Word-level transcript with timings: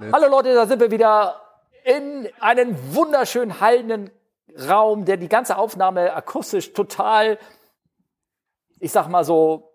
Hallo 0.00 0.28
Leute, 0.28 0.54
da 0.54 0.64
sind 0.64 0.78
wir 0.78 0.92
wieder 0.92 1.42
in 1.82 2.28
einem 2.38 2.94
wunderschön 2.94 3.58
hallenden 3.58 4.12
Raum, 4.56 5.04
der 5.04 5.16
die 5.16 5.28
ganze 5.28 5.58
Aufnahme 5.58 6.14
akustisch 6.14 6.72
total, 6.72 7.36
ich 8.78 8.92
sag 8.92 9.08
mal 9.08 9.24
so, 9.24 9.67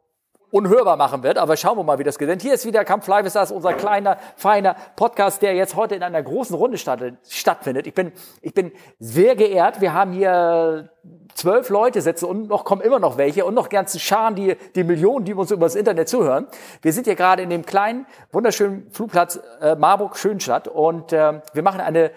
unhörbar 0.53 0.97
machen 0.97 1.23
wird. 1.23 1.39
Aber 1.39 1.57
schauen 1.57 1.77
wir 1.77 1.83
mal, 1.83 1.97
wie 1.97 2.03
das 2.03 2.19
geht. 2.19 2.29
Denn 2.29 2.39
hier 2.39 2.53
ist 2.53 2.65
wieder 2.65 2.85
Kampf 2.85 3.07
Live, 3.07 3.25
ist 3.25 3.35
das 3.35 3.51
unser 3.51 3.73
kleiner, 3.73 4.17
feiner 4.35 4.75
Podcast, 4.95 5.41
der 5.41 5.55
jetzt 5.55 5.75
heute 5.75 5.95
in 5.95 6.03
einer 6.03 6.21
großen 6.21 6.55
Runde 6.55 6.77
stattfindet. 6.77 7.87
Ich 7.87 7.95
bin, 7.95 8.11
ich 8.41 8.53
bin 8.53 8.71
sehr 8.99 9.35
geehrt. 9.35 9.81
Wir 9.81 9.93
haben 9.93 10.11
hier 10.11 10.91
zwölf 11.33 11.69
Leute 11.69 12.01
sitzen 12.01 12.25
und 12.25 12.49
noch 12.49 12.65
kommen 12.65 12.81
immer 12.81 12.99
noch 12.99 13.17
welche 13.17 13.45
und 13.45 13.55
noch 13.55 13.69
ganzen 13.69 13.99
Scharen, 13.99 14.35
die, 14.35 14.55
die 14.75 14.83
Millionen, 14.83 15.25
die 15.25 15.33
uns 15.33 15.49
über 15.49 15.65
das 15.65 15.73
Internet 15.73 16.07
zuhören. 16.07 16.45
Wir 16.83 16.93
sind 16.93 17.05
hier 17.05 17.15
gerade 17.15 17.41
in 17.41 17.49
dem 17.49 17.65
kleinen, 17.65 18.05
wunderschönen 18.31 18.91
Flugplatz 18.91 19.39
äh, 19.59 19.73
Marburg-Schönstadt 19.73 20.67
und 20.67 21.13
äh, 21.13 21.41
wir 21.53 21.63
machen 21.63 21.81
eine, 21.81 22.11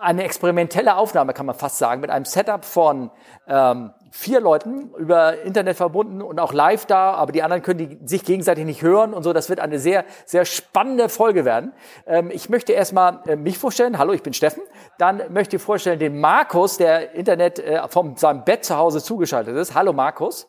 eine 0.00 0.24
experimentelle 0.24 0.96
Aufnahme, 0.96 1.34
kann 1.34 1.46
man 1.46 1.54
fast 1.54 1.78
sagen, 1.78 2.00
mit 2.00 2.10
einem 2.10 2.24
Setup 2.24 2.64
von 2.64 3.12
ähm, 3.46 3.92
vier 4.10 4.40
Leuten 4.40 4.90
über 4.98 5.40
Internet 5.42 5.76
verbunden 5.76 6.20
und 6.20 6.40
auch 6.40 6.52
live 6.52 6.84
da, 6.86 7.14
aber 7.14 7.32
die 7.32 7.42
anderen 7.42 7.62
können 7.62 7.78
die 7.78 7.98
sich 8.08 8.24
gegenseitig 8.24 8.64
nicht 8.64 8.82
hören 8.82 9.14
und 9.14 9.22
so. 9.22 9.32
Das 9.32 9.48
wird 9.48 9.60
eine 9.60 9.78
sehr, 9.78 10.04
sehr 10.26 10.44
spannende 10.44 11.08
Folge 11.08 11.44
werden. 11.44 11.72
Ähm, 12.06 12.30
ich 12.32 12.48
möchte 12.48 12.72
erstmal 12.72 13.20
äh, 13.26 13.36
mich 13.36 13.58
vorstellen. 13.58 13.98
Hallo, 13.98 14.12
ich 14.12 14.22
bin 14.22 14.32
Steffen. 14.32 14.62
Dann 14.98 15.22
möchte 15.32 15.56
ich 15.56 15.62
vorstellen 15.62 15.98
den 15.98 16.20
Markus, 16.20 16.76
der 16.76 17.14
Internet 17.14 17.60
äh, 17.60 17.86
vom 17.88 18.16
seinem 18.16 18.44
Bett 18.44 18.64
zu 18.64 18.76
Hause 18.76 19.02
zugeschaltet 19.02 19.56
ist. 19.56 19.74
Hallo 19.74 19.92
Markus. 19.92 20.48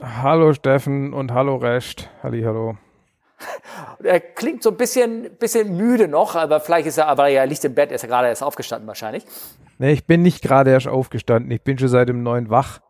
Hallo 0.00 0.52
Steffen 0.52 1.12
und 1.12 1.32
hallo 1.32 1.56
Recht. 1.56 2.08
Halli, 2.22 2.42
hallo. 2.42 2.76
Er 4.02 4.20
klingt 4.20 4.62
so 4.62 4.70
ein 4.70 4.76
bisschen, 4.76 5.36
bisschen 5.38 5.76
müde 5.76 6.08
noch, 6.08 6.34
aber 6.34 6.60
vielleicht 6.60 6.86
ist 6.86 6.98
er, 6.98 7.08
aber 7.08 7.28
er 7.28 7.46
liegt 7.46 7.64
im 7.64 7.74
Bett, 7.74 7.90
er 7.90 7.96
ist 7.96 8.02
ja 8.02 8.08
gerade 8.08 8.28
erst 8.28 8.42
aufgestanden 8.42 8.86
wahrscheinlich. 8.88 9.24
Nee, 9.78 9.92
ich 9.92 10.06
bin 10.06 10.22
nicht 10.22 10.42
gerade 10.42 10.70
erst 10.70 10.88
aufgestanden. 10.88 11.50
Ich 11.50 11.62
bin 11.62 11.78
schon 11.78 11.88
seit 11.88 12.08
dem 12.08 12.22
neun 12.22 12.50
wach 12.50 12.80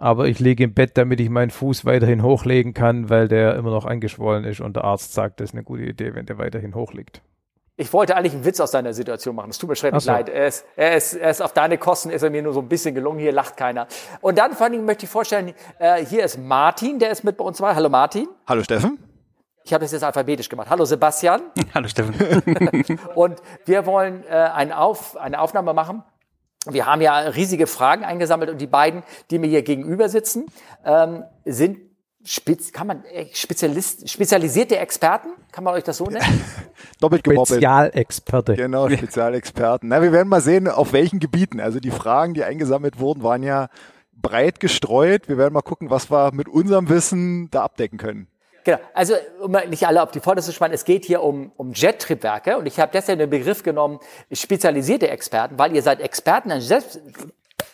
aber 0.00 0.26
ich 0.28 0.40
lege 0.40 0.64
im 0.64 0.72
Bett, 0.72 0.96
damit 0.96 1.20
ich 1.20 1.28
meinen 1.28 1.50
Fuß 1.50 1.84
weiterhin 1.84 2.22
hochlegen 2.22 2.72
kann, 2.72 3.10
weil 3.10 3.28
der 3.28 3.54
immer 3.56 3.70
noch 3.70 3.84
angeschwollen 3.84 4.44
ist 4.44 4.60
und 4.60 4.76
der 4.76 4.84
Arzt 4.84 5.12
sagt, 5.12 5.40
das 5.40 5.50
ist 5.50 5.54
eine 5.54 5.62
gute 5.62 5.82
Idee, 5.82 6.14
wenn 6.14 6.24
der 6.24 6.38
weiterhin 6.38 6.74
hochliegt. 6.74 7.20
Ich 7.76 7.92
wollte 7.92 8.16
eigentlich 8.16 8.34
einen 8.34 8.44
Witz 8.44 8.60
aus 8.60 8.70
deiner 8.70 8.92
Situation 8.92 9.36
machen. 9.36 9.50
Es 9.50 9.58
tut 9.58 9.68
mir 9.68 9.76
schrecklich 9.76 10.04
so. 10.04 10.10
leid. 10.10 10.28
Er 10.28 10.46
ist, 10.46 10.66
er, 10.76 10.96
ist, 10.96 11.14
er 11.14 11.30
ist 11.30 11.40
auf 11.40 11.52
deine 11.52 11.78
Kosten 11.78 12.10
ist 12.10 12.22
er 12.22 12.30
mir 12.30 12.42
nur 12.42 12.52
so 12.52 12.60
ein 12.60 12.68
bisschen 12.68 12.94
gelungen. 12.94 13.20
Hier 13.20 13.32
lacht 13.32 13.56
keiner. 13.56 13.86
Und 14.20 14.36
dann 14.36 14.52
vor 14.52 14.66
allem 14.66 14.84
möchte 14.84 15.04
ich 15.04 15.10
vorstellen, 15.10 15.54
äh, 15.78 16.04
hier 16.04 16.24
ist 16.24 16.38
Martin, 16.38 16.98
der 16.98 17.10
ist 17.10 17.24
mit 17.24 17.38
bei 17.38 17.44
uns 17.44 17.56
dabei. 17.58 17.74
Hallo 17.74 17.88
Martin. 17.88 18.28
Hallo 18.46 18.62
Steffen. 18.62 18.98
Ich 19.64 19.72
habe 19.72 19.84
das 19.84 19.92
jetzt 19.92 20.04
alphabetisch 20.04 20.48
gemacht. 20.48 20.68
Hallo 20.68 20.84
Sebastian. 20.84 21.40
Hallo 21.74 21.88
Steffen. 21.88 22.14
und 23.14 23.40
wir 23.64 23.86
wollen 23.86 24.24
äh, 24.24 24.34
eine, 24.34 24.78
Auf, 24.78 25.16
eine 25.16 25.40
Aufnahme 25.40 25.72
machen 25.72 26.02
wir 26.66 26.86
haben 26.86 27.00
ja 27.00 27.18
riesige 27.18 27.66
Fragen 27.66 28.04
eingesammelt 28.04 28.50
und 28.50 28.60
die 28.60 28.66
beiden, 28.66 29.02
die 29.30 29.38
mir 29.38 29.48
hier 29.48 29.62
gegenüber 29.62 30.08
sitzen, 30.08 30.46
ähm, 30.84 31.24
sind 31.44 31.78
Spez 32.22 32.70
kann 32.72 32.86
man 32.86 33.02
äh, 33.06 33.26
Spezialist, 33.32 34.10
spezialisierte 34.10 34.76
Experten, 34.76 35.30
kann 35.52 35.64
man 35.64 35.72
euch 35.72 35.84
das 35.84 35.96
so 35.96 36.04
nennen? 36.04 36.44
Doppelt 37.00 37.24
gemoppelt. 37.24 37.62
Spezialexperte. 37.62 38.56
Genau, 38.56 38.90
Spezialexperten. 38.90 39.88
Na, 39.88 40.02
wir 40.02 40.12
werden 40.12 40.28
mal 40.28 40.42
sehen, 40.42 40.68
auf 40.68 40.92
welchen 40.92 41.18
Gebieten. 41.18 41.60
Also 41.60 41.80
die 41.80 41.90
Fragen, 41.90 42.34
die 42.34 42.44
eingesammelt 42.44 42.98
wurden, 42.98 43.22
waren 43.22 43.42
ja 43.42 43.68
breit 44.12 44.60
gestreut. 44.60 45.30
Wir 45.30 45.38
werden 45.38 45.54
mal 45.54 45.62
gucken, 45.62 45.88
was 45.88 46.10
wir 46.10 46.32
mit 46.34 46.46
unserem 46.46 46.90
Wissen 46.90 47.50
da 47.50 47.62
abdecken 47.62 47.96
können. 47.96 48.28
Genau, 48.64 48.78
also 48.94 49.14
um 49.40 49.52
nicht 49.68 49.86
alle 49.86 50.02
auf 50.02 50.10
die 50.10 50.20
zu 50.20 50.52
spannen, 50.52 50.74
es 50.74 50.84
geht 50.84 51.04
hier 51.04 51.22
um, 51.22 51.52
um 51.56 51.72
Jet-Triebwerke 51.72 52.58
und 52.58 52.66
ich 52.66 52.78
habe 52.78 52.92
deshalb 52.92 53.18
den 53.18 53.30
Begriff 53.30 53.62
genommen, 53.62 54.00
spezialisierte 54.32 55.08
Experten, 55.08 55.58
weil 55.58 55.74
ihr 55.74 55.82
seid 55.82 56.00
Experten 56.00 56.50
an 56.52 56.60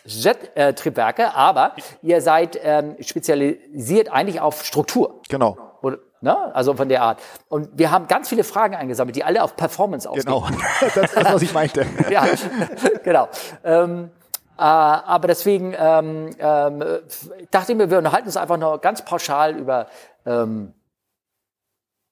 Jet-Triebwerke, 0.04 1.34
aber 1.34 1.74
ihr 2.02 2.20
seid 2.20 2.58
ähm, 2.62 2.96
spezialisiert 3.00 4.12
eigentlich 4.12 4.40
auf 4.40 4.64
Struktur. 4.64 5.20
Genau. 5.28 5.56
Oder, 5.82 5.98
ne? 6.20 6.54
Also 6.54 6.74
von 6.74 6.88
der 6.88 7.02
Art. 7.02 7.20
Und 7.48 7.70
wir 7.74 7.90
haben 7.90 8.06
ganz 8.06 8.28
viele 8.28 8.44
Fragen 8.44 8.74
eingesammelt, 8.74 9.16
die 9.16 9.24
alle 9.24 9.42
auf 9.42 9.56
Performance 9.56 10.08
ausgehen. 10.08 10.26
Genau, 10.26 10.46
das 10.80 10.96
ist 10.96 11.16
das, 11.16 11.24
was 11.32 11.42
ich 11.42 11.52
meinte. 11.52 11.86
ja, 12.10 12.26
genau. 13.02 13.28
Ähm, 13.64 14.10
äh, 14.58 14.62
aber 14.62 15.28
deswegen 15.28 15.74
ähm, 15.78 16.30
ähm, 16.38 16.84
dachte 17.50 17.72
ich 17.72 17.78
mir, 17.78 17.90
wir 17.90 17.98
unterhalten 17.98 18.26
uns 18.26 18.36
einfach 18.36 18.56
nur 18.56 18.80
ganz 18.80 19.04
pauschal 19.04 19.56
über 19.56 19.86
ähm, 20.26 20.74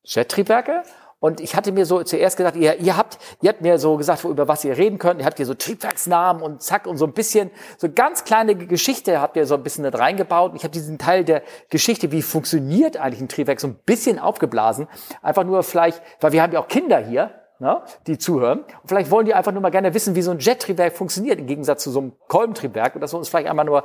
Jettriebwerke. 0.04 0.82
Und 1.24 1.40
ich 1.40 1.56
hatte 1.56 1.72
mir 1.72 1.86
so 1.86 2.02
zuerst 2.02 2.36
gedacht, 2.36 2.54
ihr, 2.54 2.78
ihr 2.80 2.98
habt, 2.98 3.16
ihr 3.40 3.48
habt 3.48 3.62
mir 3.62 3.78
so 3.78 3.96
gesagt, 3.96 4.24
über 4.24 4.46
was 4.46 4.62
ihr 4.62 4.76
reden 4.76 4.98
könnt. 4.98 5.20
Ihr 5.20 5.24
habt 5.24 5.38
hier 5.38 5.46
so 5.46 5.54
Triebwerksnamen 5.54 6.42
und 6.42 6.62
zack 6.62 6.86
und 6.86 6.98
so 6.98 7.06
ein 7.06 7.14
bisschen, 7.14 7.50
so 7.78 7.88
ganz 7.90 8.24
kleine 8.24 8.54
Geschichte 8.54 9.22
habt 9.22 9.38
ihr 9.38 9.46
so 9.46 9.54
ein 9.54 9.62
bisschen 9.62 9.90
da 9.90 9.98
reingebaut. 9.98 10.50
Und 10.50 10.56
ich 10.58 10.64
habe 10.64 10.72
diesen 10.72 10.98
Teil 10.98 11.24
der 11.24 11.42
Geschichte, 11.70 12.12
wie 12.12 12.20
funktioniert 12.20 12.98
eigentlich 12.98 13.22
ein 13.22 13.28
Triebwerk, 13.28 13.58
so 13.58 13.68
ein 13.68 13.76
bisschen 13.86 14.18
aufgeblasen. 14.18 14.86
Einfach 15.22 15.44
nur 15.44 15.62
vielleicht, 15.62 16.02
weil 16.20 16.32
wir 16.32 16.42
haben 16.42 16.52
ja 16.52 16.60
auch 16.60 16.68
Kinder 16.68 16.98
hier, 16.98 17.30
ne, 17.58 17.80
die 18.06 18.18
zuhören. 18.18 18.58
Und 18.60 18.88
vielleicht 18.88 19.10
wollen 19.10 19.24
die 19.24 19.32
einfach 19.32 19.52
nur 19.52 19.62
mal 19.62 19.70
gerne 19.70 19.94
wissen, 19.94 20.14
wie 20.14 20.22
so 20.22 20.30
ein 20.30 20.40
Jettriebwerk 20.40 20.94
funktioniert, 20.94 21.38
im 21.38 21.46
Gegensatz 21.46 21.84
zu 21.84 21.90
so 21.90 22.00
einem 22.00 22.12
Kolbentriebwerk. 22.28 22.96
Und 22.96 23.00
dass 23.00 23.14
wir 23.14 23.18
uns 23.18 23.30
vielleicht 23.30 23.48
einmal 23.48 23.64
nur 23.64 23.84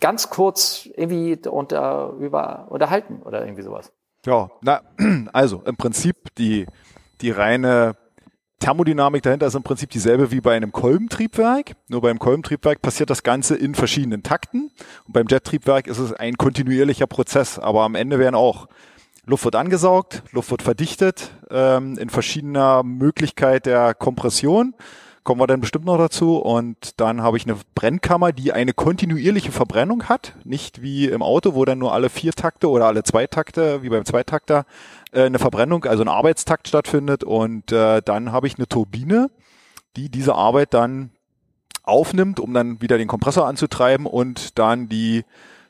ganz 0.00 0.30
kurz 0.30 0.88
irgendwie 0.96 1.38
unter, 1.48 2.14
über, 2.18 2.66
unterhalten 2.70 3.22
oder 3.22 3.44
irgendwie 3.44 3.62
sowas. 3.62 3.92
Ja, 4.26 4.50
na, 4.62 4.82
also 5.32 5.62
im 5.64 5.76
Prinzip 5.76 6.34
die, 6.36 6.66
die 7.20 7.30
reine 7.30 7.96
Thermodynamik 8.60 9.22
dahinter 9.22 9.46
ist 9.46 9.54
im 9.54 9.62
Prinzip 9.62 9.88
dieselbe 9.88 10.30
wie 10.30 10.42
bei 10.42 10.54
einem 10.54 10.70
Kolbentriebwerk. 10.70 11.76
Nur 11.88 12.02
beim 12.02 12.18
Kolbentriebwerk 12.18 12.82
passiert 12.82 13.08
das 13.08 13.22
Ganze 13.22 13.56
in 13.56 13.74
verschiedenen 13.74 14.22
Takten. 14.22 14.70
Und 15.06 15.12
beim 15.14 15.26
Jettriebwerk 15.28 15.86
ist 15.86 15.98
es 15.98 16.12
ein 16.12 16.36
kontinuierlicher 16.36 17.06
Prozess. 17.06 17.58
Aber 17.58 17.82
am 17.82 17.94
Ende 17.94 18.18
werden 18.18 18.34
auch 18.34 18.68
Luft 19.24 19.44
wird 19.44 19.56
angesaugt, 19.56 20.22
Luft 20.32 20.50
wird 20.50 20.62
verdichtet 20.62 21.30
ähm, 21.50 21.96
in 21.98 22.10
verschiedener 22.10 22.82
Möglichkeit 22.82 23.64
der 23.64 23.94
Kompression 23.94 24.74
kommen 25.24 25.40
wir 25.40 25.46
dann 25.46 25.60
bestimmt 25.60 25.84
noch 25.84 25.98
dazu. 25.98 26.36
Und 26.36 27.00
dann 27.00 27.22
habe 27.22 27.36
ich 27.36 27.44
eine 27.44 27.56
Brennkammer, 27.74 28.32
die 28.32 28.52
eine 28.52 28.72
kontinuierliche 28.72 29.52
Verbrennung 29.52 30.04
hat. 30.04 30.34
Nicht 30.44 30.82
wie 30.82 31.06
im 31.06 31.22
Auto, 31.22 31.54
wo 31.54 31.64
dann 31.64 31.78
nur 31.78 31.92
alle 31.92 32.10
vier 32.10 32.32
Takte 32.32 32.68
oder 32.68 32.86
alle 32.86 33.02
zwei 33.02 33.26
Takte, 33.26 33.82
wie 33.82 33.88
beim 33.88 34.04
Zweitakter, 34.04 34.64
äh, 35.12 35.24
eine 35.24 35.38
Verbrennung, 35.38 35.84
also 35.84 36.02
ein 36.02 36.08
Arbeitstakt 36.08 36.68
stattfindet. 36.68 37.24
Und 37.24 37.72
äh, 37.72 38.02
dann 38.02 38.32
habe 38.32 38.46
ich 38.46 38.56
eine 38.56 38.68
Turbine, 38.68 39.30
die 39.96 40.08
diese 40.08 40.34
Arbeit 40.34 40.74
dann 40.74 41.10
aufnimmt, 41.82 42.40
um 42.40 42.54
dann 42.54 42.80
wieder 42.80 42.98
den 42.98 43.08
Kompressor 43.08 43.46
anzutreiben 43.46 44.06
und 44.06 44.58
dann 44.58 44.88
die 44.88 45.24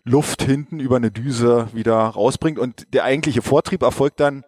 Luft 0.04 0.42
hinten 0.42 0.80
über 0.80 0.96
eine 0.96 1.10
Düse 1.10 1.68
wieder 1.72 1.96
rausbringt. 1.96 2.58
Und 2.58 2.92
der 2.94 3.04
eigentliche 3.04 3.42
Vortrieb 3.42 3.82
erfolgt 3.82 4.20
dann 4.20 4.44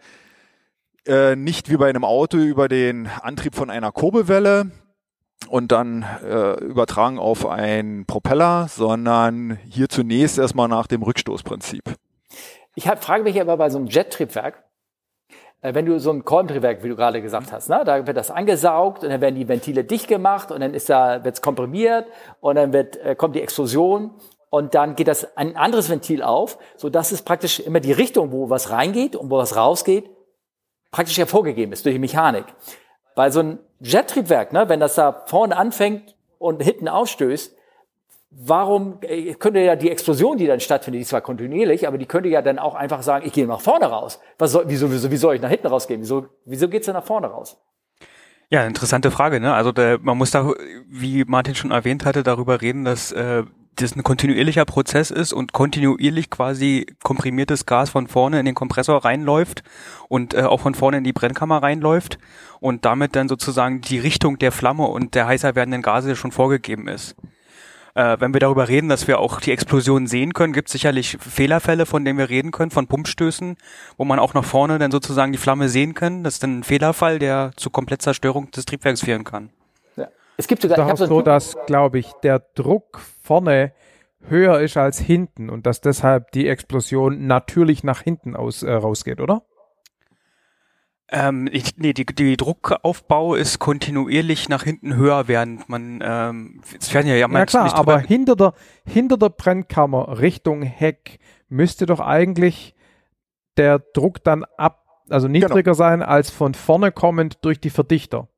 äh, 1.06 1.36
nicht 1.36 1.70
wie 1.70 1.76
bei 1.76 1.88
einem 1.88 2.04
Auto 2.04 2.36
über 2.36 2.68
den 2.68 3.06
Antrieb 3.06 3.54
von 3.54 3.70
einer 3.70 3.92
Kurbelwelle, 3.92 4.70
und 5.48 5.72
dann 5.72 6.04
äh, 6.24 6.54
übertragen 6.64 7.18
auf 7.18 7.46
einen 7.46 8.06
Propeller, 8.06 8.66
sondern 8.68 9.58
hier 9.68 9.88
zunächst 9.88 10.38
erstmal 10.38 10.68
nach 10.68 10.86
dem 10.86 11.02
Rückstoßprinzip. 11.02 11.82
Ich 12.74 12.88
hab, 12.88 13.04
frage 13.04 13.22
mich 13.22 13.40
aber 13.40 13.56
bei 13.56 13.68
so 13.70 13.78
einem 13.78 13.86
Jettriebwerk, 13.86 14.64
äh, 15.60 15.74
wenn 15.74 15.86
du 15.86 15.98
so 15.98 16.10
ein 16.10 16.24
Kolbentriebwerk, 16.24 16.82
wie 16.82 16.88
du 16.88 16.96
gerade 16.96 17.22
gesagt 17.22 17.52
hast, 17.52 17.68
ne, 17.68 17.82
da 17.84 18.06
wird 18.06 18.16
das 18.16 18.30
angesaugt 18.30 19.04
und 19.04 19.10
dann 19.10 19.20
werden 19.20 19.36
die 19.36 19.48
Ventile 19.48 19.84
dicht 19.84 20.08
gemacht 20.08 20.50
und 20.50 20.60
dann 20.60 20.74
ist 20.74 20.90
da 20.90 21.24
wird's 21.24 21.40
komprimiert 21.40 22.06
und 22.40 22.56
dann 22.56 22.72
wird 22.72 22.96
äh, 22.98 23.14
kommt 23.14 23.36
die 23.36 23.42
Explosion 23.42 24.10
und 24.50 24.74
dann 24.74 24.96
geht 24.96 25.08
das 25.08 25.36
ein 25.36 25.56
anderes 25.56 25.88
Ventil 25.88 26.22
auf, 26.22 26.58
so 26.76 26.90
dass 26.90 27.12
es 27.12 27.22
praktisch 27.22 27.60
immer 27.60 27.80
die 27.80 27.92
Richtung, 27.92 28.32
wo 28.32 28.50
was 28.50 28.70
reingeht 28.70 29.16
und 29.16 29.30
wo 29.30 29.38
was 29.38 29.56
rausgeht, 29.56 30.10
praktisch 30.90 31.16
hervorgegeben 31.16 31.72
ist 31.72 31.84
durch 31.84 31.94
die 31.94 32.00
Mechanik. 32.00 32.44
Weil 33.14 33.32
so 33.32 33.40
ein 33.40 33.58
Jettriebwerk, 33.80 34.52
ne, 34.52 34.68
wenn 34.68 34.80
das 34.80 34.94
da 34.94 35.24
vorne 35.26 35.56
anfängt 35.56 36.14
und 36.38 36.62
hinten 36.62 36.88
ausstößt, 36.88 37.54
warum 38.30 38.98
äh, 39.02 39.34
könnte 39.34 39.60
ja 39.60 39.76
die 39.76 39.90
Explosion, 39.90 40.38
die 40.38 40.46
dann 40.46 40.60
stattfindet, 40.60 40.98
die 40.98 41.02
ist 41.02 41.08
zwar 41.08 41.20
kontinuierlich, 41.20 41.86
aber 41.86 41.98
die 41.98 42.06
könnte 42.06 42.28
ja 42.28 42.42
dann 42.42 42.58
auch 42.58 42.74
einfach 42.74 43.02
sagen, 43.02 43.26
ich 43.26 43.32
gehe 43.32 43.46
nach 43.46 43.60
vorne 43.60 43.86
raus. 43.86 44.20
Was 44.38 44.52
soll, 44.52 44.64
wieso, 44.66 44.90
wieso, 44.90 45.10
wie 45.10 45.16
soll 45.16 45.34
ich 45.34 45.42
nach 45.42 45.50
hinten 45.50 45.66
rausgehen? 45.66 46.00
Wieso, 46.00 46.26
wieso 46.44 46.68
geht's 46.68 46.86
denn 46.86 46.94
nach 46.94 47.04
vorne 47.04 47.26
raus? 47.26 47.58
Ja, 48.48 48.66
interessante 48.66 49.10
Frage. 49.10 49.40
Ne? 49.40 49.54
Also 49.54 49.72
der, 49.72 49.98
man 49.98 50.18
muss 50.18 50.30
da, 50.30 50.52
wie 50.88 51.24
Martin 51.24 51.54
schon 51.54 51.70
erwähnt 51.70 52.04
hatte, 52.04 52.22
darüber 52.22 52.60
reden, 52.60 52.84
dass 52.84 53.12
äh, 53.12 53.44
das 53.76 53.96
ein 53.96 54.02
kontinuierlicher 54.02 54.64
Prozess 54.64 55.10
ist 55.10 55.32
und 55.32 55.52
kontinuierlich 55.52 56.30
quasi 56.30 56.86
komprimiertes 57.02 57.66
Gas 57.66 57.90
von 57.90 58.06
vorne 58.06 58.38
in 58.38 58.46
den 58.46 58.54
Kompressor 58.54 59.04
reinläuft 59.04 59.62
und 60.08 60.34
äh, 60.34 60.42
auch 60.42 60.60
von 60.60 60.74
vorne 60.74 60.98
in 60.98 61.04
die 61.04 61.12
Brennkammer 61.12 61.62
reinläuft 61.62 62.18
und 62.60 62.84
damit 62.84 63.16
dann 63.16 63.28
sozusagen 63.28 63.80
die 63.80 63.98
Richtung 63.98 64.38
der 64.38 64.52
Flamme 64.52 64.84
und 64.84 65.14
der 65.14 65.26
heißer 65.26 65.54
werdenden 65.54 65.82
Gase 65.82 66.16
schon 66.16 66.32
vorgegeben 66.32 66.88
ist. 66.88 67.16
Äh, 67.94 68.16
wenn 68.20 68.32
wir 68.34 68.40
darüber 68.40 68.68
reden, 68.68 68.88
dass 68.88 69.06
wir 69.06 69.18
auch 69.18 69.40
die 69.40 69.52
Explosion 69.52 70.06
sehen 70.06 70.32
können, 70.32 70.52
gibt 70.52 70.68
es 70.68 70.72
sicherlich 70.72 71.18
Fehlerfälle, 71.20 71.86
von 71.86 72.04
denen 72.04 72.18
wir 72.18 72.30
reden 72.30 72.50
können, 72.50 72.70
von 72.70 72.86
Pumpstößen, 72.86 73.56
wo 73.96 74.04
man 74.04 74.18
auch 74.18 74.34
nach 74.34 74.44
vorne 74.44 74.78
dann 74.78 74.90
sozusagen 74.90 75.32
die 75.32 75.38
Flamme 75.38 75.68
sehen 75.68 75.94
kann. 75.94 76.24
Das 76.24 76.34
ist 76.34 76.42
dann 76.42 76.60
ein 76.60 76.64
Fehlerfall, 76.64 77.18
der 77.18 77.52
zu 77.56 77.70
Komplettzerstörung 77.70 78.50
des 78.50 78.64
Triebwerks 78.64 79.02
führen 79.02 79.24
kann. 79.24 79.50
Es 80.36 80.46
gibt 80.46 80.62
sogar, 80.62 80.78
ich 80.78 80.84
habe 80.84 81.06
so, 81.06 81.22
dass, 81.22 81.56
glaube 81.66 81.98
ich, 81.98 82.12
der 82.22 82.40
Druck 82.54 83.00
vorne 83.22 83.72
höher 84.28 84.60
ist 84.60 84.76
als 84.76 84.98
hinten 84.98 85.50
und 85.50 85.66
dass 85.66 85.80
deshalb 85.80 86.30
die 86.32 86.48
Explosion 86.48 87.26
natürlich 87.26 87.84
nach 87.84 88.02
hinten 88.02 88.36
aus, 88.36 88.62
äh, 88.62 88.72
rausgeht, 88.72 89.20
oder? 89.20 89.42
Ähm, 91.14 91.48
ich, 91.52 91.76
nee, 91.76 91.92
die, 91.92 92.06
die 92.06 92.38
Druckaufbau 92.38 93.34
ist 93.34 93.58
kontinuierlich 93.58 94.48
nach 94.48 94.62
hinten 94.62 94.96
höher, 94.96 95.28
während 95.28 95.68
man 95.68 96.00
ähm, 96.02 96.62
es 96.80 96.94
werden 96.94 97.06
ja, 97.06 97.14
ja, 97.16 97.28
ja 97.28 97.46
klar, 97.46 97.74
aber 97.74 97.98
hinter 97.98 98.34
der 98.34 98.54
hinter 98.86 99.18
der 99.18 99.28
Brennkammer 99.28 100.20
Richtung 100.20 100.62
Heck 100.62 101.18
müsste 101.50 101.84
doch 101.84 102.00
eigentlich 102.00 102.74
der 103.58 103.78
Druck 103.78 104.24
dann 104.24 104.44
ab, 104.56 104.86
also 105.10 105.28
niedriger 105.28 105.62
genau. 105.62 105.74
sein 105.74 106.02
als 106.02 106.30
von 106.30 106.54
vorne 106.54 106.92
kommend 106.92 107.44
durch 107.44 107.60
die 107.60 107.68
Verdichter. 107.68 108.28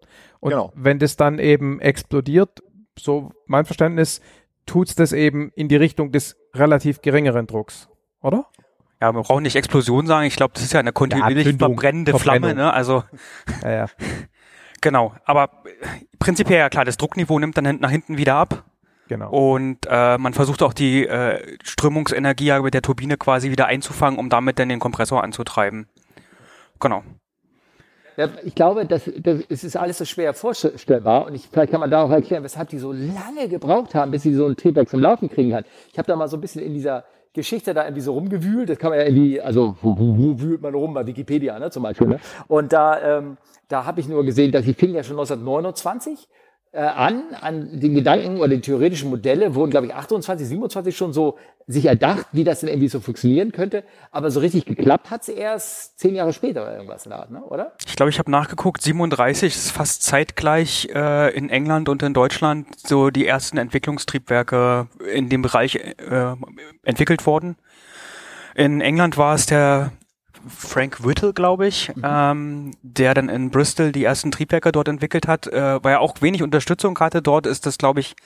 Und 0.44 0.50
genau. 0.50 0.73
wenn 0.75 0.99
das 0.99 1.17
dann 1.17 1.38
eben 1.38 1.81
explodiert, 1.81 2.62
so 2.99 3.32
mein 3.46 3.64
Verständnis, 3.64 4.20
tut's 4.67 4.94
das 4.94 5.14
eben 5.14 5.50
in 5.55 5.69
die 5.69 5.76
Richtung 5.76 6.12
des 6.12 6.37
relativ 6.52 7.00
geringeren 7.00 7.46
Drucks, 7.46 7.88
oder? 8.20 8.44
Ja, 9.00 9.14
wir 9.14 9.23
brauchen 9.23 9.43
nicht 9.43 9.56
Explosion 9.56 10.06
sagen. 10.06 10.26
Ich 10.26 10.37
glaube, 10.37 10.52
das 10.52 10.62
ist 10.62 10.75
ja 10.75 10.81
eine 10.81 10.93
kontinuierlich 10.93 11.46
ja, 11.46 11.56
verbrennende 11.56 12.19
Flamme, 12.19 12.55
ne? 12.55 12.70
Also 12.75 13.05
ja, 13.62 13.70
ja. 13.70 13.87
genau. 14.82 15.14
Aber 15.25 15.49
prinzipiell 16.19 16.58
ja 16.58 16.69
klar, 16.69 16.85
das 16.85 16.99
Druckniveau 16.99 17.38
nimmt 17.38 17.56
dann 17.56 17.79
nach 17.81 17.91
hinten 17.91 18.19
wieder 18.19 18.35
ab. 18.35 18.64
Genau. 19.08 19.31
Und 19.31 19.87
äh, 19.88 20.19
man 20.19 20.35
versucht 20.35 20.62
auch 20.62 20.75
die 20.75 21.06
äh, 21.06 21.56
Strömungsenergie 21.62 22.61
mit 22.61 22.75
der 22.75 22.82
Turbine 22.82 23.17
quasi 23.17 23.50
wieder 23.50 23.64
einzufangen, 23.64 24.19
um 24.19 24.29
damit 24.29 24.58
dann 24.58 24.69
den 24.69 24.79
Kompressor 24.79 25.25
anzutreiben. 25.25 25.88
Genau. 26.81 27.02
Ja, 28.16 28.28
ich 28.44 28.55
glaube, 28.55 28.87
das, 28.87 29.11
das, 29.19 29.40
es 29.49 29.64
ist 29.64 29.76
alles 29.76 29.99
so 29.99 30.05
schwer 30.05 30.34
vorstellbar 30.34 31.26
und 31.26 31.34
ich, 31.34 31.49
vielleicht 31.50 31.72
kann 31.72 31.81
man 31.81 31.90
darauf 31.90 32.11
erklären, 32.11 32.44
weshalb 32.44 32.69
die 32.69 32.78
so 32.78 32.93
lange 32.93 33.49
gebraucht 33.49 33.94
haben, 33.94 34.11
bis 34.11 34.22
sie 34.22 34.34
so 34.34 34.46
ein 34.46 34.56
Triebwerk 34.56 34.88
zum 34.88 35.00
Laufen 35.00 35.28
kriegen 35.28 35.55
hat. 35.55 35.66
Ich 35.93 35.99
habe 35.99 36.06
da 36.06 36.14
mal 36.14 36.28
so 36.28 36.37
ein 36.37 36.40
bisschen 36.40 36.62
in 36.62 36.75
dieser 36.75 37.05
Geschichte 37.32 37.75
da 37.75 37.82
irgendwie 37.82 38.02
so 38.02 38.12
rumgewühlt. 38.12 38.69
Das 38.69 38.78
kann 38.78 38.90
man 38.90 39.00
ja 39.00 39.06
irgendwie, 39.06 39.40
also 39.40 39.76
wo, 39.82 39.96
wo 39.99 40.40
wühlt 40.40 40.62
man 40.62 40.75
rum 40.75 40.94
bei 40.94 41.05
Wikipedia 41.06 41.58
ne, 41.58 41.70
zum 41.70 41.82
Beispiel. 41.82 42.06
Ne? 42.06 42.20
Und 42.46 42.72
da, 42.72 43.19
ähm, 43.19 43.37
da 43.69 43.84
habe 43.84 44.00
ich 44.00 44.08
nur 44.08 44.25
gesehen, 44.25 44.52
dass 44.52 44.64
die 44.64 44.75
fing 44.75 44.94
ja 44.94 45.02
schon 45.02 45.17
1929 45.17 46.12
äh, 46.20 46.44
an, 46.80 47.22
an 47.40 47.80
den 47.80 47.94
Gedanken 47.94 48.38
oder 48.38 48.48
die 48.48 48.60
theoretischen 48.60 49.10
Modelle 49.10 49.54
wurden, 49.54 49.70
glaube 49.70 49.86
ich, 49.86 49.94
28, 49.94 50.46
27 50.48 50.96
schon 50.96 51.12
so 51.12 51.38
sich 51.66 51.86
erdacht, 51.86 52.26
wie 52.32 52.44
das 52.44 52.60
denn 52.60 52.68
irgendwie 52.68 52.88
so 52.88 53.00
funktionieren 53.00 53.52
könnte. 53.52 53.84
Aber 54.10 54.30
so 54.30 54.40
richtig 54.40 54.66
geklappt 54.66 55.10
hat 55.10 55.22
es 55.22 55.28
erst 55.28 55.98
zehn 55.98 56.14
Jahre 56.14 56.32
später 56.32 56.62
oder 56.62 56.74
irgendwas 56.74 57.06
in 57.06 57.10
der 57.10 57.20
Art, 57.20 57.30
ne? 57.30 57.42
oder? 57.44 57.72
Ich 57.86 57.96
glaube, 57.96 58.10
ich 58.10 58.18
habe 58.18 58.30
nachgeguckt, 58.30 58.82
37 58.82 59.54
ist 59.54 59.70
fast 59.70 60.02
zeitgleich 60.02 60.88
äh, 60.94 61.34
in 61.34 61.48
England 61.48 61.88
und 61.88 62.02
in 62.02 62.12
Deutschland 62.12 62.66
so 62.76 63.10
die 63.10 63.26
ersten 63.26 63.56
Entwicklungstriebwerke 63.56 64.88
in 65.12 65.28
dem 65.28 65.42
Bereich 65.42 65.76
äh, 65.76 66.34
entwickelt 66.82 67.26
worden. 67.26 67.56
In 68.54 68.80
England 68.80 69.16
war 69.16 69.34
es 69.34 69.46
der 69.46 69.92
Frank 70.49 71.05
Whittle, 71.05 71.32
glaube 71.32 71.67
ich, 71.67 71.94
mhm. 71.94 72.02
ähm, 72.05 72.70
der 72.82 73.14
dann 73.14 73.29
in 73.29 73.50
Bristol 73.50 73.93
die 73.93 74.05
ersten 74.05 74.31
Triebwerke 74.31 74.73
dort 74.73 74.88
entwickelt 74.88 75.29
hat, 75.29 75.46
äh, 75.46 75.82
weil 75.82 75.94
er 75.94 76.00
auch 76.00 76.20
wenig 76.20 76.43
Unterstützung 76.43 76.99
hatte. 76.99 77.23
Dort 77.23 77.46
ist 77.46 77.67
das, 77.67 77.79
glaube 77.79 78.00
ich, 78.00 78.17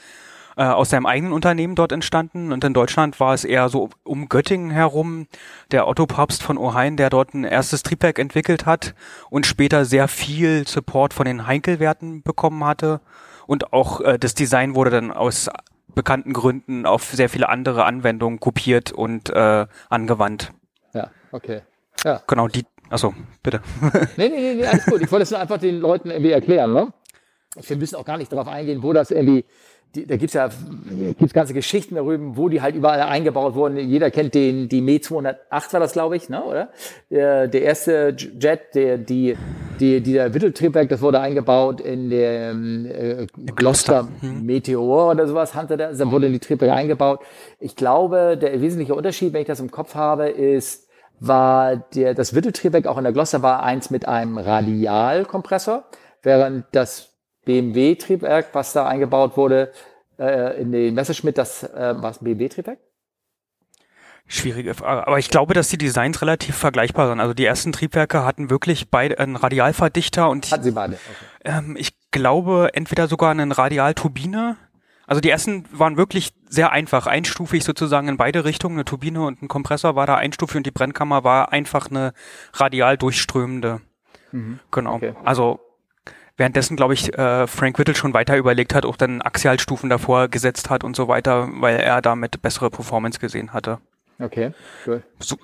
äh, 0.56 0.64
aus 0.64 0.90
seinem 0.90 1.06
eigenen 1.06 1.32
Unternehmen 1.32 1.76
dort 1.76 1.92
entstanden. 1.92 2.52
Und 2.52 2.64
in 2.64 2.74
Deutschland 2.74 3.20
war 3.20 3.32
es 3.32 3.44
eher 3.44 3.68
so 3.68 3.90
um 4.02 4.28
Göttingen 4.28 4.70
herum 4.70 5.28
der 5.70 5.86
Otto 5.86 6.06
Papst 6.06 6.42
von 6.42 6.58
Ohain, 6.58 6.96
der 6.96 7.10
dort 7.10 7.32
ein 7.32 7.44
erstes 7.44 7.84
Triebwerk 7.84 8.18
entwickelt 8.18 8.66
hat 8.66 8.94
und 9.30 9.46
später 9.46 9.84
sehr 9.84 10.08
viel 10.08 10.66
Support 10.66 11.14
von 11.14 11.26
den 11.26 11.46
Heinkelwerten 11.46 12.22
bekommen 12.22 12.64
hatte. 12.64 13.00
Und 13.46 13.72
auch 13.72 14.00
äh, 14.00 14.18
das 14.18 14.34
Design 14.34 14.74
wurde 14.74 14.90
dann 14.90 15.12
aus 15.12 15.48
bekannten 15.94 16.32
Gründen 16.32 16.86
auf 16.86 17.04
sehr 17.04 17.28
viele 17.28 17.48
andere 17.48 17.84
Anwendungen 17.84 18.40
kopiert 18.40 18.92
und 18.92 19.30
äh, 19.30 19.66
angewandt. 19.88 20.52
Ja, 20.92 21.10
okay. 21.32 21.62
Ja. 22.04 22.22
Genau, 22.26 22.48
die. 22.48 22.64
Achso, 22.90 23.14
bitte. 23.42 23.60
nee, 24.16 24.28
nee, 24.28 24.40
nee, 24.40 24.54
nee, 24.54 24.66
alles 24.66 24.86
gut. 24.86 25.02
Ich 25.02 25.12
wollte 25.12 25.24
es 25.24 25.30
nur 25.30 25.40
einfach 25.40 25.58
den 25.58 25.80
Leuten 25.80 26.10
irgendwie 26.10 26.30
erklären. 26.30 26.72
Ne? 26.72 26.92
Wir 27.54 27.76
müssen 27.76 27.96
auch 27.96 28.04
gar 28.04 28.16
nicht 28.16 28.32
darauf 28.32 28.48
eingehen, 28.48 28.82
wo 28.82 28.92
das 28.92 29.10
irgendwie 29.10 29.44
die, 29.94 30.06
da 30.06 30.16
gibt's 30.16 30.34
ja 30.34 30.50
gibt's 31.18 31.32
ganze 31.32 31.54
Geschichten 31.54 31.94
darüber, 31.94 32.36
wo 32.36 32.48
die 32.48 32.60
halt 32.60 32.74
überall 32.74 33.00
eingebaut 33.00 33.54
wurden. 33.54 33.78
Jeder 33.78 34.10
kennt 34.10 34.34
den, 34.34 34.68
die 34.68 34.82
Me 34.82 35.00
208 35.00 35.72
war 35.72 35.80
das, 35.80 35.92
glaube 35.92 36.16
ich, 36.16 36.28
ne, 36.28 36.44
oder? 36.44 36.68
Der, 37.10 37.48
der 37.48 37.62
erste 37.62 38.14
Jet, 38.16 38.74
der, 38.74 38.98
die, 38.98 39.36
die, 39.80 40.02
dieser 40.02 40.34
Witteltriebwerk, 40.34 40.90
das 40.90 41.00
wurde 41.00 41.20
eingebaut 41.20 41.80
in 41.80 42.10
der 42.10 42.50
äh, 42.50 43.26
Gloucester 43.56 44.08
hm. 44.20 44.44
Meteor 44.44 45.12
oder 45.12 45.26
sowas, 45.26 45.54
Hunter, 45.54 45.78
dann 45.78 46.10
wurde 46.10 46.26
in 46.26 46.34
die 46.34 46.38
Triebwerke 46.38 46.74
eingebaut. 46.74 47.20
Ich 47.58 47.74
glaube, 47.74 48.36
der 48.40 48.60
wesentliche 48.60 48.94
Unterschied, 48.94 49.32
wenn 49.32 49.40
ich 49.40 49.46
das 49.46 49.60
im 49.60 49.70
Kopf 49.70 49.94
habe, 49.94 50.28
ist, 50.28 50.87
war 51.20 51.76
der, 51.76 52.14
das 52.14 52.34
Witteltriebwerk 52.34 52.86
auch 52.86 52.98
in 52.98 53.04
der 53.04 53.12
Gloster 53.12 53.42
war 53.42 53.62
eins 53.62 53.90
mit 53.90 54.06
einem 54.06 54.38
Radialkompressor, 54.38 55.84
während 56.22 56.66
das 56.72 57.14
BMW-Triebwerk, 57.44 58.48
was 58.52 58.72
da 58.72 58.86
eingebaut 58.86 59.36
wurde, 59.36 59.72
äh, 60.18 60.60
in 60.60 60.72
den 60.72 60.94
Messerschmitt, 60.94 61.38
das 61.38 61.62
äh, 61.62 61.94
war 61.96 62.12
ein 62.12 62.16
BMW-Triebwerk? 62.20 62.78
Schwierige 64.30 64.74
Frage. 64.74 65.06
Aber 65.06 65.18
ich 65.18 65.30
glaube, 65.30 65.54
dass 65.54 65.68
die 65.68 65.78
Designs 65.78 66.20
relativ 66.20 66.54
vergleichbar 66.54 67.08
sind. 67.08 67.18
Also 67.18 67.32
die 67.32 67.46
ersten 67.46 67.72
Triebwerke 67.72 68.26
hatten 68.26 68.50
wirklich 68.50 68.90
beide 68.90 69.18
einen 69.18 69.36
Radialverdichter 69.36 70.28
und 70.28 70.50
hatten 70.52 70.64
sie 70.64 70.72
beide. 70.72 70.94
Okay. 70.94 71.56
Ähm, 71.56 71.76
ich 71.78 71.94
glaube 72.10 72.68
entweder 72.74 73.08
sogar 73.08 73.30
einen 73.30 73.52
Radialturbine 73.52 74.58
also 75.08 75.20
die 75.22 75.30
ersten 75.30 75.64
waren 75.72 75.96
wirklich 75.96 76.34
sehr 76.48 76.70
einfach, 76.70 77.06
einstufig 77.06 77.64
sozusagen 77.64 78.08
in 78.08 78.18
beide 78.18 78.44
Richtungen. 78.44 78.76
Eine 78.76 78.84
Turbine 78.84 79.22
und 79.22 79.42
ein 79.42 79.48
Kompressor 79.48 79.96
war 79.96 80.06
da 80.06 80.16
einstufig 80.16 80.58
und 80.58 80.66
die 80.66 80.70
Brennkammer 80.70 81.24
war 81.24 81.50
einfach 81.50 81.90
eine 81.90 82.12
radial 82.52 82.98
durchströmende. 82.98 83.80
Mhm. 84.32 84.60
Genau. 84.70 84.96
Okay. 84.96 85.14
Also 85.24 85.60
währenddessen, 86.36 86.76
glaube 86.76 86.92
ich, 86.92 87.16
äh, 87.18 87.46
Frank 87.46 87.78
Whittle 87.78 87.94
schon 87.94 88.12
weiter 88.12 88.36
überlegt 88.36 88.74
hat, 88.74 88.84
auch 88.84 88.96
dann 88.96 89.22
Axialstufen 89.22 89.88
davor 89.88 90.28
gesetzt 90.28 90.68
hat 90.68 90.84
und 90.84 90.94
so 90.94 91.08
weiter, 91.08 91.48
weil 91.54 91.80
er 91.80 92.02
damit 92.02 92.42
bessere 92.42 92.68
Performance 92.68 93.18
gesehen 93.18 93.54
hatte. 93.54 93.78
Okay, 94.20 94.52
cool. 94.86 95.02
So, 95.20 95.36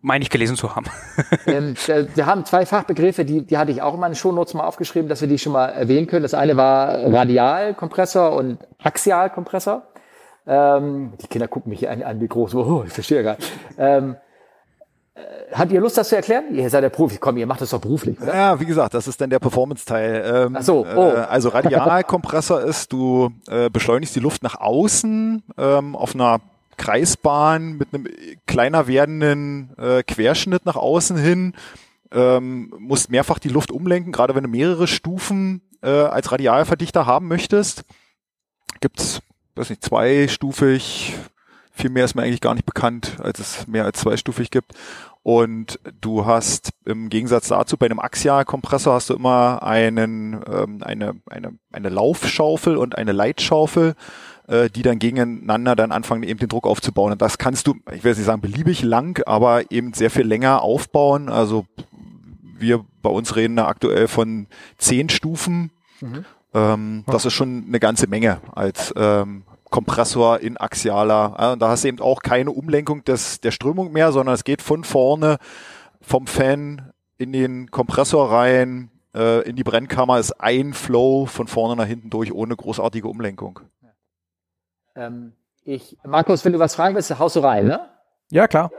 meine 0.00 0.22
ich 0.22 0.30
gelesen 0.30 0.56
zu 0.56 0.74
haben. 0.76 0.86
ähm, 1.46 1.74
wir 2.14 2.26
haben 2.26 2.44
zwei 2.44 2.66
Fachbegriffe, 2.66 3.24
die, 3.24 3.44
die 3.44 3.58
hatte 3.58 3.72
ich 3.72 3.82
auch 3.82 3.94
in 3.94 4.00
meinen 4.00 4.14
Shownotes 4.14 4.54
mal 4.54 4.64
aufgeschrieben, 4.64 5.08
dass 5.08 5.20
wir 5.20 5.28
die 5.28 5.38
schon 5.38 5.52
mal 5.52 5.66
erwähnen 5.66 6.06
können. 6.06 6.22
Das 6.22 6.34
eine 6.34 6.56
war 6.56 7.12
Radialkompressor 7.12 8.32
und 8.32 8.58
Axialkompressor. 8.82 9.82
Ähm, 10.46 11.12
die 11.20 11.26
Kinder 11.26 11.48
gucken 11.48 11.70
mich 11.70 11.88
an, 11.88 12.02
an 12.02 12.20
wie 12.20 12.28
groß, 12.28 12.54
oh, 12.54 12.84
ich 12.86 12.92
verstehe 12.92 13.22
gar 13.22 13.36
nicht. 13.36 13.52
Ähm, 13.76 14.16
äh, 15.14 15.20
Habt 15.52 15.72
ihr 15.72 15.80
Lust, 15.80 15.98
das 15.98 16.08
zu 16.08 16.16
erklären? 16.16 16.54
Ihr 16.54 16.70
seid 16.70 16.82
der 16.82 16.88
Profi. 16.88 17.18
Komm, 17.18 17.36
ihr 17.36 17.46
macht 17.46 17.60
das 17.60 17.70
doch 17.70 17.80
beruflich, 17.80 18.18
oder? 18.20 18.34
Ja, 18.34 18.60
wie 18.60 18.64
gesagt, 18.64 18.94
das 18.94 19.08
ist 19.08 19.20
dann 19.20 19.28
der 19.28 19.40
Performance-Teil. 19.40 20.46
Ähm, 20.46 20.56
Ach 20.58 20.62
so, 20.62 20.86
oh. 20.86 21.10
Äh, 21.10 21.26
also 21.28 21.50
Radialkompressor 21.50 22.62
ist, 22.62 22.92
du 22.92 23.30
äh, 23.48 23.68
beschleunigst 23.68 24.16
die 24.16 24.20
Luft 24.20 24.42
nach 24.42 24.58
außen 24.58 25.42
ähm, 25.58 25.96
auf 25.96 26.14
einer 26.14 26.40
Kreisbahn 26.78 27.76
mit 27.76 27.92
einem 27.92 28.08
kleiner 28.46 28.86
werdenden 28.86 29.76
äh, 29.76 30.02
Querschnitt 30.02 30.64
nach 30.64 30.76
außen 30.76 31.18
hin, 31.18 31.54
ähm, 32.10 32.72
musst 32.78 33.10
mehrfach 33.10 33.38
die 33.38 33.50
Luft 33.50 33.70
umlenken, 33.70 34.12
gerade 34.12 34.34
wenn 34.34 34.44
du 34.44 34.48
mehrere 34.48 34.86
Stufen 34.86 35.60
äh, 35.82 35.90
als 35.90 36.32
Radialverdichter 36.32 37.04
haben 37.04 37.28
möchtest. 37.28 37.84
Gibt's, 38.80 39.20
weiß 39.56 39.70
nicht, 39.70 39.84
zweistufig, 39.84 41.14
viel 41.72 41.90
mehr 41.90 42.04
ist 42.04 42.14
mir 42.14 42.22
eigentlich 42.22 42.40
gar 42.40 42.54
nicht 42.54 42.66
bekannt, 42.66 43.18
als 43.20 43.38
es 43.38 43.66
mehr 43.66 43.84
als 43.84 44.00
zweistufig 44.00 44.50
gibt. 44.50 44.72
Und 45.22 45.78
du 46.00 46.26
hast 46.26 46.70
im 46.84 47.08
Gegensatz 47.08 47.48
dazu 47.48 47.76
bei 47.76 47.86
einem 47.86 48.00
Axialkompressor 48.00 48.94
hast 48.94 49.10
du 49.10 49.14
immer 49.14 49.62
einen, 49.62 50.40
ähm, 50.50 50.78
eine, 50.82 51.16
eine, 51.28 51.58
eine 51.70 51.88
Laufschaufel 51.88 52.76
und 52.76 52.96
eine 52.96 53.12
Leitschaufel 53.12 53.94
äh, 54.48 54.70
die 54.70 54.82
dann 54.82 54.98
gegeneinander 54.98 55.76
dann 55.76 55.92
anfangen, 55.92 56.22
eben 56.22 56.40
den 56.40 56.48
Druck 56.48 56.66
aufzubauen. 56.66 57.12
Und 57.12 57.22
das 57.22 57.38
kannst 57.38 57.66
du, 57.66 57.74
ich 57.92 58.02
will 58.02 58.14
nicht 58.14 58.24
sagen 58.24 58.40
beliebig 58.40 58.82
lang, 58.82 59.22
aber 59.26 59.70
eben 59.70 59.92
sehr 59.92 60.10
viel 60.10 60.26
länger 60.26 60.62
aufbauen. 60.62 61.28
Also 61.28 61.66
wir 62.58 62.84
bei 63.02 63.10
uns 63.10 63.36
reden 63.36 63.56
da 63.56 63.66
aktuell 63.66 64.08
von 64.08 64.46
zehn 64.78 65.08
Stufen. 65.08 65.70
Mhm. 66.00 66.24
Ähm, 66.54 67.04
das 67.06 67.24
ist 67.24 67.34
schon 67.34 67.64
eine 67.68 67.78
ganze 67.78 68.06
Menge 68.06 68.40
als 68.52 68.92
ähm, 68.96 69.44
Kompressor 69.70 70.40
in 70.40 70.56
axialer. 70.56 71.36
Ja, 71.38 71.52
und 71.52 71.60
da 71.60 71.68
hast 71.68 71.84
du 71.84 71.88
eben 71.88 72.00
auch 72.00 72.22
keine 72.22 72.50
Umlenkung 72.50 73.04
des, 73.04 73.40
der 73.40 73.50
Strömung 73.50 73.92
mehr, 73.92 74.12
sondern 74.12 74.34
es 74.34 74.44
geht 74.44 74.62
von 74.62 74.82
vorne 74.82 75.38
vom 76.00 76.26
Fan 76.26 76.90
in 77.18 77.32
den 77.32 77.70
Kompressor 77.70 78.32
rein, 78.32 78.90
äh, 79.14 79.42
in 79.48 79.56
die 79.56 79.64
Brennkammer 79.64 80.18
ist 80.18 80.32
ein 80.40 80.72
Flow 80.72 81.26
von 81.26 81.48
vorne 81.48 81.76
nach 81.76 81.86
hinten 81.86 82.10
durch 82.10 82.32
ohne 82.32 82.56
großartige 82.56 83.08
Umlenkung. 83.08 83.60
Ähm, 84.98 85.32
ich, 85.64 85.96
Markus, 86.04 86.44
wenn 86.44 86.52
du 86.52 86.58
was 86.58 86.74
fragen 86.74 86.94
willst, 86.94 87.16
haust 87.18 87.36
du 87.36 87.40
rein, 87.40 87.66
ne? 87.66 87.80
Ja, 88.30 88.48
klar. 88.48 88.70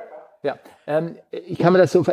Ja, 0.41 0.57
ähm, 0.87 1.17
ich 1.31 1.59
kann 1.59 1.73
mir 1.73 1.79
das 1.79 1.91
so, 1.91 2.05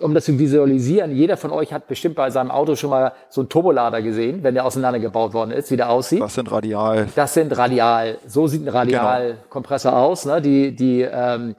um 0.00 0.14
das 0.14 0.24
zu 0.24 0.38
visualisieren, 0.38 1.14
jeder 1.14 1.36
von 1.36 1.50
euch 1.50 1.72
hat 1.72 1.86
bestimmt 1.86 2.14
bei 2.14 2.30
seinem 2.30 2.50
Auto 2.50 2.76
schon 2.76 2.88
mal 2.88 3.12
so 3.28 3.42
einen 3.42 3.50
Turbolader 3.50 4.00
gesehen, 4.00 4.42
wenn 4.42 4.54
der 4.54 4.64
auseinandergebaut 4.64 5.34
worden 5.34 5.50
ist, 5.50 5.70
wie 5.70 5.76
der 5.76 5.90
aussieht. 5.90 6.22
Das 6.22 6.34
sind 6.34 6.50
Radial. 6.50 7.08
Das 7.14 7.34
sind 7.34 7.56
Radial, 7.56 8.18
so 8.26 8.46
sieht 8.46 8.64
ein 8.64 8.68
Radialkompressor 8.68 9.94
aus, 9.94 10.24
ne? 10.24 10.40
Die, 10.40 10.74
die, 10.74 11.02
ähm, 11.02 11.56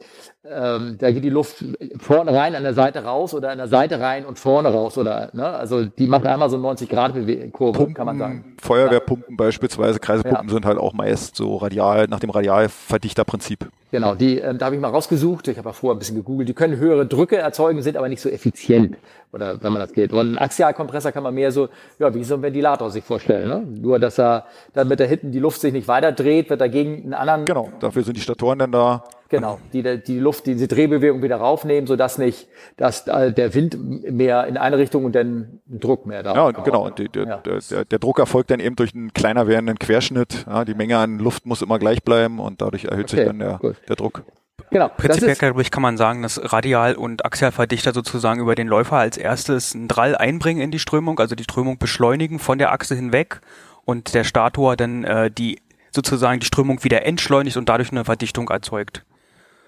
ähm, 0.52 0.98
da 1.00 1.12
geht 1.12 1.24
die 1.24 1.30
Luft 1.30 1.64
vorne 1.98 2.34
rein, 2.34 2.56
an 2.56 2.64
der 2.64 2.74
Seite 2.74 3.04
raus 3.04 3.34
oder 3.34 3.52
an 3.52 3.58
der 3.58 3.68
Seite 3.68 4.00
rein 4.00 4.26
und 4.26 4.38
vorne 4.38 4.70
raus 4.70 4.98
oder, 4.98 5.30
ne? 5.34 5.46
Also 5.46 5.86
die 5.86 6.08
machen 6.08 6.28
einmal 6.28 6.50
so 6.50 6.58
90 6.58 6.90
Grad 6.90 7.14
Kurve, 7.52 7.78
Pumpen, 7.78 7.94
kann 7.94 8.06
man 8.06 8.18
sagen. 8.18 8.56
Feuerwehrpumpen 8.62 9.38
beispielsweise, 9.38 10.00
Kreisepumpen 10.00 10.50
sind 10.50 10.66
halt 10.66 10.78
auch 10.78 10.94
meist 10.94 11.36
so 11.36 11.58
radial, 11.58 12.08
nach 12.08 12.20
dem 12.20 12.30
Radialverdichterprinzip. 12.30 13.70
Genau, 13.92 14.16
die, 14.16 14.40
ähm, 14.40 14.58
da 14.58 14.66
habe 14.66 14.76
ich 14.76 14.82
mal 14.82 14.90
rausgesucht, 14.90 15.48
ich 15.48 15.58
habe 15.58 15.70
ja 15.70 15.74
vorher 15.74 15.96
ein 15.96 16.00
bisschen 16.00 16.16
gegoogelt, 16.16 16.50
die 16.50 16.54
können 16.54 16.78
höhere 16.78 17.06
Drücke 17.06 17.38
erzeugen, 17.38 17.82
sind 17.82 17.96
aber 17.98 18.10
nicht 18.10 18.22
so 18.22 18.30
effizient, 18.30 18.98
oder 19.32 19.62
wenn 19.62 19.72
man 19.72 19.82
das 19.82 19.94
geht. 19.94 20.12
Und 20.12 20.34
ein 20.34 20.38
Axialkompressor 20.38 21.12
kann 21.12 21.24
man 21.24 21.34
mehr 21.34 21.52
so, 21.52 21.70
ja, 22.00 22.14
wie 22.14 22.24
so 22.24 22.36
ein 22.36 22.42
Ventilator 22.42 22.90
sich 22.90 23.04
vorstellen. 23.04 23.48
Ne? 23.48 23.64
Nur, 23.82 24.00
dass 24.00 24.20
er, 24.20 24.46
damit 24.74 25.00
da 25.00 25.04
hinten 25.04 25.32
die 25.32 25.40
Luft 25.40 25.62
sich 25.62 25.72
nicht 25.72 25.88
weiter 25.88 26.12
dreht, 26.12 26.50
wird 26.50 26.62
dagegen 26.62 27.04
einen 27.04 27.14
anderen... 27.14 27.46
Genau, 27.46 27.70
dafür 27.80 28.04
sind 28.04 28.18
die 28.18 28.22
Statoren 28.22 28.60
dann 28.60 28.72
da. 28.72 29.04
Genau, 29.28 29.60
die 29.74 29.82
die 30.04 30.20
Luft, 30.20 30.46
diese 30.46 30.68
Drehbewegung 30.68 31.24
wieder 31.24 31.38
raufnehmen, 31.38 31.88
sodass 31.88 32.20
nicht, 32.20 32.48
dass 32.78 33.08
äh, 33.08 33.34
der 33.34 33.56
Wind 33.56 33.78
mehr 34.12 34.46
in 34.46 34.56
eine 34.56 34.78
Richtung 34.78 35.04
und 35.04 35.16
dann 35.16 35.60
Druck 35.66 36.06
mehr 36.06 36.22
da. 36.22 36.36
Ja, 36.36 36.52
genau. 36.52 36.86
Und 36.86 37.00
die, 37.00 37.10
der, 37.10 37.26
ja. 37.26 37.38
der, 37.38 37.60
der, 37.60 37.86
der 37.86 38.00
Druck 38.00 38.20
erfolgt 38.20 38.52
dann 38.52 38.60
eben 38.60 38.76
durch 38.76 38.94
einen 38.94 39.14
kleiner 39.14 39.48
werdenden 39.48 39.80
Querschnitt. 39.80 40.46
Ja, 40.48 40.64
die 40.64 40.76
Menge 40.76 41.00
an 41.00 41.18
Luft 41.18 41.48
muss 41.48 41.64
immer 41.64 41.80
gleich 41.80 42.04
bleiben 42.04 42.40
und 42.40 42.62
dadurch 42.62 42.86
erhöht 42.86 43.12
okay, 43.12 43.16
sich 43.16 43.26
dann 43.26 43.40
der, 43.40 43.60
der 43.88 43.96
Druck. 43.96 44.24
Genau. 44.72 44.90
Prinzipiell, 44.90 45.36
glaube 45.36 45.62
ich, 45.62 45.72
kann 45.72 45.84
man 45.84 45.98
sagen, 45.98 46.22
dass 46.22 46.52
Radial- 46.52 46.96
und 46.96 47.24
Axialverdichter 47.24 47.94
sozusagen 47.94 48.42
über 48.42 48.56
den 48.56 48.68
Läufer 48.68 48.98
als 48.98 49.18
erstes 49.18 49.76
einen 49.76 49.88
Drall 49.88 50.16
einbringen 50.16 50.62
in 50.62 50.72
die 50.72 50.80
Strömung, 50.80 51.20
also 51.20 51.36
die 51.36 51.44
Strömung 51.44 51.78
beschleunigen 51.78 52.40
von 52.40 52.58
der 52.58 52.72
Achse 52.72 52.96
hinweg 52.96 53.42
und 53.86 54.14
der 54.14 54.24
Stator 54.24 54.76
dann 54.76 55.04
äh, 55.04 55.32
die 55.32 55.62
sozusagen 55.92 56.40
die 56.40 56.46
Strömung 56.46 56.84
wieder 56.84 57.06
entschleunigt 57.06 57.58
und 57.58 57.70
dadurch 57.70 57.92
eine 57.92 58.04
Verdichtung 58.04 58.50
erzeugt. 58.50 59.06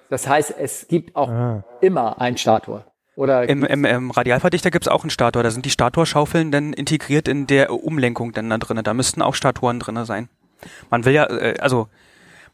Das 0.10 0.28
heißt, 0.28 0.56
es 0.58 0.88
gibt 0.88 1.16
auch 1.16 1.30
ah. 1.30 1.64
immer 1.82 2.20
einen 2.20 2.38
Stator. 2.38 2.86
Oder 3.16 3.50
Im, 3.50 3.64
im, 3.64 3.84
im 3.84 4.12
Radialverdichter 4.12 4.70
gibt 4.70 4.86
es 4.86 4.92
auch 4.92 5.04
einen 5.04 5.10
Stator. 5.10 5.42
Da 5.42 5.50
sind 5.50 5.66
die 5.66 5.72
Statorschaufeln 5.72 6.52
dann 6.52 6.74
integriert 6.74 7.28
in 7.28 7.48
der 7.48 7.74
Umlenkung 7.74 8.32
dann 8.32 8.50
da 8.50 8.58
drinne. 8.60 8.84
Da 8.84 8.94
müssten 8.94 9.24
auch 9.24 9.34
Statoren 9.34 9.80
drinne 9.80 10.06
sein. 10.06 10.30
Man 10.92 11.04
will 11.04 11.14
ja, 11.14 11.26
äh, 11.26 11.56
also 11.60 11.88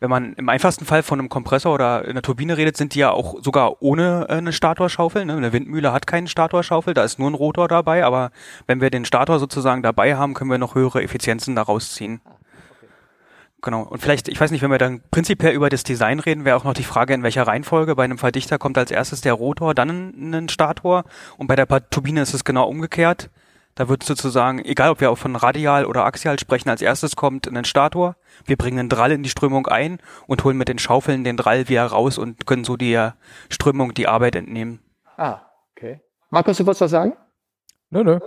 wenn 0.03 0.09
man 0.09 0.33
im 0.33 0.49
einfachsten 0.49 0.83
Fall 0.83 1.01
von 1.01 1.17
einem 1.17 1.29
Kompressor 1.29 1.73
oder 1.73 2.03
einer 2.03 2.21
Turbine 2.21 2.57
redet, 2.57 2.75
sind 2.75 2.93
die 2.93 2.99
ja 2.99 3.11
auch 3.11 3.41
sogar 3.41 3.81
ohne 3.81 4.25
äh, 4.27 4.33
eine 4.33 4.51
Statorschaufel. 4.51 5.23
Ne? 5.23 5.37
Eine 5.37 5.53
Windmühle 5.53 5.93
hat 5.93 6.07
keinen 6.07 6.27
Statorschaufel, 6.27 6.93
da 6.93 7.05
ist 7.05 7.19
nur 7.19 7.31
ein 7.31 7.35
Rotor 7.35 7.69
dabei, 7.69 8.03
aber 8.03 8.31
wenn 8.67 8.81
wir 8.81 8.89
den 8.89 9.05
Stator 9.05 9.39
sozusagen 9.39 9.81
dabei 9.81 10.17
haben, 10.17 10.33
können 10.33 10.51
wir 10.51 10.57
noch 10.57 10.75
höhere 10.75 11.01
Effizienzen 11.01 11.55
daraus 11.55 11.93
ziehen. 11.93 12.19
Genau. 13.61 13.83
Und 13.83 14.01
vielleicht, 14.01 14.27
ich 14.27 14.41
weiß 14.41 14.51
nicht, 14.51 14.61
wenn 14.61 14.71
wir 14.71 14.77
dann 14.77 14.99
prinzipiell 15.09 15.53
über 15.53 15.69
das 15.69 15.85
Design 15.85 16.19
reden, 16.19 16.43
wäre 16.43 16.57
auch 16.57 16.65
noch 16.65 16.73
die 16.73 16.83
Frage, 16.83 17.13
in 17.13 17.23
welcher 17.23 17.47
Reihenfolge. 17.47 17.95
Bei 17.95 18.03
einem 18.03 18.17
Verdichter 18.17 18.57
kommt 18.57 18.77
als 18.77 18.91
erstes 18.91 19.21
der 19.21 19.31
Rotor, 19.31 19.73
dann 19.73 20.33
ein 20.35 20.49
Stator. 20.49 21.05
Und 21.37 21.47
bei 21.47 21.55
der 21.55 21.65
Turbine 21.89 22.21
ist 22.21 22.33
es 22.33 22.43
genau 22.43 22.67
umgekehrt. 22.67 23.29
Da 23.75 23.89
wird 23.89 24.03
sozusagen, 24.03 24.63
egal 24.63 24.91
ob 24.91 25.01
wir 25.01 25.09
auch 25.09 25.17
von 25.17 25.35
Radial 25.35 25.85
oder 25.85 26.05
Axial 26.05 26.39
sprechen, 26.39 26.69
als 26.69 26.81
erstes 26.81 27.15
kommt 27.15 27.47
ein 27.47 27.65
Stator. 27.65 28.15
Wir 28.45 28.55
bringen 28.55 28.79
einen 28.79 28.89
Drall 28.89 29.11
in 29.11 29.23
die 29.23 29.29
Strömung 29.29 29.67
ein 29.67 29.99
und 30.27 30.43
holen 30.43 30.57
mit 30.57 30.67
den 30.67 30.77
Schaufeln 30.77 31.23
den 31.23 31.37
Drall 31.37 31.69
wieder 31.69 31.85
raus 31.85 32.17
und 32.17 32.45
können 32.45 32.63
so 32.63 32.77
der 32.77 33.15
Strömung 33.49 33.93
die 33.93 34.07
Arbeit 34.07 34.35
entnehmen. 34.35 34.79
Ah, 35.17 35.39
okay. 35.75 36.01
Markus, 36.29 36.57
du 36.57 36.65
wolltest 36.65 36.81
was 36.81 36.91
sagen? 36.91 37.13
Nö, 37.89 38.03
nö. 38.03 38.19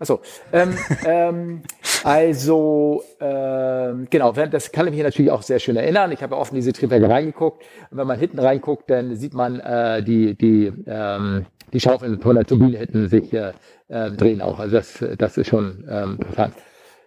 Achso. 0.00 0.20
Ähm, 0.52 0.74
ähm, 1.04 1.62
also, 2.04 3.04
ähm, 3.20 4.06
genau, 4.08 4.32
das 4.32 4.72
kann 4.72 4.86
ich 4.86 4.94
mich 4.94 5.02
natürlich 5.02 5.30
auch 5.30 5.42
sehr 5.42 5.58
schön 5.58 5.76
erinnern. 5.76 6.10
Ich 6.10 6.22
habe 6.22 6.34
in 6.36 6.54
diese 6.54 6.72
Triebwerke 6.72 7.08
reingeguckt. 7.08 7.62
Und 7.90 7.98
wenn 7.98 8.06
man 8.06 8.18
hinten 8.18 8.38
reinguckt, 8.38 8.90
dann 8.90 9.14
sieht 9.14 9.34
man 9.34 9.60
äh, 9.60 10.02
die, 10.02 10.34
die, 10.34 10.72
ähm, 10.86 11.44
die 11.72 11.80
Schaufeln 11.80 12.18
von 12.20 12.34
der 12.34 12.46
Turbine 12.46 12.78
hinten 12.78 13.08
sich 13.08 13.32
äh, 13.34 13.52
äh, 13.88 14.10
drehen 14.10 14.40
auch. 14.40 14.58
Also 14.58 14.76
das, 14.76 15.04
das 15.18 15.36
ist 15.36 15.48
schon 15.48 15.84
ähm, 15.88 16.16
interessant. 16.18 16.54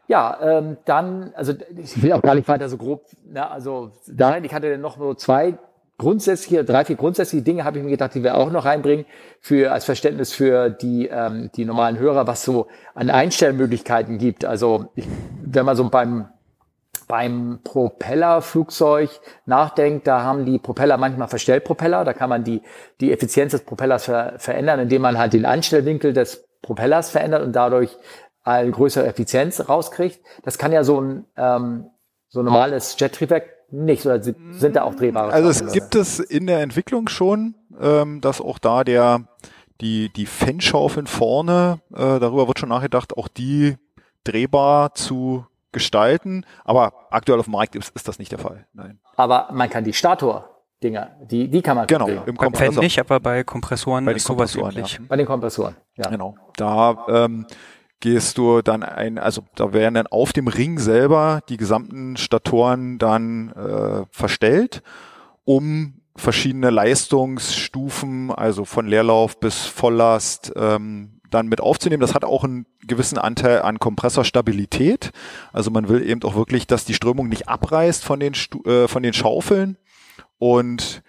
Ja, 0.08 0.38
ähm, 0.42 0.78
dann, 0.86 1.34
also 1.34 1.54
ich 1.76 2.02
will 2.04 2.14
auch 2.14 2.22
gar 2.22 2.36
nicht 2.36 2.48
weiter 2.48 2.70
so 2.70 2.78
grob, 2.78 3.06
na, 3.26 3.50
also 3.50 3.92
dahin, 4.08 4.44
ich 4.44 4.54
hatte 4.54 4.78
noch 4.78 4.98
so 4.98 5.14
zwei 5.14 5.58
grundsätzliche, 5.98 6.64
drei, 6.64 6.86
vier 6.86 6.96
grundsätzliche 6.96 7.44
Dinge 7.44 7.64
habe 7.64 7.78
ich 7.78 7.84
mir 7.84 7.92
gedacht, 7.92 8.16
die 8.16 8.24
wir 8.24 8.36
auch 8.36 8.52
noch 8.52 8.66
reinbringen, 8.66 9.06
für, 9.40 9.72
als 9.72 9.86
Verständnis 9.86 10.34
für 10.34 10.70
die, 10.70 11.08
ähm, 11.08 11.50
die 11.56 11.66
normalen 11.66 12.00
Hörer, 12.00 12.28
was 12.28 12.44
so 12.44 12.68
an 12.96 13.10
Einstellmöglichkeiten 13.10 14.18
gibt. 14.18 14.46
Also 14.46 14.88
ich, 14.96 15.08
wenn 15.44 15.66
man 15.66 15.76
so 15.76 15.90
beim 15.90 16.28
beim 17.08 17.60
Propellerflugzeug 17.64 19.10
nachdenkt, 19.46 20.08
da 20.08 20.24
haben 20.24 20.46
die 20.46 20.58
Propeller 20.58 20.98
manchmal 20.98 21.28
Verstellpropeller, 21.28 22.06
da 22.06 22.14
kann 22.14 22.30
man 22.30 22.44
die, 22.44 22.62
die 23.02 23.12
Effizienz 23.12 23.52
des 23.52 23.66
Propellers 23.66 24.06
ver 24.06 24.36
verändern, 24.38 24.80
indem 24.80 25.02
man 25.02 25.18
halt 25.18 25.34
den 25.34 25.46
Anstellwinkel 25.46 26.14
des 26.14 26.48
Propellers 26.62 27.10
verändert 27.10 27.44
und 27.44 27.54
dadurch 27.54 27.98
eine 28.44 28.72
größere 28.72 29.06
Effizienz 29.06 29.68
rauskriegt. 29.70 30.22
Das 30.44 30.58
kann 30.58 30.72
ja 30.72 30.84
so 30.84 31.02
ein, 31.02 31.26
ähm, 31.38 31.90
so 32.30 32.40
ein 32.40 32.46
normales 32.46 32.96
Jet-Triebwerk 33.00 33.53
nicht, 33.72 34.06
oder 34.06 34.22
sind 34.22 34.76
da 34.76 34.84
auch 34.84 34.96
drehbare 34.96 35.32
Also 35.32 35.50
es 35.50 35.74
gibt 35.74 35.96
es 35.96 36.20
in 36.20 36.48
der 36.48 36.62
Entwicklung 36.62 37.08
schon, 37.10 37.56
ähm, 37.82 38.22
dass 38.22 38.42
auch 38.42 38.60
da 38.60 38.84
der 38.84 39.26
die, 39.82 40.10
die 40.10 40.26
Fanschaufeln 40.26 41.08
vorne, 41.08 41.80
äh, 41.94 42.20
darüber 42.20 42.48
wird 42.48 42.60
schon 42.60 42.70
nachgedacht, 42.70 43.18
auch 43.18 43.28
die 43.28 43.78
drehbar 44.24 44.94
zu 44.96 45.46
gestalten, 45.72 46.46
aber 46.64 46.94
aktuell 47.10 47.40
auf 47.40 47.46
dem 47.46 47.54
Markt 47.54 47.76
ist, 47.76 47.90
ist 47.96 48.08
das 48.08 48.20
nicht 48.20 48.32
der 48.32 48.40
Fall. 48.40 48.66
Nein. 48.74 49.00
Aber 49.18 49.50
man 49.52 49.70
kann 49.70 49.84
die 49.84 49.94
Stator 49.94 50.50
Dinger, 50.84 51.12
die, 51.22 51.48
die 51.48 51.62
kann 51.62 51.78
man 51.78 51.88
Genau, 51.88 52.08
im 52.08 52.38
Kompressor. 52.38 52.84
nicht, 52.84 53.00
aber 53.00 53.20
bei 53.20 53.44
Kompressoren 53.44 54.06
bei 54.06 54.14
ist 54.14 54.26
sowas 54.26 54.56
üblich. 54.56 54.94
Ja. 54.94 55.00
Bei 55.08 55.16
den 55.16 55.26
Kompressoren, 55.26 55.76
ja. 55.96 56.10
Genau. 56.10 56.36
Da 56.58 57.06
ähm, 57.08 57.46
gehst 58.04 58.38
du 58.38 58.62
dann 58.62 58.84
ein, 58.84 59.18
also 59.18 59.46
da 59.56 59.72
werden 59.72 59.94
dann 59.94 60.08
auf 60.08 60.34
dem 60.34 60.50
Ring 60.50 60.78
selber 60.78 61.40
die 61.48 61.56
gesamten 61.56 62.18
Statoren 62.18 62.98
dann 62.98 63.52
äh, 63.52 64.06
verstellt, 64.12 64.84
um 65.46 66.02
verschiedene 66.14 66.70
Leistungsstufen, 66.70 68.30
also 68.30 68.66
von 68.66 68.88
Leerlauf 68.88 69.40
bis 69.40 69.66
Volllast, 69.68 70.52
ähm, 70.58 71.22
dann 71.30 71.48
mit 71.48 71.62
aufzunehmen. 71.62 72.02
Das 72.02 72.14
hat 72.14 72.26
auch 72.26 72.44
einen 72.44 72.66
gewissen 72.86 73.18
Anteil 73.18 73.62
an 73.62 73.80
Kompressorstabilität. 73.80 75.12
Also 75.54 75.72
man 75.72 75.88
will 75.88 76.06
eben 76.06 76.22
auch 76.24 76.36
wirklich, 76.36 76.68
dass 76.68 76.84
die 76.84 76.96
Strömung 76.96 77.30
nicht 77.30 77.48
abreißt 77.48 78.04
von 78.04 78.20
den, 78.20 78.34
Stu 78.34 78.62
äh, 78.66 78.90
von 78.90 79.02
den 79.02 79.14
Schaufeln. 79.14 79.78
Und 80.40 81.04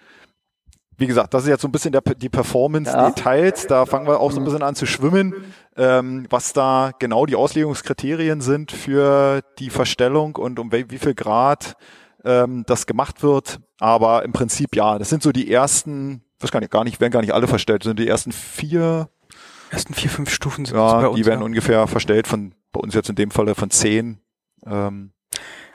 wie 0.97 1.07
gesagt, 1.07 1.33
das 1.33 1.43
ist 1.43 1.49
jetzt 1.49 1.61
so 1.61 1.67
ein 1.67 1.73
bisschen 1.73 1.91
der, 1.91 2.01
die 2.01 2.29
Performance-Details. 2.29 3.63
Ja. 3.63 3.69
Da 3.69 3.85
fangen 3.85 4.07
wir 4.07 4.21
auch 4.21 4.31
so 4.31 4.39
ein 4.39 4.45
bisschen 4.45 4.63
an 4.63 4.75
zu 4.75 4.85
schwimmen, 4.85 5.33
ähm, 5.77 6.25
was 6.29 6.53
da 6.53 6.91
genau 6.99 7.25
die 7.25 7.35
Auslegungskriterien 7.35 8.41
sind 8.41 8.71
für 8.71 9.41
die 9.59 9.69
Verstellung 9.69 10.35
und 10.35 10.59
um 10.59 10.71
wie, 10.71 10.97
viel 10.97 11.15
Grad 11.15 11.75
ähm, 12.23 12.63
das 12.67 12.87
gemacht 12.87 13.23
wird. 13.23 13.59
Aber 13.79 14.23
im 14.23 14.31
Prinzip 14.31 14.75
ja, 14.75 14.97
das 14.97 15.09
sind 15.09 15.21
so 15.21 15.31
die 15.31 15.51
ersten, 15.51 16.23
weiß 16.39 16.51
gar 16.51 16.61
nicht, 16.61 16.71
gar 16.71 16.83
nicht, 16.83 17.01
werden 17.01 17.11
gar 17.11 17.21
nicht 17.21 17.33
alle 17.33 17.47
verstellt, 17.47 17.83
das 17.83 17.89
sind 17.89 17.99
die 17.99 18.07
ersten 18.07 18.31
vier. 18.31 19.09
Ersten 19.71 19.93
vier, 19.93 20.09
fünf 20.09 20.29
Stufen 20.29 20.63
sind 20.65 20.77
ja, 20.77 21.01
bei 21.01 21.07
uns. 21.07 21.17
Die 21.17 21.25
werden 21.25 21.39
ja. 21.39 21.45
ungefähr 21.45 21.87
verstellt 21.87 22.27
von, 22.27 22.53
bei 22.71 22.79
uns 22.79 22.93
jetzt 22.93 23.09
in 23.09 23.15
dem 23.15 23.31
Falle 23.31 23.55
von 23.55 23.71
zehn. 23.71 24.19
Ähm, 24.65 25.11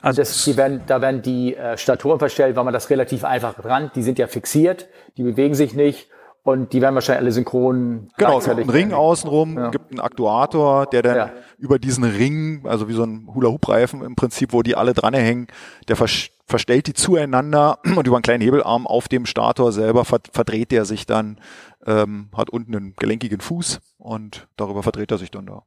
also 0.01 0.23
das, 0.23 0.45
die 0.45 0.57
werden, 0.57 0.83
da 0.87 1.03
werden 1.03 1.23
die 1.23 1.55
äh, 1.57 1.77
Statoren 1.77 2.19
verstellt, 2.19 2.57
weil 2.57 2.65
man 2.65 2.73
das 2.73 2.89
relativ 2.89 3.25
einfach 3.25 3.55
dran. 3.55 3.91
Die 3.95 4.03
sind 4.03 4.19
ja 4.19 4.29
fixiert, 4.29 4.89
die 5.17 5.25
bewegen 5.25 5.55
sich 5.55 5.75
nicht 5.75 6.09
und 6.43 6.73
die 6.73 6.81
werden 6.81 6.95
wahrscheinlich 6.95 7.23
alle 7.23 7.33
synchron. 7.33 8.09
Genau, 8.17 8.39
es 8.39 8.47
gibt 8.47 8.59
einen 8.59 8.71
Ring 8.71 8.93
außenrum, 8.93 9.59
ja. 9.59 9.71
gibt 9.71 9.91
einen 9.91 10.01
Aktuator, 10.01 10.87
der 10.87 11.03
dann 11.03 11.17
ja. 11.17 11.31
über 11.59 11.79
diesen 11.79 12.05
Ring, 12.05 12.63
also 12.67 12.89
wie 12.89 12.95
so 12.95 13.05
ein 13.05 13.29
Hula-Hoop-Reifen 13.35 14.03
im 14.03 14.17
Prinzip, 14.17 14.53
wo 14.53 14.63
die 14.63 14.75
alle 14.75 14.95
dranhängen, 14.95 15.49
der 15.89 15.97
vers 15.97 16.31
verstellt 16.47 16.89
die 16.89 16.95
zueinander 16.95 17.79
und 17.97 18.07
über 18.07 18.17
einen 18.17 18.23
kleinen 18.23 18.43
Hebelarm 18.43 18.87
auf 18.87 19.07
dem 19.07 19.25
Stator 19.25 19.71
selber 19.71 20.05
verdreht 20.05 20.73
der 20.73 20.85
sich 20.85 21.07
dann, 21.07 21.39
ähm, 21.87 22.29
hat 22.37 22.51
unten 22.51 22.75
einen 22.75 22.95
gelenkigen 22.97 23.41
Fuß 23.41 23.81
und 23.99 24.49
darüber 24.57 24.83
verdreht 24.83 25.13
er 25.13 25.19
sich 25.19 25.31
dann 25.31 25.47
da. 25.47 25.63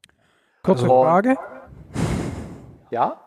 Kurze 0.62 0.86
Frage. 0.86 1.38
Ja? 2.92 3.23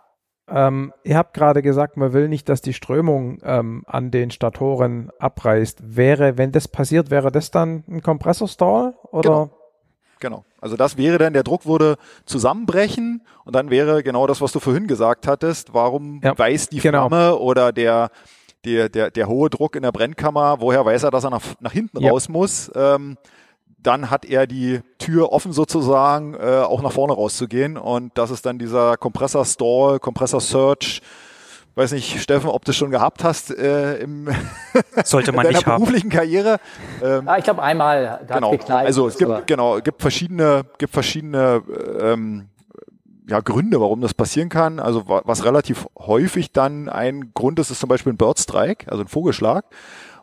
Ähm, 0.48 0.92
ihr 1.02 1.16
habt 1.16 1.34
gerade 1.34 1.60
gesagt, 1.60 1.96
man 1.96 2.12
will 2.12 2.28
nicht, 2.28 2.48
dass 2.48 2.60
die 2.62 2.72
Strömung 2.72 3.38
ähm, 3.42 3.82
an 3.86 4.10
den 4.10 4.30
Statoren 4.30 5.10
abreißt. 5.18 5.96
Wäre, 5.96 6.38
wenn 6.38 6.52
das 6.52 6.68
passiert, 6.68 7.10
wäre 7.10 7.32
das 7.32 7.50
dann 7.50 7.82
ein 7.88 8.02
Kompressorstall? 8.02 8.94
Oder? 9.10 9.28
Genau. 9.30 9.50
genau. 10.20 10.44
Also 10.60 10.76
das 10.76 10.96
wäre 10.96 11.18
dann, 11.18 11.32
der 11.32 11.42
Druck 11.42 11.66
würde 11.66 11.96
zusammenbrechen 12.26 13.22
und 13.44 13.56
dann 13.56 13.70
wäre 13.70 14.02
genau 14.02 14.26
das, 14.26 14.40
was 14.40 14.52
du 14.52 14.60
vorhin 14.60 14.86
gesagt 14.86 15.26
hattest, 15.26 15.74
warum 15.74 16.20
Ja, 16.22 16.36
weiß 16.38 16.68
die 16.68 16.78
genau. 16.78 17.08
Flamme 17.08 17.36
oder 17.36 17.72
der, 17.72 18.10
der, 18.64 18.88
der, 18.88 19.10
der 19.10 19.28
hohe 19.28 19.50
Druck 19.50 19.74
in 19.76 19.82
der 19.82 19.92
Brennkammer, 19.92 20.60
woher 20.60 20.84
weiß 20.84 21.04
er, 21.04 21.10
dass 21.10 21.24
er 21.24 21.30
nach, 21.30 21.42
nach 21.60 21.72
hinten 21.72 22.00
Ja. 22.00 22.10
raus 22.10 22.28
muss? 22.28 22.70
Ähm, 22.74 23.16
dann 23.86 24.10
hat 24.10 24.24
er 24.24 24.46
die 24.46 24.80
Tür 24.98 25.32
offen 25.32 25.52
sozusagen, 25.52 26.34
äh, 26.34 26.60
auch 26.62 26.82
nach 26.82 26.92
vorne 26.92 27.12
rauszugehen. 27.14 27.76
Und 27.76 28.16
das 28.18 28.30
ist 28.30 28.44
dann 28.46 28.58
dieser 28.58 28.96
Kompressor-Stall, 28.96 29.98
Kompressor-Search. 30.00 31.00
Weiß 31.74 31.92
nicht, 31.92 32.20
Steffen, 32.22 32.48
ob 32.48 32.64
du 32.64 32.72
schon 32.72 32.90
gehabt 32.90 33.22
hast 33.22 33.50
äh, 33.50 33.98
im, 33.98 34.28
Sollte 35.04 35.30
in 35.30 35.36
man 35.36 35.44
deiner 35.44 35.58
nicht 35.58 35.66
haben. 35.66 35.82
beruflichen 35.82 36.08
Karriere. 36.08 36.58
Ähm, 37.02 37.28
Ah, 37.28 37.36
ich 37.36 37.44
glaube 37.44 37.62
einmal, 37.62 38.20
da 38.26 38.36
genau. 38.36 38.52
hat 38.52 38.60
geknallt. 38.60 38.86
Also 38.86 39.06
es 39.08 39.22
aber- 39.22 39.36
gibt 39.36 39.46
genau, 39.48 39.76
es 39.76 39.84
gibt 39.84 40.00
verschiedene, 40.00 40.64
gibt 40.78 40.92
verschiedene 40.94 41.62
ähm, 42.00 42.48
ja, 43.28 43.40
Gründe, 43.40 43.78
warum 43.80 44.00
das 44.00 44.14
passieren 44.14 44.48
kann. 44.48 44.80
Also 44.80 45.06
wa- 45.06 45.20
was 45.26 45.44
relativ 45.44 45.86
häufig 45.98 46.50
dann 46.52 46.88
ein 46.88 47.32
Grund 47.34 47.58
ist, 47.58 47.70
ist 47.70 47.80
zum 47.80 47.88
Beispiel 47.90 48.14
ein 48.14 48.16
Birdstrike, 48.16 48.90
also 48.90 49.02
ein 49.04 49.08
Vogelschlag, 49.08 49.66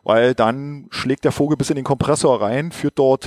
weil 0.02 0.34
dann 0.34 0.86
schlägt 0.90 1.24
der 1.24 1.30
Vogel 1.32 1.56
bis 1.56 1.70
in 1.70 1.76
den 1.76 1.84
Kompressor 1.84 2.40
rein, 2.42 2.72
führt 2.72 2.98
dort 2.98 3.26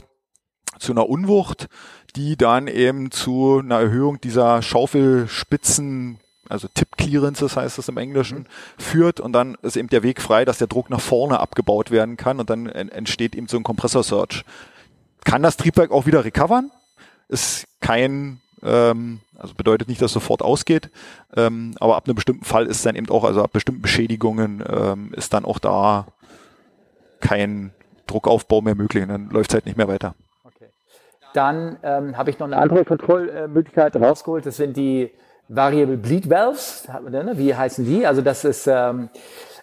zu 0.79 0.91
einer 0.91 1.09
Unwucht, 1.09 1.67
die 2.15 2.35
dann 2.35 2.67
eben 2.67 3.11
zu 3.11 3.59
einer 3.63 3.79
Erhöhung 3.79 4.19
dieser 4.21 4.61
Schaufelspitzen, 4.61 6.19
also 6.49 6.67
Tip 6.73 6.97
Clearances 6.97 7.57
heißt 7.57 7.77
das 7.77 7.89
im 7.89 7.97
Englischen, 7.97 8.47
führt 8.77 9.19
und 9.19 9.33
dann 9.33 9.55
ist 9.61 9.77
eben 9.77 9.89
der 9.89 10.03
Weg 10.03 10.21
frei, 10.21 10.45
dass 10.45 10.57
der 10.57 10.67
Druck 10.67 10.89
nach 10.89 11.01
vorne 11.01 11.39
abgebaut 11.39 11.91
werden 11.91 12.17
kann 12.17 12.39
und 12.39 12.49
dann 12.49 12.67
en- 12.67 12.89
entsteht 12.89 13.35
eben 13.35 13.47
so 13.47 13.57
ein 13.57 13.63
Kompressor-Surge. 13.63 14.43
Kann 15.25 15.43
das 15.43 15.57
Triebwerk 15.57 15.91
auch 15.91 16.05
wieder 16.05 16.23
recovern? 16.23 16.71
Ist 17.27 17.67
kein, 17.81 18.39
ähm, 18.63 19.19
also 19.37 19.53
bedeutet 19.53 19.89
nicht, 19.89 20.01
dass 20.01 20.11
es 20.11 20.13
sofort 20.13 20.41
ausgeht, 20.41 20.89
ähm, 21.35 21.75
aber 21.79 21.97
ab 21.97 22.05
einem 22.07 22.15
bestimmten 22.15 22.45
Fall 22.45 22.65
ist 22.65 22.85
dann 22.85 22.95
eben 22.95 23.09
auch, 23.09 23.25
also 23.25 23.43
ab 23.43 23.51
bestimmten 23.51 23.81
Beschädigungen 23.81 24.63
ähm, 24.67 25.13
ist 25.13 25.33
dann 25.33 25.43
auch 25.43 25.59
da 25.59 26.07
kein 27.19 27.71
Druckaufbau 28.07 28.61
mehr 28.61 28.75
möglich 28.75 29.03
und 29.03 29.09
dann 29.09 29.29
läuft 29.29 29.51
es 29.51 29.55
halt 29.55 29.65
nicht 29.65 29.77
mehr 29.77 29.89
weiter. 29.89 30.15
Dann 31.37 31.77
ähm, 31.83 32.17
habe 32.17 32.31
ich 32.31 32.39
noch 32.39 32.47
eine 32.47 32.57
andere 32.57 32.83
Kontrollmöglichkeit 32.83 33.95
rausgeholt. 33.95 34.47
Das 34.47 34.57
sind 34.57 34.75
die 34.75 35.11
Variable 35.47 35.95
Bleed 35.95 36.31
Valves. 36.31 36.87
Ne? 37.11 37.33
Wie 37.35 37.53
heißen 37.53 37.85
die? 37.85 38.07
Also 38.07 38.23
das 38.23 38.43
ist, 38.43 38.65
ähm, 38.65 39.09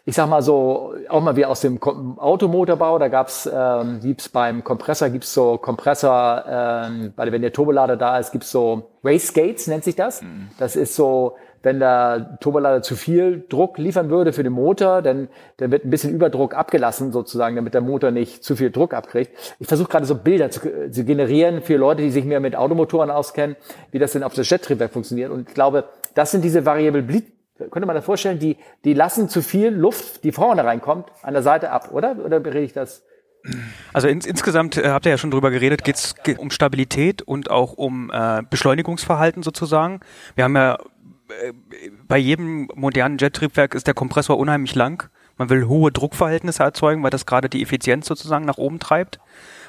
ich 0.05 0.15
sag 0.15 0.29
mal 0.29 0.41
so, 0.41 0.95
auch 1.09 1.21
mal 1.21 1.35
wie 1.35 1.45
aus 1.45 1.63
dem 1.63 1.83
Automotorbau. 1.83 3.01
Da 3.01 3.09
gab's, 3.09 3.51
ähm, 3.53 3.99
gibt's 4.01 4.29
beim 4.29 4.63
Kompressor 4.63 5.09
gibt's 5.09 5.35
so 5.35 5.59
Kompressor, 5.59 6.45
ähm, 6.49 7.13
weil 7.17 7.33
wenn 7.33 7.43
der 7.43 7.53
Turbolader 7.53 7.97
da 7.97 8.21
ist, 8.21 8.31
gibt's 8.31 8.53
so 8.53 8.91
Wastegates 9.03 9.67
nennt 9.67 9.83
sich 9.83 9.97
das. 9.97 10.21
Das 10.61 10.77
ist 10.77 10.95
so, 10.95 11.35
wenn 11.65 11.81
der 11.81 12.39
Turbolader 12.41 12.83
zu 12.83 12.95
viel 12.95 13.45
Druck 13.49 13.79
liefern 13.79 14.11
würde 14.11 14.33
für 14.33 14.43
den 14.43 14.53
Motor, 14.53 15.03
dann, 15.03 15.29
dann 15.57 15.71
wird 15.71 15.85
ein 15.85 15.91
bisschen 15.91 16.13
Überdruck 16.13 16.55
abgelassen 16.55 17.11
sozusagen, 17.11 17.57
damit 17.57 17.75
der 17.75 17.81
Motor 17.81 18.11
nicht 18.11 18.45
zu 18.45 18.55
viel 18.55 18.71
Druck 18.71 18.95
abkriegt. 18.95 19.33
Ich 19.59 19.67
versuche 19.67 19.89
gerade 19.89 20.07
so 20.07 20.15
Bilder 20.15 20.51
zu, 20.51 20.91
zu 20.91 21.05
generieren 21.05 21.63
für 21.63 21.77
Leute, 21.77 22.03
die 22.03 22.11
sich 22.11 22.25
mehr 22.25 22.41
mit 22.41 22.55
Automotoren 22.55 23.11
auskennen, 23.11 23.57
wie 23.91 23.99
das 23.99 24.13
denn 24.13 24.23
auf 24.23 24.35
das 24.35 24.49
Jettriebwerk 24.51 24.93
funktioniert. 24.93 25.31
Und 25.31 25.49
ich 25.49 25.55
glaube, 25.55 25.85
das 26.15 26.31
sind 26.31 26.45
diese 26.45 26.67
Variable 26.67 27.03
Bleed, 27.03 27.33
könnte 27.71 27.87
man 27.87 27.97
das 27.97 28.05
vorstellen, 28.05 28.39
die, 28.39 28.57
die 28.85 28.95
lassen 28.95 29.29
zu 29.29 29.41
viel 29.41 29.69
Luft, 29.69 30.25
die 30.25 30.33
vorne 30.33 30.65
reinkommt, 30.65 31.07
an 31.23 31.35
der 31.35 31.43
Seite 31.43 31.71
ab, 31.71 31.91
oder? 31.93 32.17
Oder 32.25 32.41
berede 32.41 32.65
ich 32.65 32.73
das? 32.73 33.05
Also 33.93 34.09
ins, 34.09 34.27
insgesamt 34.27 34.77
äh, 34.77 34.89
habt 34.89 35.07
ihr 35.07 35.11
ja 35.11 35.19
schon 35.19 35.31
drüber 35.31 35.51
geredet, 35.51 35.85
geht 35.85 36.39
um 36.39 36.51
Stabilität 36.51 37.23
und 37.23 37.51
auch 37.51 37.75
um 37.75 38.11
äh, 38.13 38.43
Beschleunigungsverhalten 38.49 39.43
sozusagen. 39.43 40.01
Wir 40.35 40.45
haben 40.45 40.57
ja 40.57 40.79
bei 42.07 42.19
jedem 42.19 42.69
modernen 42.75 43.19
Jettriebwerk 43.19 43.75
ist 43.75 43.87
der 43.87 43.95
Kompressor 43.95 44.39
unheimlich 44.39 44.75
lang. 44.75 45.09
Man 45.37 45.51
will 45.51 45.67
hohe 45.67 45.91
Druckverhältnisse 45.91 46.63
erzeugen, 46.63 47.03
weil 47.03 47.11
das 47.11 47.27
gerade 47.27 47.49
die 47.49 47.63
Effizienz 47.63 48.07
sozusagen 48.07 48.45
nach 48.45 48.59
oben 48.59 48.79
treibt. 48.79 49.19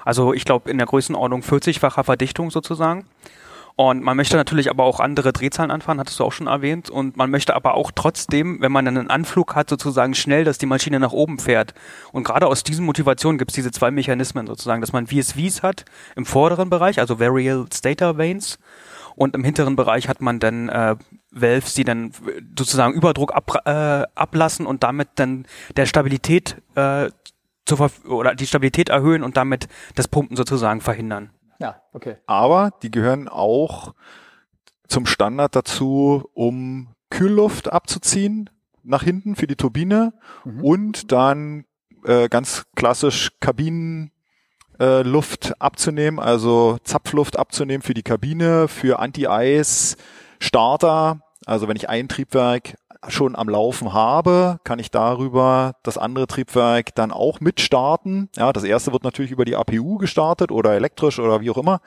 Also 0.03 0.33
ich 0.33 0.45
glaube 0.45 0.69
in 0.69 0.77
der 0.77 0.87
Größenordnung 0.87 1.41
40-facher 1.41 2.03
Verdichtung 2.03 2.51
sozusagen. 2.51 3.05
Und 3.77 4.03
man 4.03 4.15
möchte 4.15 4.37
natürlich 4.37 4.69
aber 4.69 4.85
auch 4.85 5.01
andere 5.01 5.33
Drehzahlen 5.33 5.69
anfahren, 5.69 5.99
hattest 5.99 6.17
du 6.19 6.23
auch 6.23 6.31
schon 6.31 6.47
erwähnt. 6.47 6.89
Und 6.89 7.17
man 7.17 7.29
möchte 7.29 7.55
aber 7.55 7.73
auch 7.73 7.91
trotzdem, 7.93 8.61
wenn 8.61 8.71
man 8.71 8.87
einen 8.87 9.09
Anflug 9.09 9.53
hat, 9.53 9.69
sozusagen 9.69 10.15
schnell, 10.15 10.45
dass 10.45 10.57
die 10.57 10.65
Maschine 10.65 10.99
nach 10.99 11.11
oben 11.11 11.39
fährt. 11.39 11.73
Und 12.13 12.23
gerade 12.23 12.47
aus 12.47 12.63
diesen 12.63 12.85
Motivationen 12.85 13.37
gibt 13.37 13.51
es 13.51 13.55
diese 13.55 13.71
zwei 13.71 13.91
Mechanismen 13.91 14.47
sozusagen, 14.47 14.79
dass 14.79 14.93
man 14.93 15.07
VSVs 15.07 15.61
hat 15.61 15.83
im 16.15 16.25
vorderen 16.25 16.69
Bereich, 16.69 16.99
also 16.99 17.19
Varial 17.19 17.65
Stator 17.73 18.17
Vanes. 18.17 18.59
Und 19.15 19.35
im 19.35 19.43
hinteren 19.43 19.75
Bereich 19.75 20.09
hat 20.09 20.21
man 20.21 20.39
dann 20.39 20.69
äh, 20.69 20.95
Valves, 21.31 21.73
die 21.73 21.83
dann 21.83 22.11
sozusagen 22.57 22.93
Überdruck 22.93 23.33
ab, 23.33 23.61
äh, 23.65 24.03
ablassen 24.15 24.65
und 24.65 24.83
damit 24.83 25.09
dann 25.15 25.45
der 25.75 25.85
Stabilität 25.85 26.61
äh, 26.75 27.09
zur 27.65 27.89
oder 28.07 28.35
die 28.35 28.45
Stabilität 28.45 28.89
erhöhen 28.89 29.23
und 29.23 29.37
damit 29.37 29.67
das 29.95 30.07
Pumpen 30.07 30.37
sozusagen 30.37 30.81
verhindern. 30.81 31.31
Ja, 31.59 31.81
okay. 31.93 32.17
Aber 32.27 32.71
die 32.83 32.91
gehören 32.91 33.27
auch 33.27 33.93
zum 34.87 35.05
Standard 35.05 35.55
dazu, 35.55 36.29
um 36.33 36.89
Kühlluft 37.09 37.71
abzuziehen 37.71 38.49
nach 38.83 39.03
hinten 39.03 39.35
für 39.35 39.47
die 39.47 39.55
Turbine 39.55 40.13
und 40.61 41.11
dann 41.11 41.65
äh, 42.05 42.29
ganz 42.29 42.65
klassisch 42.75 43.31
Kabinenluft 43.39 44.14
äh, 44.79 45.01
Luft 45.03 45.53
abzunehmen, 45.59 46.19
also 46.19 46.77
Zapfluft 46.83 47.37
abzunehmen 47.37 47.81
für 47.81 47.93
die 47.93 48.03
Kabine, 48.03 48.67
für 48.67 48.99
Anti-Eis, 48.99 49.97
Starter. 50.39 51.21
Also 51.45 51.67
wenn 51.67 51.75
ich 51.75 51.89
ein 51.89 52.07
Triebwerk 52.07 52.75
schon 53.07 53.35
am 53.35 53.49
Laufen 53.49 53.93
habe, 53.93 54.59
kann 54.63 54.79
ich 54.79 54.91
darüber 54.91 55.73
das 55.83 55.97
andere 55.97 56.27
Triebwerk 56.27 56.95
dann 56.95 57.11
auch 57.11 57.39
mitstarten. 57.39 58.29
Ja, 58.35 58.51
das 58.53 58.63
erste 58.63 58.91
wird 58.93 59.03
natürlich 59.03 59.31
über 59.31 59.45
die 59.45 59.55
APU 59.55 59.97
gestartet 59.97 60.51
oder 60.51 60.73
elektrisch 60.73 61.19
oder 61.19 61.41
wie 61.41 61.51
auch 61.51 61.57
immer. 61.57 61.81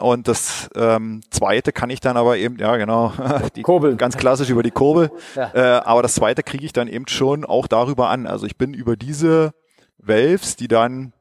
Und 0.00 0.28
das 0.28 0.68
ähm, 0.76 1.20
zweite 1.30 1.72
kann 1.72 1.90
ich 1.90 2.00
dann 2.00 2.16
aber 2.16 2.36
eben, 2.36 2.58
ja 2.58 2.76
genau, 2.76 3.12
die, 3.56 3.62
Kurbel. 3.62 3.96
ganz 3.96 4.16
klassisch 4.16 4.50
über 4.50 4.62
die 4.62 4.70
Kurbel. 4.70 5.10
Ja. 5.34 5.50
Äh, 5.54 5.80
aber 5.84 6.02
das 6.02 6.14
zweite 6.14 6.42
kriege 6.42 6.64
ich 6.64 6.72
dann 6.72 6.88
eben 6.88 7.08
schon 7.08 7.44
auch 7.44 7.66
darüber 7.66 8.08
an. 8.08 8.26
Also 8.26 8.46
ich 8.46 8.56
bin 8.56 8.74
über 8.74 8.96
diese 8.96 9.52
Valves, 9.98 10.56
die 10.56 10.68
dann 10.68 11.12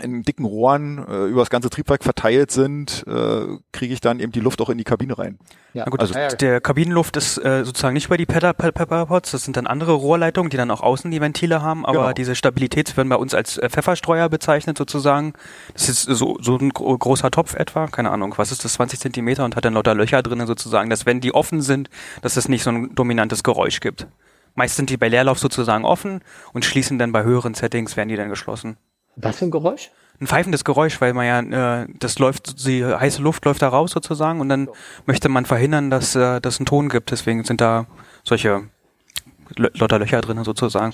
in 0.00 0.22
dicken 0.22 0.44
Rohren 0.44 0.98
äh, 1.06 1.24
über 1.26 1.40
das 1.40 1.50
ganze 1.50 1.70
Triebwerk 1.70 2.02
verteilt 2.04 2.50
sind, 2.50 3.04
äh, 3.06 3.46
kriege 3.72 3.92
ich 3.94 4.00
dann 4.00 4.20
eben 4.20 4.32
die 4.32 4.40
Luft 4.40 4.60
auch 4.60 4.68
in 4.70 4.78
die 4.78 4.84
Kabine 4.84 5.18
rein. 5.18 5.38
Ja. 5.72 5.84
Na 5.84 5.90
gut, 5.90 6.00
Also- 6.00 6.14
der 6.36 6.60
Kabinenluft 6.60 7.16
ist 7.16 7.38
äh, 7.38 7.64
sozusagen 7.64 7.94
nicht 7.94 8.06
über 8.06 8.16
die 8.16 8.26
Pepper- 8.26 8.52
Pe- 8.54 8.72
Pepperpots, 8.72 9.30
das 9.30 9.44
sind 9.44 9.56
dann 9.56 9.66
andere 9.66 9.92
Rohrleitungen, 9.92 10.50
die 10.50 10.56
dann 10.56 10.70
auch 10.70 10.80
außen 10.80 11.10
die 11.10 11.20
Ventile 11.20 11.62
haben, 11.62 11.86
aber 11.86 11.98
Genau. 12.00 12.12
diese 12.12 12.34
Stabilität 12.34 12.96
werden 12.96 13.08
bei 13.08 13.16
uns 13.16 13.34
als 13.34 13.56
äh, 13.58 13.68
Pfefferstreuer 13.70 14.28
bezeichnet 14.28 14.76
sozusagen. 14.78 15.32
Das 15.74 15.88
ist 15.88 16.02
so, 16.02 16.36
so 16.40 16.56
ein 16.56 16.70
gro 16.70 16.96
großer 16.98 17.30
Topf 17.30 17.54
etwa, 17.54 17.86
keine 17.86 18.10
Ahnung, 18.10 18.34
was 18.36 18.50
ist 18.52 18.64
das, 18.64 18.72
20 18.74 18.98
Zentimeter 19.00 19.44
und 19.44 19.54
hat 19.56 19.64
dann 19.64 19.74
lauter 19.74 19.94
Löcher 19.94 20.22
drinnen 20.22 20.46
sozusagen, 20.46 20.90
dass 20.90 21.06
wenn 21.06 21.20
die 21.20 21.32
offen 21.34 21.60
sind, 21.62 21.88
dass 22.22 22.36
es 22.36 22.48
nicht 22.48 22.62
so 22.64 22.70
ein 22.70 22.94
dominantes 22.94 23.42
Geräusch 23.44 23.80
gibt. 23.80 24.06
Meist 24.56 24.74
sind 24.74 24.90
die 24.90 24.96
bei 24.96 25.08
Leerlauf 25.08 25.38
sozusagen 25.38 25.84
offen 25.84 26.20
und 26.52 26.64
schließen 26.64 26.98
dann 26.98 27.12
bei 27.12 27.22
höheren 27.22 27.54
Settings, 27.54 27.96
werden 27.96 28.08
die 28.08 28.16
dann 28.16 28.28
geschlossen. 28.28 28.76
Was 29.22 29.38
für 29.38 29.46
ein 29.46 29.50
Geräusch? 29.50 29.90
Ein 30.20 30.26
pfeifendes 30.26 30.64
Geräusch, 30.64 31.00
weil 31.00 31.14
man 31.14 31.26
ja, 31.26 31.82
äh, 31.82 31.86
das 31.98 32.18
läuft, 32.18 32.66
die 32.66 32.84
heiße 32.84 33.22
Luft 33.22 33.44
läuft 33.46 33.62
da 33.62 33.68
raus 33.68 33.92
sozusagen 33.92 34.40
und 34.40 34.50
dann 34.50 34.68
möchte 35.06 35.28
man 35.28 35.46
verhindern, 35.46 35.90
dass 35.90 36.14
äh, 36.14 36.40
das 36.40 36.58
einen 36.58 36.66
Ton 36.66 36.88
gibt. 36.90 37.10
Deswegen 37.10 37.42
sind 37.44 37.60
da 37.60 37.86
solche 38.24 38.64
lauter 39.56 39.98
Löcher 39.98 40.20
drin 40.20 40.42
sozusagen. 40.44 40.92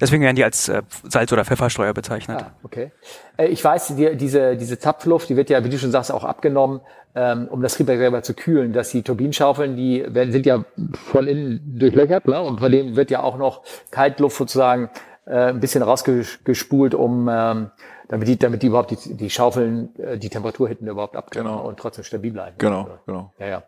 Deswegen 0.00 0.22
werden 0.22 0.36
die 0.36 0.44
als 0.44 0.68
äh, 0.68 0.82
Salz- 1.04 1.32
oder 1.32 1.44
Pfefferstreuer 1.44 1.94
bezeichnet. 1.94 2.42
Ah, 2.42 2.52
okay. 2.62 2.92
Äh, 3.36 3.46
Ich 3.46 3.64
weiß, 3.64 3.94
die, 3.96 4.16
diese, 4.16 4.56
diese 4.56 4.78
Zapfluft, 4.78 5.28
die 5.28 5.36
wird 5.36 5.50
ja, 5.50 5.64
wie 5.64 5.68
du 5.68 5.78
schon 5.78 5.90
sagst, 5.90 6.12
auch 6.12 6.24
abgenommen, 6.24 6.80
ähm, 7.14 7.48
um 7.48 7.62
das 7.62 7.74
Triebwerk 7.74 7.98
selber 7.98 8.22
zu 8.22 8.34
kühlen. 8.34 8.72
Dass 8.72 8.90
die 8.90 9.02
Turbinenschaufeln, 9.02 9.76
die 9.76 10.04
werden, 10.06 10.32
sind 10.32 10.46
ja 10.46 10.64
von 10.92 11.26
innen 11.26 11.78
durchlöchert, 11.78 12.26
ne? 12.26 12.40
und 12.40 12.60
von 12.60 12.70
dem 12.70 12.96
wird 12.96 13.10
ja 13.10 13.22
auch 13.22 13.38
noch 13.38 13.62
Kaltluft 13.90 14.36
sozusagen 14.36 14.90
äh, 15.26 15.48
ein 15.50 15.60
bisschen 15.60 15.82
rausgespult, 15.82 16.94
um 16.94 17.28
ähm, 17.30 17.70
damit 18.08 18.28
die, 18.28 18.38
damit 18.38 18.62
die 18.62 18.66
überhaupt 18.68 18.90
die, 18.90 19.14
die 19.14 19.30
Schaufeln, 19.30 19.94
äh, 19.98 20.18
die 20.18 20.28
Temperatur 20.28 20.68
hinten 20.68 20.86
überhaupt 20.86 21.16
abkriegen 21.16 21.48
Genau. 21.48 21.66
und 21.66 21.78
trotzdem 21.78 22.04
stabil 22.04 22.32
bleiben. 22.32 22.56
Genau, 22.58 22.88
genau. 23.06 23.32
Ja, 23.38 23.46
ja. 23.46 23.62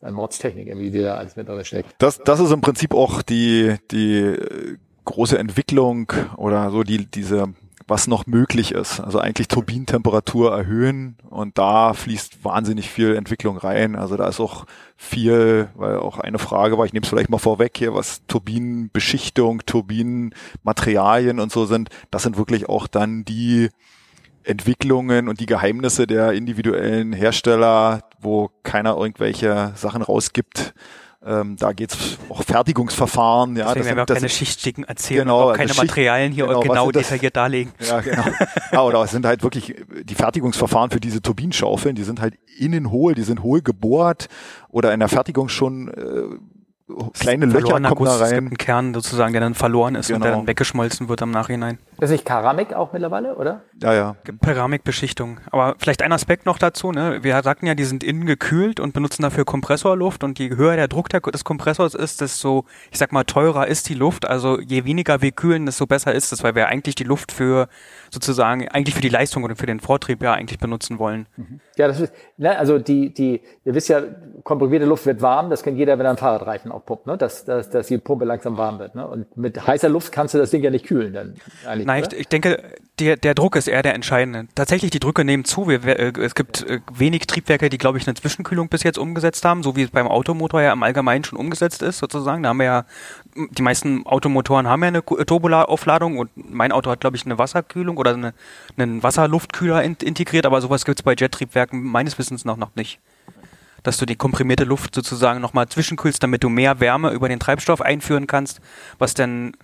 Eine 0.00 0.12
Mordstechnik, 0.12 0.66
irgendwie, 0.66 0.90
die 0.90 1.02
da 1.02 1.14
alles 1.14 1.36
mit 1.36 1.48
drin 1.48 1.64
steckt. 1.64 1.94
Das, 1.98 2.18
das 2.18 2.40
ist 2.40 2.50
im 2.50 2.60
Prinzip 2.60 2.92
auch 2.92 3.22
die, 3.22 3.76
die 3.92 4.18
äh, 4.18 4.76
große 5.04 5.38
Entwicklung 5.38 6.10
oder 6.36 6.70
so 6.70 6.82
die, 6.82 7.06
diese, 7.06 7.54
was 7.86 8.06
noch 8.06 8.26
möglich 8.26 8.72
ist. 8.72 9.00
Also 9.00 9.18
eigentlich 9.18 9.48
Turbinentemperatur 9.48 10.56
erhöhen 10.56 11.16
und 11.28 11.58
da 11.58 11.92
fließt 11.94 12.44
wahnsinnig 12.44 12.90
viel 12.90 13.16
Entwicklung 13.16 13.56
rein. 13.56 13.96
Also 13.96 14.16
da 14.16 14.28
ist 14.28 14.40
auch 14.40 14.66
viel, 14.96 15.68
weil 15.74 15.98
auch 15.98 16.18
eine 16.18 16.38
Frage 16.38 16.78
war, 16.78 16.86
ich 16.86 16.92
nehme 16.92 17.04
es 17.04 17.08
vielleicht 17.08 17.30
mal 17.30 17.38
vorweg 17.38 17.76
hier, 17.76 17.94
was 17.94 18.26
Turbinenbeschichtung, 18.26 19.62
Turbinenmaterialien 19.66 21.40
und 21.40 21.52
so 21.52 21.66
sind. 21.66 21.90
Das 22.10 22.22
sind 22.22 22.36
wirklich 22.36 22.68
auch 22.68 22.86
dann 22.86 23.24
die 23.24 23.68
Entwicklungen 24.44 25.28
und 25.28 25.40
die 25.40 25.46
Geheimnisse 25.46 26.06
der 26.06 26.32
individuellen 26.32 27.12
Hersteller, 27.12 28.00
wo 28.20 28.50
keiner 28.62 28.96
irgendwelche 28.96 29.72
Sachen 29.76 30.02
rausgibt. 30.02 30.74
Ähm, 31.24 31.56
da 31.56 31.72
geht's 31.72 32.18
auch 32.28 32.42
Fertigungsverfahren. 32.42 33.54
Ja, 33.56 33.66
Deswegen 33.66 33.78
das 33.78 33.86
werden 33.86 33.96
wir 33.98 34.02
auch 34.02 34.06
das 34.06 34.18
keine 34.18 34.28
Schichtsticken 34.28 34.84
erzählen 34.84 35.20
Genau, 35.22 35.50
auch 35.50 35.54
keine 35.54 35.68
Schicht- 35.68 35.82
Materialien 35.84 36.32
hier 36.32 36.46
genau, 36.46 36.60
genau 36.60 36.84
sind 36.86 36.96
das? 36.96 37.02
detailliert 37.08 37.36
darlegen. 37.36 37.72
Ja, 37.86 38.00
genau. 38.00 38.24
Ja, 38.72 38.82
oder 38.82 39.02
es 39.04 39.12
sind 39.12 39.24
halt 39.24 39.42
wirklich 39.42 39.74
die 40.04 40.14
Fertigungsverfahren 40.14 40.90
für 40.90 40.98
diese 41.00 41.22
Turbinenschaufeln, 41.22 41.94
die 41.94 42.02
sind 42.02 42.20
halt 42.20 42.34
innen 42.58 42.90
hohl, 42.90 43.14
die 43.14 43.22
sind 43.22 43.42
hohl 43.42 43.62
gebohrt 43.62 44.28
oder 44.68 44.92
in 44.92 45.00
der 45.00 45.08
Fertigung 45.08 45.48
schon 45.48 45.88
äh, 45.88 46.24
kleine 47.18 47.46
Löcher 47.46 47.72
kommen 47.72 47.82
da 47.84 47.90
Guss, 47.90 48.08
Es 48.08 48.18
gibt 48.18 48.30
rein. 48.32 48.38
einen 48.46 48.56
Kern 48.58 48.94
sozusagen, 48.94 49.32
der 49.32 49.40
dann 49.40 49.54
verloren 49.54 49.94
ist 49.94 50.10
und 50.10 50.20
der 50.20 50.30
Genau. 50.30 50.40
dann 50.40 50.46
weggeschmolzen 50.48 51.08
wird 51.08 51.22
am 51.22 51.30
Nachhinein. 51.30 51.78
Das 51.98 52.10
ist 52.10 52.12
nicht 52.14 52.24
Keramik 52.24 52.72
auch 52.74 52.92
mittlerweile, 52.92 53.34
oder? 53.36 53.62
Ja, 53.82 53.94
ja. 53.94 54.16
Keramikbeschichtung. 54.44 55.38
Aber 55.50 55.74
vielleicht 55.78 56.02
ein 56.02 56.12
Aspekt 56.12 56.46
noch 56.46 56.58
dazu, 56.58 56.92
ne? 56.92 57.18
Wir 57.22 57.40
sagten 57.42 57.66
ja, 57.66 57.74
die 57.74 57.84
sind 57.84 58.04
innen 58.04 58.26
gekühlt 58.26 58.80
und 58.80 58.92
benutzen 58.94 59.22
dafür 59.22 59.44
Kompressorluft 59.44 60.24
und 60.24 60.38
je 60.38 60.50
höher 60.56 60.76
der 60.76 60.88
Druck 60.88 61.08
des 61.08 61.44
Kompressors 61.44 61.94
ist, 61.94 62.20
desto, 62.20 62.64
ich 62.90 62.98
sag 62.98 63.12
mal, 63.12 63.24
teurer 63.24 63.66
ist 63.66 63.88
die 63.88 63.94
Luft. 63.94 64.26
Also 64.28 64.60
je 64.60 64.84
weniger 64.84 65.22
wir 65.22 65.32
kühlen, 65.32 65.66
desto 65.66 65.86
besser 65.86 66.12
ist 66.14 66.32
es, 66.32 66.42
weil 66.42 66.54
wir 66.54 66.68
eigentlich 66.68 66.94
die 66.94 67.04
Luft 67.04 67.32
für 67.32 67.68
sozusagen, 68.12 68.68
eigentlich 68.68 68.94
für 68.94 69.00
die 69.00 69.08
Leistung 69.08 69.42
oder 69.42 69.56
für 69.56 69.66
den 69.66 69.80
Vortrieb 69.80 70.22
ja 70.22 70.34
eigentlich 70.34 70.58
benutzen 70.58 70.98
wollen. 70.98 71.26
Ja, 71.76 71.88
das 71.88 72.00
ist, 72.00 72.12
ne, 72.36 72.58
also 72.58 72.78
die, 72.78 73.12
die, 73.12 73.40
ihr 73.64 73.74
wisst 73.74 73.88
ja, 73.88 74.02
komprimierte 74.44 74.86
Luft 74.86 75.06
wird 75.06 75.22
warm, 75.22 75.48
das 75.48 75.62
kennt 75.62 75.78
jeder, 75.78 75.98
wenn 75.98 76.04
er 76.04 76.10
einen 76.10 76.18
Fahrradreifen 76.18 76.70
aufpumpt, 76.70 77.06
ne? 77.06 77.16
dass, 77.16 77.44
dass, 77.46 77.70
dass 77.70 77.86
die 77.86 77.96
Pumpe 77.98 78.26
langsam 78.26 78.58
warm 78.58 78.78
wird. 78.78 78.94
Ne? 78.94 79.06
Und 79.06 79.34
mit 79.36 79.66
heißer 79.66 79.88
Luft 79.88 80.12
kannst 80.12 80.34
du 80.34 80.38
das 80.38 80.50
Ding 80.50 80.62
ja 80.62 80.70
nicht 80.70 80.86
kühlen 80.86 81.14
dann 81.14 81.34
eigentlich. 81.66 81.86
Nein, 81.86 82.04
ich, 82.10 82.20
ich 82.20 82.28
denke, 82.28 82.62
der, 83.04 83.16
der 83.16 83.34
Druck 83.34 83.56
ist 83.56 83.68
eher 83.68 83.82
der 83.82 83.94
entscheidende. 83.94 84.46
Tatsächlich, 84.54 84.90
die 84.90 85.00
Drücke 85.00 85.24
nehmen 85.24 85.44
zu. 85.44 85.68
Wir, 85.68 85.84
äh, 85.84 86.12
es 86.20 86.34
gibt 86.34 86.62
äh, 86.62 86.80
wenig 86.92 87.26
Triebwerke, 87.26 87.68
die, 87.68 87.78
glaube 87.78 87.98
ich, 87.98 88.06
eine 88.06 88.14
Zwischenkühlung 88.14 88.68
bis 88.68 88.82
jetzt 88.82 88.98
umgesetzt 88.98 89.44
haben, 89.44 89.62
so 89.62 89.76
wie 89.76 89.82
es 89.82 89.90
beim 89.90 90.08
Automotor 90.08 90.62
ja 90.62 90.72
im 90.72 90.82
Allgemeinen 90.82 91.24
schon 91.24 91.38
umgesetzt 91.38 91.82
ist, 91.82 91.98
sozusagen. 91.98 92.42
Da 92.42 92.50
haben 92.50 92.58
wir 92.58 92.66
ja, 92.66 92.84
die 93.34 93.62
meisten 93.62 94.06
Automotoren 94.06 94.66
haben 94.66 94.82
ja 94.82 94.88
eine 94.88 95.02
Ku- 95.02 95.22
Turbolaufladung 95.22 96.18
und 96.18 96.30
mein 96.36 96.72
Auto 96.72 96.90
hat, 96.90 97.00
glaube 97.00 97.16
ich, 97.16 97.24
eine 97.26 97.38
Wasserkühlung 97.38 97.96
oder 97.96 98.14
eine, 98.14 98.34
einen 98.76 99.02
Wasserluftkühler 99.02 99.82
in, 99.82 99.96
integriert, 100.02 100.46
aber 100.46 100.60
sowas 100.60 100.84
gibt 100.84 100.98
es 100.98 101.02
bei 101.02 101.14
Jettriebwerken 101.14 101.82
meines 101.82 102.18
Wissens 102.18 102.44
noch, 102.44 102.56
noch 102.56 102.74
nicht. 102.74 102.98
Dass 103.82 103.96
du 103.96 104.06
die 104.06 104.16
komprimierte 104.16 104.64
Luft 104.64 104.94
sozusagen 104.94 105.40
nochmal 105.40 105.68
zwischenkühlst, 105.68 106.22
damit 106.22 106.44
du 106.44 106.48
mehr 106.48 106.78
Wärme 106.78 107.10
über 107.10 107.28
den 107.28 107.40
Treibstoff 107.40 107.80
einführen 107.80 108.28
kannst, 108.28 108.60
was 108.98 109.14
dann 109.14 109.54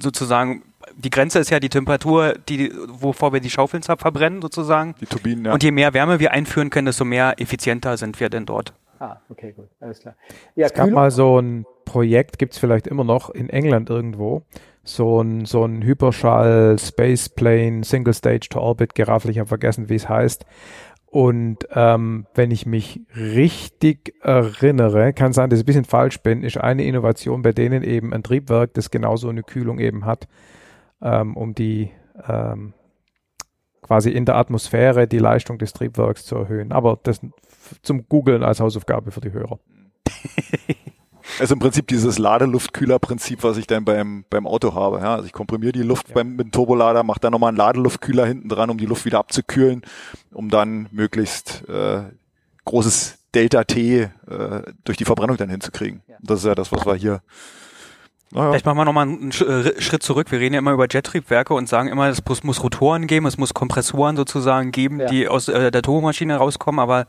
sozusagen, 0.00 0.62
die 0.96 1.10
Grenze 1.10 1.38
ist 1.38 1.50
ja 1.50 1.60
die 1.60 1.68
Temperatur, 1.68 2.34
die, 2.48 2.72
wovor 2.88 3.32
wir 3.32 3.40
die 3.40 3.50
Schaufeln 3.50 3.82
zer- 3.82 3.98
verbrennen 3.98 4.40
sozusagen. 4.42 4.94
Die 5.00 5.06
Turbinen, 5.06 5.44
ja. 5.46 5.52
Und 5.52 5.62
je 5.62 5.70
mehr 5.70 5.92
Wärme 5.94 6.20
wir 6.20 6.32
einführen 6.32 6.70
können, 6.70 6.86
desto 6.86 7.04
mehr 7.04 7.34
effizienter 7.38 7.96
sind 7.96 8.18
wir 8.20 8.28
denn 8.30 8.46
dort. 8.46 8.72
Ah, 9.00 9.16
okay, 9.28 9.52
gut, 9.52 9.68
alles 9.80 10.00
klar. 10.00 10.14
Ja, 10.54 10.66
Es 10.66 10.72
gab 10.72 10.84
Kühlung- 10.84 10.94
mal 10.94 11.10
so 11.10 11.38
ein 11.40 11.66
Projekt, 11.84 12.38
gibt's 12.38 12.58
vielleicht 12.58 12.86
immer 12.86 13.04
noch 13.04 13.30
in 13.30 13.50
England 13.50 13.90
irgendwo, 13.90 14.42
so 14.84 15.20
ein, 15.20 15.44
so 15.46 15.64
ein 15.64 15.82
Hyperschall 15.82 16.78
Space 16.78 17.28
Plane 17.28 17.84
Single 17.84 18.14
Stage 18.14 18.48
to 18.50 18.60
Orbit 18.60 18.94
Geraffel, 18.94 19.30
ich 19.30 19.38
habe 19.38 19.48
vergessen, 19.48 19.88
wie 19.88 19.94
es 19.96 20.08
heißt. 20.08 20.44
Und 21.06 21.68
ähm, 21.72 22.26
wenn 22.34 22.50
ich 22.50 22.66
mich 22.66 23.00
richtig 23.16 24.14
erinnere, 24.20 25.12
kann 25.12 25.32
sein, 25.32 25.48
dass 25.48 25.60
ich 25.60 25.62
ein 25.64 25.66
bisschen 25.66 25.84
falsch 25.84 26.18
bin, 26.22 26.42
ist 26.42 26.56
eine 26.58 26.84
Innovation 26.84 27.42
bei 27.42 27.52
denen 27.52 27.82
eben 27.84 28.12
ein 28.12 28.22
Triebwerk, 28.24 28.74
das 28.74 28.90
genauso 28.90 29.28
eine 29.28 29.42
Kühlung 29.44 29.78
eben 29.78 30.04
hat, 30.06 30.26
ähm, 31.04 31.36
um 31.36 31.54
die 31.54 31.90
ähm, 32.26 32.72
quasi 33.82 34.10
in 34.10 34.24
der 34.24 34.36
Atmosphäre 34.36 35.06
die 35.06 35.18
Leistung 35.18 35.58
des 35.58 35.72
Triebwerks 35.72 36.24
zu 36.24 36.36
erhöhen. 36.36 36.72
Aber 36.72 36.98
das 37.02 37.20
zum 37.82 38.08
Googlen 38.08 38.42
als 38.42 38.60
Hausaufgabe 38.60 39.12
für 39.12 39.20
die 39.20 39.32
Hörer. 39.32 39.60
Also 41.40 41.54
im 41.54 41.58
Prinzip 41.58 41.88
dieses 41.88 42.18
Ladeluftkühler-Prinzip, 42.18 43.42
was 43.42 43.56
ich 43.56 43.66
dann 43.66 43.84
beim, 43.84 44.24
beim 44.30 44.46
Auto 44.46 44.74
habe. 44.74 44.98
Ja? 44.98 45.14
Also 45.14 45.26
ich 45.26 45.32
komprimiere 45.32 45.72
die 45.72 45.82
Luft 45.82 46.12
beim, 46.14 46.36
mit 46.36 46.46
dem 46.46 46.52
Turbolader, 46.52 47.02
mache 47.02 47.18
dann 47.20 47.32
nochmal 47.32 47.48
einen 47.48 47.56
Ladeluftkühler 47.56 48.26
hinten 48.26 48.48
dran, 48.48 48.70
um 48.70 48.78
die 48.78 48.86
Luft 48.86 49.04
wieder 49.04 49.18
abzukühlen, 49.18 49.82
um 50.32 50.50
dann 50.50 50.86
möglichst 50.92 51.68
äh, 51.68 52.02
großes 52.64 53.18
Delta-T 53.34 54.02
äh, 54.02 54.10
durch 54.84 54.96
die 54.96 55.04
Verbrennung 55.04 55.36
dann 55.36 55.50
hinzukriegen. 55.50 56.02
Das 56.20 56.40
ist 56.40 56.46
ja 56.46 56.54
das, 56.54 56.70
was 56.70 56.86
wir 56.86 56.94
hier. 56.94 57.20
Naja, 58.30 58.50
Vielleicht 58.50 58.66
machen 58.66 58.78
wir 58.78 58.84
nochmal 58.84 59.06
einen 59.06 59.30
äh, 59.30 59.80
Schritt 59.80 60.02
zurück. 60.02 60.30
Wir 60.32 60.40
reden 60.40 60.54
ja 60.54 60.58
immer 60.58 60.72
über 60.72 60.86
Jettriebwerke 60.90 61.54
und 61.54 61.68
sagen 61.68 61.88
immer, 61.88 62.08
es 62.08 62.22
muss, 62.42 62.62
Rotoren 62.62 63.06
geben, 63.06 63.26
es 63.26 63.38
muss 63.38 63.54
Kompressoren 63.54 64.16
sozusagen 64.16 64.72
geben, 64.72 65.00
Ja. 65.00 65.06
die 65.06 65.28
aus 65.28 65.48
äh, 65.48 65.70
der 65.70 65.82
Turbomaschine 65.82 66.36
rauskommen, 66.36 66.80
aber 66.80 67.06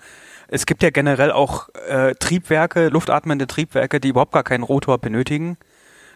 es 0.47 0.65
gibt 0.67 0.83
ja 0.83 0.91
generell 0.91 1.31
auch 1.31 1.69
äh, 1.87 2.13
Triebwerke, 2.15 2.89
luftatmende 2.89 3.47
Triebwerke, 3.47 3.99
die 3.99 4.09
überhaupt 4.09 4.33
gar 4.33 4.43
keinen 4.43 4.63
Rotor 4.63 4.99
benötigen. 4.99 5.57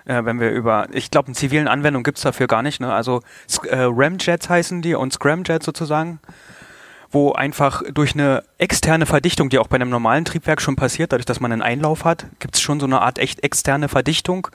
Äh, 0.05 0.25
wenn 0.25 0.39
wir 0.39 0.51
über, 0.51 0.87
ich 0.91 1.09
glaube, 1.09 1.29
in 1.29 1.33
zivilen 1.35 1.67
Anwendungen 1.67 2.03
gibt's 2.03 2.21
dafür 2.21 2.47
gar 2.47 2.61
nicht. 2.61 2.79
Ne? 2.79 2.93
Also 2.93 3.21
äh, 3.63 3.77
Ramjets 3.89 4.47
heißen 4.49 4.81
die 4.83 4.93
und 4.95 5.13
Scramjets 5.13 5.65
sozusagen 5.65 6.19
wo 7.11 7.31
einfach 7.31 7.81
durch 7.91 8.13
eine 8.13 8.43
externe 8.59 9.05
Verdichtung, 9.05 9.49
die 9.49 9.57
auch 9.57 9.67
bei 9.67 9.75
einem 9.75 9.89
normalen 9.89 10.25
Triebwerk 10.25 10.61
schon 10.61 10.75
passiert, 10.75 11.11
dadurch, 11.11 11.25
dass 11.25 11.39
man 11.39 11.51
einen 11.51 11.63
Einlauf 11.63 12.05
hat, 12.05 12.27
gibt 12.39 12.55
es 12.55 12.61
schon 12.61 12.79
so 12.79 12.85
eine 12.85 13.01
Art 13.01 13.17
echt 13.17 13.43
externe 13.43 13.89
Verdichtung. 13.89 14.47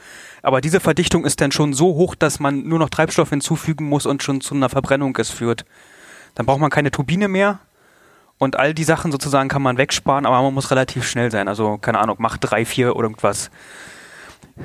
Aber 0.42 0.60
diese 0.60 0.78
Verdichtung 0.78 1.24
ist 1.24 1.40
dann 1.40 1.50
schon 1.50 1.72
so 1.72 1.94
hoch, 1.94 2.14
dass 2.14 2.38
man 2.38 2.62
nur 2.62 2.78
noch 2.78 2.90
Treibstoff 2.90 3.30
hinzufügen 3.30 3.88
muss 3.88 4.06
und 4.06 4.22
schon 4.22 4.40
zu 4.40 4.54
einer 4.54 4.68
Verbrennung 4.68 5.16
es 5.18 5.30
führt. 5.30 5.64
Dann 6.36 6.46
braucht 6.46 6.60
man 6.60 6.70
keine 6.70 6.90
Turbine 6.90 7.28
mehr. 7.28 7.58
Und 8.38 8.56
all 8.56 8.74
die 8.74 8.84
Sachen 8.84 9.12
sozusagen 9.12 9.48
kann 9.48 9.62
man 9.62 9.78
wegsparen, 9.78 10.26
aber 10.26 10.42
man 10.42 10.54
muss 10.54 10.70
relativ 10.70 11.06
schnell 11.06 11.30
sein. 11.30 11.48
Also, 11.48 11.78
keine 11.78 12.00
Ahnung, 12.00 12.16
macht 12.18 12.40
drei, 12.42 12.64
vier 12.64 12.96
oder 12.96 13.04
irgendwas. 13.04 13.50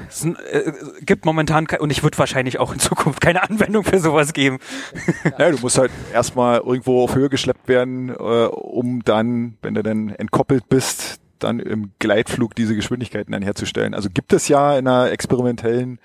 Es 0.07 0.23
äh, 0.23 0.71
gibt 1.01 1.25
momentan, 1.25 1.67
und 1.79 1.89
ich 1.89 2.03
würde 2.03 2.17
wahrscheinlich 2.17 2.59
auch 2.59 2.73
in 2.73 2.79
Zukunft 2.79 3.21
keine 3.21 3.43
Anwendung 3.43 3.83
für 3.83 3.99
sowas 3.99 4.33
geben. 4.33 4.59
Ja, 5.37 5.51
du 5.51 5.57
musst 5.59 5.77
halt 5.77 5.91
erstmal 6.13 6.59
irgendwo 6.59 7.03
auf 7.03 7.15
Höhe 7.15 7.29
geschleppt 7.29 7.67
werden, 7.67 8.09
äh, 8.09 8.13
um 8.13 9.03
dann, 9.03 9.57
wenn 9.61 9.73
du 9.73 9.83
dann 9.83 10.09
entkoppelt 10.09 10.67
bist, 10.69 11.19
dann 11.39 11.59
im 11.59 11.91
Gleitflug 11.99 12.55
diese 12.55 12.75
Geschwindigkeiten 12.75 13.31
dann 13.31 13.41
herzustellen. 13.41 13.93
Also 13.93 14.09
gibt 14.09 14.33
es 14.33 14.47
ja 14.47 14.77
in 14.77 14.87
einer 14.87 15.11
experimentellen, 15.11 15.99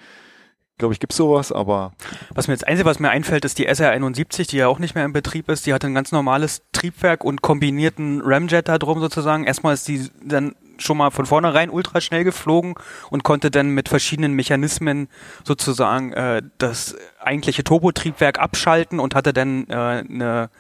glaube 0.78 0.94
ich, 0.94 1.00
gibt 1.00 1.12
sowas, 1.12 1.52
aber 1.52 1.92
Was 2.34 2.48
mir 2.48 2.54
jetzt 2.54 2.66
einzige, 2.66 2.88
was 2.88 3.00
mir 3.00 3.10
einfällt, 3.10 3.44
ist 3.44 3.58
die 3.58 3.68
SR71, 3.68 4.48
die 4.48 4.56
ja 4.56 4.68
auch 4.68 4.78
nicht 4.78 4.94
mehr 4.94 5.04
in 5.04 5.12
Betrieb 5.12 5.48
ist. 5.48 5.66
Die 5.66 5.74
hatte 5.74 5.86
ein 5.86 5.94
ganz 5.94 6.12
normales 6.12 6.62
Triebwerk 6.72 7.24
und 7.24 7.42
kombinierten 7.42 8.20
Ramjet 8.22 8.68
da 8.68 8.78
drum 8.78 9.00
sozusagen. 9.00 9.44
Erstmal 9.44 9.74
ist 9.74 9.88
die 9.88 10.08
dann 10.22 10.54
schon 10.78 10.96
mal 10.96 11.10
von 11.10 11.26
vornherein 11.26 11.70
ultra 11.70 12.00
schnell 12.00 12.24
geflogen 12.24 12.74
und 13.10 13.24
konnte 13.24 13.50
dann 13.50 13.70
mit 13.70 13.88
verschiedenen 13.88 14.34
Mechanismen 14.34 15.08
sozusagen 15.44 16.12
äh, 16.12 16.42
das 16.58 16.96
eigentliche 17.20 17.64
Turbotriebwerk 17.64 18.38
abschalten 18.38 19.00
und 19.00 19.14
hatte 19.14 19.32
dann 19.32 19.66
äh, 19.68 19.74
eine 19.74 20.50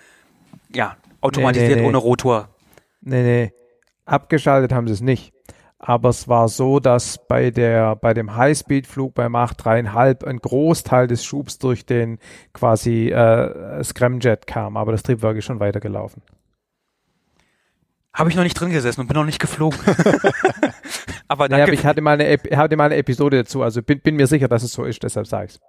ja 0.72 0.96
automatisiert 1.20 1.70
Nee, 1.70 1.74
nee, 1.76 1.82
nee. 1.82 1.88
ohne 1.88 1.98
Rotor. 1.98 2.48
Nee, 3.00 3.22
nee. 3.22 3.52
Abgeschaltet 4.04 4.72
haben 4.72 4.86
sie 4.86 4.94
es 4.94 5.00
nicht. 5.00 5.32
Aber 5.86 6.08
es 6.08 6.28
war 6.28 6.48
so, 6.48 6.80
dass 6.80 7.26
bei 7.28 7.50
der, 7.50 7.94
bei 7.96 8.14
dem 8.14 8.34
Highspeed-Flug 8.34 9.12
bei 9.14 9.28
Mach 9.28 9.52
3,5 9.52 10.24
ein 10.24 10.38
Großteil 10.38 11.06
des 11.06 11.24
Schubs 11.24 11.58
durch 11.58 11.84
den 11.84 12.18
quasi 12.54 13.10
äh, 13.10 13.84
Scramjet 13.84 14.46
kam, 14.46 14.78
aber 14.78 14.92
das 14.92 15.02
Triebwerk 15.02 15.36
ist 15.36 15.44
schon 15.44 15.60
weitergelaufen. 15.60 16.22
Habe 18.14 18.30
ich 18.30 18.36
noch 18.36 18.42
nicht 18.44 18.54
drin 18.58 18.70
gesessen 18.70 19.00
und 19.00 19.06
bin 19.08 19.16
noch 19.16 19.24
nicht 19.24 19.40
geflogen. 19.40 19.78
aber 21.28 21.48
Naja, 21.48 21.48
danke. 21.48 21.62
aber 21.64 21.72
ich 21.72 21.84
hatte 21.84 22.00
mal 22.00 22.18
eine, 22.20 22.38
hatte 22.56 22.76
mal 22.76 22.84
eine 22.86 22.96
Episode 22.96 23.38
dazu, 23.38 23.62
also 23.62 23.82
bin, 23.82 24.00
bin 24.00 24.16
mir 24.16 24.26
sicher, 24.26 24.48
dass 24.48 24.62
es 24.62 24.72
so 24.72 24.84
ist, 24.84 25.02
deshalb 25.02 25.26
sage 25.26 25.46
ich 25.50 25.60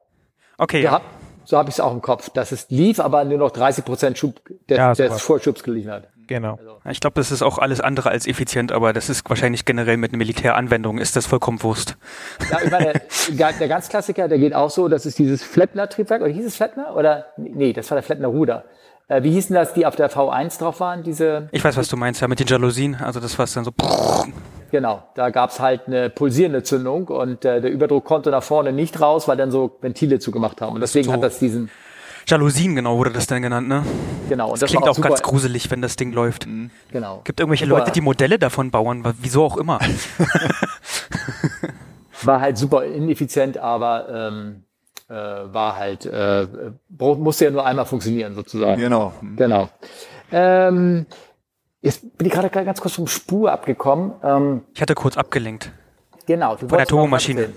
okay, 0.57 0.81
Ja, 0.83 1.01
so 1.43 1.57
habe 1.57 1.69
ich 1.69 1.75
es 1.75 1.79
auch 1.79 1.91
im 1.93 2.01
Kopf, 2.01 2.29
dass 2.29 2.51
es 2.51 2.69
lief, 2.69 2.99
aber 2.99 3.23
nur 3.25 3.37
noch 3.37 3.51
30 3.51 3.83
Prozent 3.85 4.17
Schub 4.17 4.39
des, 4.69 4.77
Ja, 4.77 4.93
des. 4.93 5.21
Vorschubs 5.21 5.63
geliefert 5.63 6.03
hat. 6.05 6.09
Genau. 6.27 6.57
Ich 6.89 6.99
glaube, 7.01 7.13
das 7.19 7.31
ist 7.31 7.43
auch 7.43 7.59
alles 7.59 7.81
andere 7.81 8.09
als 8.09 8.25
effizient, 8.25 8.71
aber 8.71 8.93
das 8.93 9.09
ist 9.09 9.29
wahrscheinlich 9.29 9.63
generell 9.63 9.97
mit 9.97 10.11
Militäranwendungen 10.11 10.99
ist 10.99 11.15
das 11.15 11.27
vollkommen 11.27 11.61
Wurst. 11.61 11.97
Ja, 12.49 12.57
ich 12.63 12.71
meine, 12.71 12.93
ga- 13.37 13.51
der 13.51 13.67
ganz 13.67 13.89
Klassiker, 13.89 14.27
der 14.27 14.39
geht 14.39 14.55
auch 14.55 14.71
so, 14.71 14.87
das 14.87 15.05
ist 15.05 15.19
dieses 15.19 15.43
Flettner-Triebwerk, 15.43 16.23
oder 16.23 16.31
hieß 16.31 16.45
es 16.47 16.55
Flettner? 16.55 16.95
Oder, 16.95 17.27
nee, 17.37 17.73
das 17.73 17.91
war 17.91 17.95
der 17.97 18.01
Flettner-Ruder. 18.03 18.65
Äh, 19.07 19.23
wie 19.23 19.31
hießen 19.31 19.53
das, 19.55 19.73
die 19.73 19.85
auf 19.85 19.95
der 19.95 20.09
V1 20.09 20.59
drauf 20.59 20.79
waren, 20.79 21.03
diese, 21.03 21.47
Ich 21.51 21.63
weiß, 21.63 21.77
was 21.77 21.87
du 21.87 21.95
meinst, 21.97 22.21
ja, 22.21 22.27
mit 22.27 22.39
den 22.39 22.47
Jalousien, 22.47 22.95
also 22.95 23.19
das 23.19 23.37
was 23.37 23.53
dann 23.53 23.63
so 23.63 23.71
genau, 24.71 25.03
da 25.13 25.29
gab's 25.29 25.59
halt 25.59 25.81
eine 25.87 26.09
pulsierende 26.09 26.63
Zündung 26.63 27.07
und 27.07 27.45
äh, 27.45 27.61
der 27.61 27.71
Überdruck 27.71 28.03
konnte 28.03 28.31
nach 28.31 28.43
vorne 28.43 28.73
nicht 28.73 28.99
raus, 28.99 29.27
weil 29.27 29.37
dann 29.37 29.51
so 29.51 29.77
Ventile 29.81 30.19
zugemacht 30.19 30.59
haben. 30.61 30.73
Und 30.75 30.81
deswegen 30.81 31.05
So. 31.05 31.13
hat 31.13 31.23
das 31.23 31.37
diesen, 31.39 31.69
Jalousien, 32.27 32.75
genau, 32.75 32.97
wurde 32.97 33.11
das 33.11 33.27
dann 33.27 33.43
genannt, 33.43 33.67
ne? 33.67 33.83
genau. 34.27 34.51
Und 34.53 34.61
Das 34.61 34.71
klingt 34.71 34.83
war 34.85 34.91
auch 34.91 34.99
ganz 34.99 35.21
gruselig, 35.21 35.69
wenn 35.69 35.83
das 35.83 35.95
Ding 35.95 36.11
läuft. 36.11 36.47
Genau. 36.91 37.21
Gibt 37.23 37.39
irgendwelche 37.39 37.65
Super. 37.65 37.79
Leute, 37.79 37.91
die 37.91 38.01
Modelle 38.01 38.39
davon 38.39 38.71
bauen, 38.71 39.03
wieso 39.21 39.43
auch 39.45 39.57
immer. 39.57 39.79
War 42.23 42.41
halt 42.41 42.57
super 42.57 42.85
ineffizient, 42.85 43.57
aber 43.57 44.07
ähm, 44.09 44.64
äh, 45.07 45.13
war 45.13 45.75
halt, 45.77 46.05
äh, 46.05 46.47
musste 46.89 47.45
ja 47.45 47.51
nur 47.51 47.65
einmal 47.65 47.85
funktionieren 47.85 48.35
sozusagen. 48.35 48.81
Genau. 48.81 49.13
Genau. 49.35 49.69
Ähm, 50.31 51.05
jetzt 51.81 52.17
bin 52.17 52.27
ich 52.27 52.33
gerade 52.33 52.49
ganz 52.49 52.81
kurz 52.81 52.95
vom 52.95 53.07
Spur 53.07 53.51
abgekommen. 53.51 54.13
Ähm, 54.23 54.61
Ich 54.73 54.81
hatte 54.81 54.95
kurz 54.95 55.17
abgelenkt. 55.17 55.71
Genau. 56.25 56.55
Du 56.55 56.67
der 56.67 56.85
Turbomaschine. 56.85 57.49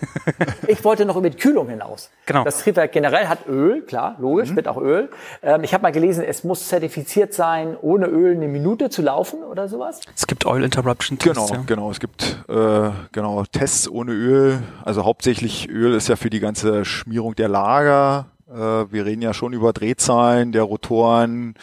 Ich 0.67 0.85
wollte 0.85 1.05
noch 1.05 1.17
über 1.17 1.31
die 1.31 1.37
Kühlung 1.37 1.69
hinaus. 1.69 2.11
Genau. 2.27 2.45
Das 2.45 2.63
Triebwerk 2.63 2.93
generell 2.93 3.27
hat 3.27 3.47
Öl, 3.47 3.83
klar, 3.83 4.17
logisch, 4.19 4.55
wird 4.55 4.69
auch 4.69 4.77
Öl. 4.77 5.11
Ähm, 5.43 5.65
ich 5.65 5.73
habe 5.73 5.83
mal 5.83 5.93
gelesen, 5.93 6.25
es 6.25 6.45
muss 6.45 6.69
zertifiziert 6.69 7.33
sein, 7.33 7.77
ohne 7.81 8.07
Öl 8.07 8.37
eine 8.37 8.49
Minute 8.49 8.91
zu 8.91 9.03
laufen 9.03 9.43
oder 9.43 9.69
sowas. 9.69 10.01
Es 10.15 10.27
gibt 10.27 10.47
Oil 10.47 10.63
Interruption 10.63 11.19
Tests. 11.19 11.49
Genau, 11.49 11.61
ja. 11.61 11.65
genau. 11.67 11.91
Es 11.91 12.01
gibt 12.01 12.45
äh, 12.49 12.91
genau 13.13 13.45
Tests 13.45 13.89
ohne 13.89 14.13
Öl. 14.13 14.63
Also 14.85 15.05
hauptsächlich 15.05 15.69
Öl 15.69 15.95
ist 15.95 16.09
ja 16.09 16.17
für 16.17 16.31
die 16.31 16.41
ganze 16.41 16.85
Schmierung 16.85 17.35
der 17.35 17.49
Lager. 17.49 18.27
Äh, 18.49 18.55
wir 18.55 19.07
reden 19.07 19.23
ja 19.23 19.35
schon 19.35 19.53
über 19.53 19.73
Drehzahlen 19.73 20.53
der 20.53 20.63
Rotoren 20.63 21.55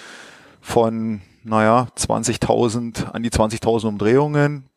von, 0.61 1.21
naja, 1.43 1.87
20.000 1.97 3.11
an 3.11 3.23
die 3.23 3.29
20.000 3.29 3.87
Umdrehungen. 3.87 4.69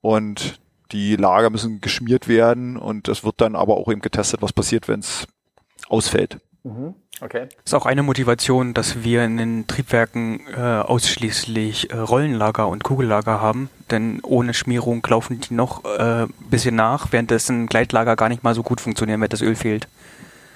Und 0.00 0.60
die 0.92 1.16
Lager 1.16 1.50
müssen 1.50 1.80
geschmiert 1.80 2.28
werden 2.28 2.76
und 2.76 3.08
es 3.08 3.24
wird 3.24 3.40
dann 3.40 3.56
aber 3.56 3.76
auch 3.76 3.90
eben 3.90 4.00
getestet, 4.00 4.42
was 4.42 4.52
passiert, 4.52 4.88
wenn 4.88 5.00
es 5.00 5.26
ausfällt. 5.88 6.38
Okay. 7.22 7.48
ist 7.64 7.74
auch 7.74 7.86
eine 7.86 8.02
Motivation, 8.02 8.74
dass 8.74 9.02
wir 9.02 9.24
in 9.24 9.36
den 9.36 9.66
Triebwerken 9.66 10.40
äh, 10.56 10.60
ausschließlich 10.60 11.90
äh, 11.90 11.96
Rollenlager 11.96 12.68
und 12.68 12.82
Kugellager 12.82 13.40
haben, 13.40 13.70
denn 13.90 14.20
ohne 14.22 14.54
Schmierung 14.54 15.06
laufen 15.08 15.40
die 15.40 15.54
noch 15.54 15.84
äh, 15.84 16.26
bisschen 16.50 16.76
nach, 16.76 17.12
währenddessen 17.12 17.66
Gleitlager 17.66 18.16
gar 18.16 18.28
nicht 18.28 18.42
mal 18.42 18.54
so 18.54 18.62
gut 18.62 18.80
funktionieren, 18.80 19.20
wenn 19.20 19.28
das 19.28 19.42
Öl 19.42 19.54
fehlt. 19.54 19.88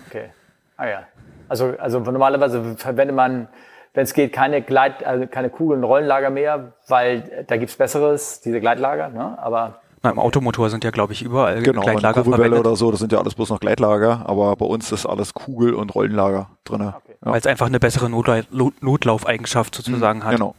Okay. 0.08 0.30
Ah 0.76 0.86
ja. 0.86 1.02
Also, 1.48 1.74
also 1.78 2.00
normalerweise 2.00 2.76
verwendet 2.76 3.14
man, 3.16 3.48
wenn 3.92 4.04
es 4.04 4.14
geht, 4.14 4.32
keine 4.32 4.62
Gleit, 4.62 5.04
also 5.04 5.26
keine 5.26 5.50
Kugeln- 5.50 5.80
und 5.80 5.84
Rollenlager 5.84 6.30
mehr, 6.30 6.72
weil 6.88 7.44
da 7.46 7.56
gibt's 7.58 7.76
Besseres, 7.76 8.40
diese 8.40 8.60
Gleitlager, 8.60 9.10
ne? 9.10 9.38
Aber 9.38 9.80
Na, 10.04 10.10
Im 10.10 10.18
Automotor 10.18 10.68
sind 10.68 10.84
ja, 10.84 10.90
glaube 10.90 11.14
ich, 11.14 11.22
überall 11.22 11.62
Genau, 11.62 11.80
Gleitlager 11.80 12.22
Kurbelwelle 12.22 12.50
verwendet, 12.50 12.66
oder 12.66 12.76
so, 12.76 12.90
das 12.90 13.00
sind 13.00 13.10
ja 13.10 13.18
alles 13.18 13.34
bloß 13.34 13.48
noch 13.48 13.58
Gleitlager, 13.58 14.22
aber 14.26 14.54
bei 14.54 14.66
uns 14.66 14.92
ist 14.92 15.06
alles 15.06 15.32
Kugel- 15.32 15.72
und 15.72 15.94
Rollenlager 15.94 16.50
drinne. 16.64 16.96
Ja. 17.24 17.32
weil 17.32 17.40
es 17.40 17.46
einfach 17.46 17.66
eine 17.66 17.80
bessere 17.80 18.10
Notla 18.10 18.42
Notlaufeigenschaft 18.82 19.74
sozusagen 19.74 20.22
hat. 20.22 20.32
Genau. 20.32 20.54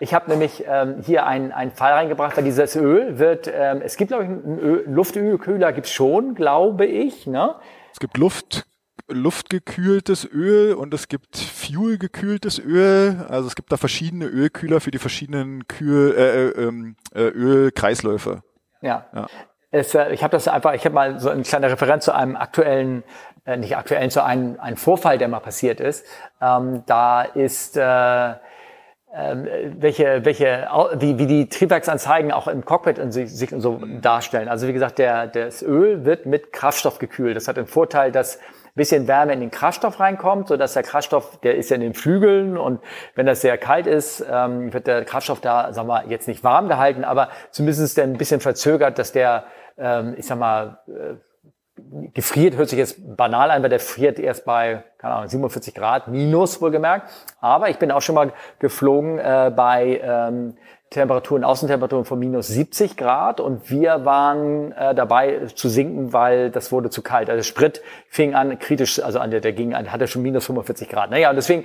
Ich 0.00 0.12
habe 0.12 0.28
nämlich 0.28 0.64
ähm, 0.66 0.96
hier 1.04 1.24
einen, 1.26 1.52
einen 1.52 1.70
Fall 1.70 1.92
reingebracht, 1.92 2.36
weil 2.36 2.42
dieses 2.42 2.74
Öl 2.74 3.20
wird, 3.20 3.48
ähm, 3.52 3.80
es 3.84 3.96
gibt 3.96 4.08
glaube 4.08 4.24
ich 4.24 4.30
einen 4.30 4.58
Öl, 4.58 4.84
Luftölkühler 4.88 5.72
gibt's 5.72 5.92
schon, 5.92 6.34
glaube 6.34 6.84
ich, 6.84 7.28
ne? 7.28 7.54
Es 7.92 8.00
gibt 8.00 8.18
Luft, 8.18 8.66
luftgekühltes 9.08 10.28
Öl 10.32 10.74
und 10.74 10.92
es 10.94 11.06
gibt 11.06 11.36
Fuel-gekühltes 11.36 12.58
Öl. 12.58 13.24
Also 13.28 13.48
es 13.48 13.54
gibt 13.54 13.70
da 13.70 13.76
verschiedene 13.76 14.26
Ölkühler 14.26 14.80
für 14.80 14.90
die 14.90 14.98
verschiedenen 14.98 15.66
Kühl, 15.68 16.14
äh, 16.16 16.48
äh, 16.48 16.66
ähm, 16.66 16.96
äh, 17.14 17.22
Ölkreisläufe. 17.22 18.42
Ja. 18.80 19.06
Ja. 19.14 19.26
Es, 19.70 19.94
äh, 19.94 20.12
ich 20.12 20.22
habe 20.22 20.32
das 20.32 20.48
einfach, 20.48 20.72
ich 20.74 20.84
habe 20.84 20.94
mal 20.94 21.18
so 21.18 21.28
eine 21.28 21.42
kleine 21.42 21.70
Referenz 21.70 22.04
zu 22.04 22.14
einem 22.14 22.36
aktuellen, 22.36 23.04
äh, 23.44 23.56
nicht 23.56 23.76
aktuellen, 23.76 24.10
zu 24.10 24.24
einem, 24.24 24.58
einem 24.60 24.76
Vorfall, 24.76 25.18
der 25.18 25.28
mal 25.28 25.40
passiert 25.40 25.80
ist. 25.80 26.06
Ähm, 26.40 26.84
da 26.86 27.22
ist 27.22 27.76
äh, 27.76 28.34
ähm, 29.14 29.48
welche, 29.78 30.24
welche, 30.24 30.68
wie, 30.98 31.18
wie 31.18 31.26
die 31.26 31.48
Triebwerksanzeigen 31.48 32.30
auch 32.30 32.46
im 32.46 32.64
Cockpit 32.64 32.98
in 32.98 33.10
sich, 33.10 33.34
sich 33.34 33.50
so 33.56 33.80
darstellen. 34.00 34.48
Also 34.48 34.68
wie 34.68 34.72
gesagt, 34.72 34.98
der, 34.98 35.26
das 35.26 35.62
Öl 35.62 36.04
wird 36.04 36.26
mit 36.26 36.52
Kraftstoff 36.52 36.98
gekühlt. 36.98 37.36
Das 37.36 37.48
hat 37.48 37.56
den 37.56 37.66
Vorteil, 37.66 38.12
dass 38.12 38.38
bisschen 38.74 39.08
Wärme 39.08 39.32
in 39.32 39.40
den 39.40 39.50
Kraftstoff 39.50 40.00
reinkommt, 40.00 40.48
so 40.48 40.56
dass 40.56 40.74
der 40.74 40.82
Kraftstoff, 40.82 41.38
der 41.40 41.56
ist 41.56 41.70
ja 41.70 41.76
in 41.76 41.82
den 41.82 41.94
Flügeln 41.94 42.56
und 42.56 42.80
wenn 43.14 43.26
das 43.26 43.40
sehr 43.40 43.58
kalt 43.58 43.86
ist, 43.86 44.24
ähm, 44.30 44.72
wird 44.72 44.86
der 44.86 45.04
Kraftstoff 45.04 45.40
da, 45.40 45.72
sagen 45.72 45.88
wir, 45.88 46.04
jetzt 46.08 46.28
nicht 46.28 46.44
warm 46.44 46.68
gehalten, 46.68 47.04
aber 47.04 47.28
zumindest 47.50 47.98
dann 47.98 48.12
ein 48.12 48.18
bisschen 48.18 48.40
verzögert, 48.40 48.98
dass 48.98 49.12
der, 49.12 49.44
ähm, 49.76 50.14
ich 50.16 50.26
sag 50.26 50.38
mal, 50.38 50.78
äh, 50.88 51.14
gefriert, 52.14 52.56
hört 52.56 52.68
sich 52.68 52.78
jetzt 52.78 53.16
banal 53.16 53.50
an, 53.50 53.62
weil 53.62 53.70
der 53.70 53.80
friert 53.80 54.18
erst 54.18 54.44
bei, 54.44 54.84
keine 54.98 55.14
Ahnung, 55.14 55.28
47 55.28 55.74
Grad, 55.74 56.08
minus 56.08 56.60
wohlgemerkt. 56.60 57.08
Aber 57.40 57.68
ich 57.70 57.78
bin 57.78 57.90
auch 57.90 58.02
schon 58.02 58.14
mal 58.14 58.32
geflogen 58.58 59.18
äh, 59.18 59.52
bei 59.54 60.00
ähm, 60.02 60.56
Temperaturen, 60.90 61.44
Außentemperaturen 61.44 62.06
von 62.06 62.18
minus 62.18 62.48
70 62.48 62.96
Grad 62.96 63.40
und 63.40 63.70
wir 63.70 64.06
waren 64.06 64.72
äh, 64.72 64.94
dabei 64.94 65.46
zu 65.54 65.68
sinken, 65.68 66.14
weil 66.14 66.50
das 66.50 66.72
wurde 66.72 66.88
zu 66.88 67.02
kalt. 67.02 67.28
Also 67.28 67.42
Sprit 67.42 67.82
fing 68.08 68.34
an 68.34 68.58
kritisch, 68.58 69.02
also 69.02 69.18
an 69.18 69.30
der, 69.30 69.40
der 69.40 69.52
ging 69.52 69.74
an, 69.74 69.92
hatte 69.92 70.06
schon 70.06 70.22
minus 70.22 70.46
45 70.46 70.88
Grad. 70.88 71.10
Naja, 71.10 71.28
und 71.28 71.36
deswegen 71.36 71.64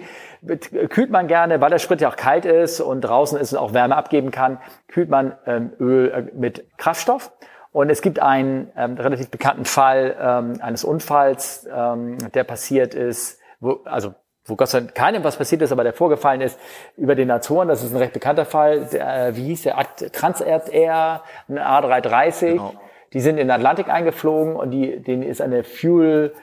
kühlt 0.89 1.09
man 1.09 1.27
gerne, 1.27 1.62
weil 1.62 1.69
der 1.69 1.79
Sprit 1.79 2.01
ja 2.01 2.09
auch 2.09 2.17
kalt 2.17 2.43
ist 2.43 2.81
und 2.81 2.99
draußen 3.01 3.39
ist 3.39 3.53
und 3.53 3.59
auch 3.59 3.73
Wärme 3.73 3.95
abgeben 3.95 4.31
kann, 4.31 4.57
kühlt 4.89 5.09
man 5.09 5.38
ähm, 5.45 5.71
Öl 5.79 6.12
äh, 6.12 6.38
mit 6.38 6.65
Kraftstoff. 6.77 7.31
Und 7.71 7.89
es 7.89 8.01
gibt 8.01 8.19
einen 8.19 8.71
ähm, 8.75 8.95
relativ 8.95 9.29
bekannten 9.29 9.65
Fall 9.65 10.15
ähm, 10.19 10.59
eines 10.62 10.83
Unfalls, 10.83 11.67
ähm, 11.73 12.17
der 12.33 12.43
passiert 12.43 12.93
ist, 12.93 13.39
wo, 13.62 13.79
also 13.86 14.13
wo 14.45 14.56
Gott 14.56 14.69
sei 14.69 14.82
Dank 14.82 14.95
keinem 14.95 15.23
was 15.23 15.38
passiert 15.38 15.62
ist, 15.62 15.71
aber 15.71 15.84
der 15.84 15.93
vorgefallen 15.93 16.41
ist 16.41 16.60
über 16.97 17.15
den 17.15 17.32
Azoren. 17.32 17.67
Das 17.67 17.84
ist 17.84 17.93
ein 17.93 17.97
recht 17.97 18.13
bekannter 18.13 18.45
Fall. 18.45 18.88
Der, 18.91 19.27
äh, 19.27 19.36
wie 19.36 19.45
hieß 19.45 19.63
der? 19.63 19.77
Akt- 19.77 20.12
Transair 20.13 20.63
Air, 20.71 21.21
ein 21.47 21.60
A330. 21.60 22.51
Genau. 22.51 22.73
Die 23.13 23.19
sind 23.21 23.38
in 23.38 23.47
den 23.47 23.51
Atlantik 23.51 23.89
eingeflogen 23.89 24.56
und 24.56 24.71
die, 24.71 24.99
denen 24.99 25.23
ist 25.23 25.41
eine 25.41 25.63
Fuel 25.63 26.34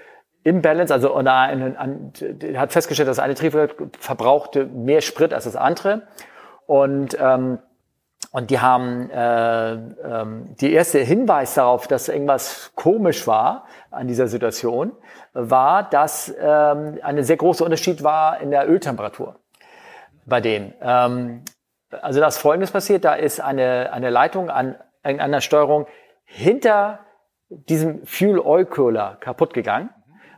Imbalance, 0.42 0.94
also 0.94 1.14
und 1.14 1.28
ein, 1.28 1.62
ein, 1.62 1.76
ein, 1.76 2.58
hat 2.58 2.72
festgestellt, 2.72 3.08
dass 3.08 3.18
eine 3.18 3.34
Triebwerk 3.34 3.74
verbrauchte 3.98 4.64
mehr 4.64 5.02
Sprit 5.02 5.34
als 5.34 5.44
das 5.44 5.56
andere. 5.56 6.02
Und 6.66 7.16
ähm, 7.20 7.58
und 8.32 8.50
die 8.50 8.60
haben 8.60 9.10
äh, 9.10 9.72
ähm, 9.72 10.54
die 10.60 10.72
erste 10.72 11.00
Hinweis 11.00 11.54
darauf, 11.54 11.88
dass 11.88 12.08
irgendwas 12.08 12.70
komisch 12.76 13.26
war 13.26 13.66
an 13.90 14.06
dieser 14.06 14.28
Situation, 14.28 14.92
war, 15.32 15.88
dass 15.90 16.32
ähm, 16.40 16.98
ein 17.02 17.22
sehr 17.24 17.36
großer 17.36 17.64
Unterschied 17.64 18.04
war 18.04 18.40
in 18.40 18.50
der 18.52 18.68
Öltemperatur 18.68 19.36
bei 20.26 20.40
denen. 20.40 20.74
Ähm, 20.80 21.42
also 21.90 22.20
da 22.20 22.28
ist 22.28 22.38
Folgendes 22.38 22.70
passiert, 22.70 23.04
da 23.04 23.14
ist 23.14 23.40
eine, 23.40 23.92
eine 23.92 24.10
Leitung 24.10 24.48
an 24.48 24.76
irgendeiner 25.02 25.40
Steuerung 25.40 25.86
hinter 26.24 27.00
diesem 27.48 28.06
Fuel-Oil-Cooler 28.06 29.16
kaputt 29.18 29.54
gegangen, 29.54 29.90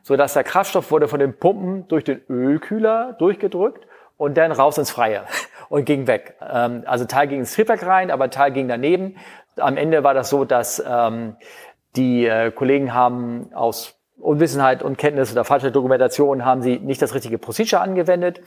so 0.03 0.16
dass 0.16 0.33
der 0.33 0.45
Kraftstoff 0.45 0.90
wurde 0.90 1.09
von 1.09 1.21
den 1.21 1.38
Pumpen 1.38 1.87
durch 1.88 2.05
den 2.05 2.23
Ölkühler 2.31 3.12
durchgedrückt 3.18 3.87
und 4.22 4.37
dann 4.37 4.52
raus 4.52 4.78
ins 4.78 4.92
Freie 4.92 5.24
und 5.68 5.85
ging 5.85 6.06
weg. 6.06 6.37
Ähm, 6.48 6.85
also 6.87 7.04
Teil 7.06 7.26
ging 7.26 7.40
ins 7.40 7.54
Triebwerk 7.54 7.85
rein, 7.85 8.11
aber 8.12 8.30
Teil 8.30 8.52
ging 8.52 8.68
daneben. 8.68 9.16
Am 9.56 9.76
Ende 9.76 10.04
war 10.04 10.14
das 10.14 10.30
so, 10.30 10.44
dass 10.44 10.80
ähm, 10.88 11.37
die 11.96 12.26
äh, 12.26 12.52
Kollegen 12.52 12.94
haben 12.94 13.52
aus 13.52 13.98
Unwissenheit, 14.18 14.85
Unkenntnis 14.85 15.32
oder 15.32 15.44
falscher 15.44 15.72
Dokumentation 15.72 16.44
haben 16.44 16.62
sie 16.62 16.78
nicht 16.78 17.02
das 17.02 17.12
richtige 17.14 17.38
Procedure 17.38 17.82
angewendet 17.82 18.40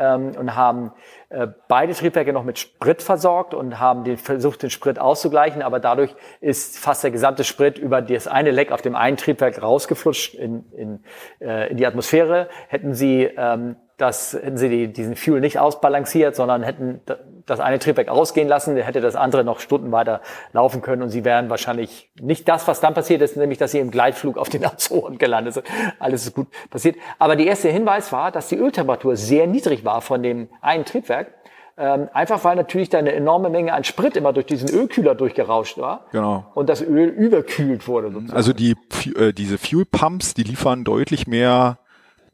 ähm, 0.00 0.32
und 0.36 0.56
haben 0.56 0.90
äh, 1.28 1.46
beide 1.68 1.94
Triebwerke 1.94 2.32
noch 2.32 2.42
mit 2.42 2.58
Sprit 2.58 3.00
versorgt 3.00 3.54
und 3.54 3.78
haben 3.78 4.02
den, 4.02 4.16
versucht, 4.16 4.64
den 4.64 4.70
Sprit 4.70 4.98
auszugleichen, 4.98 5.62
aber 5.62 5.78
dadurch 5.78 6.16
ist 6.40 6.76
fast 6.76 7.04
der 7.04 7.12
gesamte 7.12 7.44
Sprit 7.44 7.78
über 7.78 8.02
das 8.02 8.26
eine 8.26 8.50
Leck 8.50 8.72
auf 8.72 8.82
dem 8.82 8.96
einen 8.96 9.16
Triebwerk 9.16 9.62
rausgeflutscht 9.62 10.34
in, 10.34 10.64
in, 10.72 11.04
äh, 11.40 11.70
in 11.70 11.76
die 11.76 11.86
Atmosphäre. 11.86 12.48
Hätten 12.66 12.94
sie 12.94 13.30
ähm, 13.36 13.76
das 14.00 14.32
hätten 14.32 14.56
sie 14.56 14.70
die, 14.70 14.92
diesen 14.92 15.14
Fuel 15.14 15.40
nicht 15.40 15.58
ausbalanciert, 15.58 16.34
sondern 16.34 16.62
hätten 16.62 17.00
das 17.44 17.60
eine 17.60 17.78
Triebwerk 17.78 18.08
ausgehen 18.08 18.48
lassen, 18.48 18.76
hätte 18.76 19.02
das 19.02 19.14
andere 19.14 19.44
noch 19.44 19.60
Stunden 19.60 19.92
weiter 19.92 20.22
laufen 20.52 20.80
können 20.80 21.02
und 21.02 21.10
sie 21.10 21.24
wären 21.24 21.50
wahrscheinlich 21.50 22.10
nicht 22.18 22.48
das, 22.48 22.66
was 22.66 22.80
dann 22.80 22.94
passiert 22.94 23.20
ist, 23.20 23.36
nämlich 23.36 23.58
dass 23.58 23.72
sie 23.72 23.78
im 23.78 23.90
Gleitflug 23.90 24.38
auf 24.38 24.48
den 24.48 24.64
Azoren 24.64 25.18
gelandet 25.18 25.54
sind. 25.54 25.66
Alles 25.98 26.24
ist 26.24 26.34
gut 26.34 26.46
passiert. 26.70 26.96
Aber 27.18 27.36
der 27.36 27.46
erste 27.46 27.68
Hinweis 27.68 28.10
war, 28.10 28.32
dass 28.32 28.48
die 28.48 28.56
Öltemperatur 28.56 29.16
sehr 29.16 29.46
niedrig 29.46 29.84
war 29.84 30.00
von 30.00 30.22
dem 30.22 30.48
einen 30.62 30.86
Triebwerk. 30.86 31.34
Ähm, 31.76 32.08
einfach 32.12 32.44
weil 32.44 32.56
natürlich 32.56 32.88
da 32.88 32.98
eine 32.98 33.12
enorme 33.12 33.50
Menge 33.50 33.72
an 33.72 33.84
Sprit 33.84 34.16
immer 34.16 34.32
durch 34.32 34.46
diesen 34.46 34.68
Ölkühler 34.70 35.14
durchgerauscht 35.14 35.78
war. 35.78 36.06
Genau. 36.12 36.44
Und 36.54 36.68
das 36.68 36.82
Öl 36.82 37.08
überkühlt 37.08 37.88
wurde. 37.88 38.10
Sozusagen. 38.12 38.36
Also 38.36 38.52
die 38.52 38.76
äh, 39.16 39.32
diese 39.32 39.58
Fuel 39.58 39.84
Pumps, 39.84 40.34
die 40.34 40.42
liefern 40.42 40.84
deutlich 40.84 41.26
mehr 41.26 41.78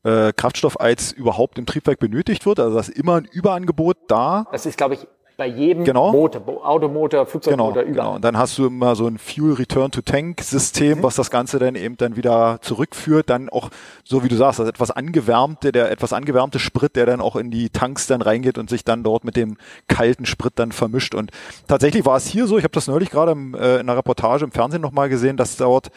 äh, 0.06 0.32
Kraftstoff, 0.34 0.78
als 0.80 1.12
überhaupt 1.12 1.58
im 1.58 1.66
Triebwerk 1.66 1.98
benötigt 1.98 2.46
wird. 2.46 2.60
Also 2.60 2.74
da 2.74 2.80
ist 2.80 2.88
immer 2.90 3.16
ein 3.16 3.24
Überangebot 3.30 3.96
da. 4.08 4.46
Das 4.52 4.64
ist, 4.66 4.78
glaube 4.78 4.94
ich, 4.94 5.06
bei 5.38 5.46
jedem 5.48 5.84
Genau. 5.84 6.12
Motor, 6.12 6.66
Automotor, 6.66 7.20
Genau, 7.20 7.24
Flugzeugmotor, 7.26 7.82
überall. 7.82 7.84
genau. 7.92 8.14
Und 8.14 8.24
dann 8.24 8.38
hast 8.38 8.56
du 8.56 8.66
immer 8.68 8.96
so 8.96 9.06
ein 9.06 9.18
Fuel 9.18 9.52
Return 9.52 9.90
to 9.90 10.00
Tank 10.00 10.40
System, 10.40 11.02
was 11.02 11.16
das 11.16 11.30
Ganze 11.30 11.58
dann 11.58 11.74
eben 11.74 11.98
dann 11.98 12.16
wieder 12.16 12.58
zurückführt. 12.62 13.28
Dann 13.28 13.50
auch, 13.50 13.68
so 14.02 14.24
wie 14.24 14.28
du 14.28 14.36
sagst, 14.36 14.60
das 14.60 14.66
etwas 14.68 14.90
angewärmte, 14.90 15.72
der 15.72 15.90
etwas 15.90 16.14
angewärmte 16.14 16.58
Sprit, 16.58 16.96
der 16.96 17.04
dann 17.04 17.20
auch 17.20 17.36
in 17.36 17.50
die 17.50 17.68
Tanks 17.68 18.06
dann 18.06 18.22
reingeht 18.22 18.56
und 18.56 18.70
sich 18.70 18.82
dann 18.82 19.02
dort 19.02 19.24
mit 19.24 19.36
dem 19.36 19.58
kalten 19.88 20.24
Sprit 20.24 20.54
dann 20.56 20.72
vermischt. 20.72 21.14
Und 21.14 21.32
tatsächlich 21.68 22.06
war 22.06 22.16
es 22.16 22.26
hier 22.26 22.46
so, 22.46 22.56
ich 22.56 22.64
habe 22.64 22.72
das 22.72 22.86
neulich 22.86 23.10
gerade 23.10 23.32
im, 23.32 23.54
äh, 23.54 23.74
in 23.74 23.80
einer 23.80 23.96
Reportage 23.98 24.42
im 24.44 24.52
Fernsehen 24.52 24.80
nochmal 24.80 25.10
gesehen, 25.10 25.36
dass 25.36 25.56
dort 25.58 25.90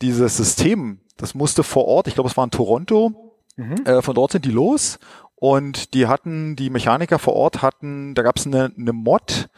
dieses 0.00 0.36
System 0.36 1.00
das 1.16 1.34
musste 1.34 1.62
vor 1.64 1.86
Ort, 1.86 2.06
ich 2.08 2.14
glaube, 2.14 2.28
es 2.28 2.36
war 2.36 2.44
in 2.44 2.50
Toronto, 2.50 3.25
äh, 3.56 4.02
von 4.02 4.14
dort 4.14 4.32
sind 4.32 4.44
die 4.44 4.50
los 4.50 4.98
und 5.34 5.94
die 5.94 6.06
hatten, 6.06 6.56
die 6.56 6.70
Mechaniker 6.70 7.18
vor 7.18 7.34
Ort 7.34 7.62
hatten, 7.62 8.14
da 8.14 8.22
gab 8.22 8.36
es 8.36 8.46
eine, 8.46 8.72
eine 8.76 8.92
Mod 8.92 9.48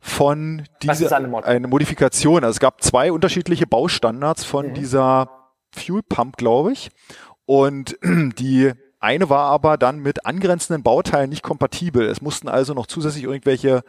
von 0.00 0.64
dieser, 0.82 1.16
eine 1.16 1.28
Mod? 1.28 1.44
eine 1.44 1.68
Modifikation. 1.68 2.42
Also 2.42 2.56
es 2.56 2.60
gab 2.60 2.82
zwei 2.82 3.12
unterschiedliche 3.12 3.66
Baustandards 3.66 4.44
von 4.44 4.74
dieser 4.74 5.30
Fuel 5.72 6.02
Pump, 6.02 6.36
glaube 6.36 6.72
ich. 6.72 6.90
Und 7.44 7.98
die 8.04 8.72
eine 8.98 9.30
war 9.30 9.46
aber 9.46 9.78
dann 9.78 10.00
mit 10.00 10.26
angrenzenden 10.26 10.82
Bauteilen 10.82 11.30
nicht 11.30 11.42
kompatibel. 11.42 12.06
Es 12.06 12.20
mussten 12.20 12.48
also 12.48 12.74
noch 12.74 12.86
zusätzlich 12.86 13.24
irgendwelche 13.24 13.82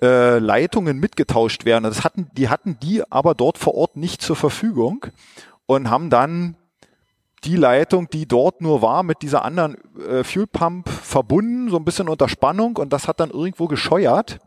äh, 0.00 0.38
Leitungen 0.38 0.98
mitgetauscht 0.98 1.64
werden. 1.64 1.84
Das 1.84 2.04
hatten, 2.04 2.30
die 2.32 2.48
hatten 2.48 2.78
die 2.80 3.02
aber 3.10 3.34
dort 3.34 3.58
vor 3.58 3.74
Ort 3.74 3.96
nicht 3.96 4.22
zur 4.22 4.36
Verfügung 4.36 5.06
und 5.66 5.90
haben 5.90 6.08
dann 6.08 6.56
die 7.44 7.56
Leitung, 7.56 8.08
die 8.10 8.26
dort 8.26 8.60
nur 8.60 8.82
war, 8.82 9.02
mit 9.02 9.22
dieser 9.22 9.44
anderen 9.44 9.76
äh, 9.98 10.24
Fuel 10.24 10.46
Pump 10.46 10.88
verbunden, 10.88 11.70
so 11.70 11.76
ein 11.76 11.84
bisschen 11.84 12.08
unter 12.08 12.28
Spannung 12.28 12.76
und 12.76 12.92
das 12.92 13.08
hat 13.08 13.20
dann 13.20 13.30
irgendwo 13.30 13.66
gescheuert 13.66 14.38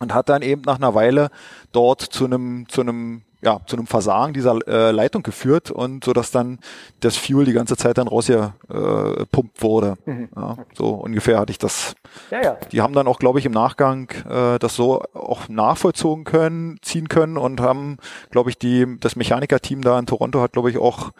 und 0.00 0.14
hat 0.14 0.28
dann 0.28 0.42
eben 0.42 0.62
nach 0.62 0.76
einer 0.76 0.94
Weile 0.94 1.30
dort 1.72 2.00
zu 2.00 2.24
einem 2.26 2.68
zu 2.68 2.82
einem 2.82 3.22
ja 3.42 3.60
zu 3.66 3.76
einem 3.76 3.86
Versagen 3.86 4.32
dieser 4.32 4.58
äh, 4.66 4.90
Leitung 4.90 5.22
geführt 5.22 5.70
und 5.70 6.04
so 6.04 6.12
dass 6.12 6.30
dann 6.30 6.58
das 7.00 7.16
Fuel 7.16 7.44
die 7.44 7.52
ganze 7.52 7.76
Zeit 7.76 7.98
dann 7.98 8.08
rausgepumpt 8.08 9.20
äh, 9.20 9.26
pumpt 9.26 9.62
wurde. 9.62 9.94
Ja, 10.34 10.56
so 10.74 10.90
ungefähr 10.90 11.38
hatte 11.38 11.52
ich 11.52 11.58
das. 11.58 11.94
Ja, 12.30 12.42
ja. 12.42 12.58
Die 12.72 12.80
haben 12.80 12.94
dann 12.94 13.06
auch, 13.06 13.18
glaube 13.18 13.38
ich, 13.38 13.46
im 13.46 13.52
Nachgang 13.52 14.10
äh, 14.28 14.58
das 14.58 14.74
so 14.74 15.02
auch 15.14 15.48
nachvollzogen 15.48 16.24
können, 16.24 16.78
ziehen 16.82 17.08
können 17.08 17.36
und 17.36 17.60
haben, 17.60 17.98
glaube 18.30 18.50
ich, 18.50 18.58
die 18.58 18.98
das 19.00 19.16
Mechanikerteam 19.16 19.82
da 19.82 19.98
in 19.98 20.06
Toronto 20.06 20.40
hat, 20.40 20.52
glaube 20.52 20.70
ich, 20.70 20.78
auch 20.78 21.12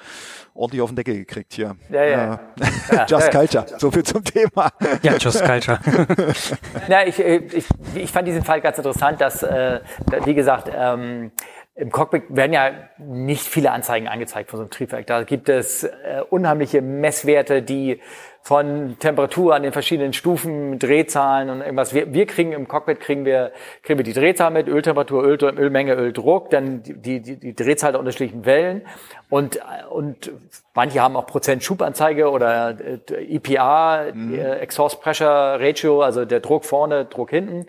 ordentlich 0.57 0.83
auf 0.83 0.91
den 0.91 0.97
Deckel 0.97 1.17
gekriegt 1.17 1.55
hier. 1.55 1.77
Ja, 1.91 2.05
ja. 2.05 2.41
Just. 3.09 3.31
Culture. 3.31 3.67
So 3.79 3.91
viel 3.91 4.03
zum 4.03 4.25
Thema. 4.25 4.71
Ja, 5.03 5.17
Just 5.17 5.45
Culture. 5.45 5.79
Ja, 6.89 7.05
ich, 7.05 7.19
äh, 7.19 7.37
ich, 7.53 7.67
ich 7.95 8.11
fand 8.13 8.29
diesen 8.29 8.45
Fall 8.45 8.61
ganz 8.61 8.79
interessant, 8.79 9.21
dass, 9.21 9.43
äh, 9.43 9.81
wie 10.25 10.35
gesagt, 10.35 10.71
ähm, 10.75 11.33
im 11.75 11.91
Cockpit 11.91 12.25
werden 12.31 12.53
ja 12.53 12.71
nicht 12.99 13.43
viele 13.43 13.71
Anzeigen 13.71 14.09
angezeigt 14.09 14.51
von 14.51 14.59
so 14.59 14.63
einem 14.63 14.71
Triebwerk. 14.71 15.07
Da 15.07 15.25
gibt 15.25 15.49
es 15.49 15.85
äh, 15.85 16.23
unheimliche 16.31 16.81
Messwerte, 16.81 17.63
die 17.63 18.01
von 18.47 18.97
Temperatur 19.01 19.57
an 19.57 19.65
den 19.65 19.73
verschiedenen 19.73 20.13
Stufen, 20.13 20.79
Drehzahlen 20.79 21.51
und 21.51 21.63
irgendwas. 21.63 21.93
Wir, 21.93 22.15
wir 22.15 22.27
kriegen 22.27 22.53
im 22.53 22.69
Cockpit 22.69 23.01
kriegen 23.01 23.25
wir 23.25 23.51
kriegen 23.83 23.99
wir 23.99 24.05
die 24.05 24.13
Drehzahl 24.13 24.53
mit, 24.53 24.69
Öltemperatur, 24.69 25.25
Öl, 25.25 25.37
Ölmenge, 25.59 25.95
Öldruck, 25.95 26.51
dann 26.51 26.81
die, 26.85 27.21
die, 27.21 27.41
die 27.41 27.57
Drehzahl 27.57 27.91
der 27.91 27.99
unterschiedlichen 27.99 28.45
Wellen 28.45 28.83
und 29.31 29.59
und 29.91 30.31
manche 30.75 31.03
haben 31.03 31.17
auch 31.17 31.27
Prozent 31.27 31.65
Schubanzeige 31.65 32.31
oder 32.31 32.77
äh, 33.11 33.35
EPA, 33.35 34.05
äh, 34.05 34.61
Exhaust 34.61 35.01
Pressure 35.01 35.59
Ratio, 35.59 36.03
also 36.03 36.25
der 36.25 36.39
Druck 36.39 36.65
vorne, 36.65 37.07
Druck 37.07 37.31
hinten. 37.31 37.67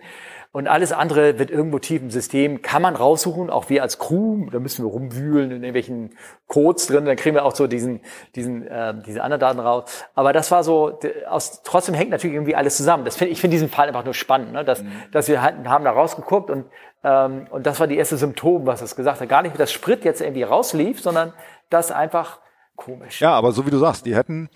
Und 0.50 0.66
alles 0.66 0.92
andere 0.92 1.38
wird 1.38 1.50
irgendwo 1.50 1.78
tief 1.78 2.00
im 2.00 2.10
System, 2.10 2.62
kann 2.62 2.80
man 2.80 2.96
raussuchen, 2.96 3.50
auch 3.50 3.68
wir 3.68 3.82
als 3.82 3.98
Crew, 3.98 4.48
da 4.50 4.58
müssen 4.58 4.82
wir 4.82 4.90
rumwühlen 4.90 5.50
in 5.50 5.62
irgendwelchen 5.62 6.16
Codes 6.46 6.86
drin, 6.86 7.04
dann 7.04 7.16
kriegen 7.16 7.36
wir 7.36 7.44
auch 7.44 7.54
so 7.54 7.66
diesen, 7.66 8.00
diesen, 8.34 8.66
äh, 8.66 8.94
diese 9.06 9.22
anderen 9.22 9.40
Daten 9.40 9.60
raus. 9.60 10.06
Aber 10.14 10.32
das 10.32 10.50
war 10.50 10.64
so, 10.64 10.98
aus, 11.28 11.62
trotzdem 11.64 11.94
hängt 11.94 12.10
natürlich 12.10 12.34
irgendwie 12.34 12.56
alles 12.56 12.78
zusammen. 12.78 13.04
Das 13.04 13.16
find, 13.16 13.30
ich 13.30 13.42
finde 13.42 13.56
diesen 13.56 13.68
Fall 13.68 13.88
einfach 13.88 14.04
nur 14.04 14.14
spannend, 14.14 14.52
ne? 14.52 14.64
dass, 14.64 14.82
dass 15.12 15.28
wir 15.28 15.42
halt, 15.42 15.68
haben 15.68 15.84
da 15.84 15.90
rausgeguckt 15.90 16.48
und, 16.48 16.64
ähm, 17.04 17.46
und 17.50 17.66
das 17.66 17.78
war 17.78 17.86
die 17.86 17.98
erste 17.98 18.16
Symptom, 18.16 18.66
was 18.66 18.80
es 18.80 18.96
gesagt 18.96 19.20
hat. 19.20 19.28
Gar 19.28 19.42
nicht, 19.42 19.58
dass 19.60 19.70
Sprit 19.70 20.02
jetzt 20.04 20.22
irgendwie 20.22 20.44
rauslief, 20.44 21.00
sondern 21.02 21.34
das 21.68 21.92
einfach 21.92 22.40
komisch. 22.74 23.20
Ja, 23.20 23.32
aber 23.32 23.52
so 23.52 23.66
wie 23.66 23.70
du 23.70 23.78
sagst, 23.78 24.06
die 24.06 24.16
hätten, 24.16 24.48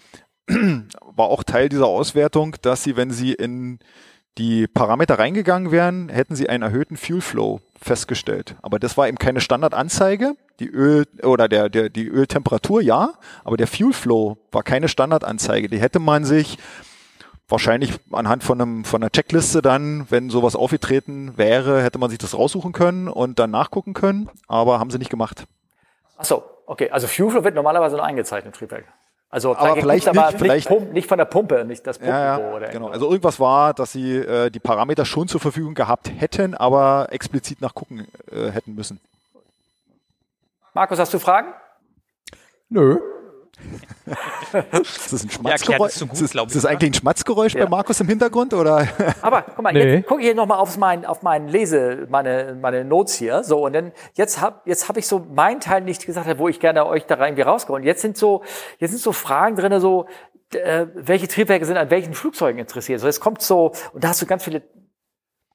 war 0.48 1.26
auch 1.26 1.44
Teil 1.44 1.68
dieser 1.68 1.87
Auswertung, 1.87 2.57
dass 2.62 2.83
sie, 2.83 2.96
wenn 2.96 3.11
sie 3.11 3.35
in 3.35 3.78
die 4.38 4.66
Parameter 4.66 5.18
reingegangen 5.18 5.71
wären, 5.71 6.09
hätten 6.09 6.35
sie 6.35 6.49
einen 6.49 6.62
erhöhten 6.62 6.97
Fuel 6.97 7.21
Flow 7.21 7.61
festgestellt. 7.81 8.57
Aber 8.62 8.79
das 8.79 8.97
war 8.97 9.09
eben 9.09 9.18
keine 9.18 9.40
Standardanzeige. 9.40 10.35
Die 10.61 10.68
Öl 10.68 11.07
oder 11.23 11.49
der, 11.49 11.68
der, 11.68 11.90
die 11.90 12.07
Öltemperatur 12.07 12.81
ja, 12.81 13.14
aber 13.45 13.57
der 13.57 13.66
Fuel 13.66 13.92
Flow 13.92 14.38
war 14.51 14.62
keine 14.62 14.88
Standardanzeige. 14.88 15.68
Die 15.68 15.81
hätte 15.81 15.99
man 15.99 16.25
sich 16.25 16.59
wahrscheinlich 17.49 17.92
anhand 18.12 18.42
von 18.42 18.61
einem, 18.61 18.85
von 18.85 19.03
einer 19.03 19.11
Checkliste 19.11 19.61
dann, 19.61 20.07
wenn 20.09 20.31
sowas 20.31 20.57
aufgetreten 20.57 21.37
wäre, 21.37 21.83
hätte 21.83 21.99
man 21.99 22.09
sich 22.09 22.18
das 22.18 22.37
raussuchen 22.37 22.73
können 22.73 23.09
und 23.09 23.38
dann 23.38 23.51
nachgucken 23.51 23.92
können, 23.92 24.31
aber 24.49 24.79
haben 24.79 24.90
sie 24.90 24.99
nicht 24.99 25.11
gemacht. 25.11 25.45
Ach 26.16 26.25
so, 26.25 26.45
okay. 26.66 26.90
Also 26.90 27.07
Fuel 27.07 27.31
Flow 27.31 27.45
wird 27.45 27.55
normalerweise 27.55 27.97
nur 27.97 28.05
eingezeichnet 28.05 28.55
Triebwerk. 28.55 28.87
Also 29.33 29.57
Aber 29.57 29.77
vielleicht 29.77 30.07
aber 30.09 30.27
nicht, 30.27 30.38
vielleicht- 30.38 30.68
Pump, 30.68 30.92
nicht 30.92 31.09
von 31.09 31.16
der 31.16 31.25
Pumpe, 31.25 31.64
nicht 31.64 31.87
das 31.87 31.99
Ja, 31.99 32.35
Pumpenrohr 32.37 32.51
ja, 32.51 32.57
oder 32.59 32.66
genau. 32.68 32.75
irgendwas. 32.87 32.92
Also 32.92 33.07
irgendwas 33.11 33.40
war, 33.40 33.73
dass 33.73 33.90
sie 33.92 34.16
äh, 34.18 34.51
die 34.51 34.61
Parameter 34.61 35.07
schon 35.07 35.27
zur 35.27 35.40
Verfügung 35.40 35.73
gehabt 35.75 36.12
hätten, 36.21 36.55
aber 36.55 37.09
explizit 37.11 37.62
nachgucken 37.62 38.07
äh, 38.31 38.51
hätten 38.51 38.75
müssen. 38.75 39.01
Markus, 40.75 40.99
hast 40.99 41.14
du 41.14 41.18
Fragen? 41.18 41.49
Nö. 42.68 42.99
Ist 44.73 45.12
das 45.12 45.23
ein 45.23 45.29
erklärt 45.29 45.33
Schmatzgeräusch? 45.33 45.93
es 45.93 45.99
so 45.99 46.07
gut, 46.07 46.21
ist, 46.21 46.35
das- 46.35 46.55
ist 46.57 46.67
eigentlich 46.67 46.91
ein 46.91 46.95
Schmatzgeräusch 46.95 47.55
Ja. 47.55 47.65
bei 47.65 47.71
Markus 47.71 48.01
im 48.01 48.09
Hintergrund 48.09 48.53
oder? 48.55 48.87
Aber 49.23 49.43
guck 49.43 49.62
mal, 49.62 49.73
Nee. 49.73 49.97
jetzt 49.97 50.07
gucke 50.09 50.21
ich 50.21 50.27
hier 50.27 50.35
nochmal 50.35 50.59
auf 50.59 50.77
mein, 50.77 51.05
auf 51.07 51.23
meinen 51.23 51.49
Lese, 51.49 52.07
meine, 52.11 52.57
meine 52.61 52.85
Notes 52.85 53.15
hier. 53.15 53.45
So, 53.45 53.65
und 53.65 53.73
dann, 53.73 53.93
jetzt 54.15 54.41
hab, 54.41 54.67
jetzt 54.67 54.88
hab 54.88 54.97
ich 54.97 55.07
so 55.07 55.21
meinen 55.21 55.61
Teil 55.61 55.83
nicht 55.83 56.05
gesagt, 56.07 56.38
wo 56.38 56.49
ich 56.49 56.61
gerne 56.61 56.87
euch 56.87 57.07
da 57.07 57.19
irgendwie 57.23 57.43
rausgeholt. 57.43 57.85
Jetzt 57.85 58.03
sind 58.03 58.17
so, 58.17 58.43
jetzt 58.79 58.91
sind 58.91 59.01
so 59.01 59.12
Fragen 59.12 59.57
drinne, 59.57 59.81
so, 59.81 60.07
äh, 60.55 60.87
welche 60.95 61.29
Triebwerke 61.29 61.65
sind 61.65 61.77
an 61.77 61.91
welchen 61.91 62.15
Flugzeugen 62.15 62.59
interessiert. 62.59 63.01
So, 63.01 63.09
es 63.09 63.21
kommt 63.21 63.41
so, 63.43 63.73
und 63.93 64.05
da 64.05 64.09
hast 64.09 64.21
du 64.21 64.27
ganz 64.27 64.45
viele 64.45 64.62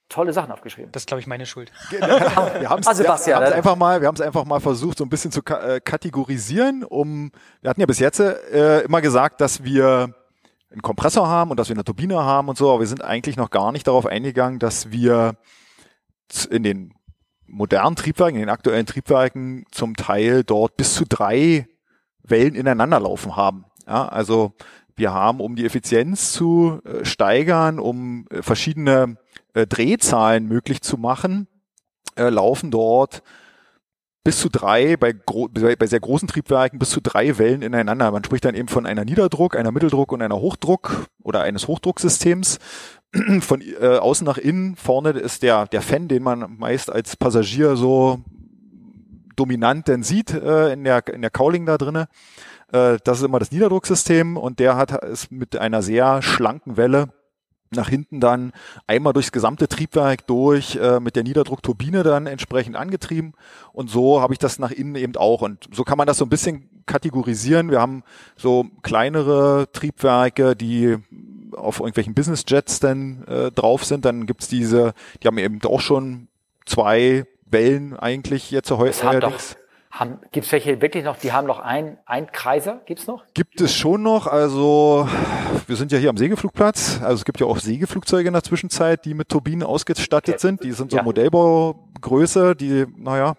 tolle 0.10 0.34
Sachen 0.34 0.52
aufgeschrieben. 0.52 0.91
Das 0.91 1.04
ist, 1.04 1.08
glaube 1.08 1.22
ich, 1.22 1.28
meine 1.28 1.46
Schuld. 1.46 1.72
Wir 1.91 2.70
haben 2.70 2.80
es 2.80 2.88
Ah, 2.88 2.93
Sebastian, 2.93 3.39
wir 3.39 3.46
haben's 3.46 3.50
ne? 3.50 3.56
einfach 3.56 3.76
mal, 3.76 4.02
wir 4.02 4.08
haben 4.08 4.15
es 4.15 4.22
einfach 4.22 4.46
mal 4.46 4.60
versucht, 4.60 4.98
so 4.98 5.04
ein 5.04 5.10
bisschen 5.10 5.32
zu 5.32 5.41
ka 5.41 5.76
äh, 5.76 5.82
kategorisieren. 5.82 6.84
Um, 6.84 7.32
wir 7.62 7.70
hatten 7.70 7.82
ja 7.82 7.86
bis 7.86 8.00
jetzt 8.00 8.20
äh, 8.20 8.82
immer 8.82 9.02
gesagt, 9.02 9.41
dass 9.41 9.63
wir 9.63 10.13
einen 10.72 10.82
Kompressor 10.82 11.28
haben 11.28 11.52
und 11.52 11.58
dass 11.60 11.70
wir 11.70 11.76
eine 11.76 11.84
Turbine 11.84 12.24
haben 12.24 12.50
und 12.50 12.58
so, 12.58 12.70
aber 12.70 12.82
wir 12.82 12.88
sind 12.88 13.04
eigentlich 13.04 13.38
noch 13.38 13.50
gar 13.50 13.72
nicht 13.72 13.88
darauf 13.88 14.06
eingegangen, 14.06 14.60
dass 14.60 14.91
wir 14.91 15.36
in 16.50 16.63
den 16.63 16.93
modernen 17.48 17.96
Triebwerken, 17.96 18.36
in 18.36 18.41
den 18.41 18.50
aktuellen 18.50 18.86
Triebwerken 18.86 19.65
zum 19.72 19.96
Teil 19.96 20.43
dort 20.43 20.76
bis 20.78 20.93
zu 20.93 21.06
drei 21.08 21.67
Wellen 22.24 22.56
ineinander 22.56 23.00
laufen 23.00 23.36
haben. 23.36 23.65
Ja, 23.88 24.08
also 24.08 24.54
wir 24.96 25.13
haben, 25.13 25.39
um 25.39 25.56
die 25.56 25.65
Effizienz 25.65 26.34
zu 26.34 26.82
äh, 26.84 27.06
steigern, 27.06 27.80
um 27.80 28.26
äh, 28.30 28.41
verschiedene 28.41 29.17
äh, 29.58 29.65
Drehzahlen 29.65 30.48
möglich 30.48 30.82
zu 30.82 30.98
machen, 30.98 31.48
äh, 32.15 32.30
laufen 32.30 32.70
dort 32.70 33.24
bis 34.24 34.39
zu 34.39 34.50
drei, 34.50 34.98
bei, 34.98 35.13
bei 35.13 35.88
sehr 35.88 36.02
großen 36.02 36.28
Triebwerken 36.28 36.80
bis 36.80 36.89
zu 36.89 37.00
drei 37.02 37.38
Wellen 37.38 37.62
ineinander. 37.62 38.12
Man 38.12 38.24
spricht 38.24 38.43
dann 38.43 38.56
eben 38.56 38.67
von 38.67 38.86
einer 38.86 39.06
Niederdruck, 39.06 39.56
einer 39.56 39.72
Mitteldruck 39.72 40.12
und 40.12 40.22
einer 40.22 40.36
Hochdruck 40.36 41.08
oder 41.24 41.41
eines 41.41 41.67
Hochdrucksystems. 41.67 42.60
Von 43.39 43.62
äh, 43.62 43.98
außen 43.98 44.26
nach 44.26 44.38
innen, 44.38 44.76
vorne 44.76 45.12
ist 45.12 45.41
der, 45.41 45.65
der 45.67 45.82
Fan, 45.82 46.10
den 46.10 46.24
man 46.24 46.58
meist 46.58 46.91
als 46.91 47.15
Passagier 47.15 47.78
so 47.78 48.20
dominant 49.38 49.88
denn 49.88 50.04
sieht 50.04 50.34
äh, 50.34 50.74
in 50.74 50.84
der, 50.84 51.08
in 51.08 51.22
der 51.22 51.32
Cowling 51.32 51.65
da 51.65 51.78
drinne. 51.78 52.10
Äh, 52.74 52.98
das 53.06 53.20
ist 53.20 53.24
immer 53.24 53.39
das 53.39 53.54
Niederdrucksystem 53.54 54.36
und 54.36 54.60
der 54.60 54.76
hat 54.76 54.91
ist 55.06 55.32
mit 55.32 55.56
einer 55.56 55.82
sehr 55.82 56.22
schlanken 56.22 56.76
Welle 56.76 57.13
nach 57.71 57.89
hinten 57.89 58.19
dann 58.19 58.51
einmal 58.88 59.13
durchs 59.13 59.32
gesamte 59.32 59.67
Triebwerk 59.67 60.27
durch 60.27 60.75
äh, 60.75 60.99
mit 60.99 61.15
der 61.15 61.23
Niederdruckturbine 61.23 62.03
dann 62.03 62.27
entsprechend 62.27 62.75
angetrieben 62.75 63.34
und 63.73 63.89
so 63.89 64.21
habe 64.21 64.34
ich 64.34 64.39
das 64.39 64.60
nach 64.60 64.71
innen 64.71 64.95
eben 64.95 65.15
auch 65.15 65.41
und 65.41 65.67
so 65.71 65.84
kann 65.84 65.97
man 65.97 66.08
das 66.08 66.17
so 66.17 66.25
ein 66.25 66.30
bisschen 66.30 66.69
kategorisieren. 66.86 67.69
Wir 67.69 67.82
haben 67.82 68.03
so 68.36 68.65
kleinere 68.82 69.67
Triebwerke, 69.73 70.56
die 70.56 70.97
auf 71.56 71.80
irgendwelchen 71.80 72.13
Business 72.13 72.43
Jets 72.47 72.80
dann 72.80 73.23
äh, 73.25 73.51
drauf 73.51 73.86
sind, 73.86 74.06
dann 74.06 74.25
gibt's 74.25 74.47
diese, 74.47 74.93
die 75.21 75.27
haben 75.27 75.38
eben 75.38 75.62
auch 75.63 75.82
schon 75.82 76.27
zwei 76.65 77.25
Wellen 77.45 77.95
eigentlich 77.97 78.51
jetzt 78.51 78.71
Das 78.71 78.77
heute. 78.77 79.03
haben 79.03 79.19
doch, 79.21 79.34
haben, 80.00 80.20
gibt's 80.32 80.52
welche 80.52 80.82
wirklich 80.82 81.04
noch, 81.04 81.18
die 81.18 81.32
haben 81.32 81.48
noch 81.48 81.60
ein, 81.60 81.98
ein 82.06 82.32
Kreiser, 82.32 82.82
gibt's 82.86 83.08
noch? 83.08 83.24
Gibt 83.34 83.60
es 83.62 83.74
schon 83.74 84.04
noch, 84.04 84.28
also 84.28 85.08
wir 85.68 85.76
sind 85.76 85.92
ja 85.92 85.98
hier 85.98 86.10
am 86.10 86.18
Segelflugplatz, 86.18 87.00
also 87.02 87.16
es 87.16 87.26
gibt 87.26 87.39
ja 87.39 87.48
auch 87.48 87.60
Segelflugzeuge 87.60 88.28
in 88.28 88.34
der 88.34 88.43
Zwischenzeit, 88.43 89.06
die 89.06 89.14
mit 89.14 89.30
Turbinen 89.30 89.64
ausgestattet 89.64 90.36
Okay. 90.36 90.41
sind, 90.41 90.64
die 90.64 90.72
sind 90.72 90.91
so 90.91 90.98
Ja. 90.98 91.04
Modellbaugröße, 91.04 92.56
die, 92.56 92.86
naja, 92.98 93.36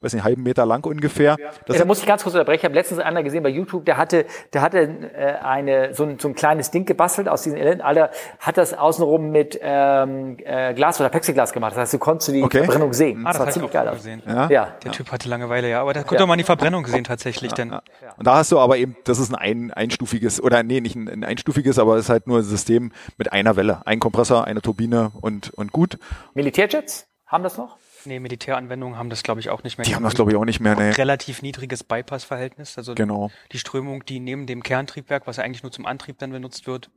weiß 0.00 0.12
nicht, 0.12 0.20
einen 0.20 0.24
halben 0.24 0.42
Meter 0.42 0.66
lang 0.66 0.84
ungefähr. 0.86 1.36
Das 1.66 1.76
Ja, 1.76 1.82
da 1.82 1.84
muss 1.86 2.00
ich 2.00 2.06
ganz 2.06 2.22
kurz 2.22 2.34
unterbrechen. 2.34 2.60
Ich 2.60 2.64
habe 2.64 2.74
letztens 2.74 3.00
einer 3.00 3.22
gesehen 3.22 3.42
bei 3.42 3.48
YouTube, 3.50 3.84
der 3.84 3.96
hatte, 3.96 4.26
der 4.52 4.62
hatte 4.62 4.78
äh, 5.14 5.34
eine, 5.42 5.94
so, 5.94 6.04
ein, 6.04 6.18
so 6.18 6.28
ein 6.28 6.34
kleines 6.34 6.70
Ding 6.70 6.84
gebastelt 6.86 7.28
aus 7.28 7.42
diesen 7.42 7.58
Elementen. 7.58 7.82
Alter, 7.84 8.10
hat 8.38 8.56
das 8.56 8.72
außenrum 8.74 9.30
mit 9.30 9.58
ähm, 9.62 10.36
äh, 10.44 10.74
Glas 10.74 11.00
oder 11.00 11.08
Plexiglas 11.10 11.52
gemacht. 11.52 11.72
Das 11.72 11.78
heißt, 11.80 11.94
du 11.94 11.98
konntest 11.98 12.30
die 12.30 12.42
Okay. 12.42 12.64
Verbrennung 12.64 12.92
sehen. 12.92 13.24
Ah, 13.24 13.30
das 13.32 13.38
war 13.38 13.40
hab 13.42 13.48
ich 13.48 13.54
ziemlich 13.54 13.70
auch 13.70 13.74
geil 13.74 13.88
aus. 13.88 13.96
gesehen. 13.96 14.22
Ja. 14.26 14.48
Ja. 14.50 14.68
Der 14.84 14.92
Typ 14.92 15.12
hatte 15.12 15.28
Langeweile, 15.28 15.68
ja, 15.68 15.80
aber 15.82 15.92
da 15.92 16.02
konnte 16.02 16.26
man 16.26 16.38
die 16.38 16.44
Verbrennung 16.44 16.86
sehen 16.86 17.04
tatsächlich, 17.04 17.52
denn 17.52 17.72
Und 17.72 18.26
da 18.26 18.36
hast 18.36 18.50
du 18.52 18.58
aber 18.58 18.78
eben, 18.78 18.96
das 19.04 19.18
ist 19.18 19.34
ein, 19.34 19.70
ein 19.70 19.70
einstufiges, 19.72 20.42
oder 20.42 20.62
nee, 20.62 20.80
nicht 20.80 20.96
ein, 20.96 21.08
ein 21.08 21.24
einstufiges, 21.24 21.78
aber 21.78 21.96
es 21.96 22.04
ist 22.06 22.10
halt 22.10 22.26
nur 22.26 22.38
ein 22.38 22.44
System 22.44 22.92
mit 23.18 23.32
einer 23.32 23.56
Welle. 23.56 23.82
Ein 23.84 24.00
Kompressor, 24.00 24.44
eine 24.44 24.62
Turbine 24.62 25.12
und, 25.20 25.50
und 25.50 25.72
gut. 25.72 25.98
Militärjets 26.34 27.06
haben 27.26 27.44
das 27.44 27.58
noch? 27.58 27.76
Nee, 28.06 28.18
Militäranwendungen 28.20 28.98
haben 28.98 29.10
das 29.10 29.22
glaube 29.22 29.40
ich 29.40 29.50
auch 29.50 29.62
nicht 29.62 29.78
mehr. 29.78 29.84
Die 29.84 29.94
haben 29.94 30.02
das, 30.04 30.14
glaube 30.14 30.30
ich, 30.30 30.36
auch 30.36 30.44
nicht 30.44 30.60
mehr. 30.60 30.74
Nee. 30.76 30.90
relativ 30.90 31.42
niedriges 31.42 31.84
Bypass-Verhältnis, 31.84 32.76
also 32.78 32.94
Genau. 32.94 33.30
die 33.52 33.58
Strömung, 33.58 34.04
die 34.04 34.20
neben 34.20 34.46
dem 34.46 34.62
Kerntriebwerk, 34.62 35.26
was 35.26 35.36
ja 35.36 35.44
eigentlich 35.44 35.62
nur 35.62 35.72
zum 35.72 35.86
Antrieb 35.86 36.18
dann 36.18 36.30
benutzt 36.32 36.66
wird, 36.66 36.90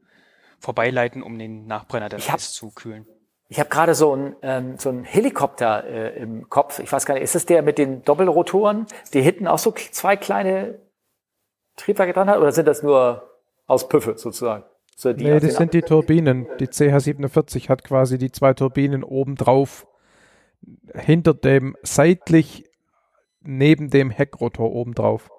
vorbeileiten, 0.59 1.21
um 1.23 1.37
den 1.37 1.65
Nachbrenner 1.67 2.09
der 2.09 2.19
hab- 2.19 2.39
zu 2.39 2.71
kühlen. 2.71 3.05
Ich 3.49 3.59
habe 3.59 3.69
gerade 3.69 3.93
so 3.93 4.13
einen 4.13 4.35
ähm, 4.41 4.79
so 4.79 4.89
einen 4.89 5.03
Helikopter 5.03 5.83
äh, 5.83 6.17
im 6.17 6.49
Kopf. 6.49 6.79
Ich 6.79 6.91
weiß 6.91 7.05
gar 7.05 7.13
nicht, 7.15 7.23
ist 7.23 7.35
es 7.35 7.45
der 7.45 7.61
mit 7.61 7.77
den 7.77 8.03
Doppelrotoren, 8.03 8.87
die 9.13 9.21
hinten 9.21 9.47
auch 9.47 9.59
so 9.59 9.71
zwei 9.91 10.15
kleine 10.15 10.79
Triebwerke 11.75 12.13
dran 12.13 12.29
hat? 12.29 12.37
Oder 12.39 12.51
sind 12.51 12.67
das 12.67 12.81
nur 12.83 13.29
aus 13.67 13.87
Püffe 13.89 14.17
sozusagen? 14.17 14.63
So 14.95 15.11
die 15.11 15.23
Nee, 15.25 15.39
das 15.39 15.55
sind 15.55 15.73
die 15.73 15.81
Turbinen. 15.81 16.47
Die 16.59 16.67
CH47 16.67 17.67
hat 17.69 17.83
quasi 17.83 18.17
die 18.17 18.31
zwei 18.31 18.53
Turbinen 18.53 19.03
oben 19.03 19.35
drauf, 19.35 19.85
hinter 20.93 21.33
dem, 21.33 21.75
seitlich 21.83 22.65
neben 23.41 23.89
dem 23.89 24.09
Heckrotor 24.09 24.71
oben 24.71 24.93
drauf. 24.93 25.29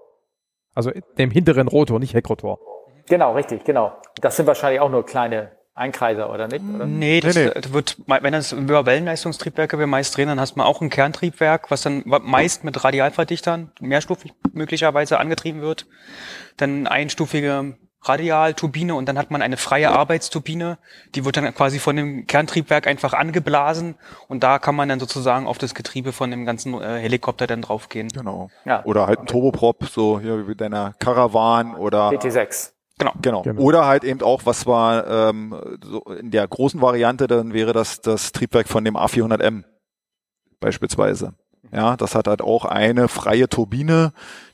Also 0.75 0.91
dem 1.19 1.31
hinteren 1.31 1.69
Rotor, 1.69 1.99
nicht 2.01 2.15
Heckrotor. 2.15 2.59
Genau, 3.07 3.35
richtig, 3.35 3.65
genau. 3.65 3.93
Das 4.21 4.37
sind 4.37 4.47
wahrscheinlich 4.47 4.81
auch 4.81 4.91
nur 4.91 5.05
kleine 5.05 5.53
Einkreiser, 5.75 6.33
oder 6.33 6.47
nicht? 6.47 6.63
Oder? 6.75 6.87
Nee, 6.87 7.21
das 7.21 7.35
nee. 7.35 7.47
äh, 7.47 7.73
wird, 7.73 7.97
wenn 8.07 8.33
das 8.33 8.53
über 8.53 8.87
Wellenleistungstriebwerke 8.87 9.79
wir 9.79 9.89
meist 9.89 10.17
drehen, 10.17 10.29
dann 10.29 10.39
hast 10.39 10.55
du 10.55 10.59
mal 10.59 10.67
auch 10.67 10.81
ein 10.81 10.91
Kerntriebwerk, 10.91 11.71
was 11.71 11.83
dann 11.83 12.03
meist 12.05 12.63
mit 12.63 12.85
Radialverdichtern, 12.85 13.73
mehrstufig 13.81 14.33
möglicherweise 14.53 15.19
angetrieben 15.19 15.63
wird. 15.63 15.87
Dann 16.57 16.87
einstufige 16.87 17.77
Radialturbine 18.09 18.95
und 18.95 19.09
dann 19.09 19.19
hat 19.19 19.31
man 19.31 19.43
eine 19.43 19.57
freie 19.57 19.91
Arbeitsturbine, 19.91 20.79
die 21.15 21.25
wird 21.25 21.37
dann 21.37 21.55
quasi 21.55 21.79
von 21.79 21.97
dem 21.97 22.27
Kerntriebwerk 22.27 22.87
einfach 22.87 23.13
angeblasen 23.13 23.95
und 24.29 24.43
da 24.43 24.59
kann 24.59 24.75
man 24.75 24.89
dann 24.89 25.01
sozusagen 25.01 25.47
auf 25.47 25.59
das 25.59 25.75
Getriebe 25.75 26.13
von 26.13 26.31
dem 26.31 26.45
ganzen 26.45 26.75
äh, 26.81 26.99
Helikopter 26.99 27.47
dann 27.47 27.63
draufgehen. 27.63 28.09
Genau. 28.09 28.51
Ja. 28.65 28.85
Oder 28.85 29.07
halt 29.07 29.21
ein 29.21 29.27
Turboprop, 29.27 29.87
so 29.87 30.21
hier 30.21 30.47
wie 30.49 30.55
deiner 30.55 30.95
Caravan 30.99 31.75
oder 31.75 32.11
PT6. 32.11 32.73
Genau. 32.99 33.13
Genau. 33.23 33.43
Genau. 33.43 33.61
Oder 33.61 33.87
halt 33.87 34.05
eben 34.05 34.23
auch, 34.23 34.43
was 34.45 34.67
war 34.67 35.07
ähm, 35.07 35.55
so 35.83 36.01
in 36.03 36.31
der 36.31 36.47
großen 36.47 36.81
Variante, 36.81 37.27
dann 37.27 37.53
wäre 37.53 37.73
das 37.73 38.01
das 38.01 38.33
Triebwerk 38.33 38.69
von 38.69 38.85
dem 38.85 38.97
A400M 38.97 39.65
beispielsweise. 40.61 41.35
Ja, 41.73 41.97
das 41.97 42.15
hat 42.15 42.29
halt 42.29 42.41
auch 42.41 42.65
eine 42.65 43.09
freie 43.09 43.49
Turbine, 43.49 44.13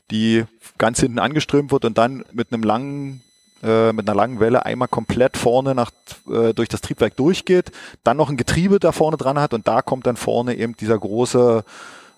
die 0.09 0.45
ganz 0.77 0.99
hinten 0.99 1.19
angeströmt 1.19 1.71
wird 1.71 1.85
und 1.85 1.97
dann 1.97 2.25
mit 2.31 2.51
einem 2.51 2.63
langen 2.63 3.21
äh, 3.63 3.93
mit 3.93 4.07
einer 4.07 4.15
langen 4.15 4.39
Welle 4.39 4.65
einmal 4.65 4.87
komplett 4.87 5.37
vorne 5.37 5.75
nach, 5.75 5.91
äh, 6.29 6.53
durch 6.53 6.69
das 6.69 6.81
Triebwerk 6.81 7.15
durchgeht, 7.15 7.71
dann 8.03 8.17
noch 8.17 8.29
ein 8.29 8.37
Getriebe 8.37 8.79
da 8.79 8.91
vorne 8.91 9.17
dran 9.17 9.39
hat 9.39 9.53
und 9.53 9.67
da 9.67 9.81
kommt 9.81 10.07
dann 10.07 10.17
vorne 10.17 10.55
eben 10.55 10.75
dieser 10.77 10.97
große 10.97 11.63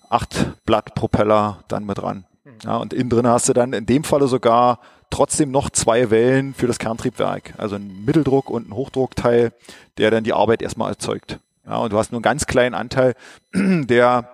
Acht-Blatt-Propeller 0.08 1.64
dann 1.68 1.84
mit 1.84 2.02
ran. 2.02 2.24
Ja, 2.64 2.76
und 2.76 2.92
innen 2.92 3.10
drin 3.10 3.26
hast 3.26 3.48
du 3.48 3.52
dann 3.52 3.72
in 3.72 3.86
dem 3.86 4.04
Falle 4.04 4.28
sogar 4.28 4.78
trotzdem 5.10 5.50
noch 5.50 5.70
zwei 5.70 6.10
Wellen 6.10 6.54
für 6.54 6.66
das 6.66 6.78
Kerntriebwerk. 6.78 7.54
Also 7.56 7.76
ein 7.76 8.04
Mitteldruck 8.04 8.50
und 8.50 8.68
ein 8.68 8.74
Hochdruckteil, 8.74 9.52
der 9.98 10.10
dann 10.10 10.24
die 10.24 10.32
Arbeit 10.32 10.62
erstmal 10.62 10.90
erzeugt. 10.90 11.38
Ja, 11.66 11.78
und 11.78 11.92
du 11.92 11.98
hast 11.98 12.12
nur 12.12 12.18
einen 12.18 12.22
ganz 12.22 12.46
kleinen 12.46 12.74
Anteil, 12.74 13.14
der 13.54 14.28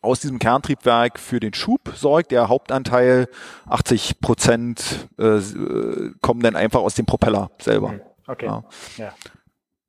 aus 0.00 0.20
diesem 0.20 0.38
Kerntriebwerk 0.38 1.18
für 1.18 1.40
den 1.40 1.54
Schub 1.54 1.92
sorgt. 1.94 2.30
Der 2.30 2.48
Hauptanteil, 2.48 3.28
80 3.66 4.20
Prozent, 4.20 5.08
äh, 5.18 5.24
äh, 5.24 6.12
kommen 6.20 6.40
dann 6.40 6.56
einfach 6.56 6.80
aus 6.80 6.94
dem 6.94 7.06
Propeller 7.06 7.50
selber. 7.60 7.94
Okay. 8.26 8.46
Ja. 8.46 8.64
Ja. 8.96 9.12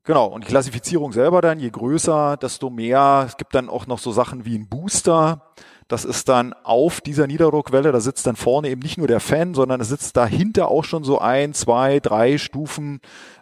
Genau, 0.04 0.26
und 0.26 0.44
die 0.44 0.48
Klassifizierung 0.48 1.12
selber 1.12 1.42
dann, 1.42 1.60
je 1.60 1.70
größer, 1.70 2.38
desto 2.38 2.70
mehr. 2.70 3.26
Es 3.28 3.38
gibt 3.38 3.54
dann 3.54 3.70
auch 3.70 3.86
noch 3.86 4.00
so 4.00 4.12
Sachen 4.12 4.46
wie 4.46 4.58
ein 4.58 4.68
Booster. 4.68 5.54
Das 5.90 6.06
ist 6.06 6.30
dann 6.30 6.54
auf 6.64 7.02
dieser 7.02 7.28
Niederdruckwelle, 7.28 7.92
da 7.92 8.00
sitzt 8.00 8.28
dann 8.28 8.36
vorne 8.36 8.70
eben 8.70 8.82
nicht 8.82 8.98
nur 8.98 9.08
der 9.08 9.20
Fan, 9.20 9.54
sondern 9.56 9.82
es 9.82 9.90
sitzt 9.90 10.16
dahinter 10.16 10.70
auch 10.70 10.84
schon 10.84 11.04
so 11.04 11.20
ein, 11.20 11.54
zwei, 11.54 12.00
drei 12.00 12.38
Stufen, 12.38 13.02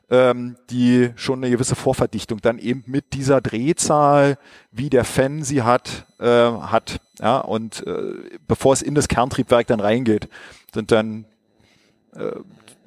ähm, 0.09 0.55
die 0.69 1.11
schon 1.17 1.43
eine 1.43 1.51
gewisse 1.51 1.75
Vorverdichtung 1.75 2.39
dann 2.41 2.57
eben 2.57 2.85
mit 2.87 3.13
dieser 3.13 3.41
Drehzahl, 3.41 4.37
wie 4.71 4.89
der 4.89 5.03
Fan 5.03 5.43
sie 5.43 5.61
hat, 5.61 6.07
äh, 6.19 6.25
hat. 6.25 7.01
Ja, 7.19 7.37
und 7.39 7.85
äh, 7.85 8.13
bevor 8.47 8.71
es 8.71 8.81
in 8.81 8.95
das 8.95 9.09
Kerntriebwerk 9.09 9.67
dann 9.67 9.81
reingeht, 9.81 10.29
sind 10.73 10.91
dann 10.91 11.25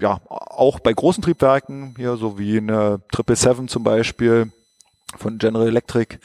ja, 0.00 0.20
auch 0.28 0.80
bei 0.80 0.92
großen 0.92 1.22
Triebwerken, 1.22 1.94
hier 1.96 2.16
so 2.16 2.38
wie 2.38 2.56
eine 2.56 3.00
777 3.14 3.68
zum 3.68 3.84
Beispiel 3.84 4.50
von 5.16 5.38
General 5.38 5.68
Electric, 5.68 6.18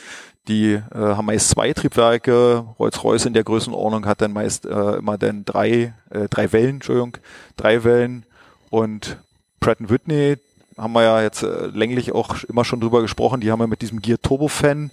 die 0.48 0.74
äh, 0.74 0.82
haben 0.94 1.26
meist 1.26 1.50
zwei 1.50 1.74
Triebwerke. 1.74 2.66
Rolls-Royce 2.80 3.26
in 3.26 3.34
der 3.34 3.44
Größenordnung 3.44 4.06
hat 4.06 4.22
dann 4.22 4.34
meist 4.34 4.66
äh, 4.66 4.98
immer 4.98 5.18
dann 5.18 5.46
drei, 5.46 5.94
äh, 6.10 6.28
drei 6.30 6.52
Wellen, 6.52 6.76
Entschuldigung, 6.76 7.18
drei 7.58 7.84
Wellen. 7.84 8.26
Und 8.70 9.18
Pratt 9.60 9.78
Whitney 9.80 10.38
haben 10.78 10.94
wir 10.94 11.04
ja 11.04 11.22
jetzt 11.22 11.44
äh, 11.44 11.68
länglich 11.68 12.12
auch 12.12 12.44
immer 12.44 12.66
schon 12.66 12.82
drüber 12.82 13.02
gesprochen, 13.02 13.42
die 13.42 13.52
haben 13.52 13.60
ja 13.60 13.68
mit 13.68 13.82
diesem 13.82 14.02
Gear 14.02 14.20
Turbofan 14.22 14.92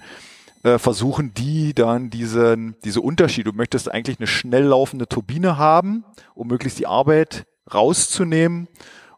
äh, 0.63 0.79
versuchen 0.79 1.35
die 1.35 1.75
dann 1.75 2.11
diesen, 2.11 2.77
diese 2.85 3.01
Unterschiede. 3.01 3.51
Du 3.51 3.57
möchtest 3.57 3.91
eigentlich 3.91 4.19
eine 4.19 4.27
schnell 4.27 4.65
laufende 4.65 5.09
Turbine 5.09 5.59
haben, 5.59 6.05
um 6.35 6.49
möglichst 6.49 6.79
die 6.79 6.87
Arbeit 6.87 7.47
rauszunehmen 7.73 8.69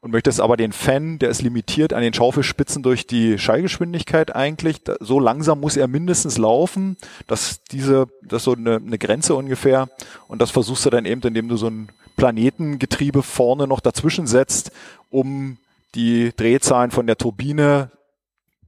und 0.04 0.10
möchtest 0.10 0.38
aber 0.38 0.58
den 0.58 0.72
Fan, 0.72 1.18
der 1.18 1.30
ist 1.30 1.40
limitiert 1.40 1.94
an 1.94 2.02
den 2.02 2.12
Schaufelspitzen 2.12 2.82
durch 2.82 3.06
die 3.06 3.38
Schallgeschwindigkeit 3.38 4.36
eigentlich. 4.36 4.82
So 5.00 5.18
langsam 5.18 5.60
muss 5.60 5.78
er 5.78 5.88
mindestens 5.88 6.36
laufen, 6.36 6.98
dass 7.26 7.64
diese, 7.64 8.08
das 8.20 8.42
ist 8.42 8.44
so 8.44 8.52
eine, 8.52 8.76
eine 8.76 8.98
Grenze 8.98 9.34
ungefähr. 9.34 9.88
Und 10.28 10.42
das 10.42 10.50
versuchst 10.50 10.84
du 10.84 10.90
dann 10.90 11.06
eben, 11.06 11.22
indem 11.22 11.48
du 11.48 11.56
so 11.56 11.68
ein 11.68 11.88
Planetengetriebe 12.18 13.22
vorne 13.22 13.66
noch 13.66 13.80
dazwischen 13.80 14.26
setzt, 14.26 14.72
um 15.08 15.56
die 15.94 16.34
Drehzahlen 16.36 16.90
von 16.90 17.06
der 17.06 17.16
Turbine 17.16 17.90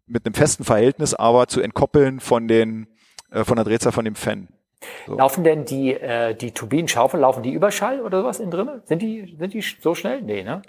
mit 0.06 0.24
einem 0.24 0.34
festen 0.34 0.64
Verhältnis 0.64 1.12
aber 1.12 1.48
zu 1.48 1.60
entkoppeln 1.60 2.20
von 2.20 2.48
den, 2.48 2.86
äh, 3.30 3.44
von 3.44 3.56
der 3.56 3.66
Drehzahl 3.66 3.92
von 3.92 4.06
dem 4.06 4.14
Fan. 4.14 4.48
So. 5.06 5.18
Laufen 5.18 5.44
denn 5.44 5.66
die, 5.66 5.92
äh, 5.92 6.34
die 6.34 6.52
Turbinenschaufeln, 6.52 7.20
laufen 7.20 7.42
die 7.42 7.52
Überschall 7.52 8.00
oder 8.00 8.22
sowas 8.22 8.40
innen 8.40 8.52
drin? 8.52 8.70
Sind 8.86 9.02
die, 9.02 9.36
sind 9.38 9.52
die 9.52 9.60
so 9.60 9.94
schnell? 9.94 10.22
Nee, 10.22 10.42
ne? 10.42 10.62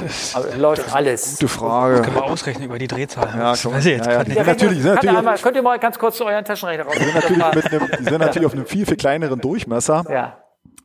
Nee. 0.00 0.08
Aber 0.34 0.56
läuft 0.56 0.94
alles. 0.94 1.38
Gute 1.38 1.48
Frage. 1.48 2.02
Können 2.02 2.16
wir 2.16 2.24
ausrechnen 2.24 2.64
über 2.64 2.78
die 2.78 2.88
Drehzahl. 2.88 3.28
Ja, 3.36 3.50
das 3.52 3.62
komm. 3.62 3.74
weiß 3.74 3.86
ich 3.86 3.96
jetzt 3.96 4.06
Ja, 4.06 4.22
ja. 4.22 4.22
Ja, 4.22 4.44
natürlich, 4.44 4.82
sind 4.82 4.94
natürlich 4.94 5.16
einmal, 5.16 5.38
könnt 5.38 5.56
ihr 5.56 5.62
mal 5.62 5.78
ganz 5.78 5.98
kurz 5.98 6.20
euren 6.20 6.44
Taschenrechner 6.44 6.84
raus? 6.84 6.94
Die 6.98 7.04
sind 7.04 7.14
natürlich, 7.14 7.54
mit 7.54 7.72
einem, 7.72 7.90
die 7.98 8.04
sind 8.04 8.18
natürlich 8.18 8.46
auf 8.46 8.52
einem 8.52 8.66
viel, 8.66 8.86
viel 8.86 8.96
kleineren 8.96 9.40
Durchmesser. 9.40 10.04
ja. 10.10 10.38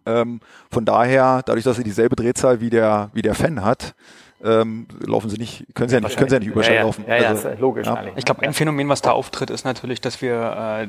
Ähm, 0.06 0.41
von 0.70 0.84
daher, 0.84 1.41
dadurch, 1.46 1.64
dass 1.64 1.78
sie 1.78 1.84
dieselbe 1.86 2.18
Drehzahl 2.18 2.60
wie 2.60 2.70
der, 2.70 3.10
wie 3.14 3.22
der 3.22 3.36
Fan 3.36 3.64
hat, 3.64 3.96
ähm, 4.44 4.86
laufen 5.00 5.30
sie 5.30 5.38
nicht, 5.38 5.66
können 5.74 5.88
sie 5.88 5.96
ja 5.96 6.02
nicht, 6.02 6.18
können 6.18 6.30
sie 6.30 6.36
ja 6.36 6.39
nicht 6.39 6.50
Überschall 6.50 6.74
ja, 6.74 6.80
ja. 6.82 6.86
laufen. 6.86 7.06
Ja, 7.08 7.16
ja, 7.16 7.30
Also, 7.30 7.48
ist 7.48 7.60
logisch. 7.62 7.88
Ich 8.18 8.26
glaube, 8.26 8.41
ein 8.41 8.54
Phänomen, 8.54 8.89
was 8.89 9.02
da 9.02 9.12
auftritt, 9.12 9.50
ist 9.50 9.64
natürlich, 9.64 10.02
dass 10.02 10.22
wir 10.22 10.84
äh, 10.84 10.88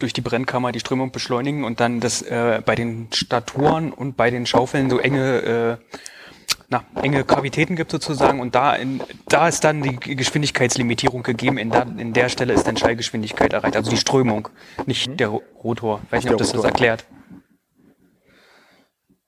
durch 0.00 0.12
die 0.12 0.20
Brennkammer 0.20 0.72
die 0.72 0.80
Strömung 0.80 1.12
beschleunigen 1.12 1.62
und 1.62 1.78
dann 1.78 2.00
das 2.00 2.22
äh, 2.22 2.60
bei 2.64 2.74
den 2.74 3.06
Staturen 3.12 3.92
und 3.92 4.16
bei 4.16 4.30
den 4.30 4.46
Schaufeln 4.46 4.90
so 4.90 4.98
enge, 4.98 5.78
äh, 5.78 5.96
na, 6.74 7.02
enge 7.02 7.24
Kavitäten 7.24 7.76
gibt 7.76 7.90
sozusagen 7.90 8.40
und 8.40 8.54
da, 8.54 8.74
in, 8.74 9.00
da 9.28 9.48
ist 9.48 9.62
dann 9.64 9.82
die 9.82 9.96
Geschwindigkeitslimitierung 10.16 11.22
gegeben. 11.22 11.58
In, 11.58 11.70
der 11.70 11.86
in 11.98 12.12
der 12.12 12.28
Stelle 12.28 12.52
ist 12.52 12.66
dann 12.66 12.76
Schallgeschwindigkeit 12.76 13.52
erreicht, 13.52 13.76
also 13.76 13.90
die 13.90 13.96
Strömung, 13.96 14.48
nicht 14.86 15.20
der 15.20 15.28
Rotor. 15.28 16.00
Weiß 16.10 16.24
nicht, 16.24 16.32
ob 16.32 16.38
das 16.38 16.48
das 16.48 16.58
Rotor. 16.58 16.70
erklärt. 16.70 17.04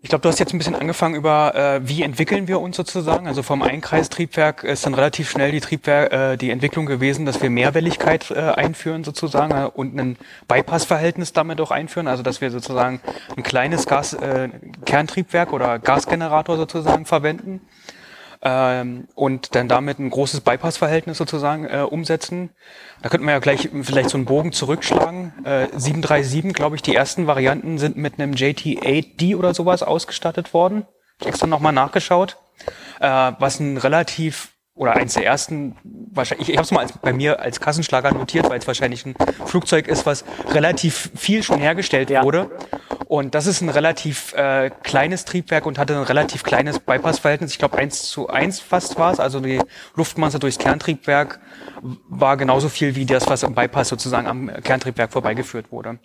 Ich 0.07 0.11
glaube, 0.11 0.23
du 0.23 0.29
hast 0.29 0.39
jetzt 0.39 0.55
ein 0.55 0.59
bisschen 0.59 0.77
angefangen 0.77 1.17
über, 1.17 1.53
äh, 1.57 1.81
wie 1.83 2.05
entwickeln 2.05 2.47
wir 2.47 2.61
uns 2.61 2.77
sozusagen. 2.77 3.27
Also 3.27 3.43
vom 3.43 3.61
Einkreistriebwerk 3.61 4.63
ist 4.63 4.87
dann 4.87 4.95
relativ 4.95 5.29
schnell 5.29 5.51
die 5.51 5.59
Triebwerk, 5.59 6.13
äh, 6.13 6.37
die 6.37 6.51
Entwicklung 6.51 6.87
gewesen, 6.87 7.27
dass 7.27 7.43
wir 7.43 7.51
Mehrwelligkeit 7.51 8.31
äh, 8.31 8.39
einführen 8.39 9.03
sozusagen 9.03 9.51
äh, 9.51 9.65
und 9.65 9.99
ein 9.99 10.17
Bypassverhältnis 10.47 11.33
damit 11.33 11.61
auch 11.61 11.73
einführen. 11.73 12.07
Also 12.07 12.23
dass 12.23 12.41
wir 12.41 12.53
sozusagen 12.53 13.01
ein 13.37 13.43
kleines 13.43 13.87
Gas, 13.87 14.15
äh, 14.15 14.51
Kerntriebwerk 14.85 15.53
oder 15.53 15.81
Gasgenerator 15.81 16.57
sozusagen 16.57 17.05
verwenden. 17.05 17.61
Ähm, 18.43 19.09
und 19.15 19.55
dann 19.55 19.69
damit 19.69 19.99
ein 19.99 20.11
großes 20.11 20.41
Bypass-Verhältnis 20.41 21.19
sozusagen 21.19 21.67
äh, 21.67 21.81
umsetzen. 21.89 22.51
Da 23.03 23.09
könnten 23.09 23.27
wir 23.27 23.33
ja 23.33 23.39
gleich 23.39 23.69
vielleicht 23.83 24.11
so 24.11 24.17
einen 24.19 24.25
Bogen 24.27 24.53
zurückschlagen. 24.53 25.33
Äh, 25.45 25.69
737, 25.77 26.53
glaube 26.55 26.77
ich, 26.77 26.83
die 26.83 26.95
ersten 26.95 27.27
Varianten 27.27 27.79
sind 27.79 27.97
mit 27.97 28.19
einem 28.19 28.33
JT8D 28.33 29.37
oder 29.37 29.55
sowas 29.55 29.83
ausgestattet 29.83 30.55
worden. 30.55 30.87
Ich 31.21 31.27
extra 31.27 31.47
nochmal 31.47 31.73
nachgeschaut. 31.73 32.37
Äh, 33.01 33.33
was 33.39 33.61
ein 33.61 33.77
relativ 33.77 34.53
oder 34.75 34.93
eins 34.95 35.15
der 35.15 35.25
ersten, 35.25 35.77
wahrscheinlich, 36.13 36.49
ich, 36.49 36.53
ich 36.53 36.59
habe 36.59 36.65
es 36.67 36.71
mal 36.71 36.81
als, 36.81 36.93
bei 36.93 37.15
mir 37.15 37.41
als 37.41 37.61
Kassenschlager 37.61 38.13
notiert, 38.13 38.51
weil 38.51 38.59
es 38.59 38.67
wahrscheinlich 38.67 39.07
ein 39.07 39.15
Flugzeug 39.47 39.89
ist, 39.89 40.05
was 40.05 40.23
relativ 40.51 41.11
viel 41.15 41.43
schon 41.43 41.61
hergestellt 41.61 42.11
Ja. 42.11 42.23
wurde. 42.23 42.51
Und 43.07 43.37
das 43.37 43.47
ist 43.47 43.61
ein 43.61 43.69
relativ 43.69 44.33
äh, 44.35 44.71
kleines 44.83 45.25
Triebwerk 45.25 45.65
und 45.65 45.79
hatte 45.79 45.97
ein 45.97 46.03
relativ 46.03 46.43
kleines 46.43 46.81
Bypassverhältnis. 46.81 47.53
Ich 47.53 47.59
glaube, 47.59 47.79
eins 47.79 48.03
zu 48.03 48.29
eins 48.29 48.59
fast 48.59 48.99
war 48.99 49.13
es. 49.13 49.21
Also 49.21 49.39
die 49.39 49.61
Luftmasse 49.95 50.41
durchs 50.41 50.59
Kerntriebwerk 50.59 51.39
war 52.09 52.37
genauso 52.37 52.69
viel 52.69 52.97
wie 52.97 53.07
das, 53.07 53.29
was 53.29 53.45
im 53.45 53.55
Bypass 53.55 53.89
sozusagen 53.89 54.27
am 54.27 54.51
Kerntriebwerk 54.63 55.13
vorbeigeführt 55.13 55.71
wurde. 55.71 56.01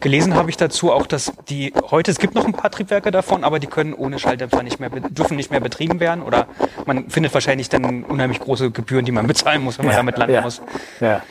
Gelesen 0.00 0.34
habe 0.34 0.50
ich 0.50 0.58
dazu 0.58 0.92
auch, 0.92 1.06
dass 1.06 1.32
die 1.48 1.72
heute, 1.90 2.10
es 2.10 2.18
gibt 2.18 2.34
noch 2.34 2.44
ein 2.44 2.52
paar 2.52 2.70
Triebwerke 2.70 3.10
davon, 3.10 3.42
aber 3.42 3.58
die 3.58 3.66
können 3.66 3.94
ohne 3.94 4.18
Schalldämpfer 4.18 4.62
nicht 4.62 4.80
mehr, 4.80 4.90
dürfen 4.90 5.38
nicht 5.38 5.50
mehr 5.50 5.60
betrieben 5.60 5.98
werden 5.98 6.22
oder 6.22 6.46
man 6.84 7.08
findet 7.08 7.32
wahrscheinlich 7.32 7.70
dann 7.70 8.04
unheimlich 8.04 8.38
große 8.38 8.70
Gebühren, 8.70 9.06
die 9.06 9.12
man 9.12 9.26
bezahlen 9.26 9.62
muss, 9.62 9.78
wenn 9.78 9.86
man 9.86 9.96
damit 9.96 10.18
landen 10.18 10.34
ja. 10.34 10.42
muss. 10.42 10.60
Ja. 11.00 11.22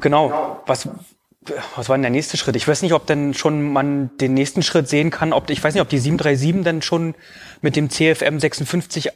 Genau. 0.00 0.62
Was, 0.66 0.88
was 1.76 1.88
war 1.88 1.96
denn 1.96 2.02
der 2.02 2.10
nächste 2.10 2.36
Schritt? 2.36 2.56
Ich 2.56 2.66
weiß 2.66 2.82
nicht, 2.82 2.92
ob 2.92 3.06
denn 3.06 3.34
schon 3.34 3.72
man 3.72 4.10
den 4.18 4.34
nächsten 4.34 4.62
Schritt 4.62 4.88
sehen 4.88 5.10
kann, 5.10 5.32
ob, 5.32 5.50
ich 5.50 5.62
weiß 5.62 5.74
nicht, 5.74 5.82
ob 5.82 5.88
die 5.88 5.98
737 5.98 6.64
denn 6.64 6.82
schon 6.82 7.14
mit 7.60 7.76
dem 7.76 7.90
CFM 7.90 8.38
56 8.38 9.10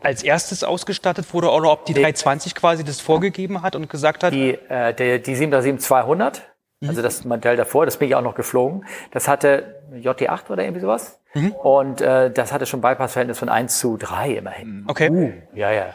als 0.00 0.22
erstes 0.22 0.64
ausgestattet 0.64 1.32
wurde 1.32 1.50
oder 1.50 1.70
ob 1.70 1.84
die 1.84 1.94
320 1.94 2.54
quasi 2.54 2.84
das 2.84 3.00
vorgegeben 3.00 3.62
hat 3.62 3.76
und 3.76 3.88
gesagt 3.88 4.24
hat, 4.24 4.32
Die, 4.32 4.58
äh, 4.68 4.92
der, 4.94 5.18
die 5.20 5.36
737-200, 5.36 6.40
also 6.84 7.02
das 7.02 7.24
Modell 7.24 7.56
davor, 7.56 7.84
das 7.84 7.98
bin 7.98 8.08
ich 8.08 8.14
auch 8.16 8.22
noch 8.22 8.34
geflogen, 8.34 8.84
das 9.12 9.28
hatte 9.28 9.80
JT8 9.94 10.50
oder 10.50 10.64
irgendwie 10.64 10.80
sowas. 10.80 11.20
Und 11.62 12.00
äh, 12.00 12.30
das 12.30 12.52
hatte 12.52 12.66
schon 12.66 12.82
Bypass-Verhältnis 12.82 13.38
von 13.38 13.48
1 13.48 13.78
zu 13.78 13.96
3 13.96 14.32
immerhin. 14.32 14.84
okay, 14.86 15.08
Uh, 15.08 15.32
ja, 15.54 15.70
ja. 15.70 15.94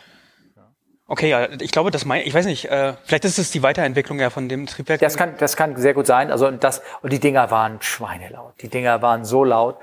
Okay, 1.07 1.29
ja, 1.29 1.47
ich 1.59 1.71
glaube, 1.71 1.91
das 1.91 2.05
mein, 2.05 2.21
ich 2.25 2.33
weiß 2.33 2.45
nicht, 2.45 2.65
äh, 2.65 2.93
vielleicht 3.03 3.25
ist 3.25 3.39
es 3.39 3.51
die 3.51 3.63
Weiterentwicklung 3.63 4.19
ja 4.19 4.29
von 4.29 4.49
dem 4.49 4.65
Triebwerk. 4.65 4.99
Das 4.99 5.17
kann, 5.17 5.35
das 5.37 5.55
kann 5.55 5.75
sehr 5.77 5.93
gut 5.93 6.05
sein. 6.05 6.31
Also 6.31 6.49
das 6.51 6.81
und 7.01 7.11
die 7.11 7.19
Dinger 7.19 7.49
waren 7.51 7.81
schweinelaut. 7.81 8.53
Die 8.61 8.69
Dinger 8.69 9.01
waren 9.01 9.25
so 9.25 9.43
laut. 9.43 9.77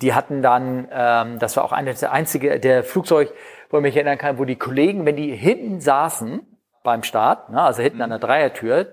Die 0.00 0.14
hatten 0.14 0.42
dann, 0.42 0.88
ähm, 0.90 1.38
das 1.38 1.56
war 1.56 1.64
auch 1.64 1.72
eine 1.72 1.94
der 1.94 2.12
einzige 2.12 2.58
der 2.58 2.82
Flugzeug, 2.84 3.32
wo 3.70 3.76
ich 3.78 3.82
mich 3.82 3.96
erinnern 3.96 4.18
kann, 4.18 4.38
wo 4.38 4.44
die 4.44 4.56
Kollegen, 4.56 5.06
wenn 5.06 5.16
die 5.16 5.34
hinten 5.34 5.80
saßen 5.80 6.40
beim 6.82 7.02
Start, 7.02 7.50
ne, 7.50 7.60
also 7.60 7.82
hinten 7.82 8.00
an 8.00 8.10
der 8.10 8.18
Dreiertür, 8.18 8.86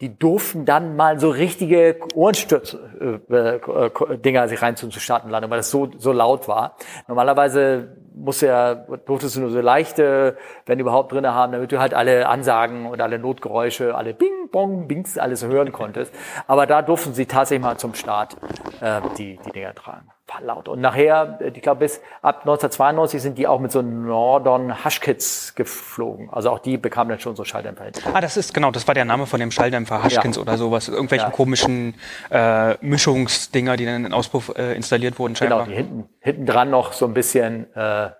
die 0.00 0.16
durften 0.16 0.64
dann 0.64 0.96
mal 0.96 1.18
so 1.18 1.30
richtige 1.30 1.98
Ohrenstürze 2.14 3.20
äh, 3.30 4.14
äh, 4.14 4.18
Dinger 4.18 4.48
sich 4.48 4.60
rein 4.62 4.76
zu 4.76 4.90
starten 4.92 5.28
landen, 5.28 5.50
weil 5.50 5.58
das 5.58 5.70
so 5.70 5.90
so 5.98 6.12
laut 6.12 6.46
war. 6.46 6.76
Normalerweise 7.08 7.96
muss 8.18 8.40
ja 8.40 8.74
durftest 8.74 9.36
du 9.36 9.40
nur 9.40 9.50
so 9.50 9.60
leichte, 9.60 10.36
wenn 10.66 10.78
überhaupt 10.78 11.12
drinne 11.12 11.34
haben, 11.34 11.52
damit 11.52 11.72
du 11.72 11.78
halt 11.78 11.94
alle 11.94 12.28
Ansagen 12.28 12.86
und 12.86 13.00
alle 13.00 13.18
Notgeräusche, 13.18 13.94
alle 13.94 14.14
Bing, 14.14 14.50
Bong, 14.50 14.88
Bings, 14.88 15.18
alles 15.18 15.44
hören 15.44 15.72
konntest. 15.72 16.14
Aber 16.46 16.66
da 16.66 16.82
durften 16.82 17.14
sie 17.14 17.26
tatsächlich 17.26 17.62
mal 17.62 17.78
zum 17.78 17.94
Start 17.94 18.36
äh, 18.80 19.00
die 19.16 19.38
die 19.44 19.52
Dinger 19.52 19.74
tragen. 19.74 20.10
War 20.30 20.42
laut. 20.42 20.68
Und 20.68 20.80
nachher, 20.82 21.38
äh, 21.40 21.48
ich 21.54 21.62
glaube 21.62 21.80
bis 21.80 22.00
ab 22.20 22.40
1992 22.40 23.22
sind 23.22 23.38
die 23.38 23.46
auch 23.46 23.60
mit 23.60 23.72
so 23.72 23.80
Nordon 23.80 24.84
Hushkits 24.84 25.54
geflogen. 25.54 26.28
Also 26.30 26.50
auch 26.50 26.58
die 26.58 26.76
bekamen 26.76 27.08
dann 27.08 27.18
schon 27.20 27.34
so 27.34 27.44
Schalldämpfer. 27.44 27.86
Ah, 28.12 28.20
das 28.20 28.36
ist 28.36 28.52
genau, 28.52 28.70
das 28.70 28.86
war 28.86 28.94
der 28.94 29.06
Name 29.06 29.24
von 29.26 29.40
dem 29.40 29.50
Schalldämpfer 29.50 30.04
Hushkins 30.04 30.36
Ja. 30.36 30.42
oder 30.42 30.58
sowas, 30.58 30.88
irgendwelchen 30.88 31.28
Ja. 31.28 31.34
komischen 31.34 31.94
äh, 32.30 32.74
Mischungsdinger, 32.84 33.76
die 33.78 33.86
dann 33.86 33.96
in 33.96 34.02
den 34.04 34.12
Auspuff 34.12 34.52
äh, 34.56 34.74
installiert 34.74 35.18
wurden 35.18 35.32
Genau, 35.34 35.48
scheinbar. 35.60 35.66
die 35.66 35.74
hinten, 35.74 36.08
hinten 36.20 36.44
dran 36.46 36.70
noch 36.70 36.92
so 36.92 37.06
ein 37.06 37.14
bisschen 37.14 37.74
äh, 37.74 38.10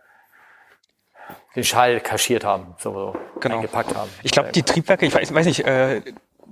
den 1.56 1.64
Schall 1.64 2.00
kaschiert 2.00 2.44
haben, 2.44 2.74
so, 2.78 2.92
so 2.94 3.16
Genau. 3.40 3.56
eingepackt 3.56 3.94
haben. 3.94 4.08
Ich 4.22 4.32
glaube, 4.32 4.50
die 4.52 4.62
Triebwerke, 4.62 5.04
ich 5.06 5.14
weiß, 5.14 5.34
weiß 5.34 5.46
nicht, 5.46 5.66
äh, 5.66 6.00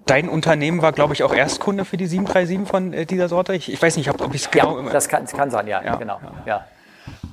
dein 0.07 0.29
Unternehmen 0.29 0.81
war, 0.83 0.93
glaube 0.93 1.13
ich, 1.13 1.23
auch 1.23 1.35
Erstkunde 1.35 1.85
für 1.85 1.97
die 1.97 2.07
737 2.07 2.69
von 2.69 2.93
äh, 2.93 3.07
dieser 3.07 3.29
Sorte. 3.29 3.55
Ich, 3.55 3.71
ich 3.71 3.81
weiß 3.81 3.97
nicht, 3.97 4.09
ob, 4.09 4.21
ob 4.21 4.35
ich 4.35 4.45
es 4.45 4.51
genau. 4.51 4.81
ja, 4.81 4.91
das 4.91 5.09
kann, 5.09 5.23
das 5.23 5.33
kann 5.33 5.51
sein, 5.51 5.67
ja, 5.67 5.83
Ja, 5.83 5.97
genau. 5.97 6.21
Ja. 6.47 6.65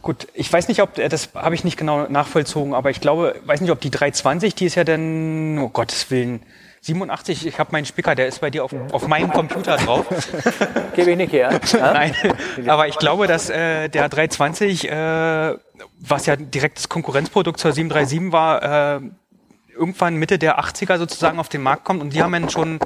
Gut, 0.01 0.27
ich 0.33 0.51
weiß 0.51 0.67
nicht, 0.67 0.81
ob 0.81 0.97
äh, 0.97 1.07
das 1.07 1.29
habe 1.33 1.55
ich 1.55 1.63
nicht 1.63 1.77
genau 1.77 2.07
nachvollzogen, 2.07 2.73
aber 2.73 2.89
ich 2.89 2.99
glaube, 2.99 3.35
weiß 3.45 3.61
nicht, 3.61 3.71
ob 3.71 3.79
die 3.79 3.91
320, 3.91 4.55
die 4.55 4.65
ist 4.65 4.75
ja 4.75 4.83
dann, 4.83 5.59
oh 5.59 5.69
Gottes 5.69 6.11
Willen, 6.11 6.41
87. 6.81 7.47
Ich 7.47 7.59
habe 7.59 7.71
meinen 7.71 7.85
Spicker, 7.85 8.13
der 8.13 8.27
ist 8.27 8.41
bei 8.41 8.49
dir 8.49 8.65
auf, 8.65 8.75
auf 8.91 9.07
meinem 9.07 9.31
Computer 9.31 9.77
drauf. 9.77 10.05
Gebe 10.95 11.11
ich 11.11 11.17
nicht 11.17 11.31
her. 11.31 11.59
Ja? 11.73 11.93
Nein, 11.93 12.13
aber 12.67 12.87
ich 12.87 12.97
glaube, 12.97 13.25
dass 13.25 13.49
äh, 13.49 13.87
der 13.87 14.09
320, 14.09 14.89
äh, 14.89 15.55
was 15.99 16.25
ja 16.25 16.35
direktes 16.35 16.89
Konkurrenzprodukt 16.89 17.59
zur 17.59 17.71
737 17.71 18.31
war, 18.33 18.97
äh, 18.97 19.01
irgendwann 19.73 20.15
Mitte 20.15 20.39
der 20.39 20.59
80er 20.59 20.97
sozusagen 20.97 21.39
auf 21.39 21.49
den 21.49 21.61
Markt 21.61 21.83
kommt 21.83 22.01
und 22.01 22.13
die 22.13 22.21
haben 22.21 22.31
dann 22.31 22.49
schon 22.49 22.79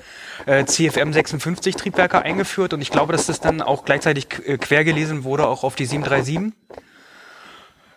äh, 0.46 0.66
CFM 0.66 1.14
56 1.14 1.76
Triebwerke 1.76 2.22
eingeführt 2.22 2.74
und 2.74 2.82
ich 2.82 2.92
glaube, 2.92 3.14
dass 3.14 3.28
das 3.28 3.40
dann 3.40 3.62
auch 3.62 3.86
gleichzeitig 3.86 4.28
äh, 4.46 4.58
quer 4.58 4.84
gelesen 4.84 5.24
wurde 5.24 5.48
auch 5.48 5.64
auf 5.64 5.76
die 5.76 5.86
737. 5.86 6.54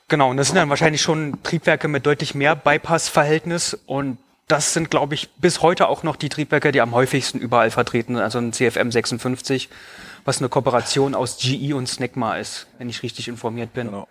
Genau, 0.09 0.31
und 0.31 0.37
das 0.37 0.49
sind 0.49 0.57
dann 0.57 0.69
wahrscheinlich 0.69 1.03
schon 1.03 1.41
Triebwerke 1.45 1.87
mit 1.87 2.05
deutlich 2.05 2.35
mehr 2.35 2.57
Bypass-Verhältnis 2.57 3.79
und 3.87 4.19
das 4.49 4.73
sind, 4.73 4.91
glaube 4.91 5.15
ich, 5.15 5.31
bis 5.37 5.63
heute 5.63 5.89
auch 5.89 6.03
noch 6.03 6.17
die 6.17 6.29
Triebwerke, 6.29 6.73
die 6.73 6.81
am 6.81 6.93
häufigsten 6.93 7.39
überall 7.39 7.71
vertreten 7.71 8.17
sind. 8.17 8.25
Also 8.25 8.39
ein 8.39 8.53
CFM 8.53 8.91
56, 8.91 9.69
was 10.25 10.39
eine 10.39 10.49
Kooperation 10.49 11.15
aus 11.15 11.39
GE 11.39 11.75
und 11.75 11.89
Snecma 11.89 12.37
ist, 12.37 12.67
wenn 12.79 12.89
ich 12.89 13.05
richtig 13.05 13.29
informiert 13.29 13.73
bin. 13.73 13.87
Genau. 13.87 14.09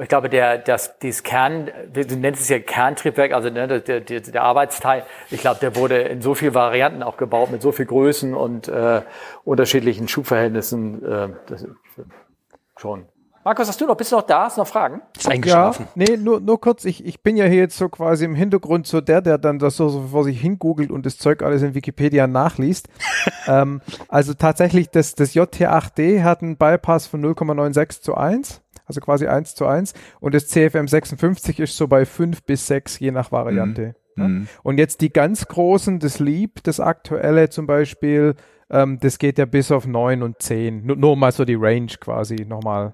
Ich 0.00 0.08
glaube, 0.08 0.28
der, 0.28 0.58
das, 0.58 0.98
dieses 0.98 1.22
Kern, 1.22 1.70
du 1.92 2.16
nennst 2.16 2.42
es 2.42 2.48
ja 2.48 2.58
Kerntriebwerk, 2.58 3.32
also 3.32 3.50
ne, 3.50 3.80
der, 3.80 4.00
der, 4.00 4.20
der 4.20 4.42
Arbeitsteil, 4.42 5.04
ich 5.30 5.40
glaube, 5.40 5.60
der 5.60 5.76
wurde 5.76 5.98
in 5.98 6.22
so 6.22 6.34
vielen 6.34 6.54
Varianten 6.54 7.02
auch 7.02 7.16
gebaut, 7.16 7.50
mit 7.50 7.62
so 7.62 7.72
viel 7.72 7.86
Größen 7.86 8.34
und 8.34 8.68
äh, 8.68 9.02
unterschiedlichen 9.44 10.08
Schubverhältnissen. 10.08 11.04
Äh, 11.04 11.28
das, 11.46 11.66
schon. 12.80 13.06
Markus, 13.42 13.68
hast 13.68 13.80
du 13.80 13.86
noch, 13.86 13.96
bist 13.96 14.12
du 14.12 14.16
noch 14.16 14.22
da? 14.22 14.44
Hast 14.44 14.58
du 14.58 14.60
noch 14.60 14.68
Fragen? 14.68 15.00
Ist 15.16 15.28
eingeschlafen. 15.28 15.88
Ja, 15.94 16.04
nee, 16.04 16.16
nur, 16.18 16.40
nur 16.40 16.60
kurz, 16.60 16.84
ich, 16.84 17.04
ich 17.06 17.22
bin 17.22 17.38
ja 17.38 17.46
hier 17.46 17.60
jetzt 17.60 17.78
so 17.78 17.88
quasi 17.88 18.26
im 18.26 18.34
Hintergrund 18.34 18.86
so 18.86 19.00
der, 19.00 19.22
der 19.22 19.38
dann 19.38 19.58
das 19.58 19.78
so, 19.78 19.88
so 19.88 20.08
vor 20.08 20.24
sich 20.24 20.38
hingoogelt 20.38 20.90
und 20.90 21.06
das 21.06 21.16
Zeug 21.16 21.42
alles 21.42 21.62
in 21.62 21.74
Wikipedia 21.74 22.26
nachliest. 22.26 22.88
ähm, 23.46 23.80
also 24.08 24.34
tatsächlich, 24.34 24.90
das, 24.90 25.14
das 25.14 25.34
JT8D 25.34 26.22
hat 26.22 26.42
einen 26.42 26.58
Bypass 26.58 27.06
von 27.06 27.24
0,96 27.24 28.02
zu 28.02 28.14
1, 28.14 28.60
also 28.90 29.00
quasi 29.00 29.26
1 29.26 29.54
zu 29.54 29.66
1 29.66 29.94
und 30.18 30.34
das 30.34 30.48
CFM 30.48 30.88
56 30.88 31.60
ist 31.60 31.76
so 31.76 31.86
bei 31.86 32.04
5 32.04 32.42
bis 32.42 32.66
6, 32.66 32.98
je 32.98 33.12
nach 33.12 33.32
Variante. 33.32 33.94
Ja? 34.16 34.28
Und 34.62 34.78
jetzt 34.78 35.00
die 35.00 35.12
ganz 35.12 35.46
großen, 35.46 35.98
das 35.98 36.18
Leap, 36.18 36.62
das 36.64 36.80
aktuelle 36.80 37.48
zum 37.48 37.66
Beispiel, 37.66 38.34
ähm, 38.68 38.98
das 39.00 39.18
geht 39.18 39.38
ja 39.38 39.46
bis 39.46 39.70
auf 39.70 39.86
9 39.86 40.22
und 40.22 40.42
10. 40.42 40.84
Nur, 40.84 40.96
nur 40.96 41.16
mal 41.16 41.32
so 41.32 41.44
die 41.44 41.54
Range 41.54 41.92
quasi 42.00 42.44
nochmal. 42.46 42.92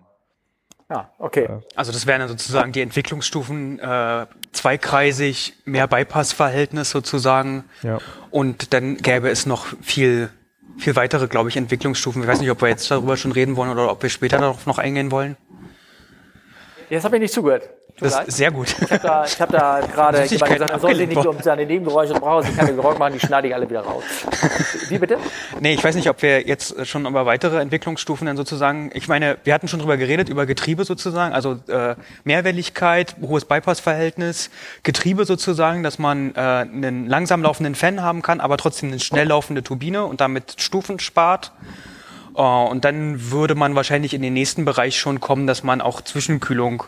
Ja, 0.89 1.11
okay. 1.19 1.49
Also 1.75 1.91
das 1.91 2.07
wären 2.07 2.21
dann 2.21 2.29
sozusagen 2.29 2.71
die 2.71 2.81
Entwicklungsstufen 2.81 3.81
äh, 3.81 4.27
zweikreisig, 4.53 5.55
mehr 5.65 5.89
Bypass-Verhältnis 5.89 6.91
sozusagen. 6.91 7.65
Ja. 7.83 7.99
Und 8.31 8.73
dann 8.73 8.97
gäbe 8.99 9.29
es 9.29 9.47
noch 9.47 9.67
viel, 9.83 10.31
viel 10.79 10.95
weitere, 10.95 11.27
glaube 11.27 11.49
ich, 11.49 11.57
Entwicklungsstufen. 11.57 12.23
Ich 12.23 12.29
weiß 12.29 12.41
nicht, 12.41 12.51
ob 12.51 12.63
wir 12.63 12.69
jetzt 12.69 12.89
darüber 12.89 13.17
schon 13.17 13.33
reden 13.33 13.57
wollen 13.57 13.71
oder 13.71 13.91
ob 13.91 14.03
wir 14.03 14.11
später 14.11 14.39
darauf 14.39 14.67
noch 14.67 14.79
eingehen 14.79 15.11
wollen. 15.11 15.37
Jetzt 16.91 17.05
habe 17.05 17.16
ich 17.16 17.22
nicht 17.22 17.34
zugehört. 17.34 17.68
Tut 17.97 18.09
Das 18.09 18.28
ist 18.28 18.37
sehr 18.37 18.51
gut. 18.51 18.68
Ich 18.78 18.91
habe 18.91 19.03
da, 19.03 19.24
ich 19.24 19.41
hab 19.41 19.51
da 19.51 19.80
gerade 19.95 20.28
gesagt, 20.28 20.61
er 20.61 20.78
soll 20.78 20.95
sich 20.95 21.09
nicht 21.09 21.26
um 21.26 21.41
seine 21.41 21.64
Nebengeräusche 21.64 22.12
brauchen, 22.12 22.45
sie 22.45 22.53
keine 22.53 22.74
Geräusche 22.74 22.99
machen, 22.99 23.14
die 23.14 23.20
schneide 23.20 23.49
ich 23.49 23.55
alle 23.55 23.70
wieder 23.70 23.80
raus. 23.80 24.05
Wie 24.91 24.99
bitte? 24.99 25.16
Nee, 25.61 25.72
ich 25.72 25.82
weiß 25.82 25.95
nicht, 25.95 26.11
ob 26.11 26.20
wir 26.20 26.47
jetzt 26.47 26.87
schon 26.87 27.07
über 27.07 27.24
weitere 27.24 27.59
Entwicklungsstufen 27.59 28.26
dann 28.26 28.37
sozusagen, 28.37 28.91
ich 28.93 29.09
meine, 29.09 29.39
wir 29.45 29.55
hatten 29.55 29.66
schon 29.66 29.80
drüber 29.80 29.97
geredet, 29.97 30.28
über 30.28 30.45
Getriebe 30.45 30.84
sozusagen, 30.84 31.32
also 31.32 31.59
äh, 31.68 31.95
Mehrwelligkeit, 32.24 33.16
hohes 33.22 33.47
Bypassverhältnis, 33.47 34.51
Getriebe 34.82 35.24
sozusagen, 35.24 35.82
dass 35.82 35.99
man 35.99 36.34
äh, 36.34 36.39
einen 36.39 37.07
langsam 37.07 37.43
laufenden 37.43 37.74
Fan 37.74 38.03
haben 38.03 38.20
kann, 38.20 38.41
aber 38.41 38.59
trotzdem 38.59 38.91
eine 38.91 39.01
schnell 39.01 39.28
laufende 39.28 39.62
Turbine 39.62 40.05
und 40.05 40.20
damit 40.20 40.57
Stufen 40.59 40.99
spart. 40.99 41.53
Äh, 42.37 42.41
und 42.41 42.84
dann 42.84 43.30
würde 43.30 43.55
man 43.55 43.74
wahrscheinlich 43.74 44.14
in 44.14 44.22
den 44.22 44.34
nächsten 44.34 44.64
Bereich 44.64 44.99
schon 44.99 45.20
kommen, 45.20 45.47
dass 45.47 45.62
man 45.62 45.80
auch 45.80 46.01
Zwischenkühlung 46.01 46.84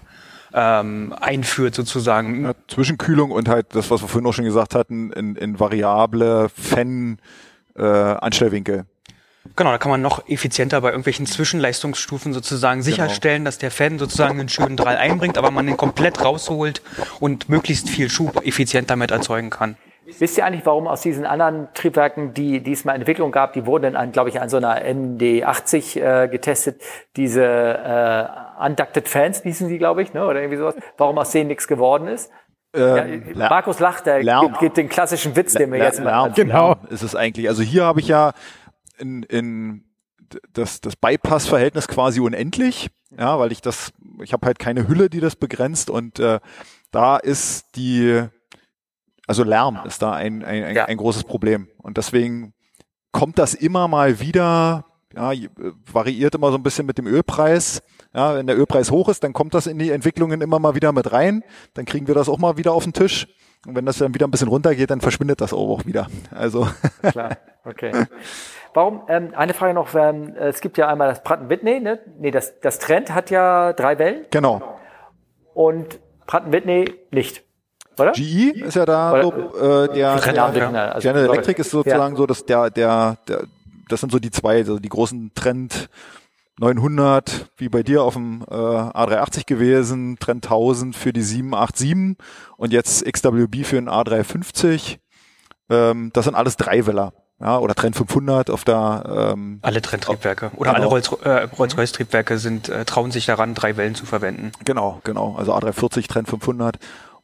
ähm, 0.53 1.14
einführt 1.20 1.74
sozusagen. 1.74 2.44
Ja, 2.44 2.55
Zwischenkühlung 2.68 3.30
und 3.30 3.49
halt 3.49 3.74
das, 3.74 3.90
was 3.90 4.03
wir 4.03 4.09
vorhin 4.09 4.28
auch 4.28 4.32
schon 4.32 4.44
gesagt 4.44 4.74
hatten, 4.74 5.12
in, 5.12 5.36
in 5.36 5.61
variable 5.61 6.49
Fan 6.49 7.18
äh, 7.76 7.82
Anstellwinkel. 7.82 8.86
Genau, 9.57 9.70
da 9.70 9.78
kann 9.78 9.90
man 9.90 10.03
noch 10.03 10.28
effizienter 10.28 10.80
bei 10.82 10.88
irgendwelchen 10.88 11.26
Zwischenleistungsstufen 11.26 12.32
sozusagen 12.34 12.82
sicherstellen, 12.82 13.44
dass 13.44 13.59
der 13.59 13.70
Fan 13.70 13.99
sozusagen 13.99 14.38
einen 14.38 14.49
schönen 14.49 14.76
Drall 14.76 14.96
einbringt, 14.96 15.38
aber 15.38 15.51
man 15.51 15.66
den 15.66 15.76
komplett 15.76 16.22
rausholt 16.22 16.82
und 17.18 17.49
möglichst 17.49 17.88
viel 17.88 18.11
Schub 18.11 18.44
effizient 18.44 18.90
damit 18.90 19.11
erzeugen 19.11 19.49
kann. 19.49 19.76
Wisst 20.19 20.39
ihr 20.39 20.45
eigentlich, 20.45 20.65
warum 20.65 20.87
aus 20.87 21.03
diesen 21.03 21.27
anderen 21.27 21.69
Triebwerken, 21.75 22.33
die, 22.35 22.63
die 22.63 22.73
es 22.73 22.85
mal 22.85 22.95
in 22.95 23.03
Entwicklung 23.03 23.31
gab, 23.31 23.53
die 23.53 23.67
wurden 23.67 23.95
dann, 23.95 24.13
glaube 24.13 24.31
ich, 24.31 24.41
an 24.41 24.49
so 24.49 24.57
einer 24.57 24.83
ND80 24.83 26.01
äh, 26.01 26.29
getestet, 26.29 26.81
diese 27.17 27.45
äh, 27.45 28.65
Unducted 28.65 29.09
Fans 29.09 29.43
hießen 29.43 29.69
die, 29.69 29.79
glaube 29.79 30.03
ich, 30.03 30.15
ne? 30.15 30.25
oder 30.27 30.41
irgendwie 30.41 30.59
sowas, 30.59 30.77
warum 30.97 31.19
aus 31.19 31.31
denen 31.31 31.49
nichts 31.49 31.69
geworden 31.69 32.09
ist? 32.09 32.31
Ähm, 32.75 33.25
ja, 33.35 33.49
Markus 33.49 33.81
lacht, 33.81 34.07
der 34.07 34.23
Lärm. 34.23 34.47
gibt, 34.47 34.61
gibt 34.61 34.77
den 34.77 34.89
klassischen 34.89 35.37
Witz, 35.37 35.55
den 35.55 35.71
wir 35.71 35.79
Lärm, 35.79 35.89
jetzt 35.89 36.03
mal... 36.03 36.25
Lärm, 36.25 36.35
Genau. 36.35 36.77
Ist 36.91 37.03
es 37.03 37.15
eigentlich. 37.15 37.49
Also 37.49 37.63
hier 37.63 37.85
habe 37.85 38.01
ich 38.01 38.09
ja 38.09 38.33
in, 38.99 39.23
in 39.23 39.85
das, 40.53 40.81
das 40.81 40.97
Bypass-Verhältnis 40.97 41.89
quasi 41.89 42.21
unendlich, 42.21 42.91
ja, 43.17 43.39
weil 43.39 43.53
ich 43.53 43.63
das, 43.63 43.93
ich 44.23 44.33
habe 44.33 44.47
halt 44.47 44.59
keine 44.59 44.89
Hülle, 44.89 45.09
die 45.11 45.21
das 45.21 45.37
begrenzt 45.37 45.91
und 45.91 46.19
äh, 46.19 46.41
da 46.91 47.17
ist 47.17 47.77
die, 47.77 48.29
also 49.29 49.45
Lärm 49.45 49.79
ist 49.87 50.03
da 50.03 50.12
ein, 50.12 50.43
ein, 50.45 50.64
ein, 50.64 50.74
Ja. 50.74 50.87
ein 50.87 50.97
großes 50.97 51.24
Problem 51.24 51.68
und 51.79 51.97
deswegen 51.97 52.55
kommt 53.12 53.39
das 53.39 53.55
immer 53.55 53.89
mal 53.89 54.20
wieder, 54.20 54.85
ja, 55.14 55.33
äh, 55.33 55.49
variiert 55.91 56.35
immer 56.35 56.51
so 56.51 56.59
ein 56.59 56.62
bisschen 56.62 56.87
mit 56.87 56.99
dem 56.99 57.07
Ölpreis. 57.07 57.83
Ja, 58.14 58.35
wenn 58.35 58.47
der 58.47 58.59
Ölpreis 58.59 58.91
hoch 58.91 59.09
ist, 59.09 59.22
dann 59.22 59.33
kommt 59.33 59.55
das 59.55 59.66
in 59.66 59.79
die 59.79 59.91
Entwicklungen 59.91 60.41
immer 60.41 60.59
mal 60.59 60.74
wieder 60.74 60.93
mit 60.93 61.12
rein. 61.12 61.45
Dann 61.74 61.85
kriegen 61.85 62.07
wir 62.09 62.14
das 62.14 62.29
auch 62.29 62.39
mal 62.39 62.57
wieder 62.57 62.72
auf 62.72 62.85
den 62.85 62.93
Tisch. 62.95 63.26
Und 63.66 63.74
wenn 63.76 63.85
das 63.87 63.99
dann 63.99 64.14
wieder 64.14 64.26
ein 64.26 64.31
bisschen 64.31 64.49
runtergeht, 64.49 64.91
dann 64.91 65.01
verschwindet 65.01 65.41
das 65.41 65.53
auch 65.53 65.85
wieder. 65.85 66.07
Also 66.35 66.68
Klar, 67.03 67.37
okay. 67.64 68.07
Warum, 68.72 69.03
ähm, 69.09 69.33
eine 69.37 69.53
Frage 69.55 69.74
noch, 69.74 69.95
ähm, 69.95 70.35
es 70.37 70.61
gibt 70.61 70.79
ja 70.79 70.89
einmal 70.89 71.09
das 71.09 71.22
Pratt 71.22 71.49
Whitney, 71.49 71.81
ne? 71.81 71.99
Nee, 72.18 72.31
das, 72.31 72.61
das 72.61 72.79
Trend 72.79 73.12
hat 73.14 73.31
ja 73.31 73.72
drei 73.72 73.99
Wellen 73.99 74.26
genau. 74.31 74.79
und 75.55 75.99
Pratt 76.26 76.53
Whitney 76.53 76.95
nicht, 77.11 77.45
oder? 78.01 78.12
GE 78.12 78.51
ist 78.64 78.74
ja 78.74 78.84
da 78.86 79.12
Oder- 79.12 79.22
so, 79.22 79.59
äh, 79.59 79.94
der, 79.94 80.16
General 80.22 80.53
der 80.53 80.62
Electric, 80.62 80.72
ne? 80.72 80.92
Also, 80.94 81.09
General. 81.09 81.28
Electric 81.34 81.61
ist 81.61 81.70
sozusagen 81.70 82.16
so, 82.16 82.26
dass 82.26 82.44
der, 82.46 82.70
der, 82.70 83.18
der, 83.28 83.44
das 83.88 84.01
sind 84.01 84.12
so 84.12 84.18
die 84.18 84.30
zwei, 84.30 84.57
also 84.59 84.78
die 84.78 84.88
großen 84.88 85.32
Trend 85.34 85.88
900, 86.61 87.51
wie 87.57 87.68
bei 87.68 87.82
dir 87.82 88.03
auf 88.03 88.14
dem 88.14 88.42
äh, 88.51 88.55
A380 88.55 89.46
gewesen, 89.46 90.16
Trend 90.18 90.44
1000 90.44 90.96
für 90.96 91.12
die 91.12 91.22
787 91.22 92.16
und 92.57 92.72
jetzt 92.72 93.05
XWB 93.05 93.64
für 93.64 93.76
den 93.76 93.88
A350. 93.88 94.99
Ähm, 95.70 96.11
das 96.12 96.24
sind 96.24 96.34
alles 96.34 96.57
Dreiweller. 96.57 97.12
Ja, 97.40 97.59
oder 97.61 97.76
Trend 97.76 97.94
500 97.94 98.51
auf 98.51 98.64
der, 98.64 99.32
ähm, 99.36 99.61
Alle 99.62 99.80
Trenntriebwerke 99.80 100.51
oder 100.57 100.70
Genau. 100.72 100.80
alle 100.82 100.86
Rolls, 100.86 101.12
äh, 101.22 101.46
Rolls-Royce-Triebwerke 101.57 102.36
sind 102.38 102.68
äh, 102.68 102.84
trauen 102.84 103.12
sich 103.12 103.26
daran, 103.26 103.55
drei 103.55 103.76
Wellen 103.76 103.94
zu 103.94 104.07
verwenden. 104.07 104.51
Genau, 104.64 105.01
genau. 105.05 105.36
Also 105.38 105.55
A340, 105.55 106.09
Trend 106.09 106.28
500. 106.28 106.78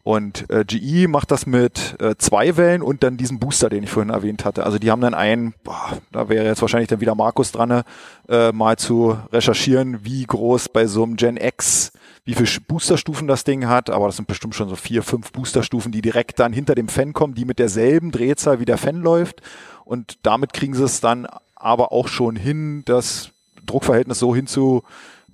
Und 0.05 0.51
äh, 0.51 0.67
GE 0.67 1.09
macht 1.09 1.31
das 1.31 1.47
mit 1.47 1.97
äh, 1.99 2.15
zwei 2.19 2.59
Wellen 2.59 2.83
und 2.83 3.03
dann 3.03 3.17
diesem 3.17 3.39
Booster, 3.39 3.71
den 3.71 3.85
ich 3.85 3.91
vorhin 3.91 4.13
erwähnt 4.13 4.45
hatte. 4.45 4.65
Also 4.65 4.79
die 4.79 4.91
haben 4.91 5.01
dann 5.01 5.15
einen, 5.15 5.55
boah, 5.65 5.97
da 6.13 6.29
wäre 6.29 6.45
jetzt 6.45 6.61
wahrscheinlich 6.61 6.91
dann 6.91 7.01
wieder 7.01 7.15
Markus 7.15 7.53
dran, 7.53 7.85
äh, 8.29 8.53
mal 8.53 8.77
zu 8.77 9.17
recherchieren, 9.33 10.05
wie 10.05 10.25
groß 10.25 10.69
bei 10.69 10.87
so 10.87 11.05
einem 11.05 11.17
Gen 11.17 11.39
X, 11.39 11.91
wie 12.27 12.35
viele 12.35 12.51
Boosterstufen 12.69 13.27
das 13.27 13.45
Ding 13.45 13.67
hat. 13.67 13.89
Aber 13.89 14.05
das 14.05 14.17
sind 14.17 14.29
bestimmt 14.29 14.55
schon 14.55 14.69
so 14.69 14.77
vier, 14.77 15.03
fünf 15.03 15.33
Boosterstufen, 15.33 15.91
die 15.91 16.03
direkt 16.03 16.39
dann 16.39 16.53
hinter 16.53 16.75
dem 16.75 16.89
Fan 16.89 17.15
kommen, 17.15 17.35
die 17.35 17.47
mit 17.47 17.59
derselben 17.59 18.13
Drehzahl 18.13 18.61
wie 18.61 18.67
der 18.67 18.77
Fan 18.77 19.01
läuft. 19.01 19.41
Und 19.87 20.19
damit 20.23 20.53
kriegen 20.53 20.75
sie 20.75 20.85
es 20.85 21.01
dann 21.01 21.27
aber 21.57 21.93
auch 21.93 22.09
schon 22.09 22.37
hin, 22.37 22.83
das 22.85 23.31
Druckverhältnis 23.65 24.19
so 24.19 24.35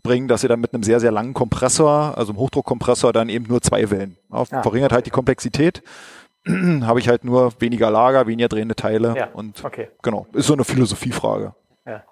hinzubringen, 0.00 0.28
dass 0.28 0.40
sie 0.40 0.48
dann 0.48 0.60
mit 0.60 0.74
einem 0.74 0.82
sehr, 0.82 1.00
sehr 1.00 1.12
langen 1.12 1.34
Kompressor, 1.34 2.16
also 2.16 2.32
einem 2.32 2.38
Hochdruckkompressor, 2.38 3.12
dann 3.12 3.28
eben 3.28 3.46
nur 3.46 3.60
zwei 3.60 3.90
Wellen. 3.90 4.16
Ja. 4.32 4.44
Verringert 4.62 4.92
halt 4.92 5.06
die 5.06 5.10
Komplexität. 5.10 5.82
Habe 6.46 7.00
ich 7.00 7.08
halt 7.08 7.24
nur 7.24 7.52
weniger 7.60 7.90
Lager, 7.90 8.26
weniger 8.26 8.48
drehende 8.48 8.74
Teile. 8.74 9.14
Ja, 9.16 9.28
Und 9.32 9.62
okay. 9.64 9.88
genau, 10.02 10.26
ist 10.32 10.46
so 10.46 10.54
eine 10.54 10.64
Philosophiefrage. 10.64 11.54
Ja. 11.86 12.02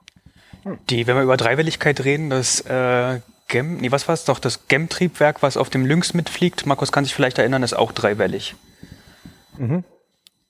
Die, 0.90 1.06
wenn 1.06 1.16
wir 1.16 1.22
über 1.22 1.36
Dreiwelligkeit 1.36 2.04
reden, 2.04 2.30
das 2.30 2.60
äh, 2.62 3.20
Gem, 3.48 3.78
nee, 3.78 3.90
was 3.90 4.06
war 4.08 4.12
es 4.12 4.24
doch, 4.24 4.38
das 4.38 4.68
Gem-Triebwerk, 4.68 5.42
was 5.42 5.56
auf 5.56 5.70
dem 5.70 5.86
Lynx 5.86 6.12
mitfliegt, 6.12 6.66
Markus 6.66 6.92
kann 6.92 7.04
sich 7.04 7.14
vielleicht 7.14 7.38
erinnern, 7.38 7.62
ist 7.62 7.74
auch 7.74 7.92
dreiwellig. 7.92 8.54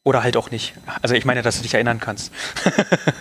Oder 0.05 0.22
halt 0.22 0.36
auch 0.36 0.51
nicht. 0.51 0.74
Also 1.03 1.14
ich 1.14 1.24
meine, 1.24 1.42
dass 1.42 1.57
du 1.57 1.62
dich 1.62 1.74
erinnern 1.74 2.01
kannst. 2.01 2.32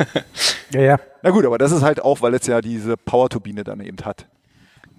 Ja, 0.73 0.81
ja. 0.81 0.99
Na 1.21 1.29
gut, 1.29 1.45
aber 1.45 1.57
das 1.57 1.71
ist 1.71 1.81
halt 1.81 2.01
auch, 2.01 2.21
weil 2.21 2.33
es 2.33 2.45
ja 2.45 2.61
diese 2.61 2.97
Powerturbine 2.97 3.63
dann 3.63 3.79
eben 3.79 3.97
hat. 4.03 4.27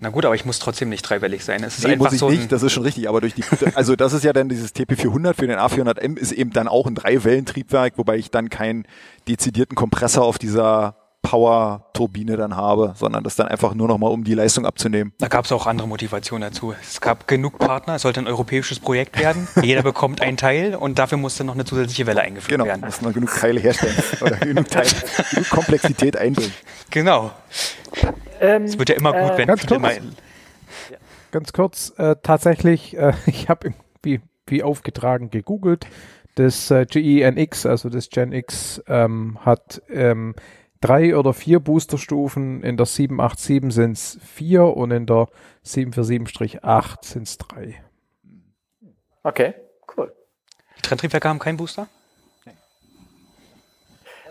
Na 0.01 0.11
gut, 0.11 0.25
aber 0.25 0.35
ich 0.35 0.45
muss 0.45 0.59
trotzdem 0.61 0.89
nicht 0.89 1.03
dreiwellig 1.03 1.45
sein. 1.45 1.65
Es 1.65 1.79
ist 1.79 1.85
Nee, 1.85 1.93
einfach 1.93 2.07
muss 2.07 2.15
ich 2.15 2.21
so 2.21 2.31
nicht, 2.31 2.53
das 2.53 2.63
ist 2.63 2.73
schon 2.73 2.85
richtig, 2.85 3.09
aber 3.09 3.21
durch 3.21 3.35
die, 3.35 3.45
also 3.75 3.97
das 3.97 4.13
ist 4.13 4.25
ja 4.25 4.33
dann 4.33 4.49
dieses 4.49 4.75
TP400 4.75 5.35
für 5.35 5.47
den 5.47 5.59
A400M 5.59 6.17
ist 6.17 6.33
eben 6.33 6.53
dann 6.53 6.69
auch 6.69 6.87
ein 6.87 6.95
Drei-Wellen-Triebwerk, 6.95 7.99
wobei 7.99 8.17
ich 8.17 8.31
dann 8.31 8.49
keinen 8.49 8.87
dezidierten 9.27 9.75
Kompressor 9.75 10.25
auf 10.25 10.39
dieser 10.39 10.97
Power-Turbine 11.29 12.39
dann 12.39 12.57
habe, 12.57 12.95
sondern 12.97 13.23
das 13.23 13.37
dann 13.37 13.49
einfach 13.49 13.75
nur 13.75 13.87
nochmal, 13.87 14.11
um 14.11 14.25
die 14.25 14.33
Leistung 14.33 14.65
abzunehmen. 14.65 15.13
Da 15.19 15.29
gab 15.29 15.45
es 15.45 15.53
auch 15.53 15.67
andere 15.67 15.87
Motivationen 15.87 16.49
dazu. 16.49 16.73
Es 16.81 17.03
gab 17.03 17.29
genug 17.29 17.59
Partner, 17.59 17.97
es 17.97 18.03
sollte 18.03 18.21
ein 18.21 18.27
europäisches 18.27 18.81
Projekt 18.81 19.19
werden. 19.19 19.47
Jeder 19.63 19.83
bekommt 19.83 20.23
einen 20.23 20.39
Teil 20.39 20.75
und 20.75 20.99
dafür 20.99 21.19
musste 21.19 21.45
noch 21.45 21.53
eine 21.53 21.67
zusätzliche 21.67 22.07
Welle 22.07 22.23
eingeführt 22.23 22.53
Genau, 22.53 22.65
werden. 22.65 22.81
muss 22.83 23.03
man 23.03 23.13
genug 23.13 23.31
Teile 23.39 23.61
herstellen 23.61 23.95
oder 24.23 24.37
genug, 24.37 24.71
Teile, 24.71 24.89
genug 25.33 25.51
Komplexität 25.51 26.17
einbringen. 26.17 26.55
Genau. 26.91 27.31
Ähm, 28.41 28.65
Es 28.65 28.79
wird 28.79 28.89
ja 28.89 28.95
immer 28.97 29.13
gut, 29.13 29.33
äh, 29.33 29.39
wenn 29.39 29.47
ganz 29.49 29.67
kurz. 29.67 29.81
mal, 29.83 29.99
Ganz 31.31 31.53
kurz, 31.53 31.93
äh, 31.99 32.17
tatsächlich, 32.23 32.97
äh, 32.97 33.13
ich 33.27 33.51
habe 33.51 33.75
wie, 34.03 34.23
wie 34.47 34.63
aufgetragen 34.63 35.31
gegoogelt. 35.31 35.87
Das 36.37 36.71
äh, 36.71 36.87
GE-NX, 36.87 37.67
also 37.67 37.91
das 37.91 38.09
Gen 38.09 38.33
X, 38.33 38.81
ähm, 38.87 39.39
hat 39.45 39.83
ähm, 39.91 40.35
drei 40.81 41.17
oder 41.17 41.33
vier 41.33 41.61
Boosterstufen. 41.61 42.63
In 42.63 42.77
der 42.77 42.87
787 42.87 43.73
sind 43.73 43.93
es 43.93 44.19
vier 44.23 44.65
und 44.65 44.91
in 44.91 45.07
der 45.07 45.29
747-8 45.65 47.05
sind 47.05 47.23
es 47.29 47.39
drei. 47.39 47.83
okay, 49.23 49.55
cool. 49.97 50.13
die 50.79 50.83
Trenntriebwerke 50.83 51.29
haben 51.29 51.39
keinen 51.39 51.57
Booster? 51.57 51.89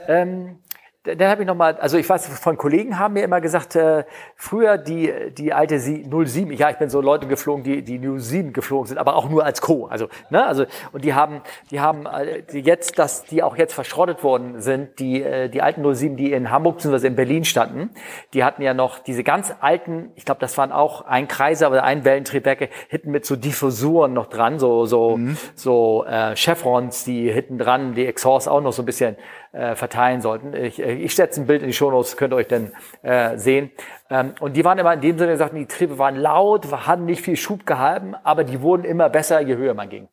Ähm, 0.09 0.59
d- 0.66 0.66
dann 1.15 1.29
habe 1.29 1.41
ich 1.43 1.47
noch 1.47 1.55
mal, 1.55 1.75
also 1.77 1.97
ich 1.97 2.07
weiß, 2.07 2.27
von 2.39 2.57
Kollegen 2.57 2.99
haben 2.99 3.13
mir 3.13 3.23
immer 3.23 3.41
gesagt, 3.41 3.75
äh, 3.75 4.03
früher 4.35 4.77
die, 4.77 5.11
die 5.31 5.53
alte 5.53 5.79
Sie- 5.79 6.03
07, 6.03 6.51
ja, 6.53 6.69
ich 6.69 6.77
bin 6.77 6.89
so 6.89 7.01
Leute 7.01 7.27
geflogen, 7.27 7.63
die, 7.63 7.81
die 7.83 7.99
07 8.19 8.53
geflogen 8.53 8.87
sind, 8.87 8.97
aber 8.97 9.15
auch 9.15 9.29
nur 9.29 9.45
als 9.45 9.61
Co. 9.61 9.87
Also, 9.87 10.07
ne, 10.29 10.45
also, 10.45 10.65
und 10.91 11.03
die 11.05 11.13
haben, 11.13 11.41
die 11.71 11.79
haben, 11.79 12.05
äh, 12.05 12.43
die 12.51 12.59
jetzt, 12.59 12.99
dass 12.99 13.23
die 13.23 13.43
auch 13.43 13.55
jetzt 13.57 13.73
verschrottet 13.73 14.23
worden 14.23 14.59
sind, 14.61 14.99
die, 14.99 15.23
äh, 15.23 15.49
die 15.49 15.61
alten 15.61 15.83
07, 15.95 16.17
die 16.17 16.31
in 16.33 16.51
Hamburg 16.51 16.77
bzw. 16.77 17.07
in 17.07 17.15
Berlin 17.15 17.45
standen, 17.45 17.89
die 18.33 18.43
hatten 18.43 18.61
ja 18.61 18.73
noch 18.73 18.99
diese 18.99 19.23
ganz 19.23 19.53
alten, 19.61 20.11
ich 20.15 20.25
glaube, 20.25 20.41
das 20.41 20.57
waren 20.57 20.71
auch 20.71 21.01
ein 21.01 21.27
Kreiser 21.27 21.69
oder 21.69 21.83
ein 21.83 22.03
Wellentriebwerke, 22.03 22.69
hinten 22.89 23.11
mit 23.11 23.25
so 23.25 23.35
Diffusoren 23.35 24.13
noch 24.13 24.27
dran, 24.27 24.59
so, 24.59 24.85
so, 24.85 25.19
so, 25.55 26.05
äh, 26.05 26.35
Chevrons, 26.35 27.03
die 27.05 27.31
hinten 27.31 27.57
dran, 27.57 27.93
die 27.93 28.05
Exhausts 28.05 28.47
auch 28.47 28.61
noch 28.61 28.73
so 28.73 28.81
ein 28.81 28.85
bisschen, 28.85 29.15
äh, 29.51 29.75
verteilen 29.75 30.21
sollten. 30.21 30.53
Ich, 30.53 30.81
äh, 30.81 30.93
ich 30.93 31.15
setze 31.15 31.41
ein 31.41 31.47
Bild 31.47 31.61
in 31.61 31.67
die 31.67 31.73
Shownotes, 31.73 32.17
könnt 32.17 32.33
ihr 32.33 32.37
euch 32.37 32.47
dann 32.47 32.71
äh, 33.01 33.37
sehen. 33.37 33.71
Ähm, 34.09 34.33
und 34.39 34.55
die 34.55 34.65
waren 34.65 34.77
immer 34.77 34.93
in 34.93 35.01
dem 35.01 35.17
Sinne 35.17 35.31
gesagt, 35.33 35.55
die 35.55 35.65
Triebe 35.65 35.97
waren 35.97 36.15
laut, 36.15 36.71
hatten 36.71 37.05
nicht 37.05 37.21
viel 37.21 37.35
Schub 37.35 37.65
gehalten, 37.65 38.15
aber 38.23 38.43
die 38.43 38.61
wurden 38.61 38.83
immer 38.83 39.09
besser, 39.09 39.41
je 39.41 39.55
höher 39.55 39.73
man 39.73 39.89
ging. 39.89 40.07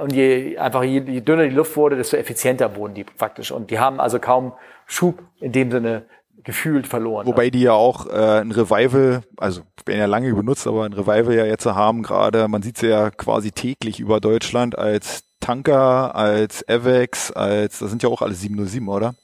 Und 0.00 0.14
je 0.14 0.56
einfach 0.56 0.82
je, 0.82 1.00
je 1.00 1.20
dünner 1.20 1.44
die 1.44 1.54
Luft 1.54 1.76
wurde, 1.76 1.96
desto 1.96 2.16
effizienter 2.16 2.74
wurden 2.74 2.94
die 2.94 3.04
praktisch. 3.04 3.50
Und 3.50 3.70
die 3.70 3.78
haben 3.78 4.00
also 4.00 4.18
kaum 4.18 4.54
Schub 4.86 5.22
in 5.40 5.52
dem 5.52 5.70
Sinne 5.70 6.06
gefühlt 6.44 6.86
verloren. 6.86 7.26
Wobei 7.26 7.50
die 7.50 7.60
ja 7.60 7.72
auch 7.72 8.06
äh, 8.06 8.40
ein 8.40 8.50
Revival, 8.50 9.22
also 9.36 9.62
werden 9.86 10.00
ja 10.00 10.06
lange 10.06 10.32
benutzt, 10.34 10.66
aber 10.66 10.84
ein 10.84 10.92
Revival 10.92 11.34
ja 11.34 11.44
jetzt 11.44 11.66
haben 11.66 12.02
gerade, 12.02 12.48
man 12.48 12.62
sieht 12.62 12.78
sie 12.78 12.88
ja 12.88 13.10
quasi 13.10 13.52
täglich 13.52 14.00
über 14.00 14.20
Deutschland 14.20 14.78
als 14.78 15.24
Tanker, 15.40 16.14
als 16.14 16.66
Avex, 16.68 17.30
als, 17.32 17.80
das 17.80 17.90
sind 17.90 18.02
ja 18.02 18.08
auch 18.08 18.22
alle 18.22 18.34
707, 18.34 18.88
oder? 18.88 19.14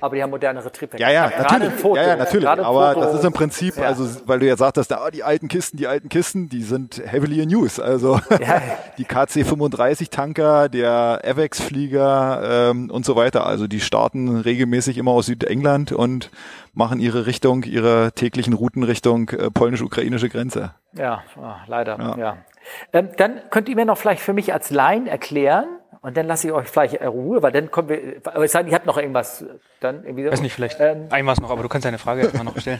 Aber 0.00 0.16
die 0.16 0.22
haben 0.22 0.30
modernere 0.30 0.70
Triebwerke. 0.72 1.02
Ja, 1.02 1.10
ja, 1.10 1.30
natürlich. 1.42 1.72
Foto, 1.74 1.96
ja, 1.96 2.08
ja, 2.08 2.16
natürlich. 2.16 2.48
Aber 2.48 2.92
Foto- 2.94 3.00
das 3.06 3.14
ist 3.14 3.24
im 3.24 3.32
Prinzip, 3.32 3.76
Ja. 3.76 3.84
also, 3.84 4.06
weil 4.26 4.38
du 4.40 4.46
ja 4.46 4.56
sagtest, 4.56 4.92
ah, 4.92 5.10
die 5.10 5.22
alten 5.24 5.48
Kisten, 5.48 5.76
die 5.76 5.86
alten 5.86 6.08
Kisten, 6.08 6.48
die 6.48 6.62
sind 6.62 7.02
heavily 7.04 7.40
in 7.42 7.54
use. 7.54 7.82
Also, 7.82 8.20
Ja. 8.40 8.60
die 8.98 9.04
KC-35 9.04 10.10
Tanker, 10.10 10.68
der 10.68 11.20
AVEX-Flieger, 11.24 12.70
ähm, 12.70 12.90
und 12.90 13.04
so 13.04 13.16
weiter. 13.16 13.46
Also, 13.46 13.66
die 13.66 13.80
starten 13.80 14.36
regelmäßig 14.40 14.98
immer 14.98 15.10
aus 15.12 15.26
Südengland 15.26 15.92
und 15.92 16.30
machen 16.74 17.00
ihre 17.00 17.26
Richtung, 17.26 17.62
ihre 17.64 18.12
täglichen 18.12 18.52
Routen 18.52 18.82
Richtung 18.82 19.30
äh, 19.30 19.50
polnisch-ukrainische 19.50 20.28
Grenze. 20.28 20.72
Ja, 20.92 21.22
ah, 21.40 21.56
leider, 21.66 21.98
Ja. 21.98 22.16
ja. 22.18 22.36
Ähm, 22.92 23.10
dann 23.16 23.40
könnt 23.50 23.68
ihr 23.68 23.76
mir 23.76 23.84
noch 23.84 23.96
vielleicht 23.96 24.20
für 24.22 24.32
mich 24.32 24.52
als 24.52 24.70
Laien 24.70 25.06
erklären, 25.06 25.66
Und 26.06 26.16
dann 26.16 26.28
lasse 26.28 26.46
ich 26.46 26.52
euch 26.52 26.68
vielleicht 26.68 27.02
Ruhe, 27.02 27.42
weil 27.42 27.50
dann 27.50 27.68
kommen 27.68 27.88
wir. 27.88 28.20
Aber 28.22 28.44
ich 28.44 28.52
sage, 28.52 28.68
ihr 28.68 28.76
habt 28.76 28.86
noch 28.86 28.96
irgendwas. 28.96 29.44
Dann 29.80 30.04
irgendwie. 30.04 30.30
Weiß 30.30 30.40
nicht, 30.40 30.52
vielleicht 30.52 30.78
Ähm, 30.78 31.08
ein 31.10 31.26
was 31.26 31.40
noch, 31.40 31.50
aber 31.50 31.64
du 31.64 31.68
kannst 31.68 31.84
deine 31.84 31.98
Frage 31.98 32.20
erstmal 32.20 32.44
noch 32.44 32.56
stellen. 32.60 32.78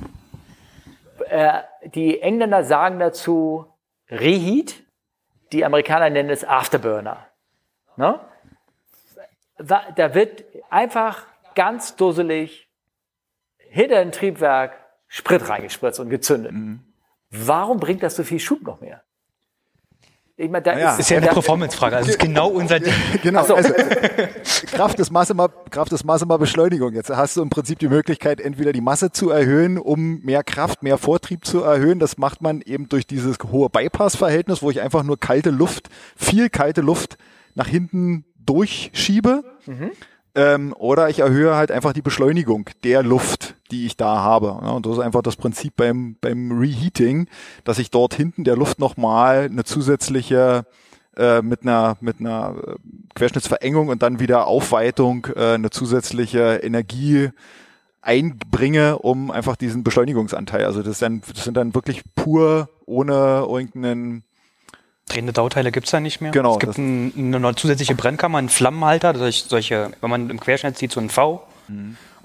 äh, 1.28 1.60
die 1.84 2.22
Engländer 2.22 2.64
sagen 2.64 2.98
dazu 3.00 3.66
Reheat, 4.08 4.82
die 5.52 5.66
Amerikaner 5.66 6.08
nennen 6.08 6.30
es 6.30 6.42
Afterburner. 6.42 7.26
Ne? 7.96 8.18
Da 9.58 10.14
wird 10.14 10.42
einfach 10.70 11.26
ganz 11.54 11.96
dusselig 11.96 12.70
hinter 13.58 13.98
ein 13.98 14.10
Triebwerk 14.10 14.72
Sprit 15.06 15.46
reingespritzt 15.50 16.00
und 16.00 16.08
gezündet. 16.08 16.54
Warum 17.28 17.78
bringt 17.78 18.02
das 18.02 18.16
so 18.16 18.24
viel 18.24 18.40
Schub 18.40 18.62
noch 18.62 18.80
mehr? 18.80 19.02
Ich 20.38 20.50
meine, 20.50 20.62
da 20.62 20.74
Naja. 20.74 20.96
Ist 20.96 21.08
ja 21.08 21.16
eine 21.16 21.28
Performance-Frage. 21.28 21.96
Also 21.96 22.10
ist 22.10 22.18
genau 22.18 22.48
unser 22.48 22.78
Ding. 22.78 22.92
Genau, 23.22 23.44
so. 23.44 23.54
also 23.54 23.72
Kraft 24.66 25.00
ist 25.00 25.10
Masse 25.10 25.32
mal, 25.32 25.48
Kraft 25.70 25.92
ist 25.92 26.04
Masse 26.04 26.26
mal 26.26 26.36
Beschleunigung. 26.36 26.92
Jetzt 26.92 27.08
hast 27.08 27.38
du 27.38 27.42
im 27.42 27.48
Prinzip 27.48 27.78
die 27.78 27.88
Möglichkeit, 27.88 28.40
entweder 28.42 28.72
die 28.72 28.82
Masse 28.82 29.10
zu 29.10 29.30
erhöhen, 29.30 29.78
um 29.78 30.20
mehr 30.20 30.44
Kraft, 30.44 30.82
mehr 30.82 30.98
Vortrieb 30.98 31.46
zu 31.46 31.62
erhöhen. 31.62 31.98
Das 31.98 32.18
macht 32.18 32.42
man 32.42 32.60
eben 32.60 32.88
durch 32.88 33.06
dieses 33.06 33.38
hohe 33.50 33.70
Bypass-Verhältnis, 33.70 34.60
wo 34.62 34.70
ich 34.70 34.82
einfach 34.82 35.02
nur 35.04 35.18
kalte 35.18 35.50
Luft, 35.50 35.88
viel 36.16 36.50
kalte 36.50 36.82
Luft 36.82 37.16
nach 37.54 37.66
hinten 37.66 38.26
durchschiebe. 38.44 39.42
Ähm, 40.34 40.74
oder 40.78 41.08
ich 41.08 41.20
erhöhe 41.20 41.56
halt 41.56 41.70
einfach 41.70 41.94
die 41.94 42.02
Beschleunigung 42.02 42.68
der 42.84 43.02
Luft, 43.02 43.55
die 43.68 43.86
ich 43.86 43.96
da 43.96 44.16
habe. 44.18 44.52
Und 44.52 44.86
das 44.86 44.94
ist 44.94 44.98
einfach 45.00 45.22
das 45.22 45.36
Prinzip 45.36 45.74
beim, 45.76 46.16
beim 46.20 46.52
Reheating, 46.58 47.28
dass 47.64 47.78
ich 47.78 47.90
dort 47.90 48.14
hinten 48.14 48.44
der 48.44 48.56
Luft 48.56 48.78
nochmal 48.78 49.44
eine 49.50 49.64
zusätzliche 49.64 50.64
äh, 51.16 51.40
mit 51.42 51.62
einer 51.62 51.96
mit 52.00 52.20
einer 52.20 52.54
äh, 52.66 52.74
Querschnittsverengung 53.14 53.88
und 53.88 54.02
dann 54.02 54.20
wieder 54.20 54.46
Aufweitung 54.46 55.26
äh, 55.34 55.54
eine 55.54 55.70
zusätzliche 55.70 56.56
Energie 56.62 57.30
einbringe, 58.02 58.98
um 58.98 59.30
einfach 59.30 59.56
diesen 59.56 59.82
Beschleunigungsanteil. 59.82 60.64
Also 60.64 60.82
das, 60.82 60.98
dann, 60.98 61.22
das 61.34 61.44
sind 61.44 61.56
dann 61.56 61.74
wirklich 61.74 62.02
pur 62.14 62.68
ohne 62.86 63.46
irgendeinen 63.48 64.22
Drehende 65.08 65.32
Dauteile 65.32 65.70
gibt's 65.70 65.92
da 65.92 66.00
nicht 66.00 66.20
mehr. 66.20 66.32
Genau, 66.32 66.54
Es 66.54 66.58
gibt 66.58 66.70
das- 66.70 66.78
ein, 66.78 67.32
eine 67.34 67.54
zusätzliche 67.54 67.94
Brennkammer, 67.94 68.38
einen 68.38 68.48
Flammenhalter, 68.48 69.14
solch, 69.16 69.44
solche, 69.48 69.92
wenn 70.00 70.10
man 70.10 70.30
im 70.30 70.40
Querschnitt 70.40 70.76
sieht, 70.76 70.90
so 70.90 70.98
ein 71.00 71.10
V. 71.10 71.42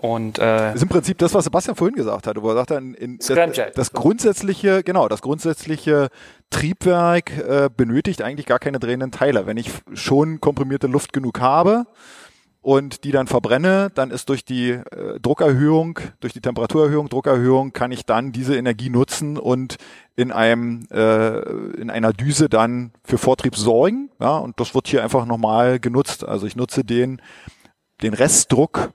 Und 0.02 0.39
äh, 0.39 0.41
Das 0.41 0.76
ist 0.78 0.82
im 0.82 0.89
Prinzip 0.89 1.20
das, 1.20 1.36
was 1.36 1.43
Sebastian 1.43 1.76
vorhin 1.76 1.95
gesagt 1.95 2.26
hat, 2.26 2.41
wo 2.41 2.49
er 2.49 2.56
sagt 2.56 2.72
dann, 2.72 2.95
in, 2.95 3.20
das, 3.20 3.28
das 3.76 3.91
grundsätzliche, 3.91 4.82
genau, 4.82 5.08
das 5.08 5.22
grundsätzliche 5.22 6.10
Triebwerk 6.49 7.38
äh, 7.38 7.70
benötigt 7.76 8.24
eigentlich 8.24 8.47
gar 8.47 8.58
keine 8.58 8.80
drehenden 8.80 9.12
Teile. 9.12 9.45
Wenn 9.45 9.58
ich 9.58 9.70
schon 9.93 10.41
komprimierte 10.41 10.88
Luft 10.88 11.14
genug 11.14 11.39
habe 11.39 11.86
und 12.62 13.04
die 13.04 13.12
dann 13.12 13.28
verbrenne, 13.28 13.91
dann 13.93 14.10
ist 14.10 14.30
durch 14.30 14.43
die 14.43 14.72
äh, 14.72 15.20
Druckerhöhung, 15.22 15.99
durch 16.20 16.34
die 16.34 16.41
Temperaturerhöhung, 16.41 17.08
Druckerhöhung, 17.08 17.72
kann 17.72 17.91
ich 17.91 18.04
dann 18.04 18.32
diese 18.32 18.58
Energie 18.58 18.89
nutzen 18.89 19.38
und 19.38 19.78
in 20.16 20.32
einem 20.32 20.88
äh, 20.89 21.41
in 21.80 21.91
einer 21.91 22.12
Düse 22.12 22.49
dann 22.49 22.91
für 23.04 23.20
Vortrieb 23.20 23.56
sorgen. 23.56 24.10
Ja, 24.20 24.38
und 24.39 24.60
das 24.60 24.74
wird 24.74 24.88
hier 24.88 25.04
einfach 25.04 25.28
nochmal 25.28 25.80
genutzt. 25.80 26.28
Also 26.28 26.47
ich 26.47 26.56
nutze 26.56 26.84
den 26.84 27.22
den 28.02 28.16
Restdruck 28.16 28.89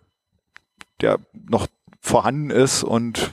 der 1.00 1.18
noch 1.48 1.66
vorhanden 2.00 2.50
ist 2.50 2.84
und 2.84 3.32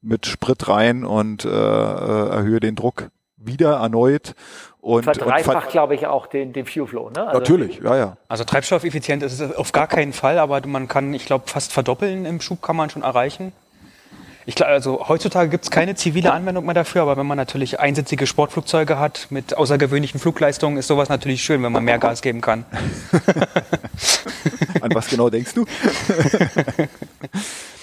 mit 0.00 0.26
Sprit 0.26 0.68
rein 0.68 1.04
und 1.04 1.44
äh, 1.44 1.48
äh, 1.48 2.28
erhöhe 2.30 2.60
den 2.60 2.74
Druck 2.74 3.10
wieder 3.36 3.76
erneut 3.76 4.34
und, 4.80 5.04
verdreifacht, 5.04 5.64
ver- 5.64 5.70
glaube 5.70 5.94
ich, 5.94 6.06
auch 6.06 6.26
den, 6.26 6.52
den 6.52 6.66
Fuel 6.66 6.86
Flow. 6.88 7.10
Ne? 7.10 7.26
Also, 7.26 7.38
natürlich, 7.38 7.80
ja, 7.80 7.96
ja. 7.96 8.16
also 8.28 8.42
treibstoffeffizient 8.44 9.22
ist 9.22 9.38
es 9.38 9.54
auf 9.54 9.70
gar 9.72 9.86
keinen 9.86 10.12
Fall, 10.12 10.38
aber 10.38 10.64
man 10.66 10.88
kann, 10.88 11.14
ich 11.14 11.24
glaube, 11.24 11.44
fast 11.48 11.72
verdoppeln 11.72 12.24
im 12.24 12.40
Schub 12.40 12.62
kann 12.62 12.76
man 12.76 12.90
schon 12.90 13.02
erreichen. 13.02 13.52
Ich 14.44 14.56
glaube, 14.56 14.72
also 14.72 15.08
heutzutage 15.08 15.50
gibt's 15.50 15.70
keine 15.70 15.94
zivile 15.94 16.32
Anwendung 16.32 16.64
mehr 16.64 16.74
dafür, 16.74 17.02
aber 17.02 17.16
wenn 17.16 17.26
man 17.26 17.36
natürlich 17.36 17.78
einsitzige 17.78 18.26
Sportflugzeuge 18.26 18.98
hat 18.98 19.28
mit 19.30 19.56
außergewöhnlichen 19.56 20.18
Flugleistungen, 20.18 20.78
ist 20.78 20.88
sowas 20.88 21.08
natürlich 21.08 21.44
schön, 21.44 21.62
wenn 21.62 21.72
man 21.72 21.84
mehr 21.84 21.98
Gas 21.98 22.22
geben 22.22 22.40
kann. 22.40 22.64
An 24.80 24.92
was 24.94 25.08
genau 25.08 25.30
denkst 25.30 25.54
du? 25.54 25.64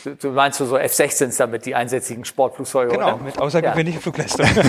Du, 0.04 0.16
du 0.22 0.30
meinst 0.32 0.60
du 0.60 0.66
so 0.66 0.78
F-16s 0.78 1.38
damit, 1.38 1.66
die 1.66 1.76
einsätzigen 1.76 2.26
Sportflugzeuge? 2.26 2.92
Genau, 2.92 3.16
oder? 3.16 3.24
mit 3.24 3.40
außergewöhnlichen 3.40 4.02
Flugleistungen. 4.02 4.50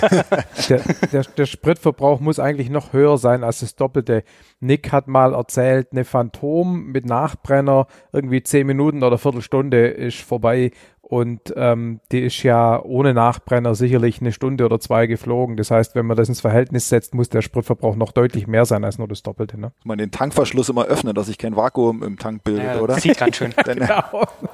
Der, 0.68 0.82
der, 1.12 1.22
der 1.24 1.46
Spritverbrauch 1.46 2.20
muss 2.20 2.38
eigentlich 2.38 2.70
noch 2.70 2.92
höher 2.92 3.18
sein 3.18 3.42
als 3.42 3.60
das 3.60 3.74
Doppelte. 3.74 4.22
Nick 4.60 4.92
hat 4.92 5.08
mal 5.08 5.34
erzählt, 5.34 5.88
eine 5.90 6.04
Phantom 6.04 6.86
mit 6.86 7.06
Nachbrenner, 7.06 7.86
irgendwie 8.12 8.42
zehn 8.42 8.66
Minuten 8.66 9.02
oder 9.02 9.18
Viertelstunde 9.18 9.88
ist 9.88 10.20
vorbei 10.20 10.70
und 11.10 11.52
ähm, 11.56 11.98
die 12.12 12.20
ist 12.20 12.40
ja 12.44 12.80
ohne 12.80 13.12
Nachbrenner 13.14 13.74
sicherlich 13.74 14.20
eine 14.20 14.30
Stunde 14.30 14.64
oder 14.64 14.78
zwei 14.78 15.08
geflogen. 15.08 15.56
Das 15.56 15.72
heißt, 15.72 15.96
wenn 15.96 16.06
man 16.06 16.16
das 16.16 16.28
ins 16.28 16.40
Verhältnis 16.40 16.88
setzt, 16.88 17.14
muss 17.14 17.28
der 17.28 17.42
Spritverbrauch 17.42 17.96
noch 17.96 18.12
deutlich 18.12 18.46
mehr 18.46 18.64
sein 18.64 18.84
als 18.84 18.96
nur 18.96 19.08
das 19.08 19.24
Doppelte. 19.24 19.58
Ne? 19.58 19.72
Man 19.82 19.98
den 19.98 20.12
Tankverschluss 20.12 20.68
immer 20.68 20.84
öffnen, 20.84 21.12
dass 21.16 21.26
sich 21.26 21.36
kein 21.36 21.56
Vakuum 21.56 22.04
im 22.04 22.16
Tank 22.16 22.44
bildet, 22.44 22.64
Ja, 22.64 22.78
oder? 22.78 22.94
das 22.94 23.02
sieht 23.02 23.18
ganz 23.18 23.34
schön. 23.34 23.52
Dann, 23.64 23.78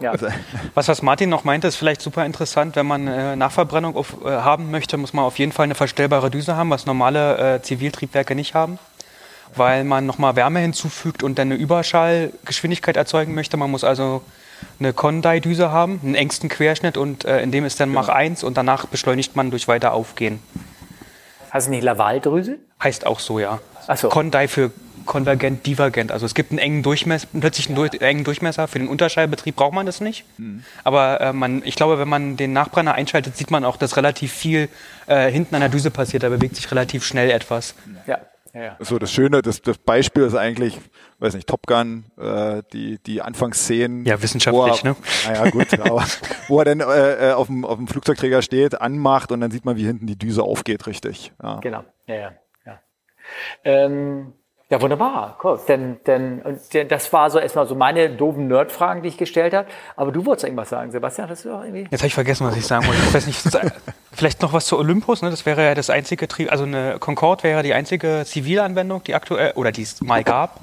Ja. 0.01 0.15
Was, 0.73 0.89
was 0.89 1.03
Martin 1.03 1.29
noch 1.29 1.45
meinte, 1.45 1.69
ist 1.69 1.77
vielleicht 1.77 2.01
super 2.01 2.25
interessant, 2.25 2.75
wenn 2.75 2.87
man 2.87 3.07
äh, 3.07 3.37
Nachverbrennung 3.37 3.95
auf, 3.95 4.17
äh, 4.25 4.31
haben 4.31 4.71
möchte, 4.71 4.97
muss 4.97 5.13
man 5.13 5.27
auf 5.27 5.39
jeden 5.39 5.53
Fall 5.53 5.65
eine 5.65 5.75
verstellbare 5.75 6.31
Düse 6.31 6.57
haben, 6.57 6.71
was 6.71 6.87
normale 6.87 7.57
äh, 7.57 7.61
Ziviltriebwerke 7.61 8.35
nicht 8.35 8.55
haben, 8.55 8.79
weil 9.55 9.85
man 9.85 10.07
nochmal 10.07 10.37
Wärme 10.37 10.61
hinzufügt 10.61 11.23
und 11.23 11.39
dann 11.39 11.53
eine 11.53 11.61
Überschallgeschwindigkeit 11.61 12.97
erzeugen 12.97 13.35
möchte. 13.35 13.59
Man 13.59 13.71
muss 13.71 13.85
also 13.85 14.23
eine 14.79 14.93
Condai-Düse 14.93 15.71
haben, 15.71 16.01
einen 16.03 16.15
engsten 16.15 16.49
Querschnitt 16.49 16.97
und 16.97 17.25
äh, 17.25 17.41
in 17.41 17.51
dem 17.51 17.65
ist 17.65 17.81
dann 17.81 17.91
Mach 17.91 18.09
1 18.09 18.45
und 18.45 18.57
danach 18.57 18.87
beschleunigt 18.87 19.37
man 19.37 19.51
durch 19.51 19.69
weiter 19.69 19.93
Aufgehen. 19.93 20.41
Hast 21.51 21.69
du 21.69 21.71
nicht 21.71 21.83
Lavaldrüse? 21.83 22.59
Heißt 22.83 23.07
auch 23.07 23.21
so, 23.21 23.39
ja. 23.39 23.61
Ach 23.87 23.97
so. 23.97 24.09
Condai 24.09 24.49
für 24.49 24.73
konvergent, 25.07 25.65
divergent. 25.65 26.13
Also 26.13 26.27
es 26.27 26.35
gibt 26.35 26.51
einen 26.51 26.59
engen 26.59 26.83
Durchmesser, 26.83 27.29
plötzlich 27.41 27.69
einen 27.69 27.77
durch, 27.77 27.95
engen 28.01 28.25
Durchmesser. 28.25 28.69
Für 28.69 28.79
den 28.79 28.89
Unterschallbetrieb 28.89 29.57
braucht 29.57 29.73
man 29.73 29.87
das 29.87 30.01
nicht. 30.01 30.25
Aber 30.85 31.21
äh, 31.21 31.33
man, 31.33 31.63
ich 31.65 31.77
glaube, 31.77 31.99
wenn 31.99 32.09
man 32.09 32.37
den 32.37 32.53
Nachbrenner 32.53 32.95
einschaltet, 32.95 33.37
sieht 33.37 33.51
man 33.51 33.65
auch, 33.65 33.77
dass 33.77 33.97
relativ 33.97 34.33
viel 34.33 34.69
äh, 35.07 35.31
hinten 35.31 35.55
an 35.55 35.63
der 35.63 35.71
Düse 35.71 35.91
passiert. 35.91 36.25
Da 36.25 36.29
bewegt 36.29 36.57
sich 36.57 36.71
relativ 36.71 37.05
schnell 37.05 37.31
etwas. 37.31 37.75
Ja. 38.07 38.19
Ja, 38.63 38.77
so 38.81 38.99
das 38.99 39.13
Schöne, 39.13 39.43
das, 39.43 39.61
das 39.61 39.77
Beispiel 39.79 40.23
ist 40.23 40.35
eigentlich, 40.35 40.79
weiß 41.19 41.35
nicht, 41.35 41.47
Top 41.47 41.67
Gun, 41.67 42.07
äh, 42.17 42.63
die, 42.73 42.99
die 42.99 43.21
Anfangsszenen. 43.21 44.05
Ja, 44.07 44.23
wissenschaftlich, 44.23 44.83
er, 44.83 44.91
ne? 44.91 44.97
Naja, 45.27 45.51
gut, 45.51 45.79
aber 45.81 46.05
wo 46.49 46.59
er 46.61 46.65
dann 46.65 46.81
äh, 46.81 47.31
äh, 47.31 47.33
auf, 47.33 47.49
dem, 47.49 47.65
auf 47.65 47.77
dem 47.77 47.87
Flugzeugträger 47.87 48.41
steht, 48.41 48.81
anmacht 48.81 49.31
und 49.31 49.41
dann 49.41 49.51
sieht 49.51 49.65
man, 49.65 49.77
wie 49.77 49.85
hinten 49.85 50.07
die 50.07 50.17
Düse 50.19 50.43
aufgeht, 50.43 50.87
richtig. 50.87 51.33
Ja. 51.43 51.61
Genau. 51.61 51.85
Ja, 52.07 52.15
ja. 52.15 52.33
ja. 52.65 52.81
Ähm, 53.65 54.33
ja, 54.69 54.83
wunderbar. 54.83 55.39
Cool. 55.45 55.61
Denn, 55.69 55.99
denn, 56.07 56.43
und 56.43 56.75
denn 56.75 56.89
das 56.89 57.12
war 57.12 57.31
so 57.31 57.39
erstmal 57.39 57.69
so 57.69 57.77
meine 57.77 58.11
doofen 58.11 58.49
Nerdfragen, 58.49 59.03
die 59.03 59.11
ich 59.11 59.17
gestellt 59.17 59.55
habe. 59.55 59.69
Aber 59.95 60.11
du 60.11 60.27
wolltest 60.27 60.45
irgendwas 60.45 60.71
sagen, 60.71 60.91
Sebastian. 60.91 61.29
Hast 61.29 61.45
du 61.45 61.53
auch 61.53 61.62
irgendwie? 61.62 61.87
Jetzt 61.89 62.01
habe 62.01 62.09
ich 62.09 62.14
vergessen, 62.14 62.47
was 62.47 62.57
ich 62.57 62.67
sagen 62.67 62.85
wollte. 62.87 63.01
Ich 63.01 63.14
weiß 63.14 63.27
nicht, 63.27 63.41
vielleicht 64.12 64.43
noch 64.43 64.53
was 64.53 64.67
zu 64.67 64.77
Olympus. 64.77 65.23
Ne? 65.23 65.31
Das 65.31 65.47
wäre 65.47 65.64
ja 65.64 65.75
das 65.77 65.89
einzige, 65.89 66.27
Tri 66.27 66.49
also 66.49 66.64
eine 66.64 66.99
Concorde 66.99 67.45
wäre 67.45 67.62
die 67.62 67.75
einzige 67.75 68.25
Zivilanwendung, 68.27 69.05
die 69.05 69.14
aktuell 69.14 69.53
oder 69.53 69.71
die 69.71 69.83
es 69.83 70.01
mal 70.01 70.25
gab. 70.25 70.61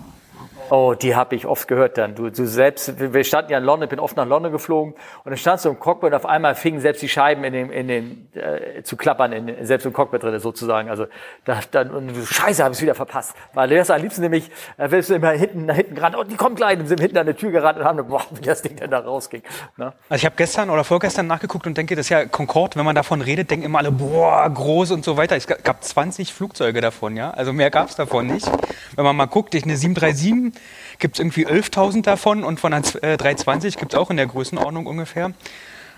Oh, 0.76 0.96
die 0.96 1.16
habe 1.16 1.36
ich 1.36 1.46
oft 1.46 1.68
gehört 1.68 2.00
dann. 2.00 2.16
Du, 2.16 2.32
du 2.32 2.48
selbst, 2.48 3.00
wir 3.00 3.24
standen 3.24 3.52
ja 3.52 3.60
in 3.60 3.64
London, 3.64 3.88
bin 3.88 4.00
oft 4.00 4.18
nach 4.18 4.26
London 4.26 4.52
geflogen 4.52 4.94
und 5.24 5.30
dann 5.30 5.38
standst 5.38 5.66
du 5.66 5.70
im 5.70 5.78
Cockpit 5.78 6.08
und 6.08 6.16
auf 6.16 6.26
einmal 6.26 6.56
fingen 6.56 6.80
selbst 6.80 7.04
die 7.04 7.10
Scheiben 7.10 7.44
in 7.44 7.54
den, 7.54 7.70
in 7.70 7.88
den 7.88 8.28
äh, 8.34 8.82
zu 8.82 8.98
klappern, 8.98 9.34
in, 9.34 9.68
selbst 9.68 9.86
im 9.86 9.94
Cockpit 9.94 10.24
drin 10.24 10.40
sozusagen. 10.40 10.90
Also 10.90 11.06
da, 11.46 11.60
dann 11.70 11.92
und 11.92 12.08
du, 12.08 12.26
Scheiße, 12.26 12.64
habe 12.64 12.74
ich 12.74 12.82
wieder 12.82 12.96
verpasst. 12.96 13.36
Weil 13.54 13.70
du 13.70 13.76
wärst 13.76 13.92
am 13.92 14.02
liebsten 14.02 14.22
nämlich, 14.22 14.50
äh, 14.78 14.90
wärst 14.90 15.12
du 15.12 15.14
immer 15.14 15.30
hinten, 15.30 15.68
nach 15.68 15.76
hinten 15.76 15.94
gerannt, 15.94 16.16
oh, 16.18 16.24
die 16.24 16.38
kommen 16.38 16.56
gleich 16.56 16.80
und 16.80 16.88
sind 16.88 17.00
hinten 17.00 17.20
an 17.20 17.28
der 17.28 17.38
Tür 17.38 17.52
gerannt 17.52 17.78
und 17.78 17.86
haben, 17.86 18.08
boah, 18.08 18.24
wie 18.32 18.42
das 18.42 18.64
Ding 18.64 18.76
denn 18.76 18.90
da 18.90 18.98
rausging. 18.98 19.44
Ne? 19.78 19.94
Also 20.10 20.22
ich 20.22 20.26
habe 20.26 20.36
gestern 20.38 20.72
oder 20.72 20.84
vorgestern 20.84 21.28
nachgeguckt 21.28 21.68
und 21.68 21.78
denke, 21.78 21.96
das 21.96 22.08
ist 22.08 22.10
ja 22.10 22.26
Concorde, 22.26 22.78
wenn 22.78 22.86
man 22.86 22.96
davon 22.96 23.22
redet, 23.22 23.52
denken 23.52 23.68
immer 23.68 23.78
alle, 23.78 23.92
boah, 23.92 24.50
groß 24.50 24.90
und 24.90 25.06
so 25.06 25.18
weiter. 25.18 25.36
Es 25.36 25.46
gab 25.46 25.84
20 25.84 26.34
Flugzeuge 26.34 26.82
davon, 26.82 27.16
ja. 27.16 27.30
Also 27.30 27.54
mehr 27.54 27.70
gab 27.70 27.90
es 27.90 27.96
davon 27.96 28.26
nicht. 28.26 28.50
Wenn 28.96 29.06
man 29.06 29.16
mal 29.16 29.28
guckt, 29.28 29.54
eine 29.54 29.78
737 29.78 30.63
gibt 31.00 31.16
es 31.16 31.20
irgendwie 31.20 31.48
11.000 31.48 32.04
davon 32.04 32.44
und 32.44 32.60
von 32.60 32.74
äh, 32.74 32.82
320 33.18 33.78
gibt 33.78 33.94
es 33.94 34.00
auch 34.00 34.10
in 34.10 34.18
der 34.18 34.28
Größenordnung 34.28 34.86
ungefähr. 34.86 35.34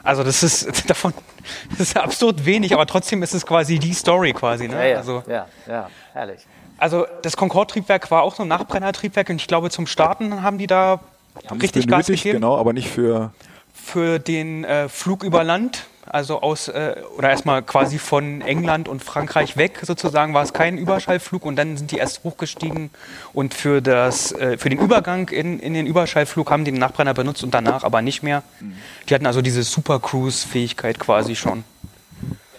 Also 0.03 0.23
das 0.23 0.43
ist 0.43 0.89
davon, 0.89 1.13
das 1.71 1.79
ist 1.79 1.97
absurd 1.97 2.45
wenig, 2.45 2.73
aber 2.73 2.85
trotzdem 2.85 3.23
ist 3.23 3.33
es 3.33 3.45
quasi 3.45 3.79
die 3.79 3.93
Story 3.93 4.33
quasi. 4.33 4.67
Ne? 4.67 4.75
Ja, 4.75 4.85
ja, 4.85 4.97
Also, 4.97 5.23
ja, 5.27 5.47
ja, 5.67 5.89
herrlich. 6.13 6.41
also 6.77 7.07
das 7.21 7.35
Concorde-Triebwerk 7.37 8.11
war 8.11 8.21
auch 8.21 8.35
so 8.35 8.43
ein 8.43 8.49
Nachbrennertriebwerk 8.49 9.29
und 9.29 9.37
ich 9.37 9.47
glaube 9.47 9.69
zum 9.69 9.87
Starten 9.87 10.43
haben 10.43 10.57
die 10.57 10.67
da 10.67 10.99
Haben 11.49 11.59
richtig 11.59 11.87
Gas 11.87 12.05
benötigt, 12.05 12.23
gegeben 12.23 12.41
genau, 12.41 12.57
aber 12.57 12.73
nicht 12.73 12.89
für 12.89 13.31
für 13.85 14.19
den 14.19 14.63
äh, 14.63 14.89
Flug 14.89 15.23
über 15.23 15.43
Land, 15.43 15.85
Also 16.15 16.41
aus, 16.41 16.69
äh, 16.69 16.95
oder 17.17 17.29
erstmal 17.29 17.61
quasi 17.61 17.99
von 17.99 18.39
England 18.39 18.87
und 18.87 19.03
Frankreich 19.03 19.57
weg 19.57 19.81
sozusagen 19.81 20.33
war 20.33 20.43
es 20.43 20.53
kein 20.53 20.77
Überschallflug 20.77 21.45
und 21.45 21.57
dann 21.57 21.75
sind 21.75 21.91
die 21.91 21.97
erst 21.97 22.23
hochgestiegen 22.23 22.89
und 23.33 23.53
für, 23.53 23.81
das, 23.81 24.31
äh, 24.31 24.57
für 24.57 24.69
den 24.69 24.79
Übergang 24.79 25.27
in, 25.27 25.59
in 25.59 25.73
den 25.73 25.85
Überschallflug 25.85 26.49
haben 26.51 26.63
die 26.63 26.71
den 26.71 26.79
Nachbrenner 26.79 27.13
benutzt 27.13 27.43
und 27.43 27.53
danach 27.53 27.83
aber 27.83 28.01
nicht 28.01 28.23
mehr. 28.23 28.43
Die 29.09 29.13
hatten 29.13 29.25
also 29.25 29.41
diese 29.41 29.63
Super 29.63 29.99
Cruise-Fähigkeit 29.99 30.99
quasi 30.99 31.35
schon. 31.35 31.65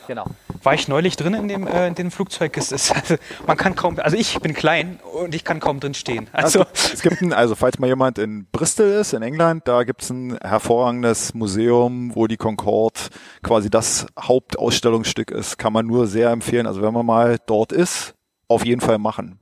Genau. 0.06 0.24
War 0.62 0.74
ich 0.74 0.88
neulich 0.88 1.16
drin 1.16 1.34
in 1.34 1.48
dem, 1.48 1.66
äh, 1.66 1.88
in 1.88 1.94
dem 1.94 2.10
Flugzeug? 2.10 2.56
Es 2.56 2.72
ist, 2.72 2.94
also, 2.94 3.16
man 3.46 3.56
kann 3.56 3.74
kaum, 3.74 3.98
also 3.98 4.16
ich 4.16 4.38
bin 4.40 4.54
klein 4.54 5.00
und 5.12 5.34
ich 5.34 5.44
kann 5.44 5.60
kaum 5.60 5.80
drin 5.80 5.94
stehen. 5.94 6.28
Also, 6.32 6.64
es 6.74 7.02
gibt 7.02 7.20
ein, 7.22 7.32
also 7.32 7.54
falls 7.54 7.78
mal 7.78 7.86
jemand 7.86 8.18
in 8.18 8.46
Bristol 8.50 8.86
ist, 8.86 9.12
in 9.12 9.22
England, 9.22 9.66
da 9.66 9.84
gibt's 9.84 10.10
ein 10.10 10.38
hervorragendes 10.38 11.34
Museum, 11.34 12.14
wo 12.14 12.26
die 12.26 12.36
Concorde 12.36 13.00
quasi 13.42 13.70
das 13.70 14.06
Hauptausstellungsstück 14.18 15.30
ist. 15.30 15.58
Kann 15.58 15.72
man 15.72 15.86
nur 15.86 16.06
sehr 16.06 16.30
empfehlen. 16.30 16.66
Also 16.66 16.82
wenn 16.82 16.92
man 16.92 17.06
mal 17.06 17.38
dort 17.46 17.72
ist, 17.72 18.14
auf 18.48 18.64
jeden 18.64 18.80
Fall 18.80 18.98
machen. 18.98 19.40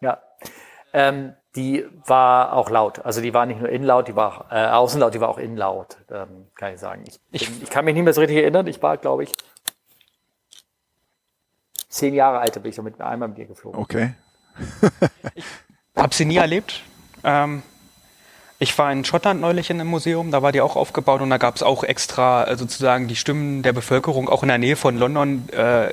Ja. 0.00 0.18
Ähm, 0.92 1.34
die 1.56 1.84
war 2.06 2.52
auch 2.52 2.70
laut. 2.70 3.04
Also 3.04 3.20
die 3.20 3.34
war 3.34 3.44
nicht 3.46 3.60
nur 3.60 3.68
innenlaut, 3.68 4.06
die 4.06 4.14
war 4.14 4.46
auch, 4.46 4.52
äh, 4.52 4.66
außenlaut, 4.66 5.14
die 5.14 5.20
war 5.20 5.28
auch 5.28 5.38
innenlaut, 5.38 5.96
ähm, 6.10 6.46
kann 6.54 6.74
ich 6.74 6.80
sagen. 6.80 7.02
Ich, 7.06 7.18
ich, 7.32 7.62
ich 7.62 7.70
kann 7.70 7.84
mich 7.84 7.94
nicht 7.94 8.04
mehr 8.04 8.12
so 8.12 8.20
richtig 8.20 8.38
erinnern. 8.38 8.66
Ich 8.68 8.80
war, 8.82 8.96
glaube 8.96 9.24
ich, 9.24 9.32
zehn 12.00 12.14
Jahre 12.14 12.40
alt, 12.40 12.54
bin 12.54 12.70
ich 12.70 12.76
so 12.76 12.82
mit 12.82 13.00
einmal 13.00 13.28
mit 13.28 13.38
ihr 13.38 13.46
geflogen. 13.46 13.78
Okay. 13.78 14.14
Hab 15.96 16.14
sie 16.14 16.24
nie 16.24 16.36
erlebt. 16.36 16.82
Ähm, 17.22 17.62
ich 18.58 18.76
war 18.76 18.90
in 18.92 19.04
Schottland 19.04 19.40
neulich 19.40 19.70
in 19.70 19.80
einem 19.80 19.90
Museum, 19.90 20.30
da 20.30 20.42
war 20.42 20.52
die 20.52 20.60
auch 20.60 20.76
aufgebaut 20.76 21.20
und 21.20 21.30
da 21.30 21.38
gab 21.38 21.56
es 21.56 21.62
auch 21.62 21.84
extra 21.84 22.44
äh, 22.44 22.56
sozusagen 22.56 23.06
die 23.06 23.16
Stimmen 23.16 23.62
der 23.62 23.72
Bevölkerung, 23.72 24.28
auch 24.28 24.42
in 24.42 24.48
der 24.48 24.58
Nähe 24.58 24.76
von 24.76 24.98
London, 24.98 25.48
äh, 25.50 25.92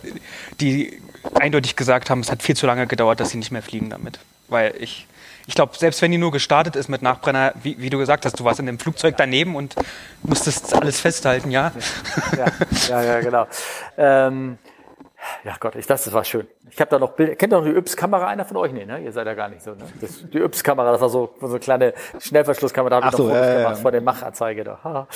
die 0.59 1.01
eindeutig 1.33 1.75
gesagt 1.75 2.09
haben, 2.09 2.21
es 2.21 2.31
hat 2.31 2.41
viel 2.41 2.55
zu 2.55 2.65
lange 2.65 2.87
gedauert, 2.87 3.19
dass 3.19 3.29
sie 3.29 3.37
nicht 3.37 3.51
mehr 3.51 3.61
fliegen 3.61 3.89
damit. 3.89 4.19
Weil 4.47 4.73
ich, 4.79 5.07
ich 5.45 5.55
glaube, 5.55 5.77
selbst 5.77 6.01
wenn 6.01 6.11
die 6.11 6.17
nur 6.17 6.31
gestartet 6.31 6.77
ist 6.77 6.87
mit 6.87 7.01
Nachbrenner, 7.01 7.53
wie, 7.63 7.79
wie, 7.79 7.89
du 7.89 7.97
gesagt 7.97 8.25
hast, 8.25 8.39
du 8.39 8.45
warst 8.45 8.61
in 8.61 8.65
dem 8.65 8.79
Flugzeug 8.79 9.15
daneben 9.17 9.55
und 9.55 9.75
musstest 10.23 10.73
alles 10.73 10.99
festhalten, 11.01 11.51
ja? 11.51 11.73
Ja, 12.37 12.45
ja, 12.89 13.03
ja 13.03 13.19
genau. 13.19 13.47
Ähm, 13.97 14.57
ja 15.43 15.55
Gott, 15.59 15.75
ich 15.75 15.87
dachte, 15.87 16.05
das 16.05 16.13
war 16.13 16.23
schön. 16.23 16.47
Ich 16.69 16.79
habe 16.79 16.89
da 16.89 16.99
noch 16.99 17.11
Bilder. 17.11 17.35
Kennt 17.35 17.53
ihr 17.53 17.57
noch 17.57 17.65
die 17.65 17.75
Yps-Kamera? 17.75 18.27
Einer 18.27 18.45
von 18.45 18.57
euch? 18.57 18.71
Nee, 18.71 18.85
ne? 18.85 18.99
Ihr 18.99 19.11
seid 19.11 19.27
ja 19.27 19.33
gar 19.33 19.49
nicht 19.49 19.61
so. 19.61 19.71
Ne? 19.71 19.83
Das, 19.99 20.29
die 20.29 20.39
Yps-Kamera, 20.39 20.91
das 20.91 21.01
war 21.01 21.09
so, 21.09 21.33
so 21.39 21.47
eine 21.47 21.59
kleine 21.59 21.93
Schnellverschlusskamera. 22.19 22.89
Da 22.89 22.95
habe 22.97 23.07
ich 23.07 23.17
so, 23.17 23.27
noch 23.27 23.33
Fotos 23.33 23.47
ja, 23.47 23.57
gemacht 23.57 23.75
ja. 23.75 23.81
vor 23.81 23.91
der 23.91 24.01
Machanzeige 24.01 24.63
da. 24.63 25.07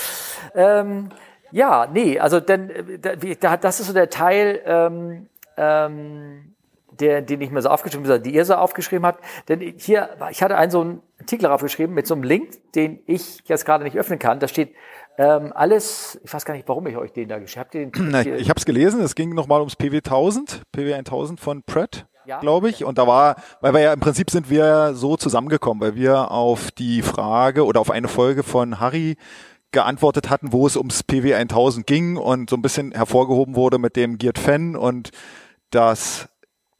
Ähm, 0.55 1.09
ja, 1.51 1.87
nee, 1.91 2.17
also 2.19 2.39
denn, 2.39 2.99
da, 3.39 3.57
das 3.57 3.79
ist 3.79 3.87
so 3.87 3.93
der 3.93 4.09
Teil, 4.09 4.61
ähm, 4.65 5.27
ähm, 5.57 6.55
der, 6.91 7.21
den 7.21 7.41
ich 7.41 7.51
mir 7.51 7.61
so 7.61 7.69
aufgeschrieben 7.69 8.07
habe, 8.07 8.21
die 8.21 8.33
ihr 8.33 8.45
so 8.45 8.55
aufgeschrieben 8.55 9.05
habt. 9.05 9.23
Denn 9.49 9.59
hier, 9.59 10.09
ich 10.29 10.41
hatte 10.41 10.55
einen 10.55 10.71
so 10.71 10.81
einen 10.81 11.01
Artikel 11.19 11.47
aufgeschrieben 11.47 11.93
mit 11.93 12.07
so 12.07 12.13
einem 12.13 12.23
Link, 12.23 12.73
den 12.73 13.01
ich 13.05 13.43
jetzt 13.45 13.65
gerade 13.65 13.83
nicht 13.83 13.97
öffnen 13.97 14.19
kann. 14.19 14.39
Da 14.39 14.47
steht 14.47 14.73
ähm, 15.17 15.51
alles, 15.53 16.19
ich 16.23 16.33
weiß 16.33 16.45
gar 16.45 16.53
nicht, 16.53 16.67
warum 16.67 16.87
ich 16.87 16.97
euch 16.97 17.11
den 17.11 17.27
da 17.29 17.39
geschrieben 17.39 17.91
habe. 17.95 18.03
Nein, 18.03 18.35
ich 18.39 18.49
habe 18.49 18.57
es 18.59 18.65
gelesen, 18.65 19.01
es 19.01 19.15
ging 19.15 19.33
nochmal 19.35 19.59
ums 19.59 19.75
PW 19.75 19.97
1000, 19.97 20.61
PW 20.71 20.93
1000 20.93 21.39
von 21.39 21.63
Pratt, 21.63 22.05
Ja. 22.25 22.39
glaube 22.39 22.69
ich. 22.69 22.83
Und 22.85 22.97
da 22.97 23.07
war, 23.07 23.35
weil 23.61 23.73
wir 23.73 23.81
ja 23.81 23.93
im 23.93 23.99
Prinzip 23.99 24.29
sind 24.31 24.49
wir 24.49 24.93
so 24.95 25.17
zusammengekommen, 25.17 25.81
weil 25.81 25.95
wir 25.95 26.31
auf 26.31 26.71
die 26.71 27.01
Frage 27.01 27.65
oder 27.65 27.79
auf 27.81 27.91
eine 27.91 28.07
Folge 28.07 28.43
von 28.43 28.79
Harry 28.79 29.17
geantwortet 29.71 30.29
hatten, 30.29 30.51
wo 30.51 30.67
es 30.67 30.75
ums 30.75 31.03
PW 31.03 31.33
1000 31.35 31.87
ging 31.87 32.17
und 32.17 32.49
so 32.49 32.55
ein 32.57 32.61
bisschen 32.61 32.91
hervorgehoben 32.91 33.55
wurde 33.55 33.77
mit 33.77 33.95
dem 33.95 34.17
Geared 34.17 34.39
Fan 34.39 34.75
und 34.75 35.11
das 35.69 36.27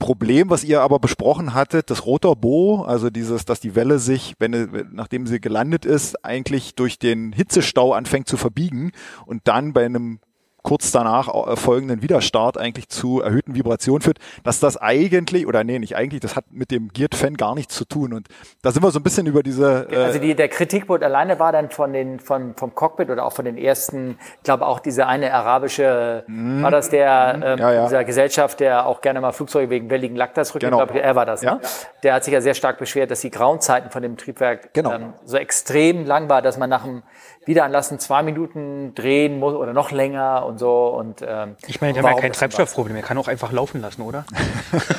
Problem, 0.02 0.50
was 0.50 0.64
ihr 0.64 0.82
aber 0.82 0.98
besprochen 0.98 1.54
hattet, 1.54 1.92
das 1.92 2.08
Rotorbow, 2.08 2.82
also 2.82 3.12
dieses, 3.12 3.46
dass 3.46 3.60
die 3.60 3.76
Welle 3.76 4.00
sich, 4.00 4.34
wenn, 4.40 4.90
nachdem 4.92 5.28
sie 5.28 5.40
gelandet 5.40 5.86
ist, 5.86 6.26
eigentlich 6.26 6.74
durch 6.74 6.98
den 6.98 7.32
Hitzestau 7.34 7.94
anfängt 7.94 8.28
zu 8.28 8.36
verbiegen 8.36 8.94
und 9.28 9.48
dann 9.48 9.74
bei 9.74 9.86
einem 9.86 10.20
kurz 10.64 10.92
danach 10.92 11.58
folgenden 11.58 12.02
Widerstart 12.02 12.58
eigentlich 12.58 12.90
zu 12.90 13.22
erhöhten 13.22 13.56
Vibrationen 13.56 14.02
führt, 14.02 14.20
dass 14.44 14.60
das 14.60 14.78
eigentlich, 14.78 15.48
oder 15.48 15.64
nee, 15.64 15.80
nicht 15.80 15.96
eigentlich, 15.96 16.22
das 16.22 16.36
hat 16.36 16.46
mit 16.52 16.72
dem 16.72 16.90
Geared 16.90 17.16
Fan 17.16 17.36
gar 17.36 17.56
nichts 17.56 17.76
zu 17.76 17.86
tun. 17.86 18.14
Und 18.14 18.28
da 18.62 18.72
sind 18.72 18.84
wir 18.84 18.92
so 18.92 19.00
ein 19.00 19.04
bisschen 19.04 19.26
über 19.28 19.44
diese... 19.44 19.88
Äh, 19.90 19.96
Also 19.98 20.20
die, 20.20 20.36
der 20.36 20.50
Kritikpunkt 20.50 21.04
alleine 21.04 21.40
war 21.40 21.52
dann 21.52 21.70
von 21.70 21.94
den, 21.94 22.20
von, 22.20 22.54
vom 22.56 22.76
Cockpit 22.76 23.10
oder 23.10 23.26
auch 23.26 23.34
von 23.34 23.46
den 23.46 23.58
ersten, 23.58 24.18
ich 24.38 24.44
glaube 24.44 24.66
auch 24.66 24.80
diese 24.80 25.08
eine 25.08 25.34
arabische, 25.34 26.24
war 26.28 26.72
das 26.72 26.90
der, 26.90 27.40
ähm, 27.44 27.52
Mhm. 27.52 27.58
Ja, 27.60 27.72
ja. 27.74 27.84
dieser 27.86 28.04
Gesellschaft, 28.04 28.60
der 28.60 28.86
auch 28.86 29.02
gerne 29.02 29.22
mal 29.22 29.32
Flugzeuge 29.32 29.70
wegen 29.70 29.90
welligen 29.90 30.16
Lacktas 30.16 30.54
rückt, 30.56 30.64
Genau. 30.64 30.82
er 30.84 31.16
war 31.16 31.26
das, 31.26 31.42
Ja. 31.42 31.56
ne? 31.56 31.62
Der 32.04 32.14
hat 32.14 32.24
sich 32.24 32.34
ja 32.34 32.42
sehr 32.42 32.54
stark 32.54 32.78
beschwert, 32.78 33.12
dass 33.12 33.22
die 33.22 33.32
Grauenzeiten 33.32 33.92
von 33.92 34.02
dem 34.02 34.18
Triebwerk 34.18 34.74
Genau. 34.74 34.92
ähm, 34.94 35.14
so 35.26 35.38
extrem 35.38 36.06
lang 36.06 36.30
war, 36.30 36.42
dass 36.42 36.58
man 36.58 36.70
nach 36.70 36.84
dem 36.84 37.04
Wiederanlassen 37.46 37.98
zwei 38.00 38.22
Minuten 38.22 38.94
drehen 38.94 39.40
muss 39.40 39.56
oder 39.56 39.74
noch 39.74 39.92
länger 39.92 40.46
und 40.46 40.60
so 40.60 40.88
und 40.90 41.24
ähm, 41.28 41.56
Ich 41.68 41.82
meine, 41.82 41.94
der 41.94 42.04
hat 42.04 42.16
ja 42.16 42.22
kein. 42.22 42.32
Treibstoffproblem, 42.34 42.96
er 42.96 43.02
kann 43.02 43.18
auch 43.18 43.28
einfach 43.28 43.52
laufen 43.52 43.82
lassen, 43.82 44.02
oder? 44.04 44.26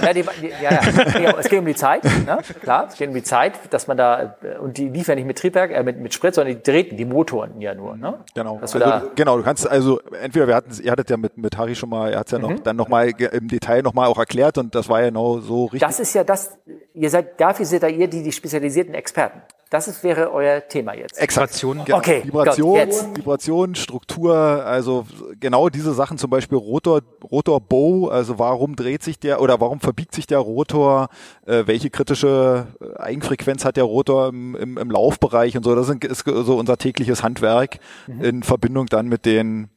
Ja, 0.02 0.12
die, 0.12 0.22
die, 0.40 0.48
ja, 0.62 0.72
ja. 1.20 1.38
es 1.38 1.48
geht 1.48 1.60
um 1.60 1.64
die 1.66 1.74
Zeit, 1.74 2.02
ne? 2.04 2.38
klar, 2.60 2.86
es 2.88 2.96
geht 2.98 3.08
um 3.08 3.14
die 3.14 3.22
Zeit, 3.22 3.52
dass 3.70 3.86
man 3.86 3.96
da, 3.96 4.34
äh, 4.42 4.58
und 4.58 4.76
die 4.76 4.88
lief 4.88 5.06
ja 5.08 5.14
nicht 5.14 5.26
mit 5.26 5.38
Triebwerk, 5.38 5.70
äh, 5.70 5.82
mit, 5.82 5.98
mit 6.00 6.12
Sprit, 6.12 6.34
sondern 6.34 6.56
die 6.56 6.62
drehten 6.62 6.96
die 6.96 7.04
Motoren 7.04 7.60
ja 7.60 7.74
nur, 7.74 7.96
ne? 7.96 8.18
Genau. 8.34 8.58
Also, 8.60 8.78
da, 8.80 9.04
genau, 9.14 9.36
du 9.36 9.44
kannst 9.44 9.68
also 9.70 10.00
entweder 10.20 10.48
wir 10.48 10.56
hatten 10.56 10.72
ihr 10.82 10.90
hattet 10.90 11.08
ja 11.10 11.16
mit 11.16 11.36
mit 11.38 11.56
Harry 11.56 11.74
schon 11.76 11.88
mal, 11.90 12.12
er 12.12 12.20
hat 12.20 12.30
ja 12.32 12.38
noch 12.38 12.50
Mhm. 12.50 12.62
dann 12.64 12.76
noch 12.76 12.88
mal 12.88 13.12
ge- 13.12 13.30
im 13.32 13.48
Detail 13.48 13.82
noch 13.82 13.94
mal 13.94 14.06
auch 14.08 14.18
erklärt 14.18 14.58
und 14.58 14.74
das 14.74 14.88
war 14.88 15.00
ja 15.00 15.06
genau 15.06 15.38
so 15.38 15.66
richtig. 15.66 15.80
das 15.80 16.00
ist 16.00 16.14
ja 16.14 16.24
das, 16.24 16.58
ihr 16.94 17.08
seid, 17.08 17.40
dafür 17.40 17.64
seid 17.64 17.82
ihr 17.92 18.08
die, 18.08 18.22
die 18.22 18.32
spezialisierten 18.32 18.94
Experten. 18.94 19.40
Das 19.72 19.88
ist, 19.88 20.04
wäre 20.04 20.30
euer 20.30 20.68
Thema 20.68 20.92
jetzt. 20.94 21.18
Exakt. 21.18 21.48
Vibration. 21.54 21.84
Genau. 21.86 21.96
Okay, 21.96 22.22
Vibration, 22.24 22.72
Gott, 22.72 22.78
jetzt. 22.78 23.16
Vibration, 23.16 23.74
Struktur, 23.74 24.36
also 24.36 25.06
genau 25.40 25.70
diese 25.70 25.94
Sachen, 25.94 26.18
zum 26.18 26.28
Beispiel 26.28 26.58
Rotor, 26.58 27.00
Rotor 27.30 27.58
Bow, 27.58 28.08
also 28.08 28.38
warum 28.38 28.76
dreht 28.76 29.02
sich 29.02 29.18
der 29.18 29.40
oder 29.40 29.62
warum 29.62 29.80
verbiegt 29.80 30.14
sich 30.14 30.26
der 30.26 30.40
Rotor, 30.40 31.08
äh, 31.46 31.62
welche 31.64 31.88
kritische 31.88 32.66
äh, 32.82 33.00
Eigenfrequenz 33.00 33.64
hat 33.64 33.78
der 33.78 33.84
Rotor 33.84 34.28
im, 34.28 34.54
im, 34.56 34.76
im 34.76 34.90
Laufbereich 34.90 35.56
und 35.56 35.64
so, 35.64 35.74
das 35.74 35.88
ist 35.88 36.24
so 36.26 36.58
unser 36.58 36.76
tägliches 36.76 37.22
Handwerk 37.22 37.78
Mhm. 38.06 38.24
in 38.24 38.42
Verbindung 38.42 38.86
dann 38.86 39.08
mit 39.08 39.24
den 39.24 39.68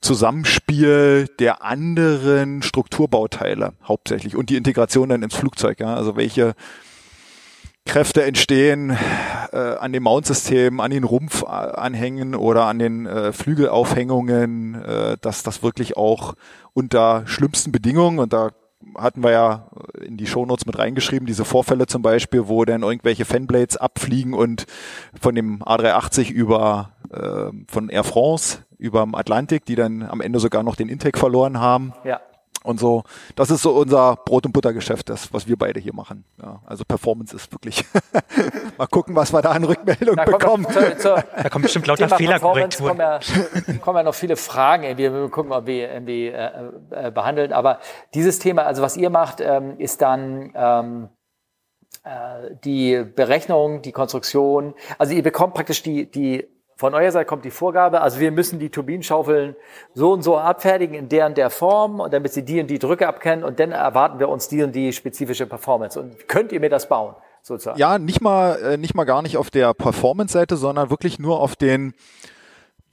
Zusammenspiel 0.00 1.28
der 1.38 1.62
anderen 1.62 2.62
Strukturbauteile 2.62 3.74
hauptsächlich 3.84 4.36
und 4.36 4.48
die 4.48 4.56
Integration 4.56 5.08
dann 5.10 5.22
ins 5.22 5.34
Flugzeug, 5.34 5.80
ja, 5.80 5.94
also 5.94 6.16
welche 6.16 6.54
Kräfte 7.88 8.22
entstehen 8.22 8.96
äh, 9.50 9.56
an 9.56 9.92
dem 9.92 10.02
Mountsystem, 10.02 10.78
an 10.78 10.90
den 10.90 11.04
Rumpfanhängen 11.04 12.34
oder 12.34 12.66
an 12.66 12.78
den 12.78 13.06
äh, 13.06 13.32
Flügelaufhängungen, 13.32 14.74
äh, 14.74 15.16
dass 15.20 15.42
das 15.42 15.62
wirklich 15.62 15.96
auch 15.96 16.34
unter 16.74 17.26
schlimmsten 17.26 17.72
Bedingungen 17.72 18.18
und 18.18 18.32
da 18.32 18.50
hatten 18.96 19.22
wir 19.24 19.32
ja 19.32 19.70
in 20.04 20.16
die 20.16 20.26
Shownotes 20.26 20.66
mit 20.66 20.78
reingeschrieben, 20.78 21.26
diese 21.26 21.44
Vorfälle 21.44 21.86
zum 21.86 22.02
Beispiel, 22.02 22.46
wo 22.46 22.64
dann 22.64 22.82
irgendwelche 22.82 23.24
Fanblades 23.24 23.76
abfliegen 23.76 24.34
und 24.34 24.66
von 25.20 25.34
dem 25.34 25.62
A380 25.62 26.30
über 26.30 26.92
äh, 27.10 27.50
von 27.68 27.88
Air 27.88 28.04
France 28.04 28.58
über 28.76 29.02
dem 29.02 29.14
Atlantik, 29.14 29.64
die 29.64 29.74
dann 29.74 30.02
am 30.02 30.20
Ende 30.20 30.38
sogar 30.38 30.62
noch 30.62 30.76
den 30.76 30.88
Intake 30.88 31.18
verloren 31.18 31.58
haben 31.58 31.94
Ja. 32.04 32.20
Und 32.64 32.80
so. 32.80 33.04
Das 33.36 33.50
ist 33.50 33.62
so 33.62 33.72
unser 33.76 34.16
Brot- 34.16 34.46
und 34.46 34.52
Buttergeschäft, 34.52 35.08
das, 35.08 35.32
was 35.32 35.46
wir 35.46 35.56
beide 35.56 35.80
hier 35.80 35.94
machen. 35.94 36.24
Ja, 36.42 36.60
also 36.66 36.84
Performance 36.84 37.34
ist 37.34 37.52
wirklich. 37.52 37.84
Mal 38.78 38.86
gucken, 38.88 39.14
was 39.16 39.32
wir 39.32 39.42
da 39.42 39.50
an 39.52 39.64
Rückmeldung 39.64 40.16
Da 40.16 40.24
bekommen. 40.24 40.66
zur, 40.70 40.98
zur 40.98 41.24
Da 41.42 41.48
kommt 41.48 41.62
bestimmt 41.62 41.86
lauter 41.86 42.08
Fehlerkorrekturen. 42.08 42.96
kommen 42.98 43.00
ja, 43.00 43.74
kommen 43.80 43.96
ja 43.98 44.02
noch 44.02 44.14
viele 44.14 44.36
Fragen. 44.36 44.84
irgendwie. 44.84 45.12
Wir 45.12 45.28
gucken, 45.30 45.52
ob 45.52 45.66
wir 45.66 45.92
irgendwie 45.92 46.26
äh, 46.28 46.50
äh, 46.90 47.10
behandeln. 47.10 47.52
Aber 47.52 47.78
dieses 48.14 48.38
Thema, 48.38 48.62
also 48.64 48.82
was 48.82 48.96
ihr 48.96 49.10
macht, 49.10 49.40
ähm, 49.40 49.78
ist 49.78 50.02
dann 50.02 50.52
ähm, 50.54 51.08
äh, 52.04 52.54
die 52.64 53.02
Berechnung, 53.04 53.82
die 53.82 53.92
Konstruktion. 53.92 54.74
Also 54.98 55.14
ihr 55.14 55.22
bekommt 55.22 55.54
praktisch 55.54 55.82
die, 55.82 56.10
die 56.10 56.46
von 56.78 56.94
eurer 56.94 57.10
Seite 57.10 57.26
kommt 57.26 57.44
die 57.44 57.50
Vorgabe, 57.50 58.00
also 58.00 58.20
wir 58.20 58.30
müssen 58.30 58.60
die 58.60 58.70
Turbinenschaufeln 58.70 59.56
so 59.94 60.12
und 60.12 60.22
so 60.22 60.38
abfertigen 60.38 60.94
in 60.94 61.08
der 61.08 61.26
und 61.26 61.36
der 61.36 61.50
Form, 61.50 61.98
und 61.98 62.14
damit 62.14 62.32
sie 62.32 62.44
die 62.44 62.60
und 62.60 62.68
die 62.68 62.78
Drücke 62.78 63.08
abkennen 63.08 63.44
und 63.44 63.58
dann 63.58 63.72
erwarten 63.72 64.20
wir 64.20 64.28
uns 64.28 64.46
die 64.46 64.62
und 64.62 64.76
die 64.76 64.92
spezifische 64.92 65.46
Performance. 65.46 66.00
Und 66.00 66.28
könnt 66.28 66.52
ihr 66.52 66.60
mir 66.60 66.70
das 66.70 66.88
bauen, 66.88 67.16
sozusagen? 67.42 67.80
Ja, 67.80 67.98
nicht 67.98 68.20
mal, 68.20 68.62
äh, 68.62 68.76
nicht 68.76 68.94
mal 68.94 69.02
gar 69.02 69.22
nicht 69.22 69.36
auf 69.36 69.50
der 69.50 69.74
Performance-Seite, 69.74 70.56
sondern 70.56 70.88
wirklich 70.88 71.18
nur 71.18 71.40
auf 71.40 71.56
den 71.56 71.94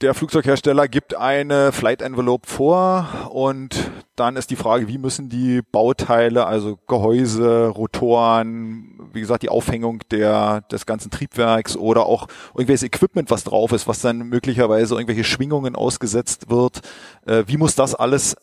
der 0.00 0.14
Flugzeughersteller 0.14 0.88
gibt 0.88 1.16
eine 1.16 1.72
Flight 1.72 2.02
Envelope 2.02 2.46
vor 2.48 3.30
und 3.32 3.90
dann 4.14 4.36
ist 4.36 4.50
die 4.50 4.56
Frage, 4.56 4.88
wie 4.88 4.98
müssen 4.98 5.28
die 5.28 5.62
Bauteile, 5.62 6.46
also 6.46 6.78
Gehäuse, 6.86 7.68
Rotoren, 7.68 9.10
wie 9.12 9.20
gesagt, 9.20 9.42
die 9.42 9.48
Aufhängung 9.48 10.00
der, 10.10 10.62
des 10.62 10.86
ganzen 10.86 11.10
Triebwerks 11.10 11.76
oder 11.76 12.06
auch 12.06 12.28
irgendwelches 12.54 12.82
Equipment, 12.82 13.30
was 13.30 13.44
drauf 13.44 13.72
ist, 13.72 13.88
was 13.88 14.00
dann 14.00 14.18
möglicherweise 14.18 14.94
irgendwelche 14.94 15.24
Schwingungen 15.24 15.74
ausgesetzt 15.76 16.50
wird, 16.50 16.80
äh, 17.26 17.44
wie 17.46 17.56
muss 17.56 17.74
das 17.74 17.94
alles 17.94 18.36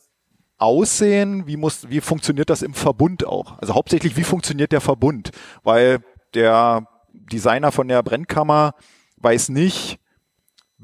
aussehen? 0.58 1.46
Wie 1.46 1.58
muss, 1.58 1.90
wie 1.90 2.02
funktioniert 2.02 2.50
das 2.50 2.62
im 2.62 2.74
Verbund 2.74 3.26
auch? 3.26 3.60
Also 3.60 3.76
hauptsächlich, 3.76 4.16
wie 4.16 4.24
funktioniert 4.24 4.72
der 4.72 4.82
Verbund? 4.82 5.32
Weil 5.64 6.00
der 6.34 6.88
Designer 7.14 7.72
von 7.72 7.88
der 7.88 8.02
Brennkammer 8.02 8.74
weiß 9.18 9.50
nicht, 9.50 10.00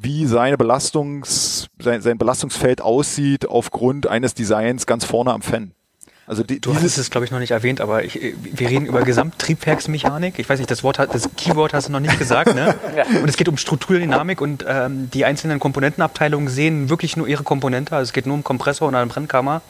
wie 0.02 0.26
seine 0.26 0.58
Belastungs, 0.58 1.68
sein, 1.80 2.02
sein 2.02 2.18
Belastungsfeld 2.18 2.82
aussieht 2.82 3.48
aufgrund 3.48 4.08
eines 4.08 4.34
Designs 4.34 4.86
ganz 4.86 5.04
vorne 5.04 5.34
am 5.34 5.42
Fan. 5.42 5.72
Also 6.26 6.44
die, 6.44 6.60
du 6.60 6.76
hattest 6.76 7.00
es, 7.00 7.10
glaube 7.10 7.26
ich, 7.26 7.32
noch 7.32 7.40
nicht 7.40 7.52
erwähnt, 7.52 7.82
aber 7.82 8.04
ich, 8.04 8.20
wir 8.44 8.70
reden 8.70 8.86
über 8.86 9.02
Gesamttriebwerksmechanik. 9.02 10.38
Ich 10.38 10.48
weiß 10.48 10.60
nicht, 10.60 10.70
das 10.70 10.84
Wort, 10.84 11.00
das 11.00 11.28
Keyword 11.36 11.74
hast 11.74 11.88
du 11.88 11.92
noch 11.92 12.00
nicht 12.00 12.20
gesagt, 12.20 12.54
ne? 12.54 12.76
Und 13.24 13.28
es 13.28 13.36
geht 13.36 13.50
um 13.50 13.58
Strukturdynamik 13.58 14.40
und 14.40 14.64
ähm, 14.68 15.10
die 15.12 15.26
einzelnen 15.26 15.60
Komponentenabteilungen 15.60 16.48
sehen 16.48 16.90
wirklich 16.92 17.18
nur 17.18 17.28
ihre 17.28 17.42
Komponente. 17.42 17.96
Also 17.96 18.10
es 18.10 18.14
geht 18.14 18.28
nur 18.28 18.36
um 18.36 18.44
Kompressor 18.44 18.88
und 18.88 18.94
eine 18.94 19.08
Brennkammer. 19.08 19.64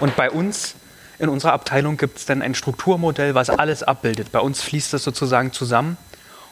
Und 0.00 0.16
bei 0.16 0.30
uns 0.30 0.76
in 1.18 1.28
unserer 1.28 1.52
Abteilung 1.52 1.98
gibt 1.98 2.16
es 2.16 2.24
dann 2.24 2.40
ein 2.40 2.54
Strukturmodell, 2.54 3.34
was 3.34 3.50
alles 3.50 3.82
abbildet. 3.82 4.32
Bei 4.32 4.40
uns 4.40 4.62
fließt 4.62 4.94
das 4.94 5.04
sozusagen 5.04 5.52
zusammen. 5.52 5.98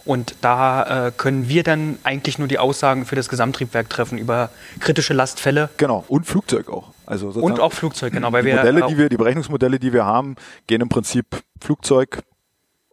Und 0.06 0.36
da 0.40 1.08
äh, 1.08 1.12
können 1.14 1.48
wir 1.48 1.64
dann 1.64 1.98
eigentlich 2.04 2.38
nur 2.38 2.48
die 2.48 2.58
Aussagen 2.58 3.04
für 3.04 3.16
das 3.16 3.28
Gesamttriebwerk 3.28 3.90
treffen 3.90 4.18
über 4.18 4.50
kritische 4.80 5.12
Lastfälle. 5.12 5.68
Genau, 5.76 6.04
und 6.08 6.26
Flugzeug 6.26 6.70
auch. 6.70 6.92
Also 7.06 7.28
und 7.28 7.60
auch 7.60 7.72
Flugzeug, 7.72 8.12
genau. 8.12 8.32
Weil 8.32 8.42
die 8.42 8.48
wir 8.48 8.56
Modelle, 8.56 8.86
die 8.86 8.98
wir, 8.98 9.08
die 9.08 9.16
Berechnungsmodelle, 9.16 9.78
die 9.78 9.92
wir 9.92 10.06
haben, 10.06 10.36
gehen 10.66 10.80
im 10.80 10.88
Prinzip 10.88 11.26
Flugzeug 11.60 12.22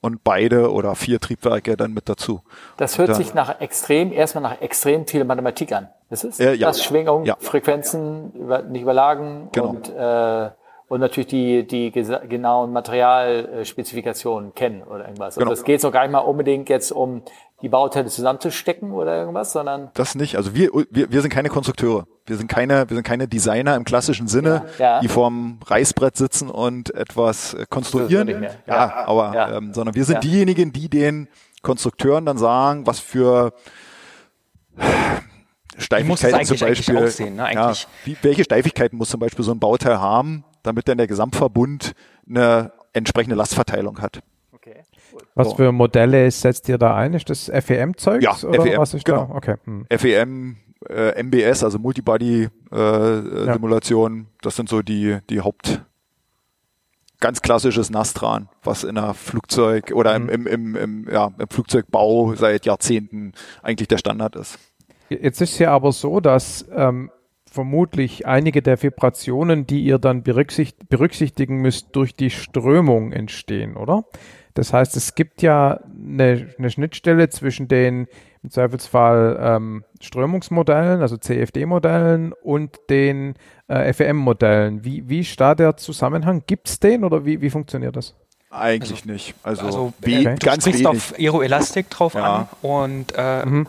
und 0.01 0.23
beide 0.23 0.71
oder 0.71 0.95
vier 0.95 1.19
Triebwerke 1.19 1.77
dann 1.77 1.93
mit 1.93 2.09
dazu. 2.09 2.41
Das 2.77 2.97
hört 2.97 3.09
dann, 3.09 3.15
sich 3.15 3.33
nach 3.33 3.61
extrem, 3.61 4.11
erstmal 4.11 4.43
nach 4.43 4.61
extrem 4.61 5.07
viel 5.07 5.23
Mathematik 5.23 5.71
an. 5.71 5.89
Das 6.09 6.23
ist 6.23 6.39
äh, 6.39 6.53
ja, 6.55 6.67
das 6.67 6.83
Schwingung, 6.83 7.25
ja. 7.25 7.37
Frequenzen 7.39 8.33
über, 8.33 8.61
nicht 8.63 8.81
überlagen 8.81 9.49
Genau. 9.53 9.69
und 9.69 9.89
äh, 9.89 10.49
und 10.93 10.99
natürlich 10.99 11.27
die, 11.27 11.65
die 11.65 11.91
genauen 11.91 12.71
Materialspezifikationen 12.71 14.53
kennen 14.53 14.83
oder 14.83 15.05
irgendwas. 15.05 15.35
Genau. 15.35 15.49
Also 15.49 15.59
es 15.61 15.65
geht 15.65 15.81
so 15.81 15.89
gar 15.89 16.03
nicht 16.03 16.11
mal 16.11 16.19
unbedingt 16.19 16.69
jetzt 16.69 16.91
um 16.91 17.23
die 17.63 17.69
Bauteile 17.69 18.07
zusammenzustecken 18.09 18.91
oder 18.91 19.17
irgendwas, 19.17 19.53
sondern 19.53 19.89
Das 19.95 20.13
nicht. 20.13 20.35
Also 20.35 20.53
wir, 20.53 20.69
wir, 20.91 21.11
wir 21.11 21.21
sind 21.21 21.31
keine 21.31 21.49
Konstrukteure. 21.49 22.05
Wir 22.27 22.37
sind 22.37 22.47
keine, 22.47 22.87
wir 22.89 22.95
sind 22.95 23.03
keine 23.05 23.27
Designer 23.27 23.75
im 23.75 23.85
klassischen 23.85 24.27
Sinne, 24.27 24.65
Ja. 24.77 24.95
Ja. 24.95 24.99
die 25.01 25.07
vorm 25.07 25.59
Reißbrett 25.65 26.15
sitzen 26.15 26.49
und 26.51 26.93
etwas 26.93 27.55
äh, 27.55 27.65
konstruieren. 27.67 28.27
Ja, 28.27 28.37
mehr. 28.37 28.55
Ja. 28.67 29.05
aber, 29.07 29.33
Ja. 29.33 29.57
Ähm, 29.57 29.73
sondern 29.73 29.95
wir 29.95 30.05
sind 30.05 30.15
Ja. 30.15 30.19
diejenigen, 30.21 30.73
die 30.73 30.89
den 30.89 31.27
Konstrukteuren 31.63 32.25
dann 32.25 32.37
sagen, 32.37 32.85
was 32.85 32.99
für 32.99 33.53
Steifigkeiten 35.77 36.07
muss 36.37 36.51
es 36.51 36.59
zum 36.59 36.67
Beispiel, 36.67 36.97
aussehen, 36.97 37.35
ne? 37.35 37.49
Ja, 37.53 37.73
wie, 38.05 38.15
welche 38.21 38.43
Steifigkeiten 38.43 38.97
muss 38.97 39.09
zum 39.09 39.19
Beispiel 39.19 39.43
so 39.43 39.51
ein 39.51 39.59
Bauteil 39.59 39.99
haben, 39.99 40.43
damit 40.63 40.87
dann 40.87 40.97
der 40.97 41.07
Gesamtverbund 41.07 41.93
eine 42.27 42.71
entsprechende 42.93 43.35
Lastverteilung 43.35 44.01
hat. 44.01 44.21
okay. 44.53 44.83
Was 45.35 45.49
So. 45.49 45.55
für 45.57 45.71
Modelle 45.71 46.29
setzt 46.31 46.69
ihr 46.69 46.77
da 46.77 46.95
ein? 46.95 47.13
Ist 47.13 47.29
das 47.29 47.51
FEM-Zeug? 47.53 48.23
Ja, 48.23 48.35
oder 48.47 48.61
FEM, 48.63 48.79
was 48.79 48.93
ist 48.93 49.05
genau. 49.05 49.25
da? 49.25 49.35
Okay. 49.35 49.55
Hm. 49.65 49.85
FEM, 49.95 50.57
äh, 50.89 51.21
MBS, 51.23 51.63
also 51.63 51.79
Multibody 51.79 52.49
äh, 52.71 52.75
Ja. 52.75 53.53
Simulation, 53.53 54.27
das 54.41 54.55
sind 54.55 54.69
so 54.69 54.81
die 54.81 55.19
die 55.29 55.41
Haupt 55.41 55.81
ganz 57.19 57.41
klassisches 57.41 57.89
Nastran, 57.89 58.49
was 58.63 58.83
in 58.83 58.97
einer 58.97 59.13
Flugzeug 59.13 59.91
oder 59.95 60.13
im, 60.13 60.27
im, 60.27 60.45
im, 60.45 60.75
im, 60.75 61.07
ja, 61.09 61.31
im 61.39 61.47
Flugzeugbau 61.47 62.35
seit 62.35 62.65
Jahrzehnten 62.65 63.31
eigentlich 63.61 63.87
der 63.87 63.97
Standard 63.97 64.35
ist. 64.35 64.59
Jetzt 65.07 65.39
ist 65.39 65.53
es 65.53 65.59
ja 65.59 65.71
aber 65.71 65.93
so, 65.93 66.19
dass 66.19 66.65
ähm, 66.75 67.11
vermutlich 67.53 68.25
einige 68.25 68.63
der 68.63 68.81
Vibrationen, 68.81 69.67
die 69.67 69.83
ihr 69.83 69.99
dann 69.99 70.23
berücksicht 70.23 70.89
berücksichtigen 70.89 71.57
müsst, 71.57 71.95
durch 71.95 72.15
die 72.15 72.31
Strömung 72.31 73.11
entstehen, 73.11 73.77
oder? 73.77 74.05
Das 74.55 74.73
heißt, 74.73 74.97
es 74.97 75.13
gibt 75.13 75.41
ja 75.43 75.79
eine, 75.85 76.47
eine 76.57 76.69
Schnittstelle 76.71 77.29
zwischen 77.29 77.67
den 77.67 78.07
im 78.41 78.49
Zweifelsfall 78.49 79.37
ähm, 79.39 79.83
Strömungsmodellen, 80.01 81.01
also 81.01 81.15
CFD-Modellen 81.17 82.33
und 82.33 82.79
den 82.89 83.35
äh, 83.67 83.93
FEM-Modellen. 83.93 84.83
Wie, 84.83 85.07
wie 85.07 85.25
da 85.37 85.55
der 85.55 85.77
Zusammenhang? 85.77 86.43
Gibt 86.45 86.67
es 86.67 86.79
den 86.79 87.03
oder 87.03 87.23
wie, 87.23 87.39
wie 87.41 87.49
funktioniert 87.49 87.95
das? 87.95 88.15
Eigentlich 88.55 89.03
nicht. 89.05 89.33
Also, 89.41 89.65
Also 89.65 89.93
we 89.99 90.11
äh, 90.11 90.23
du 90.35 90.45
ganz 90.45 90.63
sprichst 90.63 90.83
wenig. 90.83 90.87
auf 90.87 91.13
Aeroelastik 91.17 91.89
drauf 91.89 92.13
Ja. 92.13 92.35
an 92.35 92.47
und 92.61 93.11
äh, 93.17 93.45
Mhm. 93.45 93.65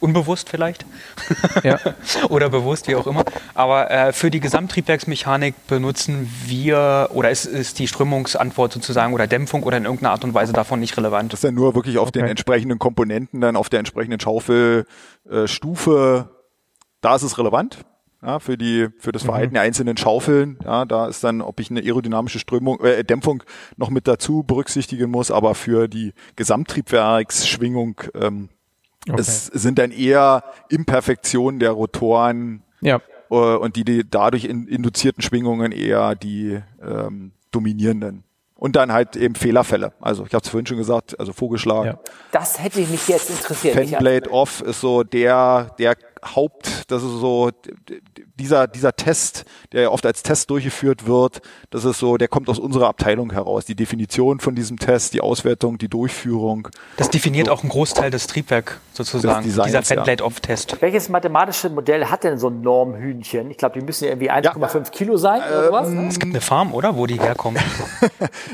unbewusst 0.00 0.48
vielleicht 0.48 0.86
Ja. 1.62 1.78
oder 2.30 2.48
bewusst, 2.48 2.88
wie 2.88 2.96
auch 2.96 3.06
immer. 3.06 3.24
Aber 3.54 3.90
äh, 3.90 4.12
für 4.14 4.30
die 4.30 4.40
Gesamttriebwerksmechanik 4.40 5.54
benutzen 5.66 6.30
wir 6.46 7.10
oder 7.12 7.30
ist, 7.30 7.44
ist 7.44 7.78
die 7.78 7.86
Strömungsantwort 7.86 8.72
sozusagen 8.72 9.12
oder 9.12 9.26
Dämpfung 9.26 9.62
oder 9.62 9.76
in 9.76 9.84
irgendeiner 9.84 10.12
Art 10.12 10.24
und 10.24 10.32
Weise 10.32 10.54
davon 10.54 10.80
nicht 10.80 10.96
relevant. 10.96 11.32
Das 11.32 11.38
ist 11.40 11.44
dann 11.44 11.54
nur 11.54 11.74
wirklich 11.74 11.98
auf 11.98 12.10
den 12.10 12.22
Okay. 12.22 12.30
entsprechenden 12.30 12.78
Komponenten, 12.78 13.42
dann 13.42 13.56
auf 13.56 13.68
der 13.68 13.80
entsprechenden 13.80 14.20
Schaufelstufe, 14.20 14.86
äh, 15.30 15.46
Stufe, 15.48 16.30
da 17.02 17.14
ist 17.16 17.22
es 17.24 17.36
relevant. 17.36 17.78
Ja, 18.24 18.38
für 18.38 18.56
die, 18.56 18.88
für 18.98 19.10
das 19.10 19.24
Verhalten 19.24 19.54
der 19.54 19.62
einzelnen 19.64 19.96
Schaufeln, 19.96 20.56
ja, 20.64 20.84
da 20.84 21.08
ist 21.08 21.24
dann, 21.24 21.40
ob 21.42 21.58
ich 21.58 21.70
eine 21.70 21.80
aerodynamische 21.80 22.38
Strömung, 22.38 22.78
äh, 22.80 23.02
Dämpfung 23.02 23.42
noch 23.76 23.90
mit 23.90 24.06
dazu 24.06 24.44
berücksichtigen 24.44 25.10
muss, 25.10 25.32
aber 25.32 25.56
für 25.56 25.88
die 25.88 26.12
Gesamttriebwerksschwingung, 26.36 28.00
ähm, 28.14 28.48
Okay. 29.08 29.18
es 29.20 29.46
sind 29.46 29.80
dann 29.80 29.90
eher 29.90 30.44
Imperfektionen 30.68 31.58
der 31.58 31.72
Rotoren, 31.72 32.62
Ja. 32.80 33.00
äh, 33.32 33.34
und 33.34 33.74
die, 33.74 33.82
die 33.84 34.08
dadurch 34.08 34.44
in, 34.44 34.68
induzierten 34.68 35.22
Schwingungen 35.24 35.72
eher 35.72 36.14
die 36.14 36.60
ähm, 36.80 37.32
dominierenden. 37.50 38.22
Und 38.54 38.76
dann 38.76 38.92
halt 38.92 39.16
eben 39.16 39.34
Fehlerfälle. 39.34 39.92
Also 40.00 40.24
ich 40.24 40.32
habe 40.34 40.44
es 40.44 40.48
vorhin 40.48 40.66
schon 40.66 40.76
gesagt, 40.76 41.18
also 41.18 41.32
Vogelschlag, 41.32 41.84
Ja. 41.84 41.98
Das 42.30 42.62
hätte 42.62 42.78
mich 42.78 43.08
jetzt 43.08 43.28
interessiert. 43.30 43.74
Fanblade 43.74 44.30
Off 44.30 44.60
ist 44.60 44.80
so 44.80 45.02
der, 45.02 45.74
der 45.80 45.96
Haupt, 46.24 46.90
das 46.90 47.02
ist 47.02 47.10
so 47.20 47.50
dieser, 48.38 48.66
dieser 48.68 48.94
Test, 48.94 49.44
der 49.72 49.82
ja 49.82 49.88
oft 49.90 50.06
als 50.06 50.22
Test 50.22 50.50
durchgeführt 50.50 51.06
wird, 51.06 51.42
das 51.70 51.84
ist 51.84 51.98
so, 51.98 52.16
der 52.16 52.28
kommt 52.28 52.48
aus 52.48 52.58
unserer 52.58 52.88
Abteilung 52.88 53.32
heraus. 53.32 53.64
Die 53.64 53.74
Definition 53.74 54.40
von 54.40 54.54
diesem 54.54 54.78
Test, 54.78 55.14
die 55.14 55.20
Auswertung, 55.20 55.78
die 55.78 55.88
Durchführung. 55.88 56.68
Das 56.96 57.10
definiert 57.10 57.48
auch 57.48 57.62
einen 57.62 57.70
Großteil 57.70 58.10
des 58.10 58.26
Triebwerk 58.26 58.80
sozusagen, 58.92 59.44
Des 59.44 59.54
Designs, 59.54 59.66
dieser 59.66 59.78
ja. 59.80 59.84
Fanblade-Off-Test. 60.02 60.76
Welches 60.80 61.08
mathematische 61.08 61.70
Modell 61.70 62.06
hat 62.06 62.24
denn 62.24 62.38
so 62.38 62.48
ein 62.48 62.60
Normhühnchen? 62.60 63.50
Ich 63.50 63.56
glaube, 63.58 63.78
die 63.78 63.84
müssen 63.84 64.04
ja 64.04 64.10
irgendwie 64.10 64.30
1,5 64.30 64.90
Kilo 64.90 65.16
sein 65.16 65.40
oder 65.42 65.66
sowas. 65.66 65.88
ne? 65.88 66.06
Es 66.08 66.18
gibt 66.18 66.32
eine 66.32 66.40
Farm, 66.40 66.72
oder? 66.74 66.96
Wo 66.96 67.06
die 67.06 67.20
herkommen. 67.20 67.60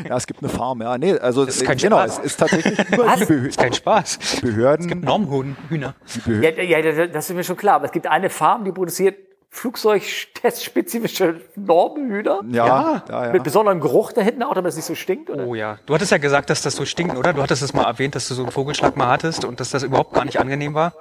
Ja, 0.09 0.17
es 0.17 0.27
gibt 0.27 0.43
eine 0.43 0.49
Farm, 0.49 0.81
ja. 0.81 0.97
Nee, 0.97 1.19
also 1.19 1.45
ist 1.45 1.65
kein 1.65 1.77
genau, 1.77 1.99
Spaß. 1.99 2.19
es 2.19 2.25
ist 2.27 2.37
tatsächlich 2.39 2.79
über 2.93 3.15
die 3.17 3.47
Das 3.49 3.57
kein 3.57 3.73
Spaß. 3.73 4.19
Behörden. 4.41 5.01
Normhühner. 5.01 5.95
Die 6.15 6.21
Behörden 6.21 6.69
Ja, 6.69 6.79
ja, 6.79 7.07
das 7.09 7.29
ist 7.29 7.37
mir 7.37 7.45
schon 7.45 7.57
klar. 7.59 7.77
Aber 7.77 7.85
es 7.85 7.93
gibt 7.93 8.07
eine 8.07 8.31
Farm, 8.31 8.65
die 8.65 8.73
produziert 8.73 9.17
Flugzeugtestspezifische 9.51 11.41
Normhühner. 11.57 12.43
ja, 12.51 13.03
ja, 13.09 13.25
ja. 13.27 13.33
Mit 13.33 13.45
besonderem 13.45 13.81
Geruch 13.81 14.13
da 14.13 14.21
hinten 14.21 14.43
auch, 14.43 14.53
damit 14.53 14.71
es 14.71 14.77
nicht 14.77 14.85
so 14.85 14.95
stinkt. 14.95 15.31
Oder? 15.31 15.47
Oh 15.47 15.55
ja. 15.55 15.79
Du 15.87 15.95
hattest 15.95 16.13
ja 16.13 16.19
gesagt, 16.19 16.51
dass 16.51 16.61
das 16.63 16.77
so 16.77 16.85
stinkt, 16.85 17.17
oder? 17.17 17.33
Du 17.33 17.43
hattest 17.43 17.63
es 17.63 17.73
mal 17.73 17.85
erwähnt, 17.85 18.15
dass 18.15 18.29
du 18.29 18.35
so 18.35 18.43
einen 18.43 18.53
Vogelschlag 18.53 18.97
mal 18.97 19.09
hattest 19.09 19.45
und 19.47 19.59
dass 19.59 19.71
das 19.71 19.83
überhaupt 19.85 20.13
gar 20.13 20.25
nicht 20.27 20.39
angenehm 20.39 20.75
war. 20.75 20.93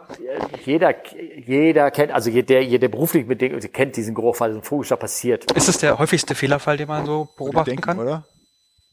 Jeder, 0.64 0.96
jeder 1.46 1.92
kennt, 1.92 2.14
also 2.14 2.30
jeder, 2.30 2.62
jeder 2.62 2.88
beruflich 2.88 3.28
mit 3.28 3.42
dem, 3.42 3.60
kennt 3.60 3.98
diesen 3.98 4.16
Geruch, 4.16 4.40
weil 4.40 4.54
so 4.54 4.60
ein 4.60 4.64
Vogelschlag 4.64 5.00
passiert. 5.00 5.52
Ist 5.52 5.68
das 5.68 5.78
der 5.80 6.00
häufigste 6.00 6.34
Fehlerfall, 6.34 6.78
den 6.78 6.88
man 6.88 7.06
so 7.06 7.28
beobachten 7.38 7.72
denken, 7.72 7.82
kann? 7.82 8.00
oder? 8.00 8.26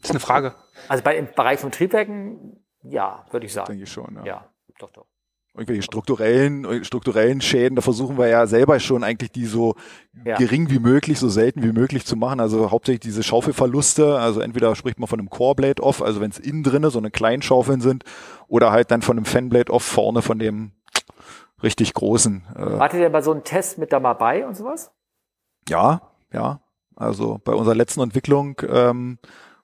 Das 0.01 0.11
ist 0.11 0.11
eine 0.11 0.21
Frage. 0.21 0.55
Also 0.89 1.05
bei, 1.05 1.17
im 1.17 1.29
Bereich 1.35 1.61
von 1.61 1.71
Triebwerken, 1.71 2.61
ja, 2.83 3.25
würde 3.31 3.47
ich 3.47 3.53
sagen. 3.53 3.69
Denke 3.69 3.85
ich 3.85 3.93
schon, 3.93 4.17
ja. 4.17 4.25
Ja, 4.25 4.45
doch, 4.79 4.91
doch. 4.91 5.07
Irgendwelche 5.55 5.83
strukturellen, 5.83 6.85
strukturellen 6.85 7.41
Schäden, 7.41 7.77
da 7.77 7.83
versuchen 7.83 8.19
wir 8.19 8.27
ja 8.27 8.47
selber 8.47 8.81
schon 8.81 9.05
eigentlich 9.05 9.31
die 9.31 9.47
so 9.47 9.77
Ja. 10.25 10.37
gering 10.37 10.69
wie 10.69 10.81
möglich, 10.81 11.19
so 11.21 11.29
selten 11.29 11.63
wie 11.63 11.73
möglich 11.73 12.05
zu 12.05 12.17
machen. 12.17 12.41
Also 12.41 12.71
hauptsächlich 12.73 13.01
diese 13.01 13.23
Schaufelverluste, 13.23 14.19
also 14.19 14.41
entweder 14.41 14.75
spricht 14.75 14.99
man 14.99 15.07
von 15.07 15.21
einem 15.21 15.31
Core-Blade 15.31 15.83
off, 15.83 16.03
also 16.03 16.21
wenn 16.21 16.31
es 16.31 16.39
innen 16.41 16.65
drinne 16.65 16.91
so 16.91 16.99
eine 16.99 17.13
kleinen 17.13 17.43
Schaufeln 17.43 17.81
sind, 17.81 18.05
oder 18.49 18.73
halt 18.73 18.91
dann 18.91 19.03
von 19.03 19.17
einem 19.17 19.27
Fan-Blade 19.27 19.73
off 19.73 19.85
vorne 19.85 20.23
von 20.23 20.39
dem 20.41 20.73
richtig 21.63 21.95
großen. 21.95 22.45
Äh, 22.57 22.79
Wart 22.79 22.95
ihr 22.95 23.09
bei 23.11 23.23
so 23.23 23.31
einem 23.31 23.45
Test 23.45 23.79
mit 23.79 23.93
da 23.93 24.01
mal 24.01 24.15
bei 24.15 24.47
und 24.47 24.57
sowas? 24.57 24.91
ja, 25.69 26.03
ja. 26.33 26.61
Also 26.97 27.41
bei 27.45 27.53
unserer 27.53 27.75
letzten 27.75 28.01
Entwicklung 28.01 28.61
ähm, 28.69 29.19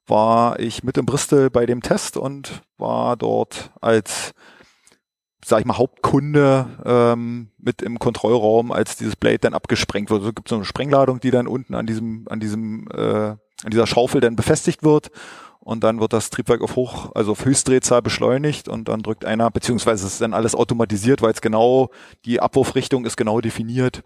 war 0.06 0.58
ich 0.58 0.82
mit 0.82 0.96
in 0.98 1.06
Bristol 1.06 1.48
bei 1.50 1.64
dem 1.66 1.80
Test 1.80 2.16
und 2.16 2.62
war 2.76 3.16
dort 3.16 3.70
als 3.80 4.32
sag 5.50 5.60
ich 5.60 5.66
mal, 5.66 5.76
Hauptkunde 5.76 6.66
ähm, 6.84 7.50
mit 7.58 7.82
im 7.82 7.98
Kontrollraum, 7.98 8.72
als 8.72 8.96
dieses 8.96 9.16
Blade 9.16 9.40
dann 9.40 9.52
abgesprengt 9.52 10.08
wird. 10.08 10.20
Also 10.22 10.32
gibt 10.32 10.48
es 10.48 10.50
so 10.50 10.56
eine 10.56 10.64
Sprengladung, 10.64 11.20
die 11.20 11.30
dann 11.30 11.46
unten 11.46 11.74
an 11.74 11.86
diesem, 11.86 12.26
an 12.30 12.40
diesem, 12.40 12.88
äh, 12.94 13.00
an 13.30 13.70
dieser 13.70 13.86
Schaufel 13.86 14.20
dann 14.20 14.36
befestigt 14.36 14.82
wird. 14.82 15.10
Und 15.58 15.84
dann 15.84 16.00
wird 16.00 16.14
das 16.14 16.30
Triebwerk 16.30 16.62
auf 16.62 16.76
Hoch, 16.76 17.10
also 17.14 17.32
auf 17.32 17.44
Höchstdrehzahl 17.44 18.00
beschleunigt 18.00 18.66
und 18.66 18.88
dann 18.88 19.02
drückt 19.02 19.26
einer, 19.26 19.50
beziehungsweise 19.50 20.06
ist 20.06 20.20
dann 20.20 20.32
alles 20.32 20.54
automatisiert, 20.54 21.20
weil 21.20 21.32
es 21.32 21.42
genau, 21.42 21.90
die 22.24 22.40
Abwurfrichtung 22.40 23.04
ist 23.04 23.18
genau 23.18 23.42
definiert. 23.42 24.02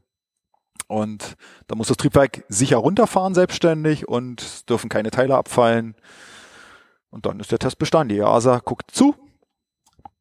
Und 0.89 1.37
da 1.69 1.77
muss 1.77 1.89
das 1.89 1.97
Triebwerk 1.97 2.45
sicher 2.49 2.79
runterfahren 2.79 3.35
selbstständig 3.35 4.09
und 4.09 4.69
dürfen 4.69 4.89
keine 4.89 5.11
Teile 5.11 5.37
abfallen. 5.37 5.95
Und 7.11 7.27
dann 7.27 7.39
ist 7.39 7.53
der 7.53 7.61
Test 7.61 7.79
bestanden. 7.79 8.17
Die 8.17 8.21
EASA 8.21 8.59
guckt 8.59 8.91
zu. 8.91 9.15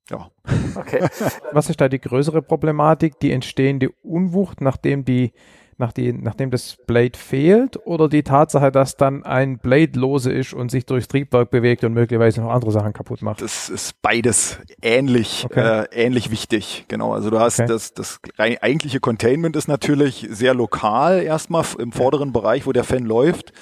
Ja. 0.10 0.30
Okay. 0.76 1.08
Was 1.52 1.70
ist 1.70 1.80
da 1.80 1.90
die 1.90 2.00
größere 2.02 2.42
Problematik? 2.42 3.20
Die 3.20 3.32
entstehende 3.32 3.90
Unwucht, 4.02 4.62
nachdem 4.62 5.06
die 5.06 5.32
nach 5.78 5.92
die, 5.92 6.14
nachdem 6.14 6.52
das 6.52 6.78
Blade 6.86 7.18
fehlt 7.18 7.80
oder 7.86 8.08
die 8.08 8.24
Tatsache, 8.24 8.72
dass 8.72 8.96
dann 8.96 9.24
ein 9.24 9.58
Blade 9.58 10.00
lose 10.00 10.32
ist 10.32 10.54
und 10.54 10.70
sich 10.70 10.86
durchs 10.86 11.08
Triebwerk 11.08 11.50
bewegt 11.50 11.84
und 11.84 11.94
möglicherweise 11.94 12.42
noch 12.42 12.52
andere 12.52 12.72
Sachen 12.72 12.94
kaputt 12.94 13.22
macht? 13.22 13.42
Das 13.42 13.70
ist 13.70 14.02
beides 14.02 14.60
ähnlich, 14.82 15.46
okay. 15.46 15.86
äh, 15.92 16.06
ähnlich 16.06 16.32
wichtig. 16.32 16.86
Genau. 16.88 17.14
Also 17.14 17.30
du 17.30 17.40
hast 17.40 17.60
okay. 17.60 17.68
das, 17.68 17.94
das 17.94 18.20
eigentliche 18.38 19.00
Containment 19.00 19.56
ist 19.56 19.68
natürlich 19.68 20.28
sehr 20.30 20.54
lokal 20.54 21.22
erstmal 21.22 21.66
im 21.80 21.92
vorderen 21.92 22.34
Bereich, 22.34 22.66
wo 22.66 22.72
der 22.72 22.84
Fan 22.84 23.04
läuft. 23.04 23.54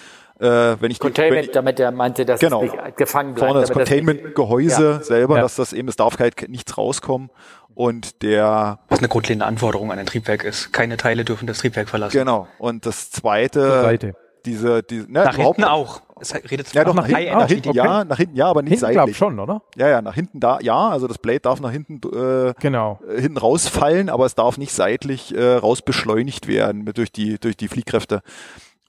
Äh, 0.41 0.81
wenn 0.81 0.89
ich 0.89 0.99
Containment, 0.99 1.47
wenn 1.47 1.53
damit 1.53 1.79
er 1.79 1.91
meinte, 1.91 2.25
dass 2.25 2.39
genau, 2.39 2.63
es 2.63 2.71
nicht 2.71 2.97
gefangen 2.97 3.35
bleibt. 3.35 3.51
Vorne 3.51 3.61
das 3.61 3.71
Containment-Gehäuse 3.71 4.83
ja. 4.83 5.03
selber, 5.03 5.35
ja. 5.35 5.43
dass 5.43 5.55
das 5.55 5.71
eben, 5.71 5.87
es 5.87 5.97
darf 5.97 6.17
halt 6.17 6.49
nichts 6.49 6.77
rauskommen. 6.79 7.29
Und 7.75 8.23
der. 8.23 8.79
Was 8.89 8.99
eine 8.99 9.07
grundlegende 9.07 9.45
Anforderung 9.45 9.91
an 9.91 9.99
ein 9.99 10.05
Triebwerk 10.07 10.43
ist. 10.43 10.73
Keine 10.73 10.97
Teile 10.97 11.23
dürfen 11.23 11.45
das 11.47 11.59
Triebwerk 11.59 11.89
verlassen. 11.89 12.17
Genau. 12.17 12.47
Und 12.57 12.85
das 12.87 13.11
zweite. 13.11 13.81
Seite. 13.81 14.15
Diese, 14.45 14.81
diese, 14.81 15.11
ne, 15.11 15.23
nach 15.23 15.35
hinten 15.35 15.63
auch. 15.63 16.01
Es 16.19 16.33
redet 16.33 16.73
ja, 16.73 16.83
doch 16.83 16.95
nach 16.95 17.05
hinten, 17.05 17.31
nach 17.31 17.47
hinten 17.47 17.69
okay. 17.69 17.77
ja, 17.77 18.03
nach 18.03 18.17
hinten 18.17 18.35
ja, 18.35 18.47
aber 18.47 18.61
nicht 18.63 18.79
hinten 18.79 18.93
seitlich. 18.95 19.17
schon, 19.17 19.39
oder? 19.39 19.61
Ja, 19.75 19.87
ja, 19.89 20.01
nach 20.01 20.15
hinten 20.15 20.39
da, 20.39 20.59
ja, 20.61 20.89
also 20.89 21.07
das 21.07 21.17
Blade 21.19 21.39
darf 21.39 21.59
nach 21.61 21.71
hinten, 21.71 21.99
äh, 22.15 22.53
genau. 22.59 22.99
Äh, 23.07 23.21
hinten 23.21 23.37
rausfallen, 23.37 24.09
aber 24.09 24.25
es 24.25 24.35
darf 24.35 24.57
nicht 24.57 24.71
seitlich 24.71 25.35
äh, 25.35 25.55
raus 25.55 25.81
beschleunigt 25.83 26.47
werden 26.47 26.83
mit, 26.83 26.97
durch 26.97 27.11
die 27.11 27.39
durch 27.39 27.57
die 27.57 27.67
Fliehkräfte. 27.67 28.21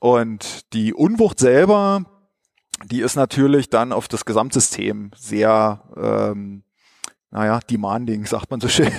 Und 0.02 0.72
die 0.72 0.92
Unwucht 0.92 1.38
selber, 1.38 2.04
die 2.90 3.02
ist 3.02 3.14
natürlich 3.14 3.70
dann 3.70 3.92
auf 3.92 4.08
das 4.08 4.24
Gesamtsystem 4.24 5.12
sehr 5.14 5.84
ähm, 5.96 6.64
naja, 7.30 7.60
demanding, 7.70 8.26
sagt 8.26 8.50
man 8.50 8.60
so 8.60 8.66
schön. 8.66 8.90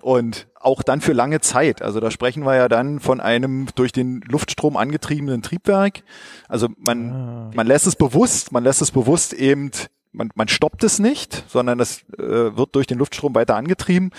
Und 0.00 0.48
auch 0.54 0.82
dann 0.82 1.02
für 1.02 1.12
lange 1.12 1.42
Zeit. 1.42 1.82
Also 1.82 2.00
da 2.00 2.10
sprechen 2.10 2.46
wir 2.46 2.56
ja 2.56 2.70
dann 2.70 3.00
von 3.00 3.20
einem 3.20 3.66
durch 3.74 3.92
den 3.92 4.22
Luftstrom 4.22 4.78
angetriebenen 4.78 5.42
Triebwerk. 5.42 6.04
Also 6.48 6.68
man, 6.78 7.12
ah. 7.12 7.50
man 7.54 7.66
lässt 7.66 7.86
es 7.86 7.94
bewusst, 7.94 8.50
man 8.50 8.64
lässt 8.64 8.80
es 8.80 8.92
bewusst 8.92 9.34
eben, 9.34 9.72
man, 10.12 10.30
man 10.34 10.48
stoppt 10.48 10.84
es 10.84 10.98
nicht, 11.00 11.44
sondern 11.48 11.80
es 11.80 12.02
äh, 12.16 12.56
wird 12.56 12.74
durch 12.74 12.86
den 12.86 12.96
Luftstrom 12.96 13.34
weiter 13.34 13.56
angetrieben. 13.56 14.10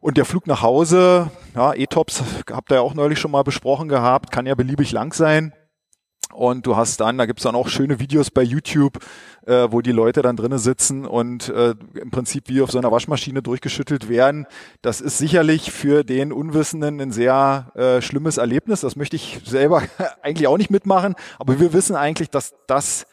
Und 0.00 0.16
der 0.16 0.24
Flug 0.24 0.46
nach 0.46 0.62
Hause, 0.62 1.30
ja, 1.54 1.74
E-Tops 1.74 2.22
habt 2.50 2.70
ihr 2.70 2.76
ja 2.76 2.80
auch 2.82 2.94
neulich 2.94 3.18
schon 3.18 3.32
mal 3.32 3.42
besprochen 3.42 3.88
gehabt, 3.88 4.30
kann 4.30 4.46
ja 4.46 4.54
beliebig 4.54 4.92
lang 4.92 5.12
sein. 5.12 5.52
Und 6.32 6.66
du 6.66 6.76
hast 6.76 7.00
dann, 7.00 7.18
da 7.18 7.26
gibt's 7.26 7.42
dann 7.42 7.56
auch 7.56 7.68
schöne 7.68 7.98
Videos 7.98 8.30
bei 8.30 8.42
YouTube, 8.42 8.98
äh, 9.46 9.66
wo 9.70 9.80
die 9.80 9.92
Leute 9.92 10.22
dann 10.22 10.36
drinnen 10.36 10.58
sitzen 10.58 11.06
und 11.06 11.48
äh, 11.48 11.74
im 11.94 12.10
Prinzip 12.10 12.44
wie 12.48 12.60
auf 12.60 12.70
so 12.70 12.78
einer 12.78 12.92
Waschmaschine 12.92 13.42
durchgeschüttelt 13.42 14.08
werden. 14.08 14.46
Das 14.82 15.00
ist 15.00 15.18
sicherlich 15.18 15.72
für 15.72 16.04
den 16.04 16.32
Unwissenden 16.32 17.00
ein 17.00 17.12
sehr 17.12 17.72
äh, 17.74 18.02
schlimmes 18.02 18.36
Erlebnis. 18.36 18.82
Das 18.82 18.94
möchte 18.94 19.16
ich 19.16 19.40
selber 19.44 19.82
eigentlich 20.22 20.46
auch 20.48 20.58
nicht 20.58 20.70
mitmachen. 20.70 21.14
Aber 21.38 21.58
wir 21.58 21.72
wissen 21.72 21.96
eigentlich, 21.96 22.30
dass 22.30 22.54
das 22.66 23.06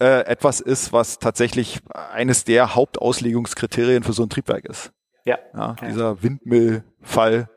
äh, 0.00 0.24
etwas 0.26 0.60
ist, 0.60 0.92
was 0.92 1.18
tatsächlich 1.18 1.80
eines 2.12 2.44
der 2.44 2.74
Hauptauslegungskriterien 2.74 4.02
für 4.02 4.12
so 4.12 4.24
ein 4.24 4.28
Triebwerk 4.28 4.64
ist. 4.64 4.92
Ja. 5.24 5.38
ja 5.54 5.76
dieser 5.80 6.22
Windmillfall, 6.22 7.48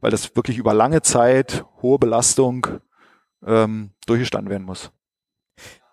weil 0.00 0.10
das 0.10 0.34
wirklich 0.36 0.58
über 0.58 0.74
lange 0.74 1.02
Zeit 1.02 1.64
hohe 1.82 1.98
Belastung 1.98 2.66
ähm, 3.46 3.90
durchgestanden 4.06 4.50
werden 4.50 4.64
muss. 4.64 4.90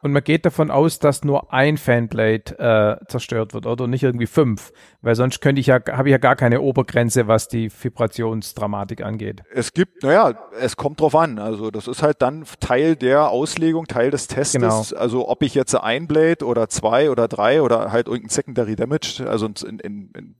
Und 0.01 0.13
man 0.13 0.23
geht 0.23 0.45
davon 0.45 0.71
aus, 0.71 0.97
dass 0.97 1.23
nur 1.23 1.53
ein 1.53 1.77
Fanblade 1.77 2.57
äh, 3.01 3.05
zerstört 3.05 3.53
wird 3.53 3.67
oder 3.67 3.87
nicht 3.87 4.03
irgendwie 4.03 4.25
fünf, 4.25 4.73
weil 5.01 5.15
sonst 5.15 5.41
könnte 5.41 5.59
ich 5.59 5.67
ja, 5.67 5.79
habe 5.91 6.09
ich 6.09 6.11
ja 6.11 6.17
gar 6.17 6.35
keine 6.35 6.61
Obergrenze, 6.61 7.27
was 7.27 7.47
die 7.47 7.71
Vibrationsdramatik 7.71 9.03
angeht. 9.03 9.43
Es 9.53 9.73
gibt, 9.73 10.01
naja, 10.01 10.33
es 10.59 10.75
kommt 10.75 10.99
drauf 11.01 11.15
an. 11.15 11.37
Also 11.37 11.69
das 11.69 11.87
ist 11.87 12.01
halt 12.01 12.21
dann 12.21 12.45
Teil 12.59 12.95
der 12.95 13.29
Auslegung, 13.29 13.85
Teil 13.85 14.09
des 14.09 14.27
Testes. 14.27 14.53
Genau. 14.59 14.83
Also 14.99 15.29
ob 15.29 15.43
ich 15.43 15.53
jetzt 15.53 15.75
ein 15.75 16.07
Blade 16.07 16.45
oder 16.45 16.67
zwei 16.67 17.11
oder 17.11 17.27
drei 17.27 17.61
oder 17.61 17.91
halt 17.91 18.07
irgendein 18.07 18.29
Secondary 18.29 18.75
Damage, 18.75 19.23
also 19.27 19.45
in, 19.45 19.79
in, 19.79 20.11
in 20.17 20.35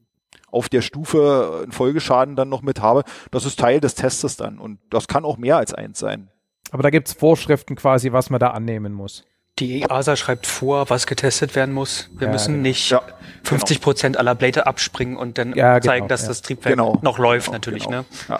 auf 0.51 0.69
der 0.69 0.81
Stufe 0.81 1.61
einen 1.63 1.71
Folgeschaden 1.71 2.35
dann 2.35 2.49
noch 2.49 2.61
mit 2.61 2.81
habe, 2.81 3.03
das 3.31 3.45
ist 3.45 3.59
Teil 3.59 3.79
des 3.79 3.95
Testes 3.95 4.35
dann. 4.37 4.59
Und 4.59 4.79
das 4.89 5.07
kann 5.07 5.25
auch 5.25 5.37
mehr 5.37 5.57
als 5.57 5.73
eins 5.73 5.99
sein. 5.99 6.29
Aber 6.71 6.83
da 6.83 6.89
gibt's 6.89 7.13
Vorschriften 7.13 7.75
quasi, 7.75 8.11
was 8.11 8.29
man 8.29 8.39
da 8.39 8.51
annehmen 8.51 8.93
muss. 8.93 9.25
Die 9.59 9.81
EASA 9.81 10.15
schreibt 10.15 10.47
vor, 10.47 10.89
was 10.89 11.05
getestet 11.05 11.55
werden 11.55 11.73
muss. 11.73 12.09
Wir 12.17 12.27
ja, 12.27 12.33
müssen 12.33 12.53
genau. 12.53 12.63
nicht 12.63 12.89
ja, 12.89 13.01
50 13.43 13.77
genau. 13.77 13.83
Prozent 13.83 14.17
aller 14.17 14.33
Blätter 14.33 14.65
abspringen 14.65 15.17
und 15.17 15.37
dann 15.37 15.53
ja, 15.53 15.79
genau, 15.79 15.91
zeigen, 15.91 16.07
dass 16.07 16.25
das 16.25 16.41
Triebwerk 16.41 16.75
genau. 16.75 16.99
noch 17.01 17.19
läuft, 17.19 17.47
genau, 17.47 17.55
natürlich. 17.57 17.83
Genau. 17.83 18.05
Ne? 18.29 18.39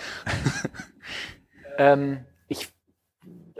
ähm, 1.78 2.24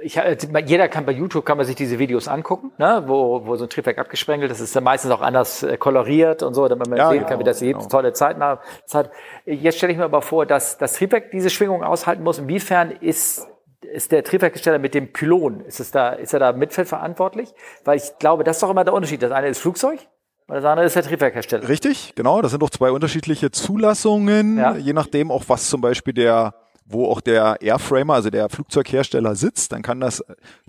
ich, 0.02 0.16
ich, 0.16 0.48
jeder 0.66 0.88
kann 0.88 1.06
bei 1.06 1.12
YouTube 1.12 1.44
kann 1.44 1.56
man 1.56 1.66
sich 1.66 1.76
diese 1.76 1.98
Videos 1.98 2.28
angucken, 2.28 2.72
ne, 2.78 3.04
wo, 3.06 3.46
wo 3.46 3.56
so 3.56 3.64
ein 3.64 3.70
Triebwerk 3.70 3.98
abgesprengelt 3.98 4.50
ist. 4.50 4.60
Das 4.60 4.68
ist 4.68 4.76
dann 4.76 4.84
meistens 4.84 5.10
auch 5.10 5.20
anders 5.20 5.62
äh, 5.62 5.76
koloriert 5.76 6.42
und 6.42 6.54
so, 6.54 6.68
damit 6.68 6.88
man 6.88 7.10
sehen 7.10 7.26
kann, 7.26 7.38
wie 7.38 7.44
das 7.44 7.60
genau. 7.60 7.84
tolle 7.86 8.12
Zeit 8.12 8.38
hat. 8.38 9.10
Jetzt 9.44 9.78
stelle 9.78 9.92
ich 9.92 9.98
mir 9.98 10.04
aber 10.04 10.22
vor, 10.22 10.46
dass 10.46 10.78
das 10.78 10.94
Triebwerk 10.94 11.30
diese 11.30 11.50
Schwingung 11.50 11.82
aushalten 11.82 12.22
muss. 12.22 12.38
Inwiefern 12.38 12.90
ist 12.90 13.48
ist 13.82 14.12
der 14.12 14.24
Triebwerkhersteller 14.24 14.78
mit 14.78 14.94
dem 14.94 15.12
Pylon, 15.12 15.60
ist, 15.66 15.80
es 15.80 15.90
da, 15.90 16.10
ist 16.10 16.32
er 16.32 16.38
da 16.38 16.52
mitverantwortlich? 16.52 17.52
Weil 17.84 17.98
ich 17.98 18.16
glaube, 18.18 18.44
das 18.44 18.56
ist 18.56 18.62
doch 18.62 18.70
immer 18.70 18.84
der 18.84 18.94
Unterschied. 18.94 19.22
Das 19.22 19.32
eine 19.32 19.48
ist 19.48 19.58
Flugzeug 19.58 19.98
und 20.46 20.54
das 20.54 20.64
andere 20.64 20.86
ist 20.86 20.96
der 20.96 21.02
Triebwerkhersteller. 21.02 21.68
Richtig, 21.68 22.14
genau. 22.14 22.42
Das 22.42 22.52
sind 22.52 22.62
doch 22.62 22.70
zwei 22.70 22.90
unterschiedliche 22.90 23.50
Zulassungen, 23.50 24.56
ja. 24.56 24.76
je 24.76 24.92
nachdem 24.92 25.30
auch 25.30 25.44
was 25.48 25.68
zum 25.68 25.80
Beispiel 25.80 26.14
der 26.14 26.54
wo 26.84 27.06
auch 27.06 27.20
der 27.20 27.60
Airframer, 27.60 28.14
also 28.14 28.30
der 28.30 28.48
Flugzeughersteller 28.48 29.34
sitzt, 29.34 29.72
dann 29.72 29.82
kann 29.82 30.00
das 30.00 30.24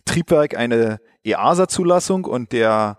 Triebwerk 0.05 0.57
eine 0.57 0.99
EASA-Zulassung 1.24 2.26
und 2.26 2.51
der 2.51 2.97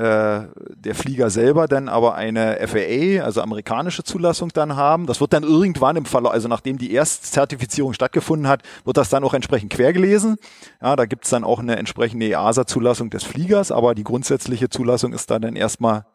äh, 0.00 0.46
der 0.76 0.94
Flieger 0.94 1.28
selber 1.28 1.68
dann 1.68 1.90
aber 1.90 2.14
eine 2.14 2.66
FAA, 2.66 3.22
also 3.22 3.42
amerikanische 3.42 4.02
Zulassung 4.02 4.48
dann 4.54 4.74
haben. 4.74 5.06
Das 5.06 5.20
wird 5.20 5.34
dann 5.34 5.42
irgendwann 5.42 5.96
im 5.96 6.06
Fall, 6.06 6.26
also 6.26 6.48
nachdem 6.48 6.78
die 6.78 6.92
Erstzertifizierung 6.94 7.92
stattgefunden 7.92 8.48
hat, 8.48 8.62
wird 8.84 8.96
das 8.96 9.10
dann 9.10 9.24
auch 9.24 9.34
entsprechend 9.34 9.70
quergelesen. 9.70 10.36
Ja, 10.80 10.96
da 10.96 11.04
gibt's 11.04 11.28
dann 11.28 11.44
auch 11.44 11.58
eine 11.58 11.76
entsprechende 11.76 12.26
EASA-Zulassung 12.26 13.10
des 13.10 13.24
Fliegers, 13.24 13.72
aber 13.72 13.94
die 13.94 14.04
grundsätzliche 14.04 14.70
Zulassung 14.70 15.12
ist 15.12 15.30
dann, 15.30 15.42
dann 15.42 15.54
erstmal 15.54 16.06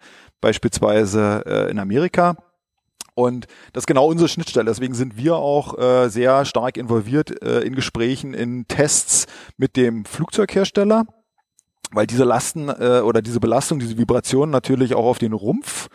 beispielsweise 0.41 1.43
äh, 1.45 1.69
in 1.69 1.77
Amerika. 1.77 2.37
Und 3.15 3.47
das 3.73 3.83
ist 3.83 3.87
genau 3.87 4.07
unsere 4.07 4.29
Schnittstelle. 4.29 4.65
Deswegen 4.65 4.93
sind 4.93 5.17
wir 5.17 5.37
auch 5.37 5.77
äh, 5.79 6.09
sehr 6.09 6.45
stark 6.45 6.77
involviert 6.77 7.41
äh, 7.41 7.61
in 7.61 7.73
Gesprächen, 7.73 8.33
in 8.33 8.67
Tests 8.67 9.25
mit 9.57 9.75
dem 9.77 10.05
Flugzeughersteller 10.05 11.05
weil 11.91 12.07
diese 12.07 12.23
Lasten 12.23 12.67
äh, 12.67 13.01
oder 13.03 13.21
diese 13.21 13.39
Belastung, 13.39 13.79
diese 13.79 13.97
Vibrationen 13.97 14.51
natürlich 14.51 14.95
auch 14.95 15.05
auf 15.05 15.17
den 15.17 15.33
Rumpf 15.33 15.87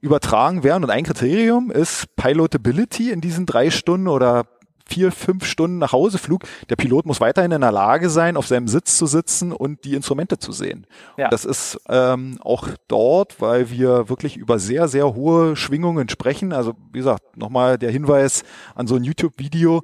übertragen 0.00 0.62
werden. 0.62 0.84
Und 0.84 0.90
ein 0.90 1.04
Kriterium 1.04 1.70
ist 1.70 2.14
Pilotability 2.16 3.10
in 3.10 3.20
diesen 3.20 3.46
drei 3.46 3.70
Stunden 3.70 4.08
oder 4.08 4.44
vier, 4.86 5.12
fünf 5.12 5.44
Stunden 5.44 5.78
nach 5.78 5.92
Hauseflug. 5.92 6.42
Der 6.68 6.76
Pilot 6.76 7.06
muss 7.06 7.20
weiterhin 7.20 7.52
in 7.52 7.60
der 7.60 7.72
Lage 7.72 8.10
sein, 8.10 8.36
auf 8.36 8.46
seinem 8.46 8.68
Sitz 8.68 8.96
zu 8.96 9.06
sitzen 9.06 9.52
und 9.52 9.84
die 9.84 9.94
Instrumente 9.94 10.38
zu 10.38 10.52
sehen. 10.52 10.86
Ja. 11.16 11.28
Das 11.28 11.44
ist 11.44 11.80
ähm, 11.88 12.38
auch 12.40 12.68
dort, 12.88 13.40
weil 13.40 13.70
wir 13.70 14.08
wirklich 14.08 14.36
über 14.36 14.58
sehr, 14.58 14.88
sehr 14.88 15.14
hohe 15.14 15.56
Schwingungen 15.56 16.08
sprechen. 16.08 16.52
Also 16.52 16.74
wie 16.92 16.98
gesagt, 16.98 17.36
nochmal 17.36 17.78
der 17.78 17.90
Hinweis 17.90 18.44
an 18.74 18.86
so 18.86 18.96
ein 18.96 19.04
YouTube-Video. 19.04 19.82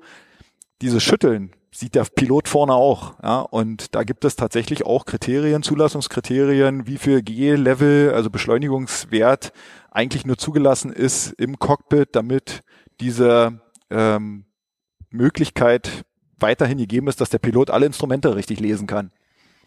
Diese 0.83 1.01
Schütteln, 1.01 1.53
sieht 1.73 1.95
der 1.95 2.05
Pilot 2.05 2.49
vorne 2.49 2.75
auch. 2.75 3.15
Ja, 3.23 3.41
und 3.41 3.95
da 3.95 4.03
gibt 4.03 4.25
es 4.25 4.37
tatsächlich 4.37 4.85
auch 4.85 5.05
Kriterien, 5.05 5.63
Zulassungskriterien, 5.63 6.87
wie 6.87 6.99
viel 6.99 7.23
G-Level, 7.23 8.13
also 8.13 8.31
Beschleunigungswert 8.31 9.53
eigentlich 9.91 10.27
nur 10.27 10.39
zugelassen 10.39 10.93
ist 10.93 11.33
im 11.33 11.59
Cockpit, 11.59 12.11
damit 12.13 12.63
diese 13.01 13.61
ähm, 13.91 14.45
Möglichkeit 15.11 16.05
weiterhin 16.39 16.79
gegeben 16.79 17.09
ist, 17.09 17.21
dass 17.21 17.31
der 17.31 17.39
Pilot 17.39 17.71
alle 17.71 17.87
Instrumente 17.87 18.35
richtig 18.35 18.61
lesen 18.61 18.87
kann. 18.87 19.11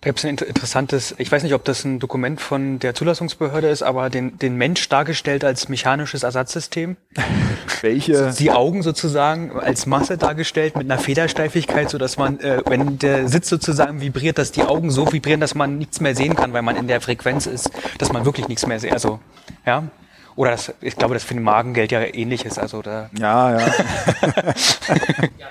Da 0.01 0.09
gibt 0.09 0.19
es 0.19 0.25
ein 0.25 0.31
inter- 0.31 0.47
interessantes, 0.47 1.15
ich 1.17 1.31
weiß 1.31 1.43
nicht, 1.43 1.53
ob 1.53 1.63
das 1.63 1.85
ein 1.85 1.99
Dokument 1.99 2.41
von 2.41 2.77
der 2.79 2.93
Zulassungsbehörde 2.93 3.69
ist, 3.69 3.83
aber 3.83 4.09
den, 4.09 4.37
den 4.37 4.57
Mensch 4.57 4.89
dargestellt 4.89 5.45
als 5.45 5.69
mechanisches 5.69 6.23
Ersatzsystem. 6.23 6.97
Welche? 7.81 8.33
Die 8.37 8.51
Augen 8.51 8.83
sozusagen 8.83 9.57
als 9.57 9.85
Masse 9.85 10.17
dargestellt 10.17 10.75
mit 10.75 10.91
einer 10.91 10.99
Federsteifigkeit, 10.99 11.89
so 11.89 11.97
dass 11.97 12.17
man, 12.17 12.37
äh, 12.41 12.61
wenn 12.65 12.99
der 12.99 13.29
Sitz 13.29 13.47
sozusagen 13.47 14.01
vibriert, 14.01 14.37
dass 14.37 14.51
die 14.51 14.63
Augen 14.63 14.91
so 14.91 15.09
vibrieren, 15.09 15.39
dass 15.39 15.55
man 15.55 15.77
nichts 15.77 16.01
mehr 16.01 16.15
sehen 16.17 16.35
kann, 16.35 16.51
weil 16.51 16.63
man 16.63 16.75
in 16.75 16.89
der 16.89 16.99
Frequenz 16.99 17.45
ist, 17.45 17.69
dass 17.97 18.11
man 18.11 18.25
wirklich 18.25 18.49
nichts 18.49 18.67
mehr 18.67 18.81
sieht. 18.81 18.91
Also, 18.91 19.21
ja. 19.65 19.87
Oder 20.35 20.51
das, 20.51 20.73
ich 20.81 20.95
glaube, 20.95 21.13
das 21.13 21.23
für 21.23 21.33
den 21.33 21.43
Magengeld 21.43 21.91
ja 21.91 22.01
ähnlich 22.01 22.45
ist. 22.45 22.57
Also 22.57 22.81
da 22.81 23.09
Ja, 23.17 23.59
ja. 23.59 23.65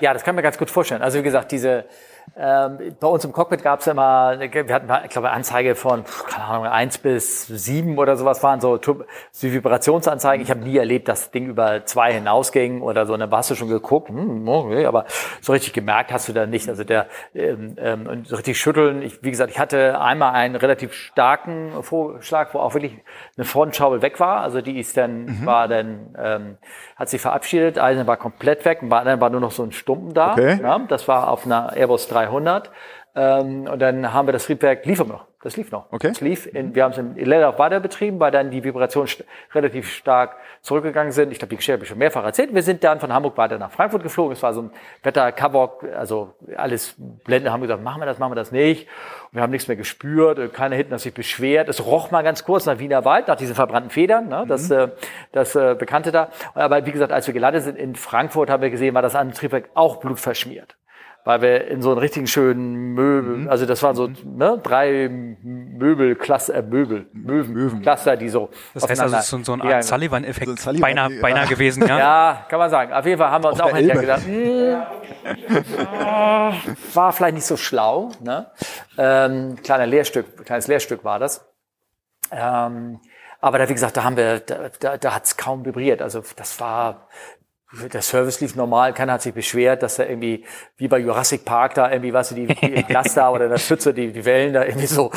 Ja, 0.00 0.12
das 0.12 0.24
kann 0.24 0.34
mir 0.34 0.42
ganz 0.42 0.58
gut 0.58 0.70
vorstellen. 0.70 1.02
Also 1.02 1.18
wie 1.18 1.22
gesagt, 1.22 1.52
diese 1.52 1.84
ähm, 2.34 2.96
bei 2.98 3.06
uns 3.06 3.24
im 3.24 3.32
Cockpit 3.32 3.62
gab 3.62 3.80
es 3.80 3.86
immer, 3.86 4.38
wir 4.40 4.74
hatten, 4.74 4.90
ich 5.04 5.10
glaube, 5.10 5.30
Anzeige 5.30 5.74
von, 5.74 6.04
keine 6.28 6.44
Ahnung, 6.44 6.66
eins 6.66 6.96
bis 6.96 7.46
sieben 7.46 7.98
oder 7.98 8.16
sowas 8.16 8.42
waren 8.42 8.60
so, 8.60 8.80
so 8.80 9.52
Vibrationsanzeigen. 9.52 10.42
Ich 10.42 10.50
habe 10.50 10.60
nie 10.60 10.78
erlebt, 10.78 11.08
dass 11.08 11.22
das 11.22 11.30
Ding 11.30 11.48
über 11.48 11.84
zwei 11.84 12.12
hinausging 12.12 12.80
oder 12.80 13.04
so. 13.04 13.12
Und 13.12 13.20
dann 13.20 13.30
hast 13.30 13.50
du 13.50 13.54
schon 13.54 13.68
geguckt, 13.68 14.08
hm, 14.08 14.48
okay, 14.48 14.86
aber 14.86 15.04
so 15.42 15.52
richtig 15.52 15.74
gemerkt 15.74 16.10
hast 16.10 16.28
du 16.28 16.32
da 16.32 16.46
nicht. 16.46 16.68
Also 16.68 16.84
der 16.84 17.06
ähm, 17.34 17.76
ähm, 17.78 18.06
und 18.06 18.28
so 18.28 18.36
richtig 18.36 18.58
schütteln. 18.58 19.02
Ich, 19.02 19.22
wie 19.22 19.30
gesagt, 19.30 19.50
ich 19.50 19.58
hatte 19.58 20.00
einmal 20.00 20.32
einen 20.32 20.56
relativ 20.56 20.94
starken 20.94 21.82
Vorschlag, 21.82 22.54
wo 22.54 22.60
auch 22.60 22.72
wirklich 22.72 22.96
eine 23.36 23.44
Frontschraube 23.44 24.00
weg 24.00 24.20
war. 24.20 24.40
Also 24.40 24.62
die 24.62 24.78
ist 24.80 24.96
dann 24.96 25.44
war 25.46 25.68
dann 25.68 26.14
ähm, 26.18 26.56
hat 27.02 27.10
sich 27.10 27.20
verabschiedet. 27.20 27.78
Eine 27.78 28.06
war 28.06 28.16
komplett 28.16 28.64
weg, 28.64 28.80
und 28.80 28.88
bei 28.88 28.98
anderen 28.98 29.20
war 29.20 29.28
nur 29.28 29.40
noch 29.40 29.50
so 29.50 29.64
ein 29.64 29.72
Stumpen 29.72 30.14
da. 30.14 30.32
Okay. 30.32 30.60
Ja, 30.62 30.78
das 30.78 31.08
war 31.08 31.28
auf 31.28 31.44
einer 31.44 31.76
Airbus 31.76 32.08
300. 32.08 32.70
Ähm, 33.14 33.66
und 33.66 33.78
dann 33.80 34.12
haben 34.12 34.26
wir 34.26 34.32
das 34.32 34.46
Triebwerk, 34.46 34.86
lief 34.86 35.04
noch. 35.04 35.26
Das 35.42 35.56
lief 35.56 35.72
noch. 35.72 35.86
Okay. 35.90 36.08
Das 36.08 36.20
lief. 36.20 36.46
In, 36.46 36.74
wir 36.76 36.84
haben 36.84 36.92
es 36.92 36.98
in 36.98 37.16
Leerlauf 37.16 37.58
weiter 37.58 37.80
betrieben, 37.80 38.20
weil 38.20 38.30
dann 38.30 38.52
die 38.52 38.62
Vibrationen 38.62 39.08
st 39.08 39.24
relativ 39.52 39.90
stark 39.90 40.36
zurückgegangen 40.60 41.10
sind. 41.10 41.32
Ich 41.32 41.38
glaube, 41.38 41.50
die 41.50 41.56
Geschichte 41.56 41.72
habe 41.72 41.82
ich 41.82 41.88
schon 41.88 41.98
mehrfach 41.98 42.24
erzählt. 42.24 42.54
Wir 42.54 42.62
sind 42.62 42.84
dann 42.84 43.00
von 43.00 43.12
Hamburg 43.12 43.36
weiter 43.36 43.58
nach 43.58 43.72
Frankfurt 43.72 44.04
geflogen. 44.04 44.32
Es 44.32 44.42
war 44.42 44.54
so 44.54 44.62
ein 44.62 44.70
Wetter-Kavok, 45.02 45.84
also 45.96 46.34
alles 46.56 46.94
Blende 47.24 47.50
haben 47.50 47.60
gesagt, 47.60 47.82
machen 47.82 48.00
wir 48.00 48.06
das, 48.06 48.20
machen 48.20 48.30
wir 48.30 48.36
das 48.36 48.52
nicht. 48.52 48.86
Und 49.32 49.36
wir 49.36 49.42
haben 49.42 49.50
nichts 49.50 49.66
mehr 49.66 49.76
gespürt. 49.76 50.54
Keiner 50.54 50.76
hinten 50.76 50.92
hat 50.92 51.00
sich 51.00 51.12
beschwert. 51.12 51.68
Es 51.68 51.84
roch 51.84 52.12
mal 52.12 52.22
ganz 52.22 52.44
kurz 52.44 52.66
nach 52.66 52.78
Wiener 52.78 53.04
Wald, 53.04 53.26
nach 53.26 53.36
diesen 53.36 53.56
verbrannten 53.56 53.90
Federn, 53.90 54.28
ne? 54.28 54.44
das, 54.46 54.70
äh, 54.70 54.88
das 55.32 55.56
äh, 55.56 55.74
Bekannte 55.76 56.12
da. 56.12 56.28
Aber 56.54 56.86
wie 56.86 56.92
gesagt, 56.92 57.10
als 57.10 57.26
wir 57.26 57.34
gelandet 57.34 57.64
sind 57.64 57.76
in 57.76 57.96
Frankfurt, 57.96 58.48
haben 58.48 58.62
wir 58.62 58.70
gesehen, 58.70 58.94
war 58.94 59.02
das 59.02 59.16
andere 59.16 59.36
Triebwerk 59.36 59.70
auch 59.74 59.96
blutverschmiert 59.96 60.76
weil 61.24 61.40
wir 61.40 61.68
in 61.68 61.82
so 61.82 61.90
einen 61.90 61.98
richtigen 61.98 62.26
schönen 62.26 62.94
Möbel, 62.94 63.48
also 63.48 63.64
das 63.64 63.82
waren 63.82 63.94
so 63.94 64.08
ne, 64.24 64.58
drei 64.62 65.08
Möbelcluster, 65.08 66.54
äh, 66.54 66.62
Möbel, 66.62 67.06
Möwen, 67.12 67.52
Möwen, 67.52 67.80
Cluster, 67.82 68.16
die 68.16 68.28
so. 68.28 68.48
Das 68.74 68.82
heißt 68.84 69.00
also, 69.00 69.16
aufeinander 69.16 69.18
es 69.18 69.24
ist 69.24 69.30
so, 69.30 69.38
so 69.44 69.52
eine 69.52 69.62
gegangen 69.62 69.74
Art 69.76 69.84
sind. 69.84 69.94
Sullivan-Effekt 69.94 70.46
So 70.46 70.52
ein 70.52 70.56
Sullivan- 70.56 70.80
beinahe, 70.82 71.12
ja. 71.12 71.22
beinahe 71.22 71.46
gewesen, 71.46 71.86
ja? 71.86 71.98
Ja, 72.02 72.46
kann 72.48 72.58
man 72.58 72.70
sagen. 72.70 72.92
Auf 72.92 73.06
jeden 73.06 73.18
Fall 73.18 73.30
haben 73.30 73.44
wir 73.44 73.50
uns 73.50 73.60
Auf 73.60 73.72
auch 73.72 73.76
hinterher 73.76 74.02
Elbe. 74.02 74.06
gedacht, 74.06 74.26
hm, 74.26 74.82
war 76.94 77.12
vielleicht 77.12 77.34
nicht 77.34 77.46
so 77.46 77.56
schlau. 77.56 78.10
Ne? 78.20 78.50
Ähm, 78.98 79.56
kleiner 79.62 79.86
Lehrstück, 79.86 80.44
kleines 80.44 80.66
Lehrstück 80.66 81.04
war 81.04 81.18
das. 81.18 81.46
Ähm, 82.30 83.00
aber 83.40 83.58
da, 83.58 83.68
wie 83.68 83.72
gesagt, 83.74 83.96
da 83.96 84.04
haben 84.04 84.16
wir, 84.16 84.40
da, 84.40 84.70
da, 84.80 84.96
da 84.96 85.14
hat 85.14 85.24
es 85.24 85.36
kaum 85.36 85.64
vibriert. 85.64 86.00
Also 86.02 86.22
das 86.36 86.58
war, 86.60 87.08
der 87.92 88.02
Service 88.02 88.40
lief 88.40 88.54
normal, 88.54 88.92
keiner 88.92 89.14
hat 89.14 89.22
sich 89.22 89.32
beschwert, 89.32 89.82
dass 89.82 89.96
da 89.96 90.04
irgendwie, 90.04 90.44
wie 90.76 90.88
bei 90.88 90.98
Jurassic 90.98 91.44
Park 91.44 91.74
da 91.74 91.90
irgendwie, 91.90 92.12
weißt 92.12 92.32
du, 92.32 92.34
die, 92.34 92.46
die 92.46 92.82
Glas 92.82 93.14
da 93.14 93.30
oder 93.30 93.44
in 93.44 93.50
der 93.50 93.58
Pfütze, 93.58 93.94
die, 93.94 94.12
die 94.12 94.24
Wellen 94.24 94.52
da 94.52 94.64
irgendwie 94.64 94.86
so, 94.86 95.10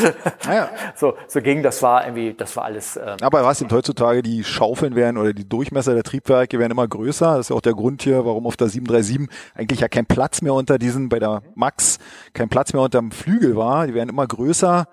ja. 0.46 0.70
so, 0.96 1.16
so 1.28 1.42
ging. 1.42 1.64
Das 1.64 1.82
war 1.84 2.06
irgendwie, 2.06 2.34
das 2.34 2.56
war 2.56 2.66
alles, 2.66 2.96
ähm, 2.98 3.18
Aber 3.22 3.44
was 3.44 3.62
eben 3.62 3.72
heutzutage 3.72 4.22
die 4.22 4.44
Schaufeln 4.44 4.96
werden 4.96 5.18
oder 5.18 5.34
die 5.34 5.48
Durchmesser 5.48 5.94
der 5.94 6.04
Triebwerke 6.04 6.58
werden 6.58 6.72
immer 6.72 6.88
größer. 6.88 7.38
Das 7.38 7.48
ist 7.48 7.50
ja 7.50 7.56
auch 7.58 7.62
der 7.62 7.74
Grund 7.74 8.02
hier, 8.04 8.26
warum 8.26 8.48
auf 8.48 8.56
der 8.56 8.70
737 8.70 9.30
eigentlich 9.54 9.82
ja 9.82 9.90
kein 9.90 10.06
Platz 10.06 10.42
mehr 10.42 10.54
unter 10.54 10.78
diesen, 10.78 11.10
bei 11.10 11.20
der 11.20 11.42
Max, 11.56 12.00
kein 12.34 12.48
Platz 12.48 12.72
mehr 12.72 12.82
unter 12.82 13.00
dem 13.00 13.12
Flügel 13.12 13.58
war. 13.58 13.88
Die 13.88 13.94
werden 13.94 14.10
immer 14.10 14.26
größer. 14.26 14.88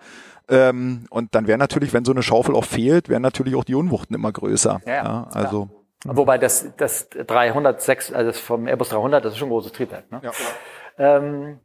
Ähm, 0.49 1.07
und 1.11 1.35
dann 1.37 1.47
wäre 1.47 1.59
natürlich, 1.59 1.93
wenn 1.93 2.05
so 2.05 2.13
eine 2.13 2.23
Schaufel 2.23 2.57
auch 2.57 2.65
fehlt, 2.65 3.09
wären 3.09 3.23
natürlich 3.23 3.55
auch 3.55 3.65
die 3.65 3.77
Unwuchten 3.77 4.15
immer 4.15 4.33
größer. 4.33 4.81
Ja, 4.85 4.93
ja, 4.93 5.29
also. 5.33 5.82
Wobei 6.05 6.39
das, 6.39 6.73
das 6.77 7.09
306, 7.11 8.13
also 8.13 8.31
das 8.31 8.41
vom 8.41 8.67
Airbus 8.67 8.89
300, 8.89 9.25
das 9.25 9.33
ist 9.33 9.39
schon 9.39 9.49
ein 9.49 9.53
großes 9.53 9.73
Triebwerk. 9.73 10.11
Ne? 10.11 10.21
Ja. 10.23 10.33
Ähm, 10.99 11.61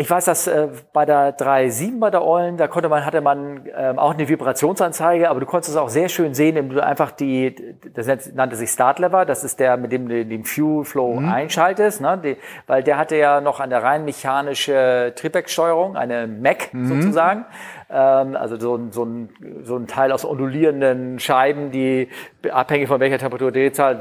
ich 0.00 0.08
weiß, 0.08 0.24
dass 0.24 0.46
äh, 0.46 0.68
bei 0.94 1.04
der 1.04 1.36
3.7 1.36 2.00
bei 2.00 2.10
der 2.10 2.24
Eulen, 2.24 2.56
da 2.56 2.68
konnte 2.68 2.88
man, 2.88 3.04
hatte 3.04 3.20
man 3.20 3.68
ähm, 3.76 3.98
auch 3.98 4.14
eine 4.14 4.26
Vibrationsanzeige, 4.30 5.28
aber 5.28 5.40
du 5.40 5.46
konntest 5.46 5.72
es 5.72 5.76
auch 5.76 5.90
sehr 5.90 6.08
schön 6.08 6.32
sehen, 6.32 6.56
indem 6.56 6.76
du 6.76 6.82
einfach 6.82 7.10
die, 7.10 7.54
das 7.94 8.06
nannte 8.32 8.56
sich 8.56 8.70
Start 8.70 8.98
Lever, 8.98 9.26
das 9.26 9.44
ist 9.44 9.60
der, 9.60 9.76
mit 9.76 9.92
dem 9.92 10.08
du 10.08 10.24
den 10.24 10.44
Fuel 10.44 10.86
Flow 10.86 11.18
einschaltest, 11.18 12.00
ne? 12.00 12.18
Die, 12.24 12.36
weil 12.66 12.82
der 12.82 12.96
hatte 12.96 13.16
ja 13.16 13.42
noch 13.42 13.60
eine 13.60 13.82
rein 13.82 14.06
mechanische 14.06 15.12
Triebwerksteuerung, 15.16 15.96
eine 15.96 16.26
MAC 16.26 16.70
sozusagen, 16.72 17.40
ähm, 17.40 17.79
also 17.94 18.56
so, 18.58 18.76
ein- 18.76 18.92
so, 18.92 19.04
ein, 19.04 19.28
so 19.62 19.76
ein 19.76 19.86
Teil 19.86 20.12
aus 20.12 20.24
ondulierenden 20.24 21.18
Scheiben, 21.18 21.70
die 21.70 22.08
abhängig 22.50 22.88
von 22.88 23.00
welcher 23.00 23.18
Temperatur 23.18 23.52
Drehzahl 23.52 23.96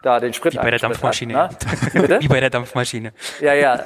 da 0.00 0.20
den 0.20 0.32
Sprit 0.32 0.52
Wie 0.54 0.58
bei 0.58 0.70
der 0.70 0.78
Dampfmaschine. 0.78 1.36
Hat, 1.36 1.56
ne? 1.94 2.00
Bitte? 2.02 2.18
Wie 2.20 2.28
bei 2.28 2.38
der 2.38 2.50
Dampfmaschine. 2.50 3.12
Ja, 3.40 3.54
ja. 3.54 3.80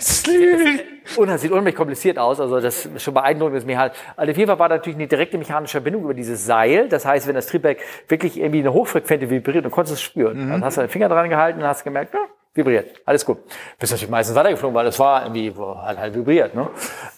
Und 1.17 1.29
das 1.29 1.41
sieht 1.41 1.51
unheimlich 1.51 1.75
kompliziert 1.75 2.19
aus. 2.19 2.39
Also 2.39 2.61
das 2.61 2.85
ist 2.85 3.03
schon 3.03 3.15
beeindruckend. 3.15 3.57
Das 3.57 3.65
Mechan 3.65 3.91
also 4.17 4.31
auf 4.31 4.37
jeden 4.37 4.49
Fall 4.49 4.59
war 4.59 4.69
da 4.69 4.77
natürlich 4.77 4.99
eine 4.99 5.07
direkte 5.07 5.39
mechanische 5.39 5.73
Verbindung 5.73 6.05
über 6.05 6.13
dieses 6.15 6.45
Seil. 6.45 6.89
Das 6.89 7.07
heißt, 7.07 7.27
wenn 7.29 7.35
das 7.35 7.47
Triebwerk 7.47 7.79
wirklich 8.09 8.39
irgendwie 8.39 8.61
eine 8.61 8.73
hochfrequente 8.75 9.31
vibriert, 9.31 9.65
dann 9.65 9.73
konntest 9.73 9.93
du 9.93 9.95
es 9.95 10.03
spüren. 10.03 10.51
Dann 10.51 10.63
hast 10.65 10.77
du 10.77 10.83
deinen 10.83 10.91
Finger 10.91 11.09
dran 11.09 11.31
gehalten 11.31 11.61
und 11.61 11.67
hast 11.67 11.83
gemerkt, 11.83 12.13
ja, 12.13 12.21
vibriert. 12.55 13.01
Alles 13.07 13.25
gut. 13.25 13.39
Bist 13.79 13.93
natürlich 13.93 14.11
meistens 14.11 14.37
weitergeflogen, 14.37 14.75
weil 14.75 14.87
es 14.87 14.99
war 14.99 15.23
irgendwie 15.23 15.57
wo 15.57 15.77
halt, 15.81 15.99
halt 15.99 16.15
vibriert. 16.15 16.55
Ne? 16.55 16.69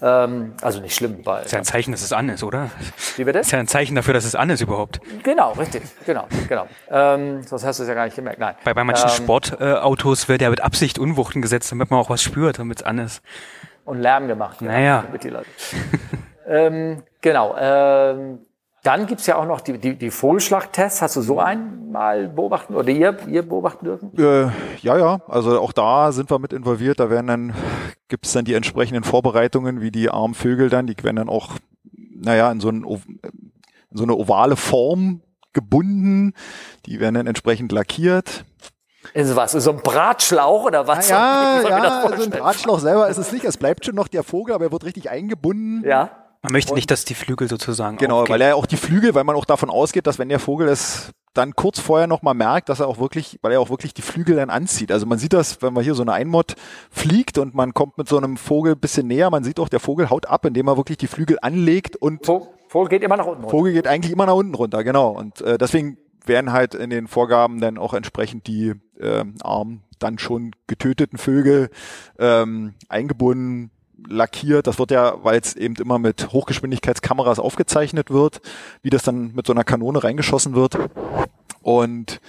Ähm, 0.00 0.54
also 0.62 0.80
nicht 0.80 0.94
schlimm. 0.94 1.24
Weil, 1.24 1.44
Ist 1.44 1.52
ja 1.52 1.58
ein 1.58 1.64
Zeichen, 1.64 1.92
dass 1.92 2.02
es 2.02 2.12
an 2.12 2.28
ist, 2.28 2.42
oder? 2.44 2.70
wie 3.16 3.24
bitte? 3.24 3.40
Ist 3.40 3.50
ja 3.50 3.58
ein 3.58 3.66
Zeichen 3.66 3.96
dafür, 3.96 4.14
dass 4.14 4.24
es 4.24 4.34
an 4.34 4.50
ist 4.50 4.60
überhaupt. 4.60 5.00
Genau, 5.24 5.52
richtig. 5.52 5.82
Genau, 6.06 6.26
genau. 6.48 6.66
Ähm, 6.90 7.42
sonst 7.42 7.64
hast 7.64 7.78
du 7.78 7.82
es 7.82 7.88
ja 7.88 7.94
gar 7.94 8.04
nicht 8.04 8.16
gemerkt. 8.16 8.38
Nein. 8.38 8.54
Bei, 8.64 8.74
bei 8.74 8.84
manchen 8.84 9.08
Ähm, 9.08 9.14
Sportautos 9.14 9.60
äh, 9.60 9.74
Autos 9.74 10.28
wird 10.28 10.40
ja 10.42 10.50
mit 10.50 10.60
Absicht 10.62 10.98
Unwuchten 10.98 11.42
gesetzt, 11.42 11.70
damit 11.72 11.90
man 11.90 11.98
auch 12.00 12.10
was 12.10 12.22
spürt, 12.22 12.58
damit 12.58 12.78
es 12.80 12.86
an 12.86 12.98
ist. 12.98 13.22
und 13.84 14.00
Lärm 14.00 14.28
gemacht. 14.28 14.62
Naja. 14.62 15.04
Mit 15.10 15.24
die 15.24 15.30
Leute. 15.30 15.48
ähm, 16.48 17.02
genau. 17.20 17.56
Ähm, 17.58 18.38
dann 18.84 19.06
gibt's 19.06 19.26
ja 19.26 19.36
auch 19.36 19.46
noch 19.46 19.62
die, 19.62 19.78
die, 19.78 19.96
die 19.96 20.10
Vogelschlagtests. 20.10 21.00
Hast 21.00 21.16
du 21.16 21.22
so 21.22 21.40
einen 21.40 21.90
mal 21.90 22.28
beobachten 22.28 22.74
oder 22.74 22.90
ihr, 22.90 23.16
ihr 23.28 23.42
beobachten 23.42 23.86
dürfen? 23.86 24.12
Äh, 24.16 24.50
ja, 24.82 24.98
ja, 24.98 25.20
also 25.26 25.58
auch 25.58 25.72
da 25.72 26.12
sind 26.12 26.30
wir 26.30 26.38
mit 26.38 26.52
involviert. 26.52 27.00
Da 27.00 27.08
werden 27.08 27.26
dann, 27.26 27.54
gibt's 28.08 28.32
dann 28.32 28.44
die 28.44 28.52
entsprechenden 28.52 29.02
Vorbereitungen, 29.02 29.80
wie 29.80 29.90
die 29.90 30.10
armen 30.10 30.34
Vögel 30.34 30.68
dann, 30.68 30.86
die 30.86 31.02
werden 31.02 31.16
dann 31.16 31.28
auch, 31.30 31.52
naja, 32.14 32.52
in 32.52 32.60
so, 32.60 32.68
ein, 32.68 32.84
in 32.84 33.96
so 33.96 34.04
eine 34.04 34.14
ovale 34.16 34.56
Form 34.56 35.22
gebunden. 35.54 36.34
Die 36.84 37.00
werden 37.00 37.14
dann 37.14 37.26
entsprechend 37.26 37.72
lackiert. 37.72 38.44
Ist 39.14 39.34
was? 39.34 39.54
Ist 39.54 39.64
so 39.64 39.70
ein 39.70 39.80
Bratschlauch 39.82 40.64
oder 40.64 40.86
was? 40.86 41.08
Ja, 41.08 41.60
das 41.62 41.70
ja, 41.70 42.04
also 42.04 42.22
ein? 42.22 42.30
Drahtschlauch 42.30 42.80
selber 42.80 43.08
ist 43.08 43.18
es 43.18 43.32
nicht. 43.32 43.44
Es 43.44 43.56
bleibt 43.56 43.84
schon 43.86 43.94
noch 43.94 44.08
der 44.08 44.24
Vogel, 44.24 44.54
aber 44.54 44.64
er 44.64 44.72
wird 44.72 44.84
richtig 44.84 45.10
eingebunden. 45.10 45.82
Ja. 45.86 46.23
Man 46.44 46.52
möchte 46.52 46.74
nicht, 46.74 46.90
dass 46.90 47.06
die 47.06 47.14
Flügel 47.14 47.48
sozusagen 47.48 47.96
Genau, 47.96 48.20
aufgehen. 48.20 48.34
weil 48.34 48.40
er 48.42 48.48
ja 48.50 48.54
auch 48.54 48.66
die 48.66 48.76
Flügel, 48.76 49.14
weil 49.14 49.24
man 49.24 49.34
auch 49.34 49.46
davon 49.46 49.70
ausgeht, 49.70 50.06
dass 50.06 50.18
wenn 50.18 50.28
der 50.28 50.38
Vogel 50.38 50.68
es 50.68 51.10
dann 51.32 51.56
kurz 51.56 51.80
vorher 51.80 52.06
nochmal 52.06 52.34
merkt, 52.34 52.68
dass 52.68 52.80
er 52.80 52.86
auch 52.86 52.98
wirklich, 52.98 53.38
weil 53.40 53.50
er 53.52 53.60
auch 53.60 53.70
wirklich 53.70 53.94
die 53.94 54.02
Flügel 54.02 54.36
dann 54.36 54.50
anzieht. 54.50 54.92
Also 54.92 55.06
man 55.06 55.18
sieht 55.18 55.32
das, 55.32 55.62
wenn 55.62 55.72
man 55.72 55.82
hier 55.82 55.94
so 55.94 56.02
eine 56.02 56.12
Einmod 56.12 56.54
fliegt 56.90 57.38
und 57.38 57.54
man 57.54 57.72
kommt 57.72 57.96
mit 57.98 58.08
so 58.08 58.18
einem 58.18 58.36
Vogel 58.36 58.74
ein 58.74 58.78
bisschen 58.78 59.06
näher, 59.08 59.30
man 59.30 59.42
sieht 59.42 59.58
auch, 59.58 59.70
der 59.70 59.80
Vogel 59.80 60.10
haut 60.10 60.26
ab, 60.26 60.44
indem 60.44 60.68
er 60.68 60.76
wirklich 60.76 60.98
die 60.98 61.06
Flügel 61.08 61.38
anlegt 61.40 61.96
und 61.96 62.24
Vogel, 62.26 62.48
Vogel 62.68 62.88
geht 62.90 63.02
immer 63.02 63.16
nach 63.16 63.24
unten. 63.24 63.40
runter. 63.44 63.50
Vogel 63.56 63.72
geht 63.72 63.86
eigentlich 63.88 64.12
immer 64.12 64.26
nach 64.26 64.34
unten 64.34 64.54
runter, 64.54 64.84
genau. 64.84 65.08
Und 65.10 65.40
äh, 65.40 65.56
deswegen 65.58 65.96
werden 66.26 66.52
halt 66.52 66.74
in 66.74 66.90
den 66.90 67.08
Vorgaben 67.08 67.58
dann 67.60 67.78
auch 67.78 67.94
entsprechend 67.94 68.46
die 68.46 68.74
ähm, 69.00 69.34
armen, 69.42 69.82
dann 69.98 70.18
schon 70.18 70.52
getöteten 70.66 71.18
Vögel 71.18 71.70
ähm, 72.18 72.74
eingebunden, 72.88 73.70
lackiert. 74.08 74.66
Das 74.66 74.78
wird 74.78 74.90
ja, 74.90 75.14
weil 75.22 75.38
es 75.40 75.54
eben 75.56 75.76
immer 75.76 75.98
mit 75.98 76.32
Hochgeschwindigkeitskameras 76.32 77.38
aufgezeichnet 77.38 78.10
wird, 78.10 78.40
wie 78.82 78.90
das 78.90 79.02
dann 79.02 79.32
mit 79.34 79.46
so 79.46 79.52
einer 79.52 79.64
Kanone 79.64 80.02
reingeschossen 80.02 80.54
wird. 80.54 80.76
Und 81.62 82.20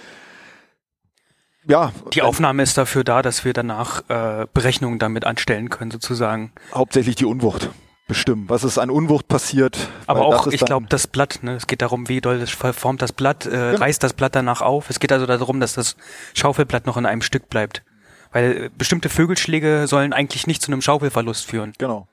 ja, 1.68 1.92
Die 2.12 2.22
Aufnahme 2.22 2.62
ist 2.62 2.78
dafür 2.78 3.02
da, 3.02 3.22
dass 3.22 3.44
wir 3.44 3.52
danach 3.52 4.02
äh, 4.08 4.46
Berechnungen 4.54 4.98
damit 4.98 5.24
anstellen 5.24 5.68
können, 5.68 5.90
sozusagen. 5.90 6.52
hauptsächlich 6.72 7.16
die 7.16 7.24
Unwucht 7.24 7.70
bestimmen. 8.06 8.44
Was 8.48 8.62
ist 8.62 8.78
an 8.78 8.88
Unwucht 8.88 9.26
passiert? 9.26 9.76
Aber 10.06 10.24
auch, 10.26 10.46
ich 10.46 10.60
glaube, 10.64 10.86
das 10.88 11.08
Blatt, 11.08 11.40
ne? 11.42 11.56
es 11.56 11.66
geht 11.66 11.82
darum, 11.82 12.08
wie 12.08 12.20
doll 12.20 12.38
das 12.38 12.50
verformt 12.50 13.02
das 13.02 13.10
Blatt, 13.12 13.46
äh, 13.46 13.50
Genau. 13.50 13.78
reißt 13.78 14.00
das 14.00 14.12
Blatt 14.12 14.36
danach 14.36 14.60
auf. 14.62 14.90
Es 14.90 15.00
geht 15.00 15.10
also 15.10 15.26
darum, 15.26 15.58
dass 15.58 15.74
das 15.74 15.96
Schaufelblatt 16.34 16.86
noch 16.86 16.96
in 16.96 17.04
einem 17.04 17.20
Stück 17.22 17.50
bleibt. 17.50 17.82
Weil 18.32 18.64
äh, 18.64 18.70
bestimmte 18.76 19.08
Vögelschläge 19.08 19.86
sollen 19.86 20.12
eigentlich 20.12 20.46
nicht 20.46 20.62
zu 20.62 20.70
einem 20.72 20.82
Schaufelverlust 20.82 21.46
führen. 21.46 21.72
Genau. 21.78 22.06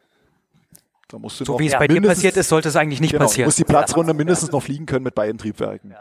Da 1.07 1.19
musst 1.19 1.40
du 1.40 1.45
So 1.45 1.60
wie 1.60 1.68
es 1.68 1.73
Ja, 1.73 1.80
bei 1.80 1.88
dir 1.88 2.02
passiert 2.02 2.38
ist, 2.38 2.49
sollte 2.49 2.69
es 2.69 2.76
eigentlich 2.76 2.99
nicht 3.02 3.11
Genau, 3.11 3.26
passieren. 3.26 3.48
muss 3.48 3.56
die 3.56 3.64
Platzrunde 3.64 4.14
mindestens 4.14 4.52
noch 4.52 4.64
fliegen 4.64 4.85
können 4.85 5.03
mit 5.03 5.15
beiden 5.15 5.38
Triebwerken. 5.38 5.94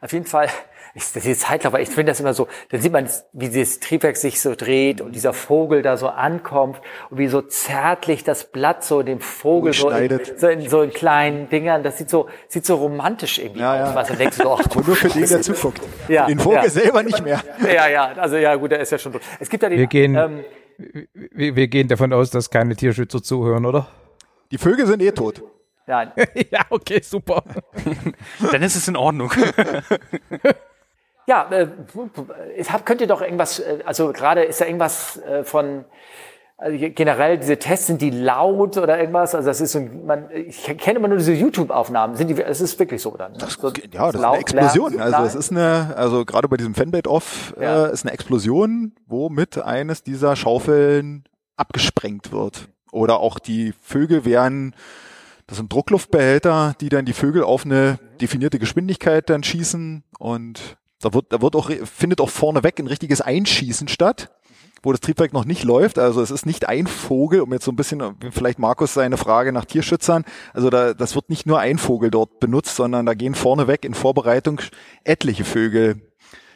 Auf 0.00 0.12
jeden 0.12 0.26
Fall, 0.26 0.48
ich, 0.94 1.12
die 1.12 1.34
Zeitlauf, 1.34 1.74
ich 1.78 1.88
finde 1.88 2.12
das 2.12 2.20
immer 2.20 2.34
so, 2.34 2.46
dann 2.70 2.80
sieht 2.80 2.92
man, 2.92 3.08
wie 3.32 3.48
dieses 3.48 3.80
Triebwerk 3.80 4.16
sich 4.16 4.40
so 4.40 4.54
dreht 4.54 5.00
und 5.00 5.12
dieser 5.14 5.32
Vogel 5.32 5.82
da 5.82 5.96
so 5.96 6.08
ankommt 6.08 6.80
und 7.10 7.18
wie 7.18 7.26
so 7.26 7.42
zärtlich 7.42 8.22
das 8.22 8.50
Blatt 8.52 8.84
so 8.84 9.02
dem 9.02 9.20
Vogel 9.20 9.72
so 9.72 9.90
in, 9.90 10.20
so 10.36 10.46
in 10.48 10.68
so 10.68 10.82
in 10.82 10.90
kleinen 10.92 11.48
Dingern, 11.48 11.82
das 11.82 11.98
sieht 11.98 12.10
so, 12.10 12.28
sieht 12.48 12.64
so 12.66 12.76
romantisch 12.76 13.38
irgendwie 13.38 13.60
Ja, 13.60 13.76
ja. 13.76 13.84
aus. 13.90 13.94
Was 13.96 14.08
du 14.08 14.14
denkst, 14.14 14.36
so, 14.36 14.52
ach, 14.52 14.66
du 14.68 14.80
nur 14.80 14.94
für 14.96 15.08
den, 15.08 15.28
der 15.28 15.42
zuguckt. 15.42 15.80
Ja, 16.08 16.26
den 16.26 16.38
Vogel 16.38 16.62
ja. 16.62 16.68
selber 16.70 17.02
nicht 17.02 17.24
mehr. 17.24 17.42
Ja, 17.66 17.88
ja, 17.88 18.12
also 18.12 18.36
ja, 18.36 18.54
gut, 18.54 18.70
der 18.70 18.80
ist 18.80 18.92
ja 18.92 18.98
schon 18.98 19.12
tot. 19.12 19.22
Es 19.40 19.48
gibt 19.50 19.62
ja 19.64 19.68
den, 19.68 19.78
Wir 19.78 19.86
gehen- 19.88 20.14
ähm, 20.14 20.44
Wir, 21.32 21.56
wir 21.56 21.68
gehen 21.68 21.88
davon 21.88 22.12
aus, 22.12 22.30
dass 22.30 22.50
keine 22.50 22.74
Tierschützer 22.76 23.22
zuhören, 23.22 23.64
oder? 23.66 23.86
Die 24.50 24.58
Vögel 24.58 24.86
sind 24.86 25.02
eh 25.02 25.12
tot. 25.12 25.42
Ja, 25.86 26.12
ja, 26.50 26.60
okay, 26.70 27.00
super. 27.02 27.42
Dann 28.52 28.62
ist 28.62 28.76
es 28.76 28.88
in 28.88 28.96
Ordnung. 28.96 29.32
Ja, 31.26 31.48
äh, 31.50 31.68
es 32.58 32.70
hat, 32.70 32.84
könnt 32.84 33.00
ihr 33.00 33.06
doch 33.06 33.22
irgendwas, 33.22 33.58
äh, 33.58 33.78
also 33.86 34.12
gerade 34.12 34.42
ist 34.42 34.60
da 34.60 34.66
irgendwas 34.66 35.16
äh, 35.22 35.42
von, 35.42 35.86
also 36.58 36.76
generell 36.78 37.38
diese 37.38 37.58
Tests, 37.58 37.86
sind 37.86 38.02
die 38.02 38.10
laut 38.10 38.76
oder 38.76 38.98
irgendwas? 39.00 39.34
Also 39.34 39.48
das 39.48 39.62
ist 39.62 39.72
so, 39.72 39.78
ein- 39.78 40.04
man, 40.04 40.28
ich 40.30 40.64
kenne 40.76 40.98
immer 40.98 41.08
nur 41.08 41.16
diese 41.16 41.32
YouTube-Aufnahmen. 41.32 42.14
Sind 42.16 42.28
die, 42.28 42.42
es 42.42 42.60
ist 42.60 42.78
wirklich 42.78 43.00
so 43.00 43.16
dann? 43.16 43.32
Ne? 43.32 43.38
so, 43.38 43.68
Ja, 43.90 44.12
das 44.12 44.16
ist 44.16 44.22
eine 44.24 44.36
Explosion. 44.36 44.92
Lärm, 44.92 45.14
Also 45.14 45.24
es 45.24 45.34
ist 45.34 45.50
eine, 45.50 45.94
also 45.96 46.26
gerade 46.26 46.46
bei 46.46 46.58
diesem 46.58 46.74
Fanbait 46.74 47.06
Off 47.08 47.54
Ja. 47.58 47.86
äh, 47.86 47.92
ist 47.94 48.04
eine 48.04 48.12
Explosion, 48.12 48.92
womit 49.06 49.56
eines 49.62 50.02
dieser 50.02 50.36
Schaufeln 50.36 51.24
abgesprengt 51.56 52.32
wird. 52.32 52.68
Oder 52.92 53.20
auch 53.20 53.38
die 53.38 53.72
Vögel 53.80 54.26
werden, 54.26 54.74
das 55.46 55.58
sind 55.58 55.72
Druckluftbehälter, 55.72 56.74
die 56.80 56.88
dann 56.88 57.04
die 57.04 57.12
Vögel 57.12 57.42
auf 57.42 57.64
eine 57.64 57.98
definierte 58.20 58.58
Geschwindigkeit 58.58 59.28
dann 59.28 59.42
schießen 59.42 60.04
und 60.18 60.76
da 61.00 61.12
wird, 61.12 61.32
da 61.32 61.42
wird 61.42 61.54
auch, 61.54 61.70
findet 61.84 62.20
auch 62.20 62.30
vorneweg 62.30 62.78
ein 62.78 62.86
richtiges 62.86 63.20
Einschießen 63.20 63.88
statt 63.88 64.30
wo 64.84 64.92
das 64.92 65.00
Triebwerk 65.00 65.32
noch 65.32 65.44
nicht 65.44 65.64
läuft. 65.64 65.98
Also 65.98 66.20
es 66.20 66.30
ist 66.30 66.46
nicht 66.46 66.68
ein 66.68 66.86
Vogel, 66.86 67.40
um 67.40 67.52
jetzt 67.52 67.64
so 67.64 67.72
ein 67.72 67.76
bisschen, 67.76 68.02
vielleicht 68.30 68.58
Markus 68.58 68.94
seine 68.94 69.16
Frage 69.16 69.52
nach 69.52 69.64
Tierschützern. 69.64 70.24
Also 70.52 70.70
da, 70.70 70.94
das 70.94 71.14
wird 71.14 71.30
nicht 71.30 71.46
nur 71.46 71.58
ein 71.58 71.78
Vogel 71.78 72.10
dort 72.10 72.40
benutzt, 72.40 72.76
sondern 72.76 73.06
da 73.06 73.14
gehen 73.14 73.34
vorneweg 73.34 73.84
in 73.84 73.94
Vorbereitung 73.94 74.60
etliche 75.02 75.44
Vögel 75.44 76.02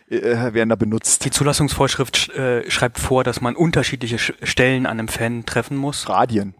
äh, 0.09 0.53
werden 0.53 0.69
da 0.69 0.77
benutzt. 0.77 1.25
Die 1.25 1.31
Zulassungsvorschrift 1.31 2.17
sch 2.17 2.29
äh, 2.31 2.71
schreibt 2.71 2.99
vor, 2.99 3.25
dass 3.25 3.41
man 3.41 3.57
unterschiedliche 3.57 4.19
Sch 4.19 4.35
Stellen 4.43 4.87
an 4.87 4.99
einem 4.99 5.09
Fan 5.09 5.45
treffen 5.45 5.77
muss. 5.77 6.09
Radien. 6.09 6.55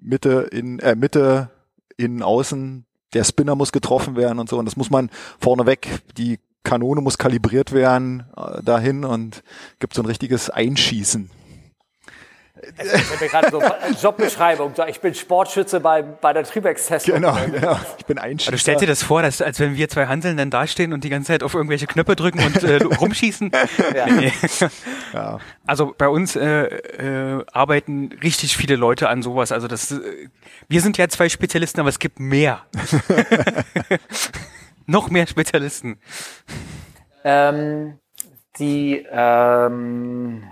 Mitte 0.00 0.48
in, 0.52 0.78
äh, 0.78 0.94
Mitte, 0.94 1.50
innen, 1.98 2.22
außen. 2.22 2.86
Der 3.12 3.24
Spinner 3.24 3.54
muss 3.54 3.72
getroffen 3.72 4.16
werden 4.16 4.38
und 4.38 4.48
so. 4.48 4.58
Und 4.58 4.64
das 4.64 4.76
muss 4.76 4.90
man 4.90 5.10
vorneweg, 5.38 6.00
die 6.16 6.38
Kanone 6.62 7.00
muss 7.00 7.18
kalibriert 7.18 7.72
werden 7.72 8.24
äh, 8.36 8.62
dahin 8.62 9.04
und 9.04 9.42
gibt 9.78 9.94
so 9.94 10.02
ein 10.02 10.06
richtiges 10.06 10.50
Einschießen. 10.50 11.30
Ich 12.82 12.92
habe 13.10 13.24
mir 13.24 13.28
gerade 13.28 13.50
so 13.50 13.62
Jobbeschreibung. 14.02 14.72
Ich 14.88 15.00
bin 15.00 15.14
Sportschütze 15.14 15.80
bei, 15.80 16.02
bei 16.02 16.32
der 16.32 16.44
Triebwerkstestung. 16.44 17.14
Genau, 17.14 17.36
genau. 17.46 17.78
Ich 17.98 18.06
bin 18.06 18.18
Also 18.18 18.30
Einschießer. 18.30 18.58
stell 18.58 18.76
dir 18.76 18.86
das 18.86 19.02
vor, 19.02 19.22
dass, 19.22 19.40
als 19.42 19.60
wenn 19.60 19.76
wir 19.76 19.88
zwei 19.88 20.06
Hanseln 20.06 20.36
dann 20.36 20.50
dastehen 20.50 20.92
und 20.92 21.04
die 21.04 21.08
ganze 21.08 21.28
Zeit 21.28 21.42
auf 21.42 21.54
irgendwelche 21.54 21.86
Knöpfe 21.86 22.16
drücken 22.16 22.44
und 22.44 22.62
äh, 22.62 22.82
rumschießen. 23.00 23.50
Ja. 23.94 24.06
Nee. 24.06 24.32
ja. 25.12 25.38
Also 25.66 25.94
bei 25.96 26.08
uns 26.08 26.36
äh, 26.36 26.64
äh, 26.66 27.44
arbeiten 27.52 28.10
richtig 28.22 28.56
viele 28.56 28.76
Leute 28.76 29.08
an 29.08 29.22
sowas. 29.22 29.52
Also 29.52 29.68
das, 29.68 29.92
äh, 29.92 30.28
wir 30.68 30.80
sind 30.80 30.98
ja 30.98 31.08
zwei 31.08 31.28
Spezialisten, 31.28 31.80
aber 31.80 31.88
es 31.90 31.98
gibt 31.98 32.20
mehr. 32.20 32.62
Noch 34.86 35.10
mehr 35.10 35.26
Spezialisten. 35.26 35.98
Ähm, 37.24 37.98
die 38.58 39.04
ähm, 39.10 40.44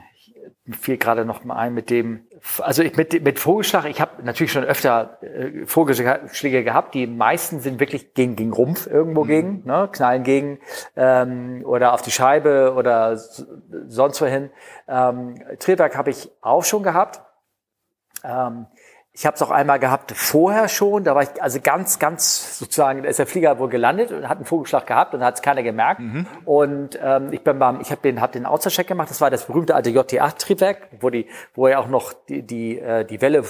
fiel 0.74 0.96
gerade 0.96 1.24
noch 1.24 1.44
mal 1.44 1.56
ein 1.56 1.74
mit 1.74 1.90
dem, 1.90 2.26
also 2.60 2.82
ich, 2.82 2.96
mit, 2.96 3.22
mit 3.22 3.38
Vogelschlag, 3.38 3.84
ich 3.86 4.00
habe 4.00 4.22
natürlich 4.24 4.52
schon 4.52 4.64
öfter 4.64 5.18
äh, 5.22 5.64
Vogelschläge 5.66 6.64
gehabt, 6.64 6.94
die 6.94 7.06
meisten 7.06 7.60
sind 7.60 7.78
wirklich 7.78 8.14
gegen, 8.14 8.34
gegen 8.34 8.52
Rumpf 8.52 8.86
irgendwo 8.86 9.22
gegen, 9.22 9.62
ne, 9.64 9.88
knallen 9.92 10.24
gegen 10.24 10.58
ähm, 10.96 11.62
oder 11.64 11.92
auf 11.92 12.02
die 12.02 12.10
Scheibe 12.10 12.74
oder 12.76 13.16
sonst 13.16 14.20
wohin. 14.20 14.50
Ähm, 14.88 15.36
Triebwerk 15.58 15.96
habe 15.96 16.10
ich 16.10 16.30
auch 16.40 16.64
schon 16.64 16.82
gehabt. 16.82 17.22
Ähm, 18.24 18.66
ich 19.18 19.24
habe 19.24 19.34
es 19.34 19.40
auch 19.40 19.50
einmal 19.50 19.78
gehabt 19.78 20.12
vorher 20.14 20.68
schon, 20.68 21.02
da 21.02 21.14
war 21.14 21.22
ich 21.22 21.42
also 21.42 21.58
ganz, 21.62 21.98
ganz 21.98 22.58
sozusagen, 22.58 23.02
da 23.02 23.08
ist 23.08 23.18
der 23.18 23.26
Flieger 23.26 23.58
wohl 23.58 23.70
gelandet 23.70 24.12
und 24.12 24.28
hat 24.28 24.36
einen 24.36 24.44
Vogelschlag 24.44 24.86
gehabt 24.86 25.14
und 25.14 25.24
hat 25.24 25.36
es 25.36 25.42
keiner 25.42 25.62
gemerkt. 25.62 26.02
Und 26.44 26.98
ähm, 27.02 27.32
ich 27.32 27.42
bin 27.42 27.58
beim, 27.58 27.80
ich 27.80 27.90
habe 27.90 28.02
den, 28.02 28.20
hab 28.20 28.32
den 28.32 28.44
Outside-Check 28.44 28.86
gemacht, 28.88 29.08
das 29.08 29.22
war 29.22 29.30
das 29.30 29.44
berühmte 29.46 29.74
alte 29.74 29.88
JT8-Triebwerk, 29.88 30.76
wo 31.00 31.08
die, 31.08 31.26
wo 31.54 31.66
er 31.66 31.80
auch 31.80 31.88
noch 31.88 32.12
die, 32.28 32.42
die, 32.42 32.78
äh, 32.78 33.06
die 33.06 33.22
Welle, 33.22 33.42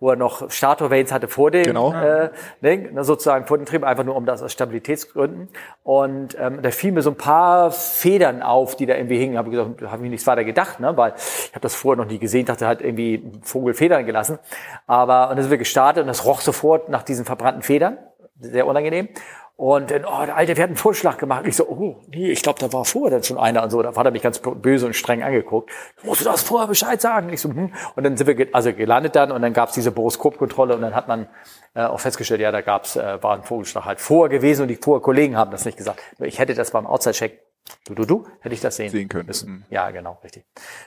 wo 0.00 0.10
er 0.10 0.16
noch 0.16 0.50
Stator-Vanes 0.50 1.12
hatte 1.12 1.28
vor 1.28 1.52
dem, 1.52 1.62
Genau. 1.62 1.92
äh, 1.94 2.30
Ding, 2.60 2.92
ne, 2.92 3.04
sozusagen 3.04 3.46
vor 3.46 3.58
dem 3.58 3.66
Trieb, 3.66 3.84
einfach 3.84 4.02
nur 4.02 4.16
um 4.16 4.26
das 4.26 4.42
aus 4.42 4.50
Stabilitätsgründen. 4.50 5.50
Und 5.84 6.36
ähm, 6.40 6.62
da 6.62 6.70
fielen 6.72 6.94
mir 6.94 7.02
so 7.02 7.10
ein 7.10 7.16
paar 7.16 7.70
Federn 7.70 8.42
auf, 8.42 8.74
die 8.74 8.86
da 8.86 8.96
irgendwie 8.96 9.18
hingen. 9.18 9.38
Habe 9.38 9.50
ich 9.50 9.52
gesagt, 9.54 9.82
habe 9.92 10.02
ich 10.04 10.10
nichts 10.10 10.26
weiter 10.26 10.42
gedacht, 10.42 10.80
ne? 10.80 10.96
weil 10.96 11.12
ich 11.16 11.50
habe 11.52 11.60
das 11.60 11.76
vorher 11.76 12.02
noch 12.02 12.10
nie 12.10 12.18
gesehen, 12.18 12.44
dachte 12.44 12.66
halt 12.66 12.80
irgendwie 12.80 13.22
Vogel 13.42 13.74
Federn 13.74 14.04
gelassen. 14.04 14.40
Aber 14.88 15.11
und 15.24 15.36
dann 15.36 15.42
sind 15.42 15.50
wir 15.50 15.58
gestartet 15.58 16.02
und 16.02 16.08
das 16.08 16.24
roch 16.24 16.40
sofort 16.40 16.88
nach 16.88 17.02
diesen 17.02 17.24
verbrannten 17.24 17.62
Federn, 17.62 17.98
sehr 18.38 18.66
unangenehm. 18.66 19.08
Und 19.56 19.90
dann, 19.90 20.04
oh, 20.04 20.24
der 20.24 20.34
Alte, 20.34 20.56
wir 20.56 20.62
hatten 20.64 20.72
einen 20.72 20.76
Vorschlag 20.76 21.18
gemacht. 21.18 21.46
Ich 21.46 21.56
so, 21.56 21.68
oh, 21.68 22.02
nee, 22.08 22.32
ich 22.32 22.42
glaube, 22.42 22.58
da 22.58 22.72
war 22.72 22.84
vorher 22.84 23.10
dann 23.12 23.22
schon 23.22 23.38
einer 23.38 23.62
und 23.62 23.70
so. 23.70 23.80
Da 23.82 23.94
hat 23.94 24.04
er 24.04 24.10
mich 24.10 24.22
ganz 24.22 24.40
böse 24.40 24.86
und 24.86 24.96
streng 24.96 25.22
angeguckt. 25.22 25.70
Musst 26.02 26.22
du 26.22 26.24
das 26.24 26.42
vorher 26.42 26.66
Bescheid 26.66 27.00
sagen? 27.00 27.28
Ich 27.32 27.42
so, 27.42 27.50
hm. 27.50 27.72
Und 27.94 28.02
dann 28.02 28.16
sind 28.16 28.26
wir 28.26 28.34
ge 28.34 28.48
also 28.52 28.72
gelandet 28.72 29.14
dann 29.14 29.30
und 29.30 29.40
dann 29.42 29.52
gab's 29.52 29.74
diese 29.74 29.92
Boroskopkontrolle 29.92 30.74
und 30.74 30.82
dann 30.82 30.96
hat 30.96 31.06
man 31.06 31.28
äh, 31.74 31.84
auch 31.84 32.00
festgestellt, 32.00 32.40
ja, 32.40 32.50
da 32.50 32.60
gab's 32.60 32.96
äh, 32.96 33.22
war 33.22 33.34
ein 33.34 33.44
Vogelschlag 33.44 33.84
halt 33.84 34.00
vorher 34.00 34.36
gewesen 34.36 34.62
und 34.62 34.68
die 34.68 34.76
vorher 34.76 35.00
Kollegen 35.00 35.36
haben 35.36 35.50
das 35.50 35.64
nicht 35.64 35.76
gesagt. 35.78 36.00
Ich 36.18 36.38
hätte 36.38 36.54
das 36.54 36.72
beim 36.72 36.86
Outside-Check, 36.86 37.38
du, 37.86 37.94
du, 37.94 38.04
du, 38.04 38.26
hätte 38.40 38.54
ich 38.54 38.60
das 38.60 38.76
sehen, 38.76 38.90
Sehen 38.90 39.08
können. 39.08 39.26
müssen. 39.26 39.50
Mhm. 39.52 39.64
Ja, 39.70 39.90
genau, 39.90 40.18
richtig. 40.22 40.44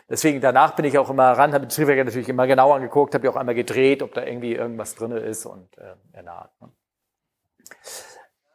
Deswegen 0.10 0.42
danach 0.42 0.76
bin 0.76 0.86
ich 0.86 0.98
auch 0.98 1.10
immer 1.10 1.32
ran, 1.32 1.54
habe 1.54 1.68
die 1.68 1.76
Triebwerke 1.76 2.06
natürlich 2.06 2.30
immer 2.30 2.48
genau 2.48 2.74
angeguckt, 2.74 3.14
habe 3.14 3.22
die 3.24 3.30
auch 3.30 3.36
einmal 3.36 3.56
gedreht, 3.56 4.02
ob 4.04 4.14
da 4.14 4.24
irgendwie 4.24 4.54
irgendwas 4.54 4.96
drinne 4.96 5.20
ist 5.20 5.46
und 5.46 5.78
äh, 5.78 5.94
in 6.20 6.26
der 6.26 6.34
Art. 6.34 6.52
Ne? 6.62 6.70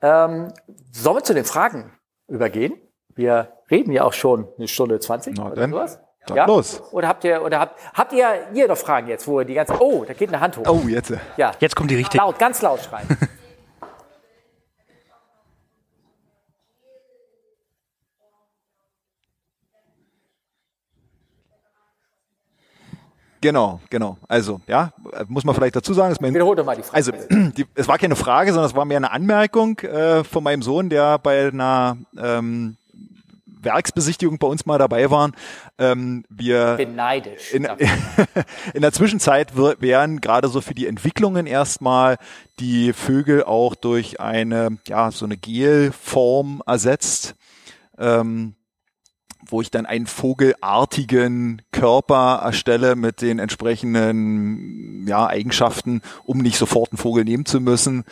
Ähm, 0.02 0.52
sollen 0.92 1.16
wir 1.16 1.24
zu 1.24 1.34
den 1.34 1.44
Fragen 1.44 1.92
übergehen? 2.28 2.74
Wir 3.14 3.52
reden 3.70 3.92
ja 3.92 4.04
auch 4.04 4.12
schon 4.12 4.48
eine 4.56 4.68
Stunde 4.68 4.98
20 4.98 5.36
Na 5.36 5.50
oder 5.50 5.68
sowas. 5.68 6.00
dann 6.26 6.36
ja? 6.36 6.46
los. 6.46 6.80
Oder 6.92 7.08
habt 7.08 7.24
ihr, 7.24 7.42
oder 7.42 7.60
habt, 7.60 7.78
habt 7.94 8.12
ihr 8.12 8.48
hier 8.52 8.68
noch 8.68 8.78
Fragen 8.78 9.08
jetzt, 9.08 9.26
wo 9.26 9.40
ihr 9.40 9.44
die 9.44 9.54
ganze, 9.54 9.74
oh, 9.80 10.04
da 10.06 10.14
geht 10.14 10.28
eine 10.28 10.40
Hand 10.40 10.56
hoch. 10.56 10.64
Oh, 10.66 10.88
jetzt. 10.88 11.12
Ja, 11.36 11.52
Jetzt 11.58 11.76
kommt 11.76 11.90
die 11.90 11.96
richtige. 11.96 12.18
laut, 12.18 12.38
ganz 12.38 12.62
laut 12.62 12.80
schreien. 12.80 13.06
Genau, 23.40 23.80
genau. 23.88 24.18
Also, 24.28 24.60
ja, 24.66 24.92
muss 25.28 25.44
man 25.44 25.54
vielleicht 25.54 25.76
dazu 25.76 25.94
sagen, 25.94 26.12
ist 26.12 26.20
mein 26.20 26.34
Wiederhol 26.34 26.56
doch 26.56 26.64
mal 26.64 26.76
die 26.76 26.82
Frage. 26.82 26.96
Also, 26.96 27.12
die, 27.56 27.66
es 27.74 27.88
war 27.88 27.98
keine 27.98 28.16
Frage, 28.16 28.52
sondern 28.52 28.68
es 28.68 28.76
war 28.76 28.84
mehr 28.84 28.98
eine 28.98 29.10
Anmerkung 29.10 29.78
äh, 29.78 30.24
von 30.24 30.44
meinem 30.44 30.62
Sohn, 30.62 30.90
der 30.90 31.18
bei 31.18 31.48
einer 31.48 31.96
ähm, 32.18 32.76
Werksbesichtigung 33.62 34.38
bei 34.38 34.46
uns 34.46 34.66
mal 34.66 34.78
dabei 34.78 35.10
war. 35.10 35.30
Ähm, 35.78 36.24
wir 36.28 36.76
bin 36.76 36.94
neidisch. 36.96 37.52
in, 37.52 37.68
in 38.74 38.82
der 38.82 38.92
Zwischenzeit 38.92 39.56
werden 39.56 40.20
gerade 40.20 40.48
so 40.48 40.60
für 40.60 40.74
die 40.74 40.86
Entwicklungen 40.86 41.46
erstmal 41.46 42.16
die 42.58 42.92
Vögel 42.92 43.44
auch 43.44 43.74
durch 43.74 44.20
eine, 44.20 44.78
ja, 44.86 45.10
so 45.10 45.24
eine 45.24 45.36
Gelform 45.36 46.62
ersetzt. 46.66 47.34
Ähm, 47.98 48.54
wo 49.50 49.60
ich 49.60 49.70
dann 49.70 49.86
einen 49.86 50.06
vogelartigen 50.06 51.62
Körper 51.72 52.40
erstelle 52.42 52.96
mit 52.96 53.20
den 53.22 53.38
entsprechenden 53.38 55.06
ja, 55.06 55.26
Eigenschaften, 55.26 56.02
um 56.24 56.38
nicht 56.38 56.58
sofort 56.58 56.92
einen 56.92 56.98
Vogel 56.98 57.24
nehmen 57.24 57.46
zu 57.46 57.60
müssen. 57.60 58.04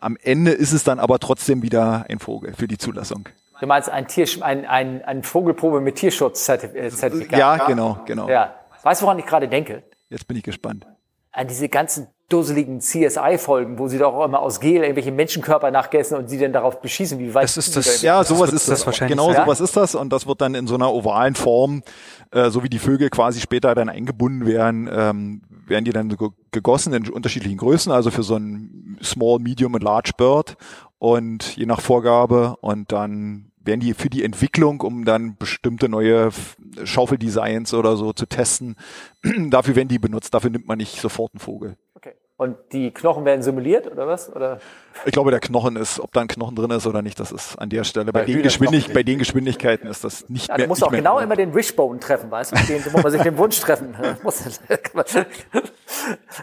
Am 0.00 0.16
Ende 0.22 0.50
ist 0.52 0.72
es 0.72 0.84
dann 0.84 0.98
aber 0.98 1.18
trotzdem 1.18 1.62
wieder 1.62 2.06
ein 2.08 2.18
Vogel 2.18 2.54
für 2.54 2.68
die 2.68 2.78
Zulassung. 2.78 3.28
Du 3.60 3.66
meinst 3.66 3.88
ein, 3.88 4.06
Tier, 4.08 4.26
ein, 4.40 4.66
ein, 4.66 5.02
ein 5.04 5.22
Vogelprobe 5.22 5.80
mit 5.80 5.96
Tierschutzzertifikat? 5.96 7.38
Ja, 7.38 7.56
genau, 7.66 8.00
genau. 8.04 8.28
Ja. 8.28 8.54
Weißt 8.82 9.00
du, 9.00 9.06
woran 9.06 9.18
ich 9.18 9.26
gerade 9.26 9.48
denke? 9.48 9.82
Jetzt 10.10 10.28
bin 10.28 10.36
ich 10.36 10.42
gespannt. 10.42 10.86
An 11.32 11.48
diese 11.48 11.68
ganzen 11.68 12.08
dusseligen 12.28 12.80
CSI-Folgen, 12.80 13.78
wo 13.78 13.86
sie 13.88 13.98
doch 13.98 14.14
auch 14.14 14.24
immer 14.24 14.40
aus 14.40 14.58
Gel 14.60 14.82
irgendwelche 14.82 15.12
Menschenkörper 15.12 15.70
nachgessen 15.70 16.16
und 16.16 16.28
sie 16.28 16.38
dann 16.38 16.52
darauf 16.52 16.80
beschießen, 16.80 17.18
wie 17.18 17.34
weit 17.34 17.44
Das 17.44 17.56
ist 17.56 17.66
sie 17.72 17.80
das- 17.80 18.00
da- 18.00 18.06
Ja, 18.06 18.24
sowas 18.24 18.52
ist 18.52 18.68
das 18.68 18.86
wahrscheinlich 18.86 19.16
genau 19.16 19.32
sein. 19.32 19.42
sowas 19.44 19.60
ist 19.60 19.76
das 19.76 19.94
und 19.94 20.12
das 20.12 20.26
wird 20.26 20.40
dann 20.40 20.54
in 20.54 20.66
so 20.66 20.74
einer 20.74 20.92
ovalen 20.92 21.34
Form, 21.34 21.82
äh, 22.30 22.50
so 22.50 22.62
wie 22.62 22.68
die 22.70 22.78
Vögel 22.78 23.10
quasi 23.10 23.40
später 23.40 23.74
dann 23.74 23.88
eingebunden 23.88 24.46
werden, 24.46 24.88
ähm, 24.92 25.42
werden 25.66 25.84
die 25.84 25.92
dann 25.92 26.16
gegossen 26.50 26.92
in 26.94 27.08
unterschiedlichen 27.10 27.58
Größen, 27.58 27.92
also 27.92 28.10
für 28.10 28.22
so 28.22 28.36
ein 28.36 28.98
Small, 29.02 29.38
Medium 29.38 29.74
und 29.74 29.82
Large 29.82 30.12
Bird 30.16 30.56
und 30.98 31.56
je 31.56 31.66
nach 31.66 31.80
Vorgabe 31.80 32.56
und 32.60 32.90
dann 32.90 33.50
werden 33.64 33.80
die 33.80 33.94
für 33.94 34.10
die 34.10 34.24
Entwicklung, 34.24 34.80
um 34.80 35.04
dann 35.04 35.36
bestimmte 35.36 35.88
neue 35.88 36.30
Schaufeldesigns 36.84 37.74
oder 37.74 37.96
so 37.96 38.12
zu 38.12 38.26
testen, 38.26 38.76
dafür 39.50 39.76
werden 39.76 39.88
die 39.88 39.98
benutzt, 39.98 40.34
dafür 40.34 40.50
nimmt 40.50 40.66
man 40.66 40.78
nicht 40.78 41.00
sofort 41.00 41.34
einen 41.34 41.40
Vogel. 41.40 41.76
Und 42.44 42.58
die 42.72 42.90
Knochen 42.90 43.24
werden 43.24 43.42
simuliert 43.42 43.90
oder 43.90 44.06
was? 44.06 44.30
Oder? 44.30 44.60
Ich 45.06 45.12
glaube, 45.12 45.30
der 45.30 45.40
Knochen 45.40 45.76
ist, 45.76 45.98
ob 45.98 46.12
da 46.12 46.20
ein 46.20 46.28
Knochen 46.28 46.54
drin 46.54 46.70
ist 46.72 46.86
oder 46.86 47.00
nicht, 47.00 47.18
das 47.18 47.32
ist 47.32 47.58
an 47.58 47.70
der 47.70 47.84
Stelle. 47.84 48.12
Bei, 48.12 48.20
bei 48.20 48.26
den, 48.26 48.42
Geschwindig 48.42 48.92
bei 48.92 49.02
den 49.02 49.18
Geschwindigkeiten 49.18 49.88
ist 49.88 50.04
das 50.04 50.28
nicht 50.28 50.48
ja, 50.48 50.58
mehr. 50.58 50.66
Du 50.66 50.68
musst 50.68 50.84
auch 50.84 50.90
genau 50.90 51.20
immer 51.20 51.36
den 51.36 51.54
Wishbone 51.54 51.98
treffen, 52.00 52.30
weißt 52.30 52.52
du? 52.52 52.56
Den, 52.66 52.84
wo 52.92 53.00
man 53.00 53.10
sich 53.10 53.22
den 53.22 53.38
Wunsch 53.38 53.58
treffen 53.58 53.96
muss. 54.22 54.44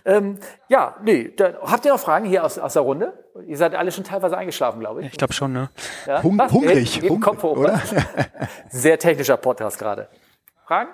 ähm, 0.06 0.40
ja, 0.69 0.95
nee. 1.03 1.32
Dann, 1.38 1.53
habt 1.61 1.86
ihr 1.86 1.91
noch 1.91 1.99
Fragen 1.99 2.26
hier 2.26 2.44
aus, 2.44 2.57
aus 2.57 2.73
der 2.73 2.82
Runde? 2.82 3.14
Ihr 3.45 3.57
seid 3.57 3.76
alle 3.76 3.91
schon 3.91 4.03
teilweise 4.03 4.36
eingeschlafen, 4.36 4.80
glaube 4.80 5.02
ich. 5.02 5.11
Ich 5.11 5.18
glaube 5.19 5.34
schon, 5.34 5.53
ne? 5.53 5.69
Ja? 6.07 6.23
Hung, 6.23 6.41
hungrig. 6.52 6.99
Hung, 7.07 7.19
Kopf 7.19 7.44
hoch, 7.44 7.57
oder? 7.57 7.80
Sehr 8.69 8.98
technischer 8.98 9.38
Podcast 9.38 9.78
gerade. 9.78 10.07
Fragen? 10.65 10.90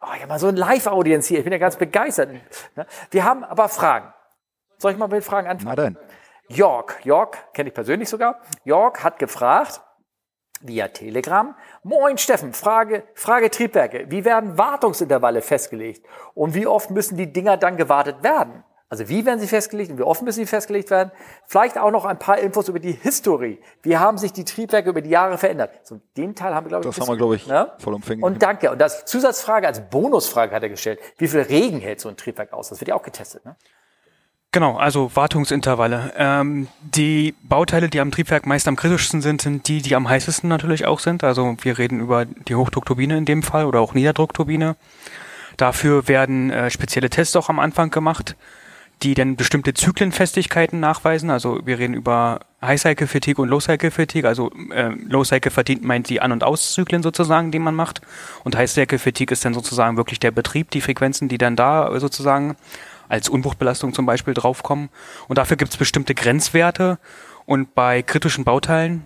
Oh, 0.00 0.06
ich 0.14 0.20
habe 0.20 0.28
mal 0.28 0.38
so 0.38 0.48
ein 0.48 0.56
Live-Audience 0.56 1.28
hier. 1.28 1.38
Ich 1.38 1.44
bin 1.44 1.52
ja 1.52 1.58
ganz 1.58 1.76
begeistert. 1.76 2.30
Ne? 2.76 2.86
Wir 3.10 3.24
haben 3.24 3.44
aber 3.44 3.68
Fragen. 3.68 4.12
Soll 4.78 4.92
ich 4.92 4.98
mal 4.98 5.08
mit 5.08 5.24
Fragen 5.24 5.48
anfangen? 5.48 5.74
Na 5.76 5.82
dann. 5.82 5.98
York, 6.48 7.00
York, 7.04 7.52
kenne 7.52 7.68
ich 7.68 7.74
persönlich 7.74 8.08
sogar. 8.08 8.40
York 8.64 9.02
hat 9.02 9.18
gefragt, 9.18 9.82
via 10.60 10.88
Telegram. 10.88 11.54
Moin 11.82 12.18
Steffen, 12.18 12.52
Frage, 12.52 13.04
Frage 13.14 13.50
Triebwerke. 13.50 14.10
Wie 14.10 14.24
werden 14.24 14.58
Wartungsintervalle 14.58 15.42
festgelegt? 15.42 16.04
Und 16.34 16.54
wie 16.54 16.66
oft 16.66 16.90
müssen 16.90 17.16
die 17.16 17.32
Dinger 17.32 17.56
dann 17.56 17.76
gewartet 17.76 18.22
werden? 18.22 18.64
Also 18.90 19.08
wie 19.10 19.26
werden 19.26 19.38
sie 19.38 19.46
festgelegt 19.46 19.90
und 19.90 19.98
wie 19.98 20.02
oft 20.02 20.22
müssen 20.22 20.40
sie 20.40 20.46
festgelegt 20.46 20.90
werden? 20.90 21.12
Vielleicht 21.46 21.76
auch 21.76 21.90
noch 21.90 22.06
ein 22.06 22.18
paar 22.18 22.38
Infos 22.38 22.68
über 22.68 22.78
die 22.78 22.92
Historie. 22.92 23.58
Wie 23.82 23.98
haben 23.98 24.16
sich 24.16 24.32
die 24.32 24.44
Triebwerke 24.44 24.88
über 24.88 25.02
die 25.02 25.10
Jahre 25.10 25.36
verändert? 25.36 25.72
So 25.82 26.00
den 26.16 26.34
Teil 26.34 26.54
haben 26.54 26.64
wir, 26.64 26.70
glaube 26.70 26.88
ich, 26.88 26.96
Das 26.96 27.00
haben 27.00 27.12
wir, 27.12 27.18
glaube 27.18 27.36
ich, 27.36 27.46
ne? 27.46 27.70
vollumfänglich. 27.78 28.24
Und 28.24 28.42
danke. 28.42 28.70
Und 28.70 28.80
das 28.80 29.04
Zusatzfrage 29.04 29.66
als 29.66 29.90
Bonusfrage 29.90 30.54
hat 30.54 30.62
er 30.62 30.70
gestellt. 30.70 31.00
Wie 31.18 31.28
viel 31.28 31.40
Regen 31.40 31.80
hält 31.80 32.00
so 32.00 32.08
ein 32.08 32.16
Triebwerk 32.16 32.54
aus? 32.54 32.70
Das 32.70 32.80
wird 32.80 32.88
ja 32.88 32.94
auch 32.94 33.02
getestet, 33.02 33.44
ne? 33.44 33.56
Genau, 34.50 34.78
also 34.78 35.14
Wartungsintervalle. 35.14 36.14
Ähm, 36.16 36.68
die 36.80 37.34
Bauteile, 37.42 37.90
die 37.90 38.00
am 38.00 38.10
Triebwerk 38.10 38.46
meist 38.46 38.66
am 38.66 38.76
kritischsten 38.76 39.20
sind, 39.20 39.42
sind 39.42 39.68
die, 39.68 39.82
die 39.82 39.94
am 39.94 40.08
heißesten 40.08 40.48
natürlich 40.48 40.86
auch 40.86 41.00
sind. 41.00 41.22
Also 41.22 41.54
wir 41.60 41.76
reden 41.76 42.00
über 42.00 42.24
die 42.24 42.54
Hochdruckturbine 42.54 43.18
in 43.18 43.26
dem 43.26 43.42
Fall 43.42 43.66
oder 43.66 43.80
auch 43.80 43.92
Niederdruckturbine. 43.92 44.76
Dafür 45.58 46.08
werden 46.08 46.50
äh, 46.50 46.70
spezielle 46.70 47.10
Tests 47.10 47.36
auch 47.36 47.50
am 47.50 47.58
Anfang 47.58 47.90
gemacht 47.90 48.36
die 49.02 49.14
dann 49.14 49.36
bestimmte 49.36 49.74
Zyklenfestigkeiten 49.74 50.80
nachweisen. 50.80 51.30
Also 51.30 51.60
wir 51.64 51.78
reden 51.78 51.94
über 51.94 52.40
High-Cycle-Fatigue 52.62 53.40
und 53.42 53.48
Low-Cycle-Fatigue. 53.48 54.28
Also 54.28 54.50
äh, 54.72 54.88
Low-Cycle-Fatigue 54.88 55.86
meint 55.86 56.08
die 56.08 56.20
An- 56.20 56.32
und 56.32 56.42
Auszyklen 56.42 57.02
sozusagen, 57.02 57.52
die 57.52 57.60
man 57.60 57.74
macht. 57.74 58.00
Und 58.44 58.56
High-Cycle-Fatigue 58.56 59.32
ist 59.32 59.44
dann 59.44 59.54
sozusagen 59.54 59.96
wirklich 59.96 60.18
der 60.18 60.32
Betrieb, 60.32 60.70
die 60.70 60.80
Frequenzen, 60.80 61.28
die 61.28 61.38
dann 61.38 61.54
da 61.54 61.98
sozusagen 62.00 62.56
als 63.08 63.28
Unbruchbelastung 63.28 63.94
zum 63.94 64.04
Beispiel 64.04 64.34
draufkommen. 64.34 64.88
Und 65.28 65.38
dafür 65.38 65.56
gibt 65.56 65.70
es 65.70 65.76
bestimmte 65.76 66.14
Grenzwerte. 66.14 66.98
Und 67.46 67.74
bei 67.74 68.02
kritischen 68.02 68.44
Bauteilen, 68.44 69.04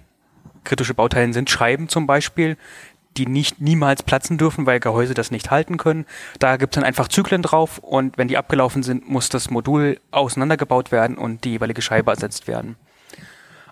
kritische 0.65 0.95
Bauteilen 0.95 1.33
sind 1.33 1.51
Scheiben 1.51 1.89
zum 1.89 2.07
Beispiel, 2.07 2.57
die 3.17 3.27
nicht 3.27 3.61
niemals 3.61 4.03
platzen 4.03 4.39
dürfen, 4.39 4.67
weil 4.67 4.81
Gehäuse 4.81 5.15
das 5.15 5.31
nicht 5.31 5.51
halten 5.51 5.77
können. 5.77 6.07
Da 6.39 6.57
gibt 6.57 6.75
es 6.75 6.81
dann 6.81 6.85
einfach 6.85 7.09
Zyklen 7.09 7.43
drauf 7.43 7.79
und 7.79 8.19
wenn 8.19 8.29
die 8.29 8.37
abgelaufen 8.37 8.83
sind, 8.83 9.09
muss 9.09 9.29
das 9.29 9.51
Modul 9.51 9.99
auseinandergebaut 10.11 10.93
werden 10.93 11.19
und 11.19 11.45
die 11.45 11.51
jeweilige 11.51 11.83
Scheibe 11.83 12.11
ersetzt 12.11 12.49
werden. 12.49 12.77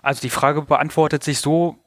Also 0.01 0.21
die 0.21 0.29
Frage 0.29 0.63
beantwortet 0.63 1.23
sich 1.23 1.39
so, 1.39 1.77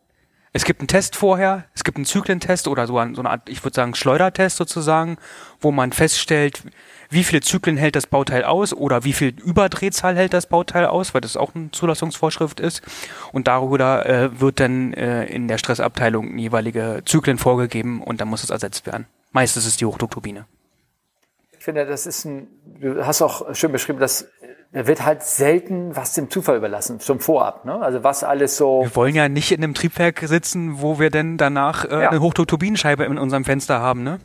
es 0.56 0.64
gibt 0.64 0.80
einen 0.80 0.86
Test 0.86 1.16
vorher, 1.16 1.64
es 1.74 1.82
gibt 1.82 1.96
einen 1.96 2.04
Zyklentest 2.04 2.68
oder 2.68 2.86
so, 2.86 2.96
eine 2.96 3.28
Art, 3.28 3.48
ich 3.48 3.64
würde 3.64 3.74
sagen, 3.74 3.96
Schleudertest 3.96 4.56
sozusagen, 4.56 5.18
wo 5.60 5.72
man 5.72 5.90
feststellt, 5.90 6.62
wie 7.10 7.24
viele 7.24 7.40
Zyklen 7.40 7.76
hält 7.76 7.96
das 7.96 8.06
Bauteil 8.06 8.44
aus 8.44 8.72
oder 8.72 9.02
wie 9.02 9.12
viel 9.12 9.30
Überdrehzahl 9.30 10.14
hält 10.14 10.32
das 10.32 10.46
Bauteil 10.46 10.86
aus, 10.86 11.12
weil 11.12 11.22
das 11.22 11.36
auch 11.36 11.56
eine 11.56 11.72
Zulassungsvorschrift 11.72 12.60
ist. 12.60 12.82
Und 13.32 13.48
darüber 13.48 14.06
äh, 14.06 14.40
wird 14.40 14.60
dann 14.60 14.92
äh, 14.94 15.24
in 15.24 15.48
der 15.48 15.58
Stressabteilung 15.58 16.38
jeweilige 16.38 17.02
Zyklen 17.04 17.38
vorgegeben 17.38 18.00
und 18.00 18.20
dann 18.20 18.28
muss 18.28 18.44
es 18.44 18.50
ersetzt 18.50 18.86
werden. 18.86 19.06
Meistens 19.32 19.64
ist 19.64 19.72
es 19.72 19.76
die 19.78 19.86
Hochdruckturbine. 19.86 20.46
Ich 21.58 21.64
finde, 21.64 21.84
das 21.84 22.06
ist 22.06 22.26
ein, 22.26 22.46
du 22.80 23.06
hast 23.06 23.22
auch 23.22 23.54
schön 23.54 23.72
beschrieben, 23.72 23.98
dass 23.98 24.28
da 24.72 24.88
wird 24.88 25.04
halt 25.04 25.22
selten 25.22 25.94
was 25.94 26.14
dem 26.14 26.30
Zufall 26.30 26.56
überlassen, 26.56 26.98
zum 26.98 27.20
Vorab. 27.20 27.64
Ne? 27.64 27.80
Also 27.80 28.02
was 28.02 28.24
alles 28.24 28.56
so. 28.56 28.82
Wir 28.82 28.96
wollen 28.96 29.14
ja 29.14 29.28
nicht 29.28 29.52
in 29.52 29.62
einem 29.62 29.74
Triebwerk 29.74 30.20
sitzen, 30.26 30.80
wo 30.80 30.98
wir 30.98 31.10
denn 31.10 31.36
danach 31.36 31.84
äh, 31.84 32.02
ja. 32.02 32.10
eine 32.10 32.20
Hochdruckturbinenscheibe 32.20 33.04
in 33.04 33.18
unserem 33.18 33.44
Fenster 33.44 33.80
haben. 33.80 34.02
Ne? 34.02 34.18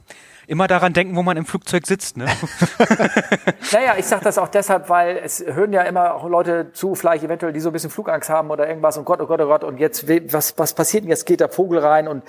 immer 0.50 0.68
daran 0.68 0.94
denken, 0.94 1.16
wo 1.16 1.22
man 1.22 1.38
im 1.38 1.46
Flugzeug 1.46 1.86
sitzt. 1.86 2.18
Ne? 2.18 2.26
naja, 3.72 3.94
ich 4.00 4.06
sage 4.06 4.24
das 4.24 4.40
auch 4.40 4.48
deshalb, 4.48 4.90
weil 4.90 5.18
es 5.24 5.46
hören 5.46 5.72
ja 5.72 5.84
immer 5.84 6.16
auch 6.16 6.28
Leute 6.28 6.72
zu, 6.74 6.96
vielleicht 6.96 7.24
eventuell, 7.24 7.54
die 7.54 7.60
so 7.60 7.70
ein 7.70 7.74
bisschen 7.74 7.92
Flugangst 7.92 8.32
haben 8.32 8.50
oder 8.50 8.68
irgendwas 8.68 8.98
und 8.98 9.06
Gott, 9.06 9.22
oh 9.22 9.28
Gott, 9.28 9.40
oh 9.42 9.46
Gott, 9.46 9.64
und 9.64 9.78
jetzt, 9.78 10.08
was, 10.34 10.58
was 10.58 10.74
passiert 10.74 11.04
denn? 11.04 11.12
Jetzt 11.12 11.28
geht 11.28 11.40
der 11.40 11.50
Vogel 11.50 11.78
rein 11.78 12.08
und 12.08 12.24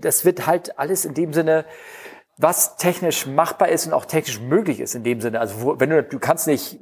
das 0.00 0.24
wird 0.24 0.46
halt 0.46 0.78
alles 0.78 1.04
in 1.04 1.12
dem 1.12 1.34
Sinne 1.34 1.66
was 2.38 2.76
technisch 2.76 3.26
machbar 3.26 3.68
ist 3.68 3.86
und 3.86 3.92
auch 3.92 4.04
technisch 4.04 4.40
möglich 4.40 4.80
ist 4.80 4.94
in 4.94 5.04
dem 5.04 5.20
Sinne. 5.20 5.40
Also 5.40 5.62
wo, 5.62 5.80
wenn 5.80 5.90
du, 5.90 6.02
du 6.02 6.18
kannst 6.18 6.46
nicht 6.46 6.78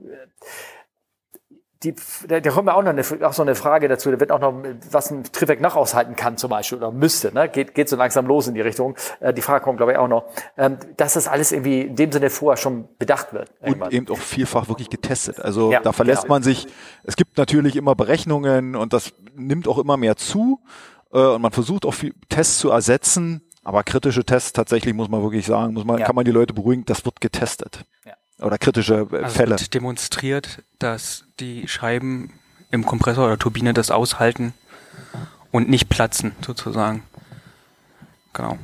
die, 1.85 1.95
da, 2.27 2.41
da 2.41 2.51
kommt 2.51 2.67
mir 2.67 2.75
auch 2.75 2.83
noch 2.83 2.91
eine, 2.91 3.27
auch 3.27 3.33
so 3.33 3.43
eine 3.43 3.55
Frage 3.55 3.89
dazu. 3.89 4.11
Da 4.11 4.19
wird 4.19 4.33
auch 4.33 4.41
noch, 4.41 4.55
was 4.91 5.11
ein 5.11 5.25
Triebwerk 5.25 5.61
noch 5.61 5.77
aushalten 5.77 6.17
kann 6.17 6.37
zum 6.37 6.51
Beispiel 6.51 6.79
oder 6.79 6.91
müsste. 6.91 7.33
Ne? 7.33 7.49
Geht, 7.49 7.75
geht 7.75 7.89
so 7.89 7.97
langsam 7.97 8.27
los 8.27 8.49
in 8.49 8.55
die 8.55 8.61
Richtung. 8.61 8.97
Äh, 9.21 9.35
die 9.35 9.43
Frage 9.43 9.63
kommt, 9.65 9.77
glaube 9.77 9.93
ich, 9.93 9.99
auch 9.99 10.09
noch. 10.09 10.25
Ähm, 10.57 10.79
dass 10.97 11.15
das 11.15 11.29
alles 11.29 11.53
irgendwie 11.53 11.83
in 11.83 11.97
dem 11.97 12.11
Sinne 12.11 12.31
vorher 12.31 12.57
schon 12.57 12.89
bedacht 12.99 13.33
wird. 13.33 13.53
Irgendwann. 13.61 13.89
Und 13.89 13.95
eben 13.95 14.09
auch 14.09 14.19
vielfach 14.19 14.69
wirklich 14.69 14.91
getestet. 14.91 15.41
Also 15.41 15.71
ja, 15.71 15.81
da 15.81 15.93
verlässt 15.93 16.23
genau. 16.23 16.35
man 16.35 16.43
sich. 16.43 16.67
Es 17.03 17.17
gibt 17.17 17.37
natürlich 17.37 17.77
immer 17.77 17.95
Berechnungen 17.95 18.77
und 18.77 18.93
das 18.93 19.13
nimmt 19.35 19.69
auch 19.69 19.79
immer 19.79 19.97
mehr 19.97 20.17
zu. 20.17 20.61
Äh, 21.13 21.19
und 21.19 21.43
man 21.43 21.53
versucht 21.53 21.85
auch 21.85 21.95
viel 21.95 22.15
Tests 22.29 22.59
zu 22.59 22.71
ersetzen. 22.71 23.44
Aber 23.65 23.83
kritische 23.83 24.25
Tests 24.25 24.53
tatsächlich 24.53 24.95
muss 24.95 25.09
man 25.09 25.23
wirklich 25.23 25.47
sagen, 25.47 25.75
muss 25.75 25.85
man, 25.85 25.99
ja. 25.99 26.07
kann 26.07 26.15
man 26.15 26.25
die 26.25 26.31
Leute 26.31 26.55
beruhigen, 26.55 26.85
das 26.85 27.05
wird 27.05 27.21
getestet. 27.21 27.85
Ja 28.05 28.15
oder 28.41 28.59
kritische 28.59 29.07
äh, 29.11 29.17
also 29.17 29.37
Fälle. 29.37 29.51
Wird 29.53 29.75
demonstriert, 29.75 30.63
dass 30.79 31.25
die 31.41 31.69
Scheiben 31.69 32.33
im 32.71 32.85
Kompressor 32.85 33.27
oder 33.27 33.39
Turbine 33.39 33.75
das 33.75 33.91
aushalten 33.91 34.55
und 35.53 35.69
nicht 35.69 35.89
platzen, 35.89 36.35
sozusagen. 36.45 37.05
Genau. 38.33 38.59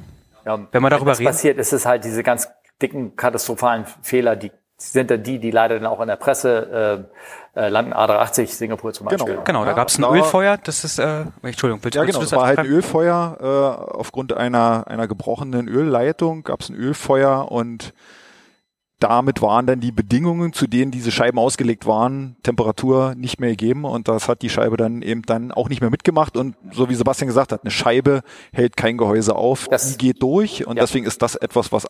Ja, 0.44 0.58
wenn 0.72 0.82
man 0.82 0.90
darüber 0.90 1.12
redet. 1.12 1.26
Was 1.26 1.36
passiert, 1.36 1.58
ist 1.58 1.72
es 1.72 1.86
halt 1.86 2.04
diese 2.04 2.22
ganz 2.22 2.48
dicken 2.82 3.14
katastrophalen 3.14 3.84
Fehler, 4.02 4.36
die 4.36 4.50
sind 4.80 5.10
dann 5.10 5.22
die, 5.22 5.38
die 5.38 5.50
leider 5.50 5.78
dann 5.78 5.86
auch 5.86 6.00
in 6.00 6.08
der 6.08 6.16
Presse 6.16 7.06
äh, 7.54 7.60
äh, 7.60 7.68
landen, 7.68 7.92
A380 7.92 8.46
Singapur 8.46 8.92
zum 8.92 9.08
genau. 9.08 9.24
Beispiel. 9.24 9.42
Genau, 9.44 9.60
genau 9.60 9.64
da 9.64 9.72
gab 9.72 9.88
es 9.88 9.98
ein 9.98 10.04
Ölfeuer, 10.04 10.56
das 10.56 10.84
ist, 10.84 10.98
äh, 10.98 11.24
Entschuldigung, 11.42 11.80
bitte. 11.80 11.98
Ja, 11.98 12.04
genau, 12.04 12.22
es 12.22 12.32
war 12.32 12.46
halt 12.46 12.58
ein 12.58 12.66
Ölfeuer, 12.66 13.36
äh, 13.40 13.96
aufgrund 13.96 14.32
einer, 14.32 14.86
einer 14.86 15.08
gebrochenen 15.08 15.68
Ölleitung 15.68 16.44
gab 16.44 16.60
es 16.60 16.68
ein 16.68 16.76
Ölfeuer 16.76 17.50
und 17.50 17.92
damit 19.00 19.40
waren 19.40 19.66
dann 19.66 19.80
die 19.80 19.92
Bedingungen, 19.92 20.52
zu 20.52 20.66
denen 20.66 20.90
diese 20.90 21.10
Scheiben 21.10 21.38
ausgelegt 21.38 21.86
waren, 21.86 22.36
Temperatur 22.42 23.14
nicht 23.16 23.40
mehr 23.40 23.50
gegeben 23.50 23.84
und 23.84 24.08
das 24.08 24.28
hat 24.28 24.42
die 24.42 24.50
Scheibe 24.50 24.76
dann 24.76 25.00
eben 25.02 25.22
dann 25.22 25.52
auch 25.52 25.70
nicht 25.70 25.80
mehr 25.80 25.90
mitgemacht 25.90 26.36
und 26.36 26.54
so 26.70 26.88
wie 26.90 26.94
Sebastian 26.94 27.26
gesagt 27.26 27.52
hat, 27.52 27.62
eine 27.62 27.70
Scheibe 27.70 28.22
hält 28.52 28.76
kein 28.76 28.98
Gehäuse 28.98 29.34
auf, 29.34 29.68
das, 29.68 29.96
die 29.96 30.06
geht 30.06 30.22
durch 30.22 30.66
und 30.66 30.76
ja. 30.76 30.82
deswegen 30.82 31.06
ist 31.06 31.22
das 31.22 31.34
etwas, 31.34 31.72
was 31.72 31.86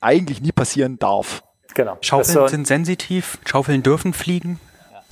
eigentlich 0.00 0.42
nie 0.42 0.52
passieren 0.52 0.98
darf. 0.98 1.44
Genau. 1.74 1.98
Schaufeln 2.00 2.34
so 2.34 2.48
sind 2.48 2.66
sensitiv, 2.66 3.38
Schaufeln 3.44 3.82
dürfen 3.82 4.12
fliegen. 4.12 4.60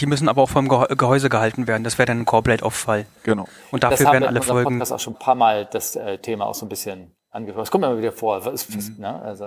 Die 0.01 0.07
müssen 0.07 0.29
aber 0.29 0.43
auch 0.43 0.49
vom 0.49 0.69
Gehäuse 0.69 1.29
gehalten 1.29 1.67
werden. 1.67 1.85
Das 1.85 1.99
wäre 1.99 2.07
dann 2.07 2.21
ein 2.21 2.25
Core-Blade-Off-Fall. 2.25 3.07
Genau. 3.23 3.47
Und 3.71 3.85
dafür 3.85 4.11
werden 4.11 4.25
alle 4.25 4.43
Folgen. 4.43 4.79
Das 4.81 4.91
auch 4.91 4.99
schon 4.99 5.15
ein 5.15 5.19
paar 5.19 5.35
Mal 5.35 5.69
das 5.71 5.95
äh, 5.97 6.19
Thema 6.19 6.47
auch 6.47 6.55
so 6.55 6.67
ein 6.67 6.69
bisschen 6.69 7.15
angesprochen. 7.31 7.63
Das 7.63 7.71
kommt 7.71 7.85
immer 7.85 7.99
wieder 7.99 8.13
vor. 8.13 8.41
Mhm. 8.41 8.95
Ne? 8.99 9.23
Also, 9.23 9.47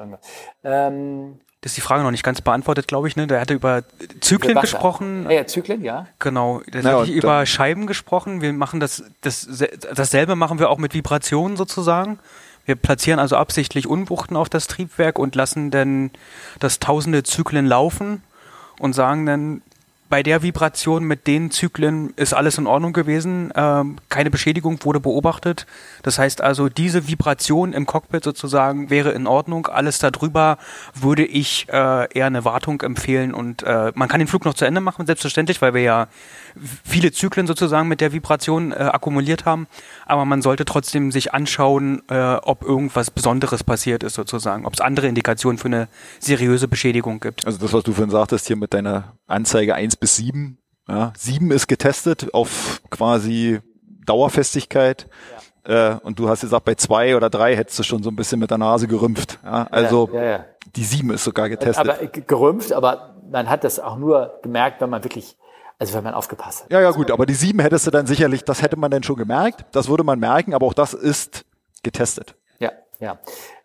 ähm, 0.64 1.40
das 1.62 1.72
ist 1.72 1.78
die 1.78 1.82
Frage 1.82 2.04
noch 2.04 2.12
nicht 2.12 2.24
ganz 2.24 2.42
beantwortet, 2.42 2.88
glaube 2.88 3.08
ich. 3.08 3.16
Ne? 3.16 3.28
Der 3.28 3.42
hatte 3.42 3.56
über 3.56 3.84
Zyklen 4.22 4.60
gesprochen. 4.62 5.26
Ja, 5.26 5.38
ja, 5.38 5.48
Zyklen, 5.48 5.84
ja. 5.84 6.08
Genau. 6.20 6.62
Der 6.72 6.82
ja, 6.82 7.00
hatte 7.00 7.12
über 7.12 7.46
Scheiben 7.46 7.88
gesprochen. 7.88 8.42
Wir 8.42 8.54
machen 8.54 8.80
das, 8.80 9.04
das, 9.22 9.48
dasselbe 9.96 10.36
machen 10.36 10.60
wir 10.60 10.70
auch 10.70 10.78
mit 10.78 10.94
Vibrationen 10.94 11.58
sozusagen. 11.58 12.20
Wir 12.66 12.76
platzieren 12.76 13.20
also 13.20 13.36
absichtlich 13.38 13.88
Unbuchten 13.88 14.36
auf 14.36 14.50
das 14.50 14.68
Triebwerk 14.68 15.20
und 15.20 15.36
lassen 15.36 15.72
dann 15.72 16.12
das 16.60 16.80
tausende 16.80 17.24
Zyklen 17.24 17.66
laufen 17.66 18.24
und 18.80 18.94
sagen 18.94 19.26
dann, 19.26 19.62
bei 20.08 20.22
der 20.22 20.44
Vibration 20.44 21.04
mit 21.04 21.26
den 21.26 21.50
Zyklen 21.50 22.14
ist 22.16 22.34
alles 22.34 22.60
in 22.60 22.68
Ordnung 22.68 22.94
gewesen. 22.94 23.52
Ähm, 23.56 23.98
keine 24.08 24.30
Beschädigung 24.30 24.80
wurde 24.84 25.00
beobachtet. 25.00 25.66
Das 26.04 26.20
heißt 26.20 26.42
also, 26.42 26.70
diese 26.70 27.08
Vibration 27.08 27.74
im 27.74 27.88
Cockpit 27.88 28.24
sozusagen 28.24 28.92
wäre 28.92 29.12
in 29.12 29.26
Ordnung. 29.26 29.66
Alles 29.66 29.98
darüber 29.98 30.60
würde 30.94 31.26
ich 31.26 31.68
äh, 31.70 32.08
eher 32.14 32.28
eine 32.28 32.46
Wartung 32.46 32.82
empfehlen 32.82 33.34
und 33.34 33.64
äh, 33.64 33.92
man 33.96 34.08
kann 34.08 34.20
den 34.20 34.28
Flug 34.28 34.46
noch 34.46 34.54
zu 34.54 34.66
Ende 34.66 34.80
machen, 34.80 35.08
selbstverständlich, 35.08 35.62
weil 35.62 35.74
wir 35.74 35.82
ja 35.82 36.08
viele 36.84 37.12
Zyklen 37.12 37.48
sozusagen 37.48 37.88
mit 37.88 38.02
der 38.02 38.14
Vibration 38.14 38.72
äh, 38.72 38.76
akkumuliert 38.76 39.46
haben. 39.46 39.68
Aber 40.06 40.26
man 40.26 40.42
sollte 40.42 40.66
trotzdem 40.66 41.12
sich 41.12 41.34
anschauen, 41.34 42.02
äh, 42.10 42.36
ob 42.36 42.64
irgendwas 42.64 43.12
Besonderes 43.12 43.64
passiert 43.64 44.04
ist 44.04 44.16
sozusagen, 44.16 44.66
ob 44.66 44.74
es 44.74 44.82
andere 44.82 45.08
Indikationen 45.08 45.58
für 45.58 45.68
eine 45.68 45.88
seriöse 46.20 46.68
Beschädigung 46.68 47.20
gibt. 47.20 47.46
Also 47.46 47.60
das, 47.60 47.74
was 47.74 47.84
du 47.84 47.94
vorhin 47.94 48.12
sagtest 48.12 48.48
hier 48.48 48.56
mit 48.56 48.74
deiner 48.74 49.14
Anzeige 49.28 49.76
1 49.76 49.98
bis 49.98 50.16
7. 50.18 50.58
Ja, 50.88 51.14
7 51.18 51.52
ist 51.52 51.68
getestet 51.68 52.34
auf 52.34 52.82
quasi 52.90 53.60
Dauerfestigkeit. 54.06 55.08
Ja. 55.66 55.96
Äh, 55.96 56.00
und 56.04 56.20
du 56.20 56.30
hast 56.30 56.42
gesagt, 56.42 56.66
bei 56.66 56.76
zwei 56.76 57.16
oder 57.16 57.30
drei 57.30 57.56
hättest 57.56 57.80
du 57.80 57.84
schon 57.84 58.04
so 58.04 58.10
ein 58.10 58.16
bisschen 58.16 58.40
mit 58.40 58.52
der 58.52 58.60
Nase 58.60 58.88
gerümpft. 58.88 59.40
Ja, 59.44 59.68
also 59.72 60.10
ja, 60.14 60.24
ja, 60.24 60.46
die 60.76 60.84
7 60.84 61.12
ist 61.12 61.24
sogar 61.24 61.50
getestet. 61.50 61.90
Aber 61.90 62.06
gerümpft, 62.08 62.72
aber 62.72 63.16
man 63.32 63.50
hat 63.50 63.64
das 63.64 63.80
auch 63.80 63.98
nur 63.98 64.40
gemerkt, 64.44 64.82
wenn 64.82 64.90
man 64.90 65.04
wirklich 65.04 65.38
also 65.80 65.94
wenn 65.94 66.04
man 66.04 66.14
aufgepasst 66.14 66.64
hat. 66.64 66.72
Ja, 66.72 66.82
ja, 66.82 66.92
gut, 66.92 67.12
aber 67.12 67.26
die 67.26 67.34
sieben 67.34 67.60
hättest 67.60 67.88
du 67.88 67.92
dann 67.92 68.08
sicherlich, 68.08 68.44
das 68.44 68.62
hätte 68.62 68.78
man 68.78 68.92
dann 68.92 69.04
schon 69.04 69.18
gemerkt, 69.18 69.66
das 69.72 69.88
würde 69.88 70.04
man 70.04 70.20
merken, 70.20 70.54
aber 70.54 70.66
auch 70.66 70.74
das 70.74 70.94
ist 70.94 71.46
getestet. 71.84 72.36
Ja, 72.60 72.72
ja. 73.00 73.20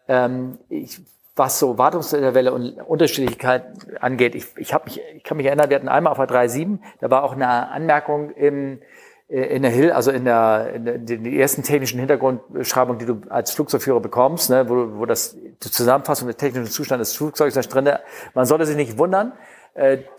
Ähm, 0.09 0.59
ich 0.69 1.01
was 1.41 1.59
so 1.59 1.79
Wartungsintervalle 1.79 2.53
und 2.53 2.81
Unterschiedlichkeit 2.83 3.65
angeht. 4.01 4.35
Ich, 4.35 4.47
ich, 4.59 4.75
hab 4.75 4.85
mich, 4.85 5.01
ich 5.17 5.25
kann 5.25 5.39
mich 5.39 5.47
erinnern, 5.47 5.71
wir 5.71 5.77
hatten 5.77 5.89
einmal 5.89 6.11
auf 6.13 6.19
der 6.19 6.29
3.7, 6.29 6.79
da 7.01 7.11
war 7.11 7.25
auch 7.25 7.33
eine 7.33 7.71
Anmerkung 7.71 8.31
im, 8.33 8.81
äh, 9.29 9.41
in 9.57 9.63
der 9.63 9.71
Hill, 9.71 9.91
also 9.93 10.11
in 10.11 10.27
der, 10.27 10.73
in 10.75 10.85
der, 10.85 10.95
in 10.97 11.25
der 11.25 11.33
ersten 11.33 11.63
technischen 11.63 11.99
Hintergrundbeschreibung, 11.99 12.99
die 12.99 13.07
du 13.07 13.23
als 13.31 13.53
Flugzeugführer 13.53 14.01
bekommst, 14.01 14.51
ne, 14.51 14.69
wo, 14.69 14.99
wo 15.01 15.07
das 15.07 15.35
die 15.35 15.71
Zusammenfassung 15.71 16.29
des 16.29 16.37
technischen 16.37 16.71
Zustandes 16.71 17.09
des 17.11 17.17
Flugzeugs 17.17 17.55
da 17.55 17.63
drin. 17.63 17.89
Man 18.35 18.45
sollte 18.45 18.67
sich 18.67 18.77
nicht 18.77 18.99
wundern, 18.99 19.33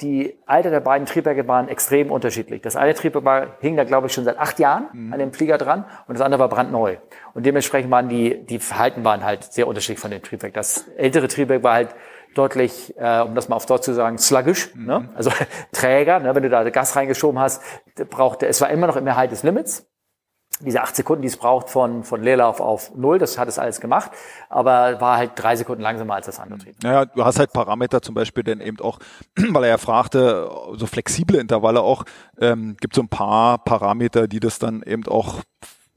die 0.01 0.37
Alter 0.45 0.69
der 0.69 0.79
beiden 0.79 1.05
Triebwerke 1.05 1.47
waren 1.47 1.67
extrem 1.67 2.09
unterschiedlich. 2.09 2.61
Das 2.61 2.75
eine 2.75 2.93
Triebwerk 2.93 3.57
hing 3.59 3.75
da, 3.75 3.83
glaube 3.83 4.07
ich, 4.07 4.13
schon 4.13 4.23
seit 4.23 4.39
acht 4.39 4.59
Jahren 4.59 4.87
mhm. 4.93 5.13
an 5.13 5.19
dem 5.19 5.33
Flieger 5.33 5.57
dran 5.57 5.85
und 6.07 6.17
das 6.17 6.21
andere 6.21 6.39
war 6.39 6.49
brandneu. 6.49 6.97
Und 7.33 7.45
dementsprechend 7.45 7.91
waren 7.91 8.09
die, 8.09 8.45
die 8.45 8.59
Verhalten 8.59 9.03
waren 9.03 9.23
halt 9.23 9.43
sehr 9.43 9.67
unterschiedlich 9.67 9.99
von 9.99 10.11
dem 10.11 10.23
Triebwerk. 10.23 10.53
Das 10.53 10.87
ältere 10.97 11.27
Triebwerk 11.27 11.63
war 11.63 11.73
halt 11.73 11.95
deutlich, 12.33 12.95
äh, 12.97 13.21
um 13.21 13.35
das 13.35 13.49
mal 13.49 13.57
auf 13.57 13.65
Deutsch 13.65 13.83
zu 13.83 13.93
sagen, 13.93 14.17
sluggish, 14.17 14.73
mhm. 14.73 14.85
ne? 14.85 15.09
also 15.15 15.31
träger. 15.73 16.19
Ne? 16.19 16.33
Wenn 16.33 16.43
du 16.43 16.49
da 16.49 16.67
Gas 16.69 16.95
reingeschoben 16.95 17.39
hast, 17.39 17.61
brauchte 18.09 18.47
es 18.47 18.61
war 18.61 18.69
immer 18.69 18.87
noch 18.87 18.95
im 18.95 19.05
Erhalt 19.05 19.31
des 19.31 19.43
Limits 19.43 19.90
diese 20.65 20.81
acht 20.81 20.95
Sekunden, 20.95 21.21
die 21.21 21.27
es 21.27 21.37
braucht 21.37 21.69
von, 21.69 22.03
von 22.03 22.21
Leerlauf 22.21 22.59
auf 22.59 22.95
Null, 22.95 23.19
das 23.19 23.37
hat 23.37 23.47
es 23.47 23.59
alles 23.59 23.81
gemacht, 23.81 24.11
aber 24.49 25.01
war 25.01 25.17
halt 25.17 25.31
drei 25.35 25.55
Sekunden 25.55 25.81
langsamer 25.81 26.15
als 26.15 26.25
das 26.25 26.39
andere 26.39 26.59
Trieb. 26.59 26.75
Naja, 26.83 27.05
du 27.05 27.25
hast 27.25 27.39
halt 27.39 27.53
Parameter 27.53 28.01
zum 28.01 28.15
Beispiel 28.15 28.43
denn 28.43 28.61
eben 28.61 28.79
auch, 28.79 28.99
weil 29.35 29.63
er 29.63 29.69
ja 29.69 29.77
fragte, 29.77 30.49
so 30.73 30.85
flexible 30.85 31.39
Intervalle 31.39 31.81
auch, 31.81 32.05
ähm, 32.39 32.77
gibt 32.79 32.95
so 32.95 33.01
ein 33.01 33.09
paar 33.09 33.57
Parameter, 33.63 34.27
die 34.27 34.39
das 34.39 34.59
dann 34.59 34.83
eben 34.83 35.07
auch 35.07 35.41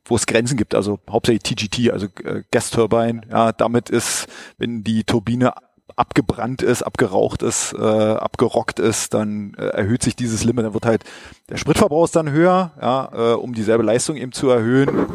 wo 0.07 0.17
es 0.17 0.27
Grenzen 0.27 0.57
gibt, 0.57 0.75
also 0.75 0.99
hauptsächlich 1.11 1.43
TGT, 1.43 1.91
also 1.91 2.09
äh, 2.25 2.43
Gas 2.51 2.71
Turbine, 2.71 3.23
ja, 3.31 3.53
damit 3.53 3.89
ist, 3.89 4.27
wenn 4.59 4.85
die 4.85 5.05
Turbine 5.05 5.55
abgebrannt 5.97 6.63
ist, 6.63 6.83
abgeraucht 6.83 7.43
ist, 7.43 7.73
äh, 7.73 7.79
abgerockt 7.79 8.79
ist, 8.79 9.15
dann 9.15 9.55
äh, 9.55 9.67
erhöht 9.67 10.03
sich 10.03 10.17
dieses 10.17 10.45
Limit. 10.45 10.65
Dann 10.67 10.75
wird 10.75 10.87
halt 10.87 11.05
der 11.49 11.57
Spritverbrauch 11.57 12.05
ist 12.05 12.17
dann 12.17 12.31
höher, 12.31 12.73
ja, 12.81 13.11
äh, 13.13 13.35
um 13.35 13.55
dieselbe 13.55 13.83
Leistung 13.83 14.17
eben 14.17 14.33
zu 14.33 14.49
erhöhen, 14.49 15.07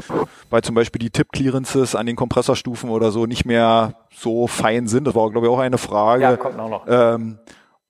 weil 0.49 0.61
zum 0.61 0.75
Beispiel 0.75 0.99
die 0.99 1.09
Tip-Clearances 1.09 1.95
an 1.95 2.05
den 2.05 2.15
Kompressorstufen 2.15 2.89
oder 2.89 3.11
so 3.11 3.25
nicht 3.25 3.45
mehr 3.45 3.95
so 4.13 4.47
fein 4.47 4.87
sind. 4.87 5.05
Das 5.05 5.15
war, 5.15 5.29
glaube 5.31 5.47
ich, 5.47 5.53
auch 5.53 5.59
eine 5.59 5.77
Frage. 5.77 6.23
Ja, 6.23 6.37
kommt 6.37 6.59
auch 6.59 6.69
noch. 6.69 6.85
Ähm, 6.87 7.39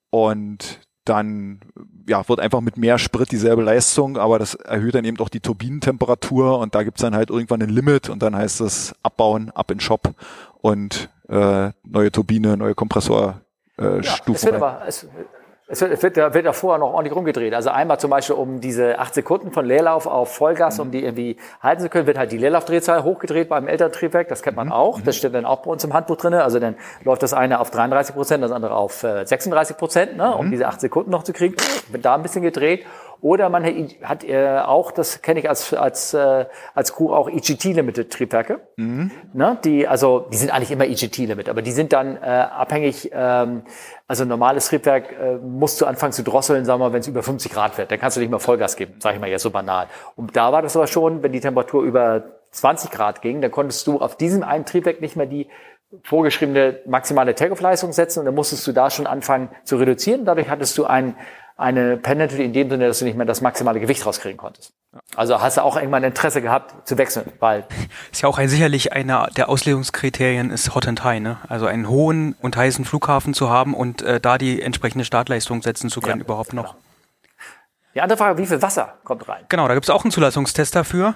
und 0.10 0.80
dann 1.06 1.60
ja, 2.08 2.28
wird 2.28 2.40
einfach 2.40 2.62
mit 2.62 2.78
mehr 2.78 2.98
Sprit 2.98 3.32
dieselbe 3.32 3.62
Leistung, 3.62 4.18
aber 4.18 4.40
das 4.40 4.56
erhöht 4.56 4.96
dann 4.96 5.06
eben 5.06 5.20
auch 5.20 5.30
die 5.30 5.40
Turbinentemperatur 5.40 6.60
und 6.60 6.76
da 6.76 6.84
gibt's 6.84 7.02
dann 7.02 7.16
halt 7.16 7.30
irgendwann 7.30 7.62
ein 7.62 7.70
Limit 7.70 8.10
und 8.10 8.22
dann 8.22 8.36
heißt 8.36 8.62
es 8.62 8.94
abbauen, 9.04 9.52
ab 9.52 9.72
in 9.72 9.80
Shop 9.80 10.14
und 10.62 11.10
äh, 11.30 11.72
neue 11.84 12.12
Turbine, 12.12 12.58
neue 12.58 12.76
Kompressorstufen. 12.76 13.44
Äh, 13.78 14.02
ja, 14.02 14.34
es 14.34 14.46
wird 14.46 14.56
aber, 14.56 14.82
es, 14.88 15.08
es 15.72 15.82
wird, 15.82 16.02
wird, 16.02 16.34
wird 16.34 16.46
ja 16.46 16.52
vorher 16.52 16.80
noch 16.80 16.94
ordentlich 16.94 17.16
rumgedreht. 17.16 17.54
Also 17.54 17.70
einmal 17.70 18.00
zum 18.00 18.10
Beispiel, 18.10 18.36
um 18.36 18.60
diese 18.60 18.98
acht 18.98 19.14
Sekunden 19.14 19.52
von 19.52 19.68
Leerlauf 19.68 20.08
auf 20.08 20.34
Vollgas, 20.34 20.78
mhm. 20.80 20.82
um 20.82 20.92
die 20.92 21.04
irgendwie 21.04 21.38
halten 21.62 21.84
zu 21.84 21.90
können, 21.90 22.08
wird 22.08 22.18
halt 22.18 22.32
die 22.32 22.38
Leerlaufdrehzahl 22.38 23.04
hochgedreht 23.04 23.50
beim 23.50 23.68
älteren 23.68 23.92
Triebwerk. 23.92 24.30
Das 24.30 24.42
kennt 24.42 24.58
man 24.58 24.68
mhm. 24.68 24.74
auch. 24.74 25.00
Das 25.00 25.16
mhm. 25.16 25.20
steht 25.20 25.36
dann 25.36 25.46
auch 25.46 25.62
bei 25.62 25.70
uns 25.70 25.84
im 25.84 25.94
Handbuch 25.94 26.18
drinne. 26.18 26.44
Also 26.44 26.60
dann 26.60 26.76
läuft 27.04 27.22
das 27.22 27.36
eine 27.36 27.60
auf 27.60 27.70
33 27.70 28.16
Prozent, 28.16 28.44
das 28.44 28.52
andere 28.52 28.74
auf 28.74 29.04
äh, 29.04 29.26
36 29.26 29.78
Prozent, 29.78 30.18
ne, 30.18 30.36
um 30.36 30.48
mhm. 30.48 30.52
diese 30.52 30.68
acht 30.68 30.82
Sekunden 30.82 31.12
noch 31.12 31.22
zu 31.22 31.34
kriegen. 31.34 31.56
Wird 31.92 32.04
da 32.04 32.16
ein 32.16 32.24
bisschen 32.24 32.42
gedreht. 32.42 32.84
Oder 33.22 33.50
man 33.50 33.66
hat 34.02 34.24
äh, 34.24 34.60
auch, 34.60 34.92
das 34.92 35.22
kenne 35.22 35.40
ich 35.42 35.50
als, 35.50 35.74
als, 35.74 36.14
äh, 36.14 36.46
als 36.74 36.94
Crew 36.94 37.14
auch 37.14 37.30
EGT 37.30 37.66
Limited 37.66 38.12
Triebwerke. 38.12 38.62
Mhm. 38.78 39.12
Ne, 39.34 39.58
die, 39.64 39.88
also, 39.88 40.28
die 40.32 40.38
sind 40.38 40.52
eigentlich 40.52 40.72
immer 40.72 40.86
EGT 40.86 41.18
Limit, 41.18 41.50
aber 41.50 41.62
die 41.62 41.72
sind 41.72 41.92
dann 41.92 42.16
äh, 42.16 42.20
abhängig, 42.20 43.12
ähm, 43.14 43.64
also 44.08 44.24
normales 44.24 44.68
Triebwerk 44.70 45.12
äh, 45.12 45.36
musst 45.36 45.82
du 45.82 45.86
anfangen 45.86 46.14
zu 46.14 46.24
drosseln, 46.24 46.64
sagen 46.64 46.80
wir 46.80 46.88
mal, 46.88 46.94
wenn 46.94 47.02
es 47.02 47.08
über 47.08 47.22
50 47.22 47.52
Grad 47.52 47.78
wird. 47.78 47.92
Dann 47.92 48.00
kannst 48.00 48.16
du 48.16 48.22
nicht 48.22 48.30
mehr 48.30 48.40
Vollgas 48.40 48.78
geben, 48.78 48.96
sage 49.00 49.16
ich 49.16 49.22
mal 49.22 49.30
jetzt 49.30 49.44
so 49.44 49.52
banal. 49.52 49.88
Und 50.16 50.36
da 50.36 50.54
war 50.54 50.62
das 50.62 50.78
aber 50.78 50.88
schon, 50.88 51.22
wenn 51.22 51.34
die 51.34 51.42
Temperatur 51.42 51.84
über 51.84 52.24
20 52.52 52.90
Grad 52.90 53.22
ging, 53.22 53.42
dann 53.42 53.52
konntest 53.52 53.86
du 53.86 54.00
auf 54.00 54.16
diesem 54.16 54.44
einen 54.44 54.66
Triebwerk 54.66 55.02
nicht 55.02 55.16
mehr 55.16 55.26
die 55.26 55.48
vorgeschriebene 56.04 56.80
maximale 56.86 57.36
Takeoff-Leistung 57.36 57.94
setzen 57.94 58.20
und 58.20 58.26
dann 58.26 58.36
musstest 58.36 58.66
du 58.68 58.72
da 58.72 58.90
schon 58.90 59.08
anfangen 59.08 59.50
zu 59.64 59.78
reduzieren. 59.78 60.24
Dadurch 60.24 60.50
hattest 60.50 60.78
du 60.78 60.86
ein 60.86 61.16
eine 61.60 61.98
Penalty 61.98 62.44
in 62.44 62.54
dem 62.54 62.70
Sinne, 62.70 62.88
dass 62.88 63.00
du 63.00 63.06
nicht 63.06 63.18
mehr 63.18 63.26
das 63.26 63.42
maximale 63.42 63.80
Gewicht 63.80 64.06
rauskriegen 64.06 64.38
konntest. 64.38 64.74
Also 65.16 65.42
hast 65.42 65.58
du 65.58 65.62
auch 65.62 65.76
irgendwann 65.76 66.04
Interesse 66.04 66.42
gehabt 66.42 66.88
zu 66.88 66.98
wechseln, 66.98 67.32
weil 67.40 67.66
ist 68.12 68.22
ja 68.22 68.30
auch 68.30 68.38
ein, 68.38 68.48
sicherlich 68.48 68.94
einer 68.94 69.28
der 69.36 69.50
Auslegungskriterien 69.50 70.52
ist 70.52 70.74
Hot 70.74 70.88
and 70.88 71.04
High, 71.04 71.20
ne? 71.20 71.38
Also 71.48 71.66
einen 71.66 71.90
hohen 71.90 72.36
und 72.42 72.56
heißen 72.56 72.86
Flughafen 72.86 73.34
zu 73.34 73.50
haben 73.50 73.74
und 73.74 74.02
äh, 74.02 74.22
da 74.22 74.38
die 74.38 74.62
entsprechende 74.62 75.04
Startleistung 75.04 75.62
setzen 75.62 75.90
zu 75.90 76.00
können 76.00 76.20
ja, 76.20 76.26
überhaupt 76.26 76.54
noch. 76.54 76.74
Genau. 76.74 76.84
Die 77.96 78.02
andere 78.02 78.18
Frage, 78.18 78.38
wie 78.38 78.46
viel 78.46 78.62
Wasser 78.62 78.94
kommt 79.04 79.28
rein? 79.28 79.44
Genau, 79.50 79.68
da 79.68 79.74
gibt 79.74 79.86
es 79.86 79.90
auch 79.90 80.04
einen 80.04 80.12
Zulassungstest 80.12 80.76
dafür. 80.76 81.16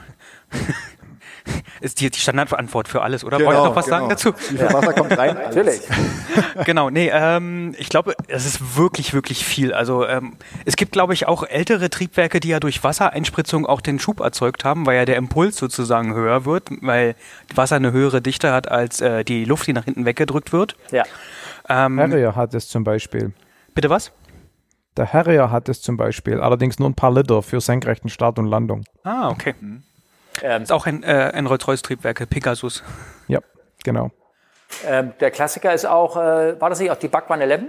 ist 1.81 2.01
die, 2.01 2.09
die 2.09 2.19
Standardantwort 2.19 2.87
für 2.87 3.01
alles, 3.01 3.23
oder? 3.23 3.37
Genau, 3.37 3.49
Wollt 3.49 3.59
ihr 3.59 3.63
noch 3.65 3.75
was 3.75 3.85
genau. 3.85 3.97
sagen 3.97 4.09
dazu? 4.09 4.33
Wie 4.49 4.57
viel 4.57 4.73
Wasser 4.73 4.93
kommt 4.93 5.17
rein? 5.17 5.35
Natürlich. 5.45 5.81
genau, 6.65 6.89
nee, 6.89 7.09
ähm, 7.13 7.75
ich 7.77 7.89
glaube, 7.89 8.15
es 8.27 8.45
ist 8.45 8.77
wirklich, 8.77 9.13
wirklich 9.13 9.45
viel. 9.45 9.73
Also 9.73 10.07
ähm, 10.07 10.33
es 10.65 10.75
gibt, 10.75 10.91
glaube 10.93 11.13
ich, 11.13 11.27
auch 11.27 11.43
ältere 11.43 11.89
Triebwerke, 11.89 12.39
die 12.39 12.49
ja 12.49 12.59
durch 12.59 12.83
Wassereinspritzung 12.83 13.65
auch 13.65 13.81
den 13.81 13.99
Schub 13.99 14.19
erzeugt 14.19 14.65
haben, 14.65 14.85
weil 14.85 14.97
ja 14.97 15.05
der 15.05 15.17
Impuls 15.17 15.57
sozusagen 15.57 16.13
höher 16.13 16.45
wird, 16.45 16.69
weil 16.81 17.15
Wasser 17.53 17.75
eine 17.75 17.91
höhere 17.91 18.21
Dichte 18.21 18.51
hat 18.51 18.69
als 18.69 19.01
äh, 19.01 19.23
die 19.23 19.45
Luft, 19.45 19.67
die 19.67 19.73
nach 19.73 19.85
hinten 19.85 20.05
weggedrückt 20.05 20.53
wird. 20.53 20.75
Ja. 20.91 21.03
Ähm, 21.69 21.99
Harrier 21.99 22.35
hat 22.35 22.53
es 22.53 22.67
zum 22.67 22.83
Beispiel. 22.83 23.33
Bitte 23.73 23.89
was? 23.89 24.11
Der 24.95 25.11
Harrier 25.11 25.49
hat 25.49 25.69
es 25.69 25.81
zum 25.81 25.97
Beispiel, 25.97 26.39
allerdings 26.39 26.77
nur 26.77 26.89
ein 26.89 26.93
paar 26.93 27.11
Liter 27.11 27.41
für 27.41 27.59
senkrechten 27.61 28.09
Start 28.09 28.37
und 28.37 28.45
Landung. 28.45 28.83
Ah, 29.03 29.29
okay. 29.29 29.55
Mhm. 29.59 29.83
Ähm, 30.41 30.63
ist 30.63 30.71
auch 30.71 30.85
ein, 30.85 31.03
äh, 31.03 31.31
ein 31.33 31.45
Rolls-Royce-Triebwerk, 31.45 32.29
Pegasus. 32.29 32.83
Ja, 33.27 33.39
genau. 33.83 34.11
Ähm, 34.87 35.13
der 35.19 35.31
Klassiker 35.31 35.73
ist 35.73 35.85
auch, 35.85 36.17
äh, 36.17 36.59
war 36.59 36.69
das 36.69 36.79
nicht 36.79 36.91
auch 36.91 36.97
die 36.97 37.07
Bug 37.07 37.23
111? 37.23 37.63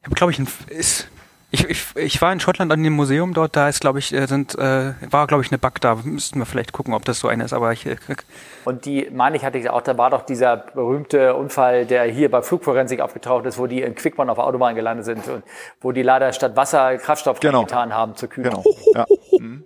Ich 0.00 0.06
habe, 0.06 0.14
glaube 0.14 0.32
ich, 0.32 0.38
ein, 0.38 0.48
ist, 0.68 1.08
ich, 1.54 1.68
ich, 1.68 1.96
ich 1.96 2.22
war 2.22 2.32
in 2.32 2.40
Schottland 2.40 2.72
an 2.72 2.82
dem 2.82 2.94
Museum 2.94 3.34
dort, 3.34 3.56
da 3.56 3.68
ist, 3.68 3.80
glaube 3.80 3.98
ich, 3.98 4.12
äh, 4.12 4.26
sind, 4.26 4.58
äh, 4.58 4.94
war, 5.10 5.26
glaube 5.26 5.42
ich, 5.42 5.50
eine 5.50 5.58
Bug 5.58 5.80
da. 5.80 5.96
Müssten 6.02 6.38
wir 6.38 6.46
vielleicht 6.46 6.72
gucken, 6.72 6.94
ob 6.94 7.04
das 7.04 7.18
so 7.18 7.28
eine 7.28 7.44
ist, 7.44 7.52
aber 7.52 7.72
ich. 7.72 7.86
Äh, 7.86 7.96
und 8.64 8.84
die, 8.84 9.10
meine 9.12 9.36
ich, 9.36 9.44
hatte 9.44 9.58
ich 9.58 9.68
auch, 9.68 9.82
da 9.82 9.96
war 9.98 10.10
doch 10.10 10.22
dieser 10.22 10.56
berühmte 10.56 11.34
Unfall, 11.34 11.86
der 11.86 12.04
hier 12.04 12.30
bei 12.30 12.42
Flugforensik 12.42 13.00
aufgetaucht 13.00 13.44
ist, 13.46 13.58
wo 13.58 13.66
die 13.66 13.82
in 13.82 13.94
Quickborn 13.94 14.30
auf 14.30 14.38
der 14.38 14.44
Autobahn 14.44 14.74
gelandet 14.74 15.04
sind 15.04 15.28
und 15.28 15.44
wo 15.80 15.92
die 15.92 16.02
leider 16.02 16.32
statt 16.32 16.56
Wasser 16.56 16.96
Kraftstoff 16.96 17.38
genau. 17.40 17.64
getan 17.64 17.92
haben 17.94 18.16
zur 18.16 18.28
Kühlung. 18.28 18.62
Genau. 18.62 18.76
Ja. 18.94 19.06
Mhm. 19.38 19.64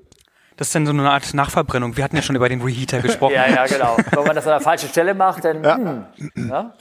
Das 0.56 0.68
ist 0.68 0.74
dann 0.74 0.86
so 0.86 0.92
eine 0.92 1.10
Art 1.10 1.34
Nachverbrennung. 1.34 1.96
Wir 1.96 2.04
hatten 2.04 2.16
ja 2.16 2.22
schon 2.22 2.34
über 2.34 2.48
den 2.48 2.62
Reheater 2.62 3.00
gesprochen. 3.00 3.34
ja, 3.34 3.46
ja, 3.46 3.66
genau. 3.66 3.96
Wenn 4.10 4.24
man 4.24 4.34
das 4.34 4.46
an 4.46 4.52
der 4.52 4.60
falschen 4.60 4.88
Stelle 4.88 5.14
macht, 5.14 5.44
dann 5.44 5.62
ja. 5.62 5.76
Hm, 5.76 6.48
ja? 6.48 6.74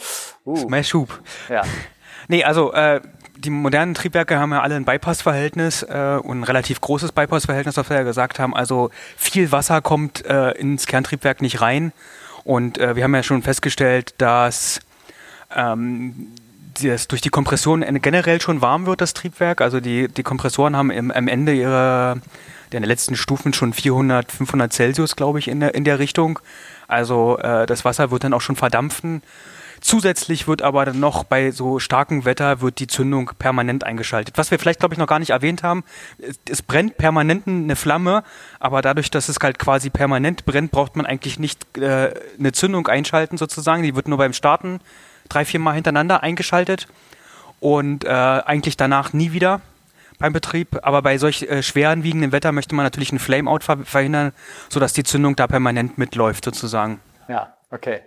Uh. 0.45 0.69
mehr 0.69 0.84
Schub. 0.84 1.19
Ja. 1.49 1.64
Nee, 2.27 2.43
also 2.43 2.72
äh, 2.73 3.02
die 3.38 3.49
modernen 3.49 3.93
Triebwerke 3.93 4.39
haben 4.39 4.52
ja 4.52 4.61
alle 4.61 4.76
ein 4.76 4.85
Bypassverhältnis 4.85 5.84
äh, 5.84 6.19
und 6.22 6.39
ein 6.39 6.43
relativ 6.43 6.80
großes 6.80 7.11
Bypassverhältnis, 7.11 7.76
was 7.76 7.89
wir 7.89 7.97
ja 7.97 8.03
gesagt 8.03 8.39
haben. 8.39 8.56
Also 8.56 8.91
viel 9.18 9.52
Wasser 9.52 9.81
kommt 9.81 10.26
äh, 10.26 10.52
ins 10.52 10.88
Kerntriebwerk 10.88 11.41
nicht 11.41 11.61
rein. 11.61 11.91
Und 12.45 12.77
äh, 12.77 12.95
wir 12.95 13.03
haben 13.03 13.14
ja 13.14 13.23
schon 13.23 13.41
festgestellt, 13.41 14.15
dass 14.19 14.80
ähm, 15.53 16.31
das 16.81 17.07
durch 17.07 17.22
die 17.22 17.30
Kompression 17.30 17.81
generell 18.02 18.41
schon 18.41 18.61
warm 18.61 18.85
wird, 18.85 19.02
das 19.02 19.14
Triebwerk. 19.14 19.61
Also 19.61 19.80
die, 19.80 20.07
die 20.07 20.23
Kompressoren 20.23 20.76
haben 20.76 20.91
im, 20.91 21.11
am 21.11 21.27
Ende 21.27 21.53
ihrer 21.53 22.18
der 22.71 22.77
in 22.77 22.83
den 22.83 22.89
letzten 22.89 23.15
Stufen 23.15 23.53
schon 23.53 23.73
400, 23.73 24.31
500 24.31 24.73
Celsius, 24.73 25.15
glaube 25.15 25.39
ich, 25.39 25.47
in 25.47 25.59
der, 25.59 25.75
in 25.75 25.83
der 25.83 25.99
Richtung. 25.99 26.39
Also 26.87 27.37
äh, 27.39 27.65
das 27.65 27.85
Wasser 27.85 28.11
wird 28.11 28.23
dann 28.23 28.33
auch 28.33 28.41
schon 28.41 28.55
verdampfen. 28.55 29.21
Zusätzlich 29.81 30.47
wird 30.47 30.61
aber 30.61 30.85
dann 30.85 30.99
noch 30.99 31.25
bei 31.25 31.51
so 31.51 31.79
starkem 31.79 32.25
Wetter 32.25 32.61
wird 32.61 32.79
die 32.79 32.87
Zündung 32.87 33.31
permanent 33.37 33.83
eingeschaltet. 33.83 34.37
Was 34.37 34.49
wir 34.49 34.57
vielleicht, 34.57 34.79
glaube 34.79 34.95
ich, 34.95 34.99
noch 34.99 35.07
gar 35.07 35.19
nicht 35.19 35.29
erwähnt 35.29 35.63
haben, 35.63 35.83
es, 36.49 36.61
brennt 36.61 36.97
permanent 36.97 37.47
eine 37.47 37.75
Flamme, 37.75 38.23
aber 38.59 38.81
dadurch, 38.81 39.11
dass 39.11 39.29
es 39.29 39.37
halt 39.41 39.59
quasi 39.59 39.89
permanent 39.89 40.45
brennt, 40.45 40.71
braucht 40.71 40.95
man 40.95 41.05
eigentlich 41.05 41.39
nicht 41.39 41.77
äh, 41.77 42.13
eine 42.39 42.51
Zündung 42.51 42.87
einschalten 42.87 43.37
sozusagen. 43.37 43.83
Die 43.83 43.95
wird 43.95 44.07
nur 44.07 44.17
beim 44.17 44.33
Starten 44.33 44.79
drei, 45.29 45.45
vier 45.45 45.59
Mal 45.59 45.73
hintereinander 45.73 46.23
eingeschaltet 46.23 46.87
und 47.59 48.05
äh, 48.05 48.09
eigentlich 48.09 48.77
danach 48.77 49.13
nie 49.13 49.33
wieder 49.33 49.61
beim 50.19 50.33
Betrieb. 50.33 50.79
Aber 50.81 51.01
bei 51.01 51.17
solch 51.17 51.43
äh, 51.43 51.63
schweren 51.63 52.03
wiegenden 52.03 52.31
Wetter 52.31 52.51
möchte 52.51 52.75
man 52.75 52.85
natürlich 52.85 53.11
einen 53.11 53.19
Flameout 53.19 53.59
ver 53.61 53.77
verhindern, 53.83 54.31
sodass 54.69 54.93
die 54.93 55.03
Zündung 55.03 55.35
da 55.35 55.47
permanent 55.47 55.97
mitläuft 55.97 56.45
sozusagen. 56.45 56.99
Ja, 57.27 57.55
okay. 57.71 58.01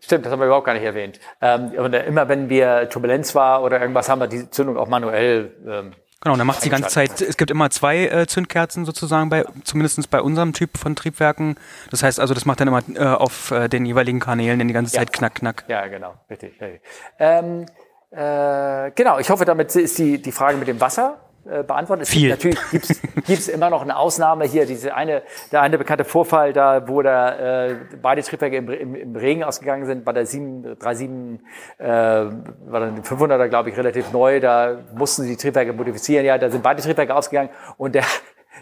Stimmt, 0.00 0.24
das 0.24 0.32
haben 0.32 0.40
wir 0.40 0.46
überhaupt 0.46 0.66
gar 0.66 0.74
nicht 0.74 0.84
erwähnt. 0.84 1.20
Ähm, 1.42 1.72
und 1.76 1.92
immer 1.92 2.28
wenn 2.28 2.48
wir 2.48 2.88
Turbulenz 2.88 3.34
war 3.34 3.62
oder 3.62 3.80
irgendwas, 3.80 4.08
haben 4.08 4.20
wir 4.20 4.26
die 4.26 4.48
Zündung 4.48 4.78
auch 4.78 4.88
manuell. 4.88 5.52
Ähm, 5.66 5.92
genau, 6.20 6.36
dann 6.36 6.46
macht 6.46 6.64
die 6.64 6.70
ganze 6.70 6.88
Zeit, 6.88 7.20
es 7.20 7.36
gibt 7.36 7.50
immer 7.50 7.68
zwei 7.68 8.06
äh, 8.06 8.26
Zündkerzen 8.26 8.84
sozusagen, 8.86 9.28
bei, 9.28 9.44
zumindest 9.64 10.08
bei 10.10 10.22
unserem 10.22 10.54
Typ 10.54 10.78
von 10.78 10.96
Triebwerken. 10.96 11.56
Das 11.90 12.02
heißt 12.02 12.20
also, 12.20 12.32
das 12.32 12.46
macht 12.46 12.60
dann 12.60 12.68
immer 12.68 12.82
äh, 12.94 13.00
auf 13.00 13.50
äh, 13.50 13.68
den 13.68 13.84
jeweiligen 13.84 14.20
Kanälen 14.20 14.60
in 14.60 14.68
die 14.68 14.74
ganze 14.74 14.92
Zeit 14.92 15.12
knack, 15.12 15.34
knack. 15.34 15.64
Ja, 15.68 15.86
genau, 15.88 16.14
richtig. 16.30 16.58
richtig. 16.60 16.80
Ähm, 17.18 17.66
äh, 18.10 18.90
genau, 18.92 19.18
ich 19.18 19.28
hoffe, 19.28 19.44
damit 19.44 19.74
ist 19.76 19.98
die, 19.98 20.22
die 20.22 20.32
Frage 20.32 20.56
mit 20.56 20.68
dem 20.68 20.80
Wasser 20.80 21.18
äh, 21.48 21.62
beantworten. 21.62 22.02
Es 22.02 22.10
Viel. 22.10 22.36
Gibt, 22.36 22.44
natürlich 22.44 23.00
gibt 23.26 23.40
es 23.40 23.48
immer 23.48 23.70
noch 23.70 23.82
eine 23.82 23.96
Ausnahme 23.96 24.44
hier, 24.44 24.66
diese 24.66 24.94
eine, 24.94 25.22
der 25.50 25.62
eine 25.62 25.78
bekannte 25.78 26.04
Vorfall, 26.04 26.52
da 26.52 26.88
wo 26.88 27.02
da 27.02 27.68
äh, 27.68 27.76
beide 28.02 28.22
Triebwerke 28.22 28.56
im, 28.56 28.68
im, 28.68 28.94
im 28.94 29.16
Regen 29.16 29.42
ausgegangen 29.44 29.86
sind, 29.86 30.04
bei 30.04 30.12
der 30.12 30.26
737 30.26 31.40
äh, 31.78 31.86
war 31.86 32.80
dann 32.80 33.02
500er, 33.02 33.48
glaube 33.48 33.70
ich, 33.70 33.76
relativ 33.76 34.12
neu, 34.12 34.40
da 34.40 34.78
mussten 34.94 35.22
sie 35.22 35.30
die 35.30 35.36
Triebwerke 35.36 35.72
modifizieren, 35.72 36.26
ja, 36.26 36.36
da 36.38 36.50
sind 36.50 36.62
beide 36.62 36.82
Triebwerke 36.82 37.14
ausgegangen 37.14 37.50
und 37.76 37.94
der 37.94 38.04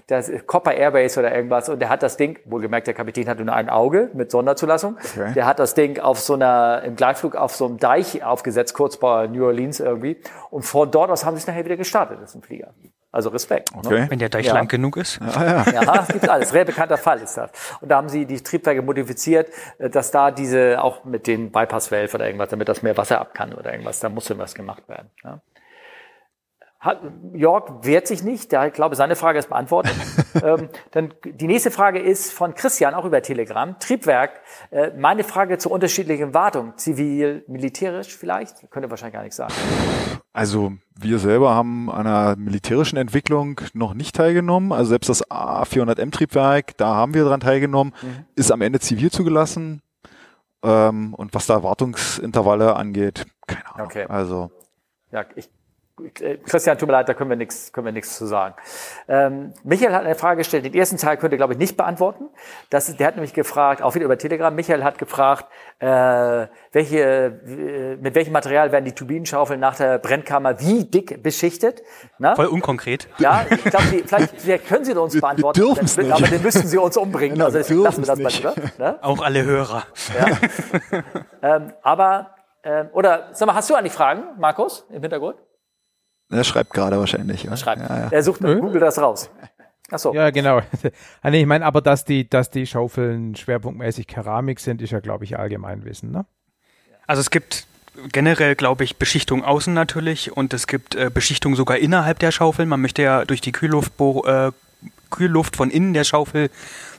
das 0.07 0.31
Copper 0.47 0.73
Airbase 0.75 1.19
oder 1.21 1.35
irgendwas 1.35 1.69
und 1.69 1.79
der 1.81 1.89
hat 1.89 2.03
das 2.03 2.17
Ding, 2.17 2.39
wohlgemerkt, 2.45 2.87
der 2.87 2.95
Kapitän 2.95 3.29
hatte 3.29 3.45
nur 3.45 3.55
ein 3.55 3.69
Auge 3.69 4.11
mit 4.15 4.31
Sonderzulassung, 4.31 4.97
Okay. 5.17 5.33
der 5.35 5.47
hat 5.47 5.59
das 5.59 5.75
Ding 5.75 5.99
auf 5.99 6.19
so 6.21 6.35
einer, 6.35 6.83
im 6.85 6.97
Gleitflug 6.97 7.37
auf 7.37 7.55
so 7.55 7.67
einem 7.67 7.79
Deich 7.79 8.25
aufgesetzt, 8.25 8.75
kurz 8.75 8.97
bei 8.99 9.27
New 9.27 9.45
Orleans 9.45 9.81
irgendwie 9.81 10.19
und 10.51 10.63
von 10.63 10.91
dort 10.91 11.11
aus 11.11 11.25
haben 11.25 11.37
sie 11.37 11.41
es 11.41 11.47
nachher 11.47 11.65
wieder 11.65 11.77
gestartet, 11.77 12.19
das 12.21 12.31
ist 12.31 12.37
ein 12.37 12.43
Flieger. 12.43 12.73
Also 13.13 13.31
Respekt. 13.31 13.75
Ne? 13.75 13.81
Okay. 13.83 14.07
Wenn 14.11 14.19
der 14.19 14.29
Deich 14.29 14.45
Ja. 14.47 14.53
lang 14.55 14.69
genug 14.69 14.99
ist. 14.99 15.19
Ja, 15.23 15.65
das 15.65 16.09
gibt's 16.09 16.29
alles. 16.29 16.51
Sehr 16.51 16.67
bekannter 16.67 16.99
Fall 16.99 17.21
ist 17.23 17.35
das. 17.39 17.51
Und 17.81 17.89
da 17.89 17.97
haben 17.97 18.11
sie 18.11 18.27
die 18.27 18.43
Triebwerke 18.43 18.83
modifiziert, 18.83 19.49
äh, 19.79 19.89
dass 19.89 20.11
da 20.11 20.31
diese, 20.31 20.83
auch 20.83 21.05
mit 21.05 21.27
den 21.27 21.51
Bypass-Valve 21.51 22.15
oder 22.15 22.27
irgendwas, 22.27 22.51
damit 22.51 22.69
das 22.69 22.83
mehr 22.83 22.95
Wasser 22.99 23.19
ab 23.19 23.33
kann 23.33 23.55
oder 23.55 23.73
irgendwas, 23.73 24.01
da 24.01 24.11
musste 24.11 24.37
was 24.39 24.55
gemacht 24.55 24.87
werden. 24.89 25.09
Ja. 25.25 25.41
Hat, 26.87 27.01
Jörg 27.35 27.65
wehrt 27.83 28.07
sich 28.07 28.23
nicht, 28.23 28.53
da 28.53 28.67
ich 28.67 28.73
glaube, 28.73 28.97
seine 28.97 29.17
Frage 29.17 29.39
ist 29.39 29.49
beantwortet. 29.49 29.93
ähm, 30.43 30.69
dann 30.93 31.13
die 31.25 31.47
nächste 31.47 31.71
Frage 31.71 31.99
ist 31.99 32.33
von 32.33 32.55
Christian, 32.55 32.95
auch 32.95 33.05
über 33.05 33.21
Telegram. 33.21 33.79
Triebwerk, 33.79 34.41
äh, 34.71 34.91
meine 34.97 35.25
Frage 35.25 35.59
zur 35.59 35.73
unterschiedlichen 35.73 36.33
Wartung, 36.33 36.75
zivil, 36.77 37.45
militärisch 37.49 38.17
vielleicht? 38.17 38.71
Könnte 38.71 38.89
wahrscheinlich 38.89 39.15
gar 39.15 39.23
nichts 39.23 39.37
sagen. 39.37 39.53
Also 40.33 40.73
wir 40.99 41.19
selber 41.19 41.55
haben 41.55 41.91
an 41.91 42.07
einer 42.07 42.37
militärischen 42.37 42.97
Entwicklung 42.97 43.61
noch 43.75 43.95
nicht 43.95 44.15
teilgenommen. 44.15 44.71
Also 44.71 44.91
selbst 44.91 45.09
das 45.09 45.29
A400M-Triebwerk, 45.29 46.77
da 46.77 46.95
haben 46.95 47.15
wir 47.15 47.25
dran 47.25 47.41
teilgenommen, 47.41 47.95
ist 48.35 48.53
am 48.53 48.63
Ende 48.63 48.79
zivil 48.81 49.11
zugelassen. 49.11 49.83
Ähm, 50.63 51.15
und 51.15 51.35
was 51.35 51.47
da 51.47 51.63
Wartungsintervalle 51.63 52.77
angeht, 52.77 53.27
keine 53.47 53.75
Ahnung. 53.75 53.87
Okay. 53.87 54.07
Also 54.09 54.51
Ja, 55.11 55.25
ich, 55.37 55.49
Christian, 56.45 56.77
tut 56.77 56.89
mir 56.89 56.93
leid, 56.93 57.09
da 57.09 57.15
können 57.15 57.31
wir 57.31 57.37
nichts, 57.39 57.73
können 57.73 57.87
wir 57.87 57.93
nichts 57.93 58.19
zu 58.19 58.27
sagen. 58.27 58.55
Ähm, 59.09 59.55
Michael 59.65 59.95
hat 59.95 60.05
eine 60.05 60.15
Frage 60.15 60.39
gestellt. 60.39 60.65
Den 60.67 60.75
ersten 60.75 60.99
Teil 60.99 61.17
könnt 61.17 61.33
ihr, 61.33 61.39
glaube 61.39 61.55
ich, 61.55 61.59
nicht 61.59 61.77
beantworten. 61.77 62.29
Das 62.69 62.89
ist, 62.91 63.01
der 63.01 63.07
hat 63.07 63.15
nämlich 63.17 63.33
gefragt, 63.33 63.81
auch 63.83 63.95
wieder 63.95 64.05
über 64.05 64.19
Telegram. 64.19 64.55
Michael 64.55 64.85
hat 64.85 64.99
gefragt, 64.99 65.47
äh, 65.79 65.87
welche, 66.73 67.01
äh, 67.01 67.97
mit 67.97 68.15
welchem 68.15 68.33
Material 68.33 68.73
werden 68.73 68.85
die 68.85 68.93
Turbinenschaufeln 68.93 69.59
nach 69.59 69.77
der 69.77 69.99
Brennkammer 69.99 70.61
wie 70.61 70.85
dick 70.85 71.23
beschichtet? 71.23 71.83
Na? 72.19 72.35
Voll 72.35 72.47
unkonkret. 72.47 73.09
Ja, 73.19 73.47
ich 73.49 73.65
glaube, 73.65 73.87
vielleicht, 74.05 74.35
vielleicht 74.41 74.67
können 74.69 74.85
Sie 74.85 74.93
uns 74.95 75.15
wir 75.15 75.23
beantworten. 75.23 75.61
dürfen's 75.61 75.97
Dann- 75.97 76.07
nicht. 76.07 76.15
Aber 76.15 76.27
dann 76.29 76.43
müssten 76.43 76.67
Sie 76.67 76.77
uns 76.79 76.97
umbringen. 76.97 77.37
Genau, 77.37 77.47
also 77.47 77.59
wir 77.71 77.83
lassen 77.83 78.03
wir 78.03 78.07
das 78.07 78.19
dürfen's 78.19 78.43
mal 78.43 78.51
nicht. 78.55 78.61
lieber. 78.79 78.85
Ne? 78.93 78.99
Auch 79.03 79.23
alle 79.23 79.45
Hörer. 79.45 79.85
Ähm, 81.43 81.73
aber, 81.83 82.35
ähm, 82.65 82.89
oder, 82.93 83.29
sag 83.33 83.47
mal, 83.47 83.55
hast 83.55 83.71
du 83.71 83.75
eigentlich 83.75 83.93
Fragen, 83.93 84.25
Markus, 84.39 84.85
im 84.91 85.01
Hintergrund? 85.03 85.37
Er 86.31 86.45
schreibt 86.45 86.73
gerade 86.73 86.99
wahrscheinlich. 86.99 87.45
Ja. 87.45 87.57
Schreibt. 87.57 87.83
Ja, 87.83 87.99
ja. 87.99 88.09
Er 88.11 88.23
sucht, 88.23 88.41
Google 88.41 88.81
das 88.81 88.99
raus. 88.99 89.31
Ach 89.91 89.99
so. 89.99 90.13
Ja, 90.13 90.31
genau. 90.31 90.61
ah, 91.23 91.31
nee, 91.31 91.41
ich 91.41 91.47
meine, 91.47 91.65
aber 91.65 91.81
dass 91.81 92.05
die, 92.05 92.29
dass 92.29 92.51
die 92.51 92.67
Schaufeln 92.67 93.37
schwerpunktmäßig 93.37 94.07
Keramik 94.07 94.59
sind, 94.59 94.83
ist 94.83 94.91
ja, 94.91 95.01
glaube 95.01 95.25
ich, 95.25 95.39
Allgemeinwissen, 95.39 96.11
ne? 96.11 96.27
Also 97.07 97.21
es 97.21 97.31
gibt 97.31 97.67
generell, 98.13 98.57
glaube 98.57 98.85
ich, 98.85 98.97
Beschichtung 98.97 99.45
außen 99.45 99.73
natürlich 99.73 100.37
und 100.37 100.53
es 100.53 100.67
gibt 100.67 100.97
äh, 100.97 101.11
Beschichtung 101.13 101.55
sogar 101.55 101.79
innerhalb 101.79 102.19
der 102.19 102.33
Schaufel. 102.33 102.67
Man 102.67 102.81
möchte 102.81 103.03
ja 103.03 103.25
durch 103.25 103.41
die 103.41 103.53
Kühlluft, 103.53 103.93
äh, 104.01 104.51
Kühlluft 105.11 105.57
von 105.57 105.71
innen 105.71 105.95
der 105.95 106.05
Schaufel 106.05 106.51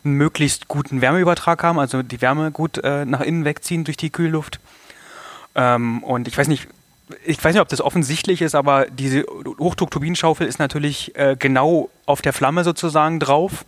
einen 0.03 0.15
möglichst 0.15 0.69
guten 0.69 1.01
Wärmeübertrag 1.01 1.61
haben, 1.61 1.77
also 1.77 2.01
die 2.03 2.21
Wärme 2.21 2.51
gut 2.51 2.79
äh, 2.83 3.05
nach 3.05 3.21
innen 3.21 3.43
wegziehen 3.43 3.83
durch 3.83 3.97
die 3.97 4.09
Kühlluft. 4.09 4.59
Ähm, 5.55 6.03
und 6.03 6.27
ich 6.27 6.37
weiß 6.37 6.47
nicht, 6.47 6.67
ich 7.25 7.43
weiß 7.43 7.53
nicht, 7.53 7.61
ob 7.61 7.69
das 7.69 7.81
offensichtlich 7.81 8.41
ist, 8.41 8.55
aber 8.55 8.85
diese 8.88 9.23
Hochdruckturbinenschaufel 9.59 10.47
ist 10.47 10.59
natürlich 10.59 11.15
äh, 11.15 11.35
genau 11.38 11.89
auf 12.05 12.21
der 12.21 12.34
Flamme 12.34 12.63
sozusagen 12.63 13.19
drauf. 13.19 13.65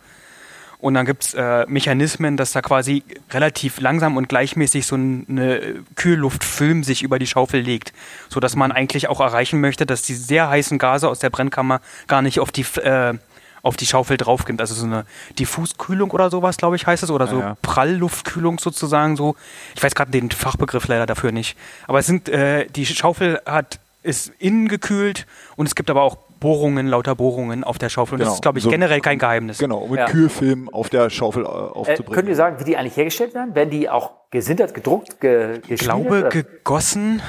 Und 0.78 0.94
dann 0.94 1.04
gibt's 1.04 1.34
äh, 1.34 1.66
Mechanismen, 1.68 2.38
dass 2.38 2.52
da 2.52 2.62
quasi 2.62 3.02
relativ 3.32 3.80
langsam 3.80 4.16
und 4.16 4.30
gleichmäßig 4.30 4.86
so 4.86 4.96
ein- 4.96 5.26
eine 5.28 5.84
Kühlluftfilm 5.94 6.84
sich 6.84 7.02
über 7.02 7.18
die 7.18 7.26
Schaufel 7.26 7.60
legt, 7.60 7.92
so 8.30 8.40
dass 8.40 8.56
man 8.56 8.72
eigentlich 8.72 9.06
auch 9.08 9.20
erreichen 9.20 9.60
möchte, 9.60 9.84
dass 9.84 10.00
die 10.00 10.14
sehr 10.14 10.48
heißen 10.48 10.78
Gase 10.78 11.08
aus 11.10 11.18
der 11.18 11.28
Brennkammer 11.28 11.82
gar 12.06 12.22
nicht 12.22 12.40
auf 12.40 12.50
die 12.50 12.64
äh, 12.82 13.14
auf 13.62 13.76
die 13.76 13.86
Schaufel 13.86 14.16
draufgehen. 14.16 14.58
Also 14.60 14.74
so 14.74 14.86
eine 14.86 15.04
Diffuskühlung 15.38 16.10
oder 16.10 16.30
sowas, 16.30 16.56
glaube 16.56 16.76
ich, 16.76 16.86
heißt 16.86 17.02
es, 17.02 17.10
oder 17.10 17.26
so 17.26 17.40
ja. 17.40 17.56
Prallluftkühlung 17.62 18.58
sozusagen 18.58 19.16
so. 19.16 19.36
Ich 19.74 19.82
weiß 19.82 19.94
gerade 19.94 20.10
den 20.10 20.30
Fachbegriff 20.30 20.86
leider 20.88 21.06
dafür 21.06 21.32
nicht. 21.32 21.56
Aber 21.86 21.98
es 21.98 22.06
sind 22.06 22.28
äh, 22.28 22.66
die 22.66 22.86
Schaufel 22.86 23.40
hat 23.46 23.80
ist 24.02 24.32
innen 24.38 24.68
gekühlt 24.68 25.26
und 25.56 25.66
es 25.66 25.74
gibt 25.74 25.90
aber 25.90 26.00
auch 26.02 26.16
Bohrungen, 26.40 26.86
lauter 26.86 27.14
Bohrungen 27.14 27.64
auf 27.64 27.76
der 27.76 27.90
Schaufel. 27.90 28.14
Und 28.14 28.20
Genau. 28.20 28.30
das 28.30 28.36
ist, 28.38 28.42
glaube 28.42 28.56
ich, 28.58 28.64
So- 28.64 28.70
generell 28.70 29.02
kein 29.02 29.18
Geheimnis. 29.18 29.58
Genau, 29.58 29.76
um 29.80 29.94
Ja. 29.94 30.04
mit 30.04 30.12
Kühlfilm 30.12 30.70
auf 30.70 30.88
der 30.88 31.10
Schaufel 31.10 31.42
äh, 31.44 31.46
Äh, 31.46 31.50
aufzubringen. 31.50 32.14
könnt 32.14 32.28
ihr 32.30 32.34
sagen, 32.34 32.58
wie 32.60 32.64
die 32.64 32.78
eigentlich 32.78 32.96
hergestellt 32.96 33.34
werden? 33.34 33.54
Werden 33.54 33.68
die 33.68 33.90
auch 33.90 34.12
gesintert, 34.30 34.72
gedruckt, 34.72 35.20
ge 35.20 35.60
Ich 35.68 35.80
glaube, 35.80 36.20
oder? 36.20 36.28
gegossen 36.30 37.20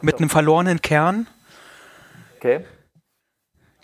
mit 0.00 0.18
einem 0.18 0.28
verlorenen 0.28 0.82
Kern. 0.82 1.28
okay. 2.38 2.64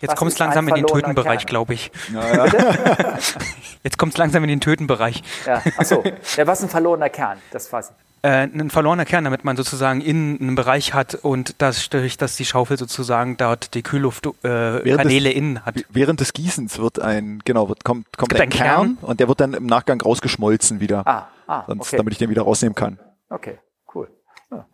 Jetzt 0.03 0.15
kommt 0.17 0.31
es 0.31 0.39
ein 0.39 0.45
langsam 0.47 0.67
in 0.67 0.75
den 0.75 0.85
Tötenbereich, 0.87 1.45
glaube 1.45 1.73
ich. 1.73 1.91
ja, 2.13 2.45
ja. 2.45 2.45
Jetzt 3.83 3.97
kommt 3.97 4.13
es 4.13 4.17
langsam 4.17 4.43
in 4.43 4.49
den 4.49 4.61
Tötenbereich. 4.61 5.23
Ja, 5.45 5.61
ach 5.77 5.85
so. 5.85 6.03
Ja, 6.37 6.47
was 6.47 6.59
ist 6.59 6.65
ein 6.65 6.69
verlorener 6.69 7.09
Kern? 7.09 7.39
Das 7.51 7.71
weiß 7.73 7.89
ich. 7.91 7.95
Äh, 8.25 8.43
ein 8.43 8.69
verlorener 8.69 9.03
Kern, 9.03 9.25
damit 9.25 9.43
man 9.43 9.57
sozusagen 9.57 9.99
innen 9.99 10.39
einen 10.39 10.55
Bereich 10.55 10.93
hat 10.93 11.13
und 11.15 11.61
das, 11.61 11.89
durch 11.89 12.15
dass 12.17 12.37
die 12.37 12.45
Schaufel 12.45 12.77
sozusagen 12.77 13.35
dort 13.35 13.73
die 13.73 13.83
Kühlluftkanäle 13.83 14.79
äh, 14.81 15.23
des- 15.23 15.33
innen 15.33 15.65
hat. 15.65 15.75
Während 15.89 16.21
des 16.21 16.31
Gießens 16.31 16.79
wird 16.79 16.99
ein, 17.01 17.41
genau, 17.43 17.67
wird, 17.67 17.83
kommt, 17.83 18.15
kommt 18.17 18.33
ein 18.33 18.41
einen 18.43 18.51
Kern, 18.51 18.67
Kern. 18.67 18.97
und 19.01 19.19
der 19.19 19.27
wird 19.27 19.41
dann 19.41 19.53
im 19.53 19.65
Nachgang 19.65 19.99
rausgeschmolzen 19.99 20.79
wieder. 20.79 21.05
Ah, 21.05 21.27
ah, 21.47 21.63
Sonst, 21.67 21.87
okay. 21.87 21.97
damit 21.97 22.13
ich 22.13 22.19
den 22.19 22.29
wieder 22.29 22.43
rausnehmen 22.43 22.75
kann. 22.75 22.97
Okay, 23.29 23.59
cool. 23.93 24.09
Ja. 24.51 24.67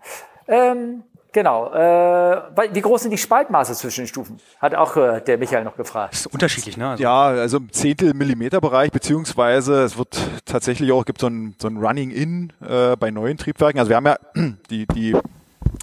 Ähm, 0.48 1.04
genau. 1.32 1.72
Äh, 1.74 2.42
wie 2.74 2.82
groß 2.82 3.04
sind 3.04 3.12
die 3.12 3.18
Spaltmaße 3.18 3.74
zwischen 3.74 4.02
den 4.02 4.08
Stufen? 4.08 4.38
Hat 4.60 4.76
auch 4.76 4.96
äh, 4.98 5.22
der 5.22 5.38
Michael 5.38 5.64
noch 5.64 5.76
gefragt. 5.76 6.14
Das 6.14 6.22
ist 6.22 6.28
unterschiedlich, 6.28 6.78
ne? 6.78 6.90
Also, 6.90 7.04
Ja, 7.04 7.28
also 7.28 7.58
im 7.58 7.72
Zehntel 7.72 8.14
Millimeter 8.14 8.62
Bereich, 8.62 8.92
beziehungsweise 8.92 9.84
es 9.84 9.98
wird 9.98 10.18
tatsächlich 10.46 10.92
auch, 10.92 11.06
gibt 11.06 11.22
so 11.22 11.28
ein, 11.28 11.56
so 11.60 11.68
ein 11.68 11.78
Running 11.78 12.12
In 12.12 12.54
äh, 12.68 12.96
bei 12.96 13.12
neuen 13.12 13.38
Triebwerken. 13.38 13.80
Also 13.80 13.90
wir 13.90 13.96
haben 13.96 14.06
ja 14.06 14.18
die, 14.70 14.86
die 14.88 15.16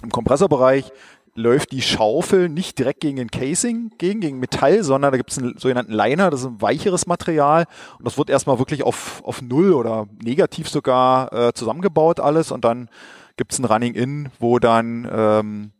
im 0.03 0.11
Kompressorbereich 0.11 0.91
läuft 1.37 1.71
die 1.71 1.83
Schaufel 1.83 2.49
nicht 2.49 2.79
direkt 2.79 2.99
gegen 2.99 3.17
den 3.17 3.29
Casing, 3.29 3.91
gegen, 3.99 4.19
gegen 4.21 4.39
Metall, 4.39 4.83
sondern 4.83 5.11
da 5.11 5.17
gibt 5.17 5.31
es 5.31 5.37
einen 5.37 5.57
sogenannten 5.57 5.93
Liner, 5.93 6.31
das 6.31 6.41
ist 6.41 6.47
ein 6.47 6.61
weicheres 6.61 7.05
Material 7.05 7.65
und 7.99 8.05
das 8.05 8.17
wird 8.17 8.31
erstmal 8.31 8.57
wirklich 8.57 8.81
auf, 8.81 9.21
auf 9.23 9.43
Null 9.43 9.73
oder 9.73 10.07
negativ 10.23 10.67
sogar 10.67 11.31
äh, 11.31 11.53
zusammengebaut 11.53 12.19
alles 12.19 12.51
und 12.51 12.65
dann 12.65 12.89
gibt 13.37 13.53
es 13.53 13.59
ein 13.59 13.65
Running 13.65 13.93
In, 13.93 14.29
wo 14.39 14.59
dann 14.59 15.07
ähm, 15.11 15.71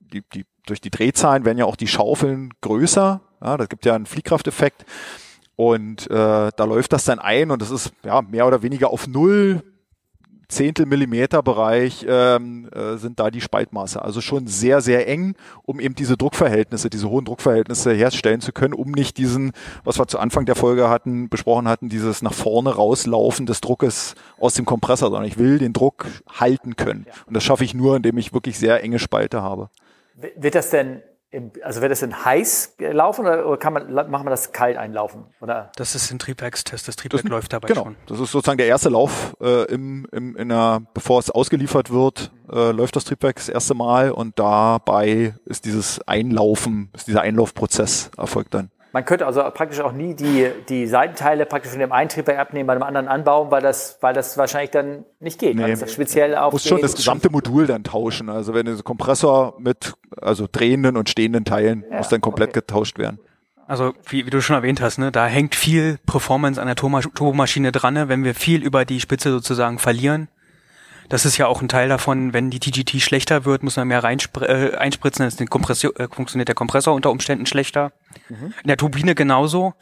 die, 0.00 0.22
die, 0.32 0.44
durch 0.66 0.80
die 0.80 0.90
Drehzahlen 0.90 1.44
werden 1.44 1.58
ja 1.58 1.64
auch 1.64 1.76
die 1.76 1.88
Schaufeln 1.88 2.52
größer. 2.60 3.20
Ja, 3.42 3.56
das 3.56 3.68
gibt 3.68 3.84
ja 3.84 3.94
einen 3.94 4.06
Fliehkrafteffekt. 4.06 4.84
Und 5.56 6.10
äh, 6.10 6.50
da 6.54 6.64
läuft 6.64 6.92
das 6.92 7.04
dann 7.04 7.18
ein 7.18 7.50
und 7.50 7.62
das 7.62 7.70
ist 7.70 7.92
ja 8.04 8.20
mehr 8.20 8.46
oder 8.46 8.62
weniger 8.62 8.90
auf 8.90 9.06
null 9.06 9.62
Zehntel 10.48 10.86
Millimeter 10.86 11.42
Bereich 11.42 12.06
ähm, 12.08 12.68
äh, 12.72 12.96
sind 12.96 13.18
da 13.18 13.30
die 13.30 13.40
Spaltmaße. 13.40 14.00
Also 14.00 14.20
schon 14.20 14.46
sehr, 14.46 14.80
sehr 14.80 15.08
eng, 15.08 15.34
um 15.64 15.80
eben 15.80 15.94
diese 15.94 16.16
Druckverhältnisse, 16.16 16.90
diese 16.90 17.08
hohen 17.08 17.24
Druckverhältnisse 17.24 17.92
herstellen 17.92 18.40
zu 18.40 18.52
können, 18.52 18.74
um 18.74 18.90
nicht 18.92 19.18
diesen, 19.18 19.52
was 19.84 19.98
wir 19.98 20.06
zu 20.06 20.18
Anfang 20.18 20.46
der 20.46 20.54
Folge 20.54 20.88
hatten, 20.88 21.28
besprochen 21.28 21.68
hatten, 21.68 21.88
dieses 21.88 22.22
nach 22.22 22.34
vorne 22.34 22.74
rauslaufen 22.74 23.46
des 23.46 23.60
Druckes 23.60 24.14
aus 24.38 24.54
dem 24.54 24.64
Kompressor, 24.64 25.10
sondern 25.10 25.28
ich 25.28 25.38
will 25.38 25.58
den 25.58 25.72
Druck 25.72 26.06
halten 26.28 26.76
können. 26.76 27.06
Und 27.26 27.34
das 27.34 27.44
schaffe 27.44 27.64
ich 27.64 27.74
nur, 27.74 27.96
indem 27.96 28.18
ich 28.18 28.32
wirklich 28.32 28.58
sehr 28.58 28.82
enge 28.82 28.98
Spalte 28.98 29.42
habe. 29.42 29.70
Wird 30.14 30.54
das 30.54 30.70
denn 30.70 31.02
also 31.62 31.80
wird 31.82 31.90
das 31.92 32.02
in 32.02 32.24
heiß 32.24 32.76
laufen 32.78 33.22
oder, 33.26 33.46
oder 33.46 33.56
kann 33.58 33.72
man, 33.72 33.92
machen 33.92 34.24
wir 34.26 34.30
das 34.30 34.52
kalt 34.52 34.76
einlaufen? 34.76 35.24
Oder? 35.40 35.70
Das 35.76 35.94
ist 35.94 36.10
ein 36.10 36.18
Triebwerkstest. 36.18 36.88
Das 36.88 36.96
Triebwerk 36.96 37.22
Das- 37.22 37.30
läuft 37.30 37.52
dabei 37.52 37.68
genau. 37.68 37.84
schon. 37.84 37.96
Das 38.06 38.20
ist 38.20 38.30
sozusagen 38.30 38.58
der 38.58 38.68
erste 38.68 38.88
Lauf 38.88 39.36
äh, 39.40 39.64
im, 39.72 40.06
im, 40.12 40.36
in 40.36 40.48
der, 40.48 40.82
bevor 40.94 41.18
es 41.18 41.30
ausgeliefert 41.30 41.90
wird, 41.90 42.32
äh, 42.50 42.70
läuft 42.70 42.96
das 42.96 43.04
Triebwerk 43.04 43.36
das 43.36 43.48
erste 43.48 43.74
Mal 43.74 44.10
und 44.12 44.38
dabei 44.38 45.34
ist 45.44 45.64
dieses 45.64 46.00
Einlaufen, 46.06 46.90
ist 46.94 47.06
dieser 47.08 47.22
Einlaufprozess 47.22 48.10
erfolgt 48.16 48.54
dann. 48.54 48.70
Man 48.96 49.04
könnte 49.04 49.26
also 49.26 49.42
praktisch 49.52 49.80
auch 49.80 49.92
nie 49.92 50.14
die, 50.14 50.50
die 50.70 50.86
Seitenteile 50.86 51.44
praktisch 51.44 51.70
von 51.70 51.80
dem 51.80 51.92
einen 51.92 52.08
Triebwerk 52.08 52.38
abnehmen, 52.38 52.66
bei 52.66 52.72
dem 52.72 52.82
anderen 52.82 53.08
anbauen, 53.08 53.50
weil 53.50 53.60
das, 53.60 53.98
weil 54.00 54.14
das 54.14 54.38
wahrscheinlich 54.38 54.70
dann 54.70 55.04
nicht 55.20 55.38
geht. 55.38 55.54
Nee, 55.54 55.68
das 55.68 55.82
ja 55.82 55.86
speziell 55.86 56.34
auf 56.34 56.54
muss 56.54 56.64
schon 56.64 56.80
das 56.80 56.96
gesamte 56.96 57.28
Modul 57.28 57.66
dann 57.66 57.84
tauschen. 57.84 58.30
Also 58.30 58.54
wenn 58.54 58.64
der 58.64 58.76
Kompressor 58.76 59.52
mit 59.58 59.92
also 60.18 60.48
drehenden 60.50 60.96
und 60.96 61.10
stehenden 61.10 61.44
Teilen 61.44 61.84
muss 61.90 62.08
dann 62.08 62.22
komplett 62.22 62.48
okay. 62.52 62.60
getauscht 62.60 62.98
werden. 62.98 63.20
Also 63.66 63.92
wie, 64.08 64.24
wie 64.24 64.30
du 64.30 64.40
schon 64.40 64.56
erwähnt 64.56 64.80
hast, 64.80 64.96
ne, 64.96 65.12
da 65.12 65.26
hängt 65.26 65.54
viel 65.54 65.98
Performance 66.06 66.58
an 66.58 66.66
der 66.66 66.76
Turbomaschine 66.76 67.72
dran, 67.72 67.92
ne, 67.92 68.08
wenn 68.08 68.24
wir 68.24 68.34
viel 68.34 68.62
über 68.62 68.86
die 68.86 69.00
Spitze 69.00 69.30
sozusagen 69.30 69.78
verlieren. 69.78 70.28
Das 71.08 71.24
ist 71.24 71.36
ja 71.36 71.46
auch 71.46 71.62
ein 71.62 71.68
Teil 71.68 71.88
davon, 71.88 72.32
wenn 72.32 72.50
die 72.50 72.58
TGT 72.58 73.00
schlechter 73.00 73.44
wird, 73.44 73.62
muss 73.62 73.76
man 73.76 73.88
mehr 73.88 74.02
reinspr 74.02 74.42
äh, 74.48 74.76
einspritzen, 74.76 75.22
dann 75.22 75.28
ist 75.28 75.40
die 75.40 75.46
Kompression, 75.46 75.94
äh, 75.96 76.08
funktioniert 76.10 76.48
der 76.48 76.54
Kompressor 76.54 76.94
unter 76.94 77.10
Umständen 77.10 77.46
schlechter. 77.46 77.92
In 78.62 78.68
der 78.68 78.76
Turbine 78.76 79.14
genauso. 79.14 79.74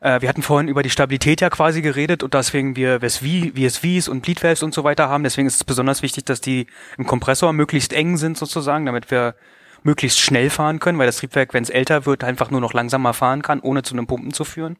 Äh, 0.00 0.20
wir 0.20 0.28
hatten 0.28 0.42
vorhin 0.42 0.68
über 0.68 0.82
die 0.82 0.90
Stabilität 0.90 1.40
ja 1.40 1.48
quasi 1.48 1.80
geredet 1.80 2.22
und 2.22 2.34
deswegen 2.34 2.76
wir 2.76 3.00
VSV, 3.00 3.52
VSVs 3.54 4.08
und 4.08 4.22
Bleed 4.22 4.42
Valves 4.42 4.62
und 4.62 4.74
so 4.74 4.84
weiter 4.84 5.08
haben. 5.08 5.24
Deswegen 5.24 5.46
ist 5.46 5.56
es 5.56 5.64
besonders 5.64 6.02
wichtig, 6.02 6.24
dass 6.24 6.40
die 6.40 6.66
im 6.98 7.06
Kompressor 7.06 7.52
möglichst 7.52 7.92
eng 7.92 8.16
sind 8.16 8.36
sozusagen, 8.36 8.86
damit 8.86 9.10
wir 9.10 9.36
möglichst 9.84 10.20
schnell 10.20 10.50
fahren 10.50 10.80
können, 10.80 10.98
weil 10.98 11.06
das 11.06 11.16
Triebwerk, 11.18 11.54
wenn 11.54 11.62
es 11.62 11.70
älter 11.70 12.06
wird, 12.06 12.24
einfach 12.24 12.50
nur 12.50 12.60
noch 12.60 12.72
langsamer 12.72 13.14
fahren 13.14 13.42
kann, 13.42 13.60
ohne 13.60 13.82
zu 13.82 13.94
einem 13.94 14.06
Pumpen 14.06 14.32
zu 14.32 14.44
führen. 14.44 14.76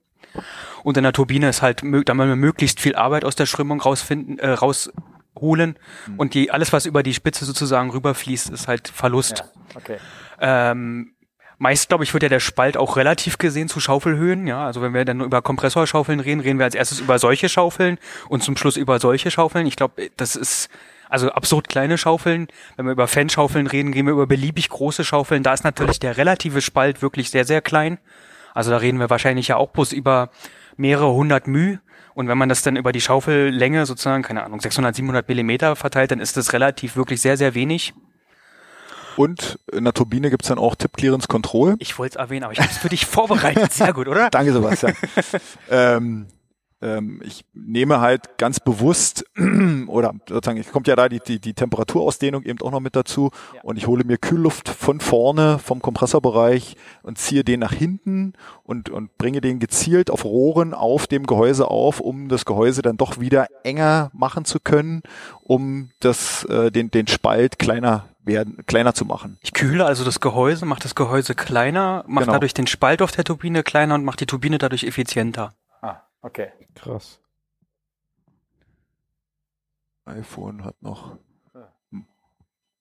Und 0.82 0.96
in 0.96 1.02
der 1.02 1.12
Turbine 1.12 1.48
ist 1.48 1.62
halt, 1.62 1.82
da 1.82 2.16
wollen 2.16 2.28
wir 2.28 2.36
möglichst 2.36 2.80
viel 2.80 2.94
Arbeit 2.94 3.24
aus 3.24 3.36
der 3.36 3.46
Strömung 3.46 3.80
rausfinden, 3.80 4.38
äh, 4.38 4.50
rausholen. 5.36 5.78
Und 6.16 6.34
die, 6.34 6.50
alles, 6.50 6.72
was 6.72 6.86
über 6.86 7.02
die 7.02 7.14
Spitze 7.14 7.44
sozusagen 7.44 7.90
rüberfließt, 7.90 8.50
ist 8.50 8.68
halt 8.68 8.88
Verlust. 8.88 9.38
Ja, 9.38 9.76
okay. 9.76 9.96
Ähm, 10.40 11.14
meist, 11.58 11.88
glaube 11.88 12.04
ich, 12.04 12.12
wird 12.12 12.24
ja 12.24 12.28
der 12.28 12.40
Spalt 12.40 12.76
auch 12.76 12.96
relativ 12.96 13.38
gesehen 13.38 13.68
zu 13.68 13.80
Schaufelhöhen. 13.80 14.46
Ja, 14.46 14.66
also 14.66 14.82
wenn 14.82 14.94
wir 14.94 15.04
dann 15.04 15.20
über 15.20 15.42
Kompressorschaufeln 15.42 16.20
reden, 16.20 16.40
reden 16.40 16.58
wir 16.58 16.64
als 16.64 16.74
erstes 16.74 17.00
über 17.00 17.18
solche 17.18 17.48
Schaufeln 17.48 17.98
und 18.28 18.42
zum 18.42 18.56
Schluss 18.56 18.76
über 18.76 18.98
solche 18.98 19.30
Schaufeln. 19.30 19.66
Ich 19.66 19.76
glaube, 19.76 20.10
das 20.16 20.36
ist 20.36 20.68
also 21.08 21.30
absurd 21.30 21.68
kleine 21.68 21.98
Schaufeln. 21.98 22.48
Wenn 22.76 22.86
wir 22.86 22.92
über 22.92 23.06
Fanschaufeln 23.06 23.66
reden, 23.66 23.92
reden 23.92 24.06
wir 24.06 24.14
über 24.14 24.26
beliebig 24.26 24.70
große 24.70 25.04
Schaufeln. 25.04 25.42
Da 25.42 25.52
ist 25.52 25.62
natürlich 25.62 26.00
der 26.00 26.16
relative 26.16 26.62
Spalt 26.62 27.02
wirklich 27.02 27.30
sehr, 27.30 27.44
sehr 27.44 27.60
klein. 27.60 27.98
Also 28.54 28.70
da 28.70 28.78
reden 28.78 28.98
wir 28.98 29.10
wahrscheinlich 29.10 29.48
ja 29.48 29.56
auch 29.56 29.70
bloß 29.70 29.92
über 29.92 30.30
mehrere 30.76 31.12
hundert 31.12 31.46
μ. 31.46 31.78
Und 32.14 32.28
wenn 32.28 32.38
man 32.38 32.48
das 32.48 32.62
dann 32.62 32.76
über 32.76 32.92
die 32.92 33.00
Schaufellänge 33.00 33.86
sozusagen, 33.86 34.22
keine 34.22 34.44
Ahnung, 34.44 34.60
600, 34.60 34.94
700 34.94 35.28
Millimeter 35.28 35.76
verteilt, 35.76 36.10
dann 36.10 36.20
ist 36.20 36.36
das 36.36 36.52
relativ 36.52 36.96
wirklich 36.96 37.20
sehr, 37.20 37.36
sehr 37.36 37.54
wenig. 37.54 37.94
Und 39.16 39.58
in 39.70 39.84
der 39.84 39.92
Turbine 39.92 40.30
gibt's 40.30 40.48
dann 40.48 40.58
auch 40.58 40.74
Tip 40.74 40.96
Clearance 40.96 41.28
Control. 41.28 41.76
Ich 41.78 41.98
wollte 41.98 42.18
es 42.18 42.24
erwähnen, 42.24 42.44
aber 42.44 42.52
ich 42.52 42.60
habe 42.60 42.70
es 42.70 42.78
für 42.78 42.88
dich 42.88 43.06
vorbereitet. 43.06 43.72
Sehr 43.72 43.92
gut, 43.92 44.08
oder? 44.08 44.30
Danke, 44.30 44.52
Sebastian. 44.52 44.94
ähm, 45.70 46.26
ich 47.22 47.44
nehme 47.54 48.00
halt 48.00 48.38
ganz 48.38 48.58
bewusst, 48.60 49.24
oder 49.86 50.14
sozusagen, 50.28 50.58
es 50.58 50.72
kommt 50.72 50.88
ja 50.88 50.96
da 50.96 51.08
die, 51.08 51.20
die, 51.20 51.38
die 51.40 51.54
Temperaturausdehnung 51.54 52.42
eben 52.42 52.60
auch 52.60 52.72
noch 52.72 52.80
mit 52.80 52.96
dazu 52.96 53.30
und 53.62 53.76
ich 53.76 53.86
hole 53.86 54.04
mir 54.04 54.18
Kühlluft 54.18 54.68
von 54.68 55.00
vorne 55.00 55.58
vom 55.58 55.80
Kompressorbereich 55.80 56.76
und 57.02 57.18
ziehe 57.18 57.44
den 57.44 57.60
nach 57.60 57.72
hinten 57.72 58.32
und, 58.64 58.90
und 58.90 59.16
bringe 59.18 59.40
den 59.40 59.58
gezielt 59.60 60.10
auf 60.10 60.24
Rohren 60.24 60.74
auf 60.74 61.06
dem 61.06 61.26
Gehäuse 61.26 61.68
auf, 61.68 62.00
um 62.00 62.28
das 62.28 62.44
Gehäuse 62.44 62.82
dann 62.82 62.96
doch 62.96 63.20
wieder 63.20 63.46
enger 63.64 64.10
machen 64.12 64.44
zu 64.44 64.58
können, 64.58 65.02
um 65.42 65.90
das, 66.00 66.44
äh, 66.44 66.70
den, 66.70 66.90
den 66.90 67.06
Spalt 67.06 67.58
kleiner 67.58 68.06
werden, 68.24 68.64
kleiner 68.66 68.94
zu 68.94 69.04
machen. 69.04 69.38
Ich 69.42 69.52
kühle 69.52 69.84
also 69.84 70.04
das 70.04 70.20
Gehäuse, 70.20 70.64
mache 70.66 70.82
das 70.82 70.94
Gehäuse 70.94 71.34
kleiner, 71.34 72.04
mache 72.06 72.24
Genau. 72.24 72.34
dadurch 72.34 72.54
den 72.54 72.66
Spalt 72.66 73.02
auf 73.02 73.12
der 73.12 73.24
Turbine 73.24 73.62
kleiner 73.62 73.94
und 73.94 74.04
mache 74.04 74.16
die 74.16 74.26
Turbine 74.26 74.58
dadurch 74.58 74.84
effizienter. 74.84 75.54
Okay. 76.22 76.52
Krass. 76.74 77.20
iPhone 80.04 80.64
hat 80.64 80.80
noch. 80.80 81.18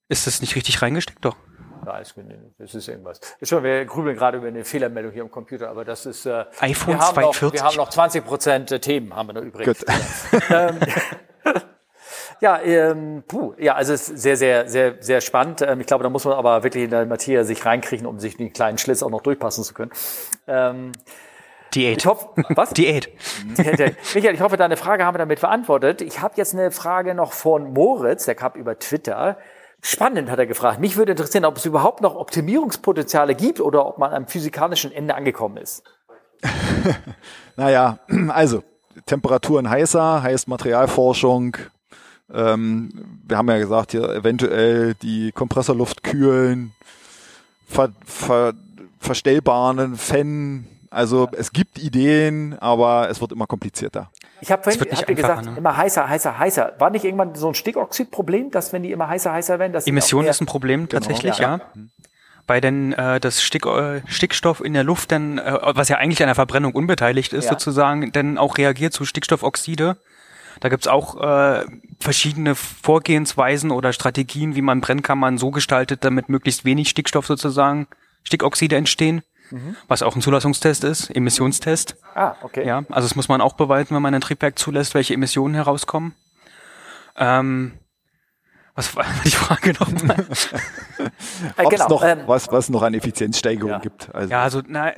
Ist 0.08 0.26
das 0.26 0.40
nicht 0.40 0.56
richtig 0.56 0.82
reingesteckt? 0.82 1.24
Doch. 1.24 1.36
Ja, 1.84 1.98
ist, 1.98 2.14
das 2.58 2.74
ist 2.74 2.88
irgendwas. 2.88 3.20
Schon, 3.42 3.64
wir 3.64 3.84
grübeln 3.84 4.16
gerade 4.16 4.38
über 4.38 4.46
eine 4.46 4.64
Fehlermeldung 4.64 5.12
hier 5.12 5.22
am 5.22 5.30
Computer, 5.30 5.68
aber 5.68 5.84
das 5.84 6.06
ist. 6.06 6.26
Äh, 6.26 6.44
iPhone 6.60 6.94
wir 6.94 7.00
haben 7.00 7.20
noch, 7.20 7.34
42. 7.34 7.52
Wir 7.52 7.64
haben 7.64 7.76
noch 7.76 7.88
20 7.88 8.24
Prozent 8.24 8.82
Themen, 8.82 9.14
haben 9.16 9.28
wir 9.28 9.32
noch 9.32 9.42
übrig. 9.42 9.66
Gut. 9.66 9.78
ähm, 10.50 10.78
ja, 12.40 12.60
ähm, 12.60 13.24
puh, 13.26 13.54
ja, 13.58 13.74
also 13.74 13.94
es 13.94 14.08
ist 14.08 14.22
sehr, 14.22 14.36
sehr, 14.36 14.68
sehr, 14.68 15.02
sehr 15.02 15.20
spannend. 15.20 15.62
Ähm, 15.62 15.80
ich 15.80 15.86
glaube, 15.86 16.04
da 16.04 16.10
muss 16.10 16.24
man 16.24 16.34
aber 16.34 16.62
wirklich 16.62 16.84
in 16.84 16.90
der 16.90 17.06
Materie 17.06 17.44
sich 17.44 17.64
reinkriegen, 17.64 18.06
um 18.06 18.20
sich 18.20 18.36
den 18.36 18.52
kleinen 18.52 18.78
Schlitz 18.78 19.02
auch 19.02 19.10
noch 19.10 19.22
durchpassen 19.22 19.64
zu 19.64 19.74
können. 19.74 19.90
Ähm, 20.46 20.92
Diät. 21.74 21.98
ich 21.98 22.06
hoffe, 22.06 22.28
was? 22.50 22.70
Diät. 22.74 23.08
Michael, 23.56 24.34
ich 24.34 24.40
hoffe, 24.40 24.56
deine 24.56 24.76
Frage 24.76 25.04
haben 25.04 25.14
wir 25.14 25.18
damit 25.18 25.40
beantwortet. 25.40 26.02
Ich 26.02 26.20
habe 26.20 26.34
jetzt 26.36 26.54
eine 26.54 26.70
Frage 26.70 27.14
noch 27.14 27.32
von 27.32 27.72
Moritz, 27.72 28.24
der 28.24 28.34
kam 28.34 28.52
über 28.54 28.78
Twitter. 28.78 29.38
Spannend 29.80 30.30
hat 30.30 30.38
er 30.38 30.46
gefragt. 30.46 30.78
Mich 30.80 30.96
würde 30.96 31.12
interessieren, 31.12 31.44
ob 31.44 31.56
es 31.56 31.66
überhaupt 31.66 32.02
noch 32.02 32.14
Optimierungspotenziale 32.14 33.34
gibt 33.34 33.60
oder 33.60 33.86
ob 33.86 33.98
man 33.98 34.12
am 34.12 34.26
physikalischen 34.28 34.92
Ende 34.92 35.14
angekommen 35.14 35.56
ist. 35.56 35.82
Naja, 37.56 37.98
also 38.28 38.62
Temperaturen 39.06 39.68
heißer, 39.68 40.22
heißt 40.22 40.48
Materialforschung. 40.48 41.56
Ähm, 42.32 43.20
wir 43.26 43.36
haben 43.36 43.48
ja 43.48 43.58
gesagt, 43.58 43.92
hier 43.92 44.08
eventuell 44.08 44.94
die 44.94 45.32
Kompressorluft 45.32 46.02
kühlen, 46.02 46.72
ver, 47.66 47.90
ver, 48.04 48.54
verstellbaren 48.98 49.96
Fan. 49.96 50.66
Also 50.92 51.28
es 51.36 51.52
gibt 51.52 51.78
Ideen, 51.78 52.58
aber 52.58 53.08
es 53.08 53.20
wird 53.20 53.32
immer 53.32 53.46
komplizierter. 53.46 54.10
Ich 54.40 54.50
habe 54.52 54.64
wird 54.66 54.76
vorhin 54.76 54.92
einfacher, 54.92 55.14
gesagt, 55.14 55.44
ne? 55.46 55.54
immer 55.56 55.76
heißer, 55.76 56.08
heißer, 56.08 56.38
heißer. 56.38 56.74
War 56.78 56.90
nicht 56.90 57.04
irgendwann 57.04 57.34
so 57.34 57.48
ein 57.48 57.54
Stickoxidproblem, 57.54 58.50
dass 58.50 58.72
wenn 58.72 58.82
die 58.82 58.92
immer 58.92 59.08
heißer, 59.08 59.32
heißer 59.32 59.58
werden, 59.58 59.72
dass 59.72 59.84
sie 59.84 59.90
Emission 59.90 60.20
auch 60.20 60.22
mehr- 60.24 60.30
ist 60.30 60.40
ein 60.40 60.46
Problem 60.46 60.88
tatsächlich, 60.88 61.38
ja. 61.38 61.56
ja. 61.56 61.60
Weil 62.46 62.60
denn 62.60 62.92
äh, 62.92 63.20
das 63.20 63.42
Stick, 63.42 63.64
äh, 63.66 64.02
Stickstoff 64.06 64.60
in 64.62 64.74
der 64.74 64.84
Luft 64.84 65.12
dann, 65.12 65.38
äh, 65.38 65.58
was 65.74 65.88
ja 65.88 65.96
eigentlich 65.96 66.20
an 66.22 66.26
der 66.26 66.34
Verbrennung 66.34 66.74
unbeteiligt 66.74 67.32
ist 67.32 67.44
Ja. 67.44 67.50
sozusagen, 67.52 68.12
dann 68.12 68.36
auch 68.36 68.58
reagiert 68.58 68.92
zu 68.92 69.04
Stickstoffoxide. 69.04 69.96
Da 70.60 70.68
gibt's 70.68 70.88
auch 70.88 71.20
äh, 71.22 71.64
verschiedene 72.00 72.54
Vorgehensweisen 72.54 73.70
oder 73.70 73.92
Strategien, 73.92 74.54
wie 74.56 74.62
man 74.62 74.80
Brennkammern 74.80 75.38
so 75.38 75.50
gestaltet, 75.50 76.04
damit 76.04 76.28
möglichst 76.28 76.64
wenig 76.64 76.88
Stickstoff 76.90 77.26
sozusagen, 77.26 77.86
Stickoxide 78.24 78.76
entstehen, 78.76 79.22
was 79.88 80.02
auch 80.02 80.14
ein 80.16 80.22
Zulassungstest 80.22 80.84
ist, 80.84 81.10
Emissionstest. 81.10 81.96
Ah, 82.14 82.34
okay. 82.42 82.66
Ja, 82.66 82.78
also 82.90 83.08
das 83.08 83.14
muss 83.16 83.28
man 83.28 83.40
auch 83.40 83.54
beweisen, 83.54 83.94
wenn 83.94 84.02
man 84.02 84.14
ein 84.14 84.20
Triebwerk 84.20 84.58
zulässt, 84.58 84.94
welche 84.94 85.14
Emissionen 85.14 85.54
herauskommen. 85.54 86.14
Ähm, 87.16 87.72
was 88.74 88.96
war 88.96 89.04
die 89.24 89.30
Frage 89.30 89.72
nochmal? 89.72 90.26
Äh, 91.56 91.64
Ob 91.64 91.72
es 91.72 91.80
genau. 91.80 91.88
noch 91.88 92.04
ähm, 92.04 92.20
was, 92.26 92.50
was 92.50 92.68
noch 92.68 92.82
an 92.82 92.94
Effizienzsteigerung 92.94 93.70
Ja. 93.70 93.78
gibt. 93.78 94.14
Also, 94.14 94.30
ja, 94.30 94.42
also 94.42 94.62
na, 94.66 94.92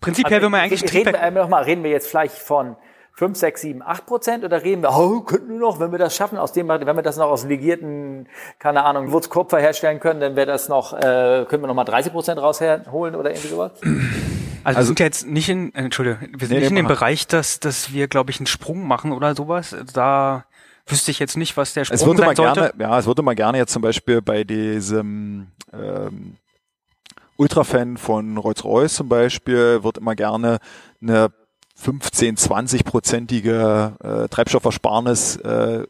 prinzipiell 0.00 0.34
also 0.34 0.42
will 0.44 0.50
man 0.50 0.60
eigentlich 0.60 0.82
reden, 0.82 1.06
wir, 1.06 1.12
Triebwerk, 1.12 1.34
noch 1.34 1.48
mal, 1.48 1.62
reden 1.62 1.82
wir 1.82 1.90
jetzt 1.90 2.08
vielleicht 2.08 2.36
von 2.36 2.76
5, 3.20 3.36
6, 3.36 3.60
7, 3.60 3.82
8 3.82 4.06
Prozent 4.06 4.44
oder 4.44 4.62
reden 4.62 4.80
wir, 4.82 4.96
oh, 4.96 5.20
könnten 5.20 5.50
wir 5.50 5.58
noch, 5.58 5.78
wenn 5.78 5.92
wir 5.92 5.98
das 5.98 6.16
schaffen, 6.16 6.38
aus 6.38 6.54
dem, 6.54 6.68
wenn 6.68 6.96
wir 6.96 7.02
das 7.02 7.18
noch 7.18 7.26
aus 7.26 7.44
legierten, 7.44 8.26
keine 8.58 8.82
Ahnung, 8.82 9.12
Wurzkupfer 9.12 9.58
herstellen 9.58 10.00
können, 10.00 10.20
dann 10.20 10.36
wäre 10.36 10.46
das 10.46 10.70
noch, 10.70 10.94
äh, 10.94 11.44
können 11.46 11.62
wir 11.62 11.66
noch 11.66 11.74
mal 11.74 11.84
30 11.84 12.12
Prozent 12.12 12.40
rausholen 12.40 13.14
oder 13.14 13.28
irgendwie 13.28 13.48
sowas? 13.48 13.72
also, 14.64 14.78
wir 14.78 14.84
sind 14.86 15.00
ja 15.00 15.04
jetzt 15.04 15.26
nicht 15.26 15.50
in, 15.50 15.74
äh, 15.74 15.80
Entschuldige, 15.80 16.18
wir 16.34 16.48
sind 16.48 16.56
Nee, 16.56 16.60
nicht 16.60 16.70
in 16.70 16.76
dem. 16.76 16.86
Bereich, 16.86 17.26
dass, 17.26 17.60
dass 17.60 17.92
wir, 17.92 18.08
glaube 18.08 18.30
ich, 18.30 18.40
einen 18.40 18.46
Sprung 18.46 18.88
machen 18.88 19.12
oder 19.12 19.34
sowas. 19.34 19.76
Da 19.92 20.46
wüsste 20.86 21.10
ich 21.10 21.18
jetzt 21.18 21.36
nicht, 21.36 21.58
was 21.58 21.74
der 21.74 21.82
Es 21.82 22.00
Sprung 22.00 22.16
immer 22.16 22.28
sein 22.28 22.36
sollte. 22.36 22.54
gerne, 22.54 22.72
ja, 22.78 22.98
es 22.98 23.06
wird 23.06 23.18
immer 23.18 23.34
gerne 23.34 23.58
jetzt 23.58 23.74
zum 23.74 23.82
Beispiel 23.82 24.22
bei 24.22 24.44
diesem 24.44 25.48
ähm, 25.74 26.36
Ultrafan 27.36 27.98
von 27.98 28.38
Rolls-Royce 28.38 28.94
zum 28.94 29.10
Beispiel 29.10 29.84
wird 29.84 29.98
immer 29.98 30.14
gerne 30.14 30.58
eine 31.02 31.30
15, 31.80 32.36
20-prozentige 32.36 34.24
äh, 34.24 34.28
Treibstoffversparnis 34.28 35.36
äh, 35.36 35.84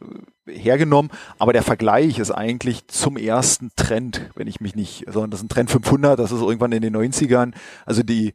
hergenommen, 0.47 1.11
aber 1.37 1.53
der 1.53 1.63
Vergleich 1.63 2.17
ist 2.17 2.31
eigentlich 2.31 2.87
zum 2.87 3.17
ersten 3.17 3.71
Trend, 3.75 4.29
wenn 4.35 4.47
ich 4.47 4.61
mich 4.61 4.75
nicht, 4.75 5.05
sondern 5.07 5.31
das 5.31 5.41
ist 5.41 5.45
ein 5.45 5.49
Trend 5.49 5.69
500, 5.69 6.17
das 6.17 6.31
ist 6.31 6.41
irgendwann 6.41 6.71
in 6.71 6.81
den 6.81 6.95
90ern, 6.95 7.53
also 7.85 8.03
die, 8.03 8.33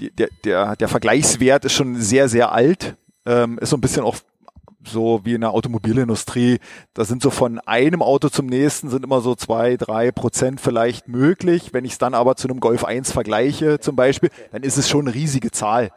die 0.00 0.10
der, 0.10 0.28
der, 0.44 0.76
der 0.76 0.88
Vergleichswert 0.88 1.64
ist 1.64 1.74
schon 1.74 1.96
sehr, 1.96 2.28
sehr 2.28 2.52
alt, 2.52 2.96
ähm, 3.24 3.58
ist 3.58 3.70
so 3.70 3.76
ein 3.76 3.80
bisschen 3.80 4.02
auch 4.02 4.16
so 4.84 5.20
wie 5.24 5.34
in 5.34 5.40
der 5.40 5.50
Automobilindustrie, 5.50 6.58
da 6.94 7.04
sind 7.04 7.22
so 7.22 7.30
von 7.30 7.58
einem 7.60 8.02
Auto 8.02 8.28
zum 8.28 8.46
nächsten 8.46 8.88
sind 8.88 9.04
immer 9.04 9.20
so 9.20 9.34
zwei, 9.34 9.76
drei 9.76 10.10
Prozent 10.10 10.60
vielleicht 10.60 11.08
möglich. 11.08 11.72
Wenn 11.72 11.84
ich 11.84 11.92
es 11.92 11.98
dann 11.98 12.14
aber 12.14 12.36
zu 12.36 12.48
einem 12.48 12.60
Golf 12.60 12.84
1 12.84 13.12
vergleiche 13.12 13.80
zum 13.80 13.96
Beispiel, 13.96 14.30
dann 14.52 14.62
ist 14.62 14.78
es 14.78 14.88
schon 14.88 15.06
eine 15.06 15.14
riesige 15.14 15.50
Zahl. 15.50 15.90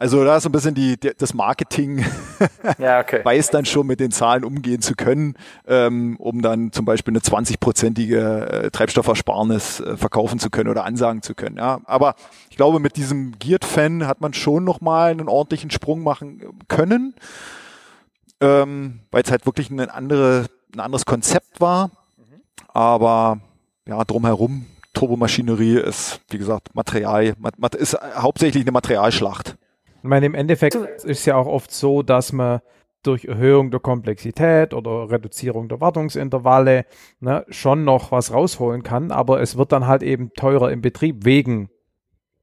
Also 0.00 0.24
da 0.24 0.38
ist 0.38 0.44
so 0.44 0.48
ein 0.48 0.52
bisschen 0.52 0.74
die, 0.74 0.96
das 0.98 1.34
Marketing 1.34 2.06
ja, 2.78 3.00
okay. 3.00 3.20
weiß 3.22 3.50
dann 3.50 3.66
schon 3.66 3.86
mit 3.86 4.00
den 4.00 4.10
Zahlen 4.10 4.44
umgehen 4.44 4.80
zu 4.80 4.94
können, 4.94 5.34
ähm, 5.66 6.16
um 6.18 6.40
dann 6.40 6.72
zum 6.72 6.86
Beispiel 6.86 7.12
eine 7.12 7.20
20-prozentige 7.20 8.46
äh, 8.46 8.70
Treibstoffversparnis 8.70 9.80
äh, 9.80 9.96
verkaufen 9.98 10.38
zu 10.38 10.48
können 10.48 10.70
oder 10.70 10.84
ansagen 10.84 11.20
zu 11.20 11.34
können. 11.34 11.58
Ja, 11.58 11.80
aber 11.84 12.14
ich 12.48 12.56
glaube, 12.56 12.80
mit 12.80 12.96
diesem 12.96 13.38
Geared-Fan 13.38 14.06
hat 14.06 14.22
man 14.22 14.32
schon 14.32 14.64
nochmal 14.64 15.10
einen 15.10 15.28
ordentlichen 15.28 15.70
Sprung 15.70 16.02
machen 16.02 16.40
können 16.68 17.14
ähm, 18.40 19.00
weil 19.10 19.22
es 19.22 19.30
halt 19.30 19.46
wirklich 19.46 19.70
ein, 19.70 19.80
andere, 19.80 20.46
ein 20.74 20.80
anderes 20.80 21.04
Konzept 21.04 21.60
war. 21.60 21.90
Aber 22.68 23.40
ja, 23.86 24.04
drumherum, 24.04 24.66
Turbomaschinerie 24.94 25.78
ist, 25.78 26.20
wie 26.30 26.38
gesagt, 26.38 26.74
Material, 26.74 27.34
ist 27.76 27.98
hauptsächlich 28.14 28.64
eine 28.64 28.72
Materialschlacht. 28.72 29.56
Ich 30.02 30.08
meine, 30.08 30.26
im 30.26 30.34
Endeffekt 30.34 30.74
ist 30.74 31.04
es 31.04 31.24
ja 31.26 31.36
auch 31.36 31.46
oft 31.46 31.70
so, 31.72 32.02
dass 32.02 32.32
man 32.32 32.60
durch 33.02 33.24
Erhöhung 33.24 33.70
der 33.70 33.80
Komplexität 33.80 34.74
oder 34.74 35.10
Reduzierung 35.10 35.68
der 35.68 35.80
Wartungsintervalle 35.80 36.84
ne, 37.20 37.44
schon 37.48 37.84
noch 37.84 38.12
was 38.12 38.32
rausholen 38.32 38.82
kann, 38.82 39.10
aber 39.10 39.40
es 39.40 39.56
wird 39.56 39.72
dann 39.72 39.86
halt 39.86 40.02
eben 40.02 40.32
teurer 40.34 40.70
im 40.70 40.82
Betrieb 40.82 41.24
wegen 41.24 41.70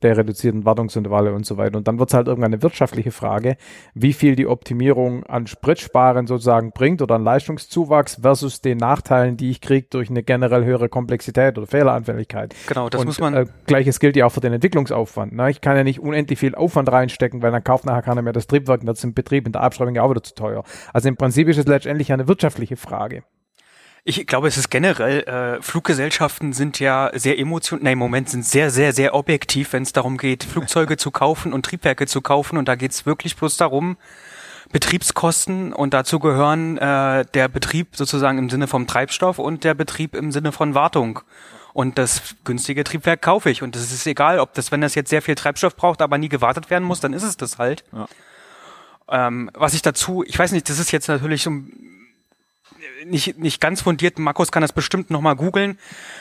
der 0.03 0.17
reduzierten 0.17 0.65
Wartungsintervalle 0.65 1.33
und 1.33 1.45
so 1.45 1.57
weiter. 1.57 1.77
Und 1.77 1.87
dann 1.87 1.97
wird 1.97 2.09
es 2.09 2.13
halt 2.13 2.27
irgendwann 2.27 2.53
eine 2.53 2.61
wirtschaftliche 2.61 3.11
Frage, 3.11 3.57
wie 3.93 4.13
viel 4.13 4.35
die 4.35 4.47
Optimierung 4.47 5.23
an 5.25 5.47
Spritsparen 5.47 6.27
sozusagen 6.27 6.71
bringt 6.71 7.01
oder 7.01 7.15
an 7.15 7.23
Leistungszuwachs 7.23 8.19
versus 8.21 8.61
den 8.61 8.77
Nachteilen, 8.77 9.37
die 9.37 9.49
ich 9.49 9.61
kriege 9.61 9.87
durch 9.89 10.09
eine 10.09 10.21
generell 10.21 10.65
höhere 10.65 10.89
Komplexität 10.89 11.57
oder 11.57 11.67
Fehleranfälligkeit. 11.67 12.53
Genau, 12.67 12.89
das 12.89 13.01
und, 13.01 13.07
muss 13.07 13.19
man. 13.19 13.33
Äh, 13.33 13.45
Gleiches 13.65 13.99
gilt 13.99 14.15
ja 14.15 14.25
auch 14.25 14.31
für 14.31 14.41
den 14.41 14.53
Entwicklungsaufwand. 14.53 15.33
Ne? 15.33 15.49
Ich 15.49 15.61
kann 15.61 15.75
ja 15.75 15.83
nicht 15.83 15.99
unendlich 15.99 16.39
viel 16.39 16.53
Aufwand 16.53 16.91
reinstecken, 16.91 17.41
weil 17.41 17.51
dann 17.51 17.63
kauft 17.63 17.85
nachher 17.85 18.03
keiner 18.03 18.21
mehr 18.21 18.33
das 18.33 18.47
Triebwerk, 18.47 18.81
und 18.81 18.87
das 18.87 18.99
ist 18.99 19.03
im 19.03 19.13
Betrieb 19.13 19.47
in 19.47 19.51
der 19.51 19.61
Abschreibung 19.61 19.95
ja 19.95 20.03
auch 20.03 20.09
wieder 20.11 20.23
zu 20.23 20.35
teuer. 20.35 20.63
Also 20.93 21.09
im 21.09 21.17
Prinzip 21.17 21.47
ist 21.47 21.57
es 21.57 21.65
letztendlich 21.65 22.13
eine 22.13 22.27
wirtschaftliche 22.27 22.75
Frage. 22.75 23.23
Ich 24.09 24.25
glaube, 24.25 24.47
es 24.47 24.55
ist 24.55 24.69
generell, 24.69 25.23
äh, 25.23 25.61
Fluggesellschaften 25.61 26.53
sind 26.53 26.79
ja 26.79 27.11
sehr 27.13 27.37
emotional, 27.37 27.83
nein, 27.83 27.93
im 27.93 27.99
Moment 27.99 28.29
sind 28.29 28.45
sehr, 28.45 28.71
sehr, 28.71 28.93
sehr 28.93 29.13
objektiv, 29.13 29.73
wenn 29.73 29.83
es 29.83 29.91
darum 29.91 30.17
geht, 30.17 30.45
Flugzeuge 30.45 30.95
zu 30.95 31.11
kaufen 31.11 31.51
und 31.51 31.65
Triebwerke 31.65 32.07
zu 32.07 32.21
kaufen. 32.21 32.57
Und 32.57 32.69
da 32.69 32.75
geht 32.75 32.91
es 32.91 33.05
wirklich 33.05 33.35
bloß 33.35 33.57
darum, 33.57 33.97
Betriebskosten 34.71 35.73
und 35.73 35.93
dazu 35.93 36.19
gehören 36.19 36.77
äh, 36.77 37.25
der 37.33 37.49
Betrieb 37.49 37.97
sozusagen 37.97 38.37
im 38.37 38.49
Sinne 38.49 38.67
vom 38.67 38.87
Treibstoff 38.87 39.39
und 39.39 39.65
der 39.65 39.73
Betrieb 39.73 40.15
im 40.15 40.31
Sinne 40.31 40.53
von 40.53 40.73
Wartung. 40.73 41.19
Und 41.73 41.97
das 41.97 42.35
günstige 42.45 42.85
Triebwerk 42.85 43.21
kaufe 43.21 43.49
ich. 43.49 43.61
Und 43.61 43.75
das 43.75 43.91
ist 43.91 44.07
egal, 44.07 44.39
ob 44.39 44.53
das, 44.53 44.71
wenn 44.71 44.79
das 44.79 44.95
jetzt 44.95 45.09
sehr 45.09 45.21
viel 45.21 45.35
Treibstoff 45.35 45.75
braucht, 45.75 46.01
aber 46.01 46.17
nie 46.17 46.29
gewartet 46.29 46.69
werden 46.69 46.85
muss, 46.85 47.01
dann 47.01 47.11
ist 47.11 47.23
es 47.23 47.35
das 47.35 47.57
halt. 47.57 47.83
Ja. 47.91 48.07
Ähm, 49.09 49.51
was 49.53 49.73
ich 49.73 49.81
dazu, 49.81 50.23
ich 50.25 50.39
weiß 50.39 50.53
nicht, 50.53 50.69
das 50.69 50.79
ist 50.79 50.93
jetzt 50.93 51.09
natürlich 51.09 51.43
so 51.43 51.51
nicht, 53.09 53.37
nicht 53.37 53.61
ganz 53.61 53.81
fundiert. 53.81 54.19
Markus 54.19 54.51
kann 54.51 54.61
das 54.61 54.73
bestimmt 54.73 55.09
nochmal 55.09 55.35
googeln. 55.35 55.77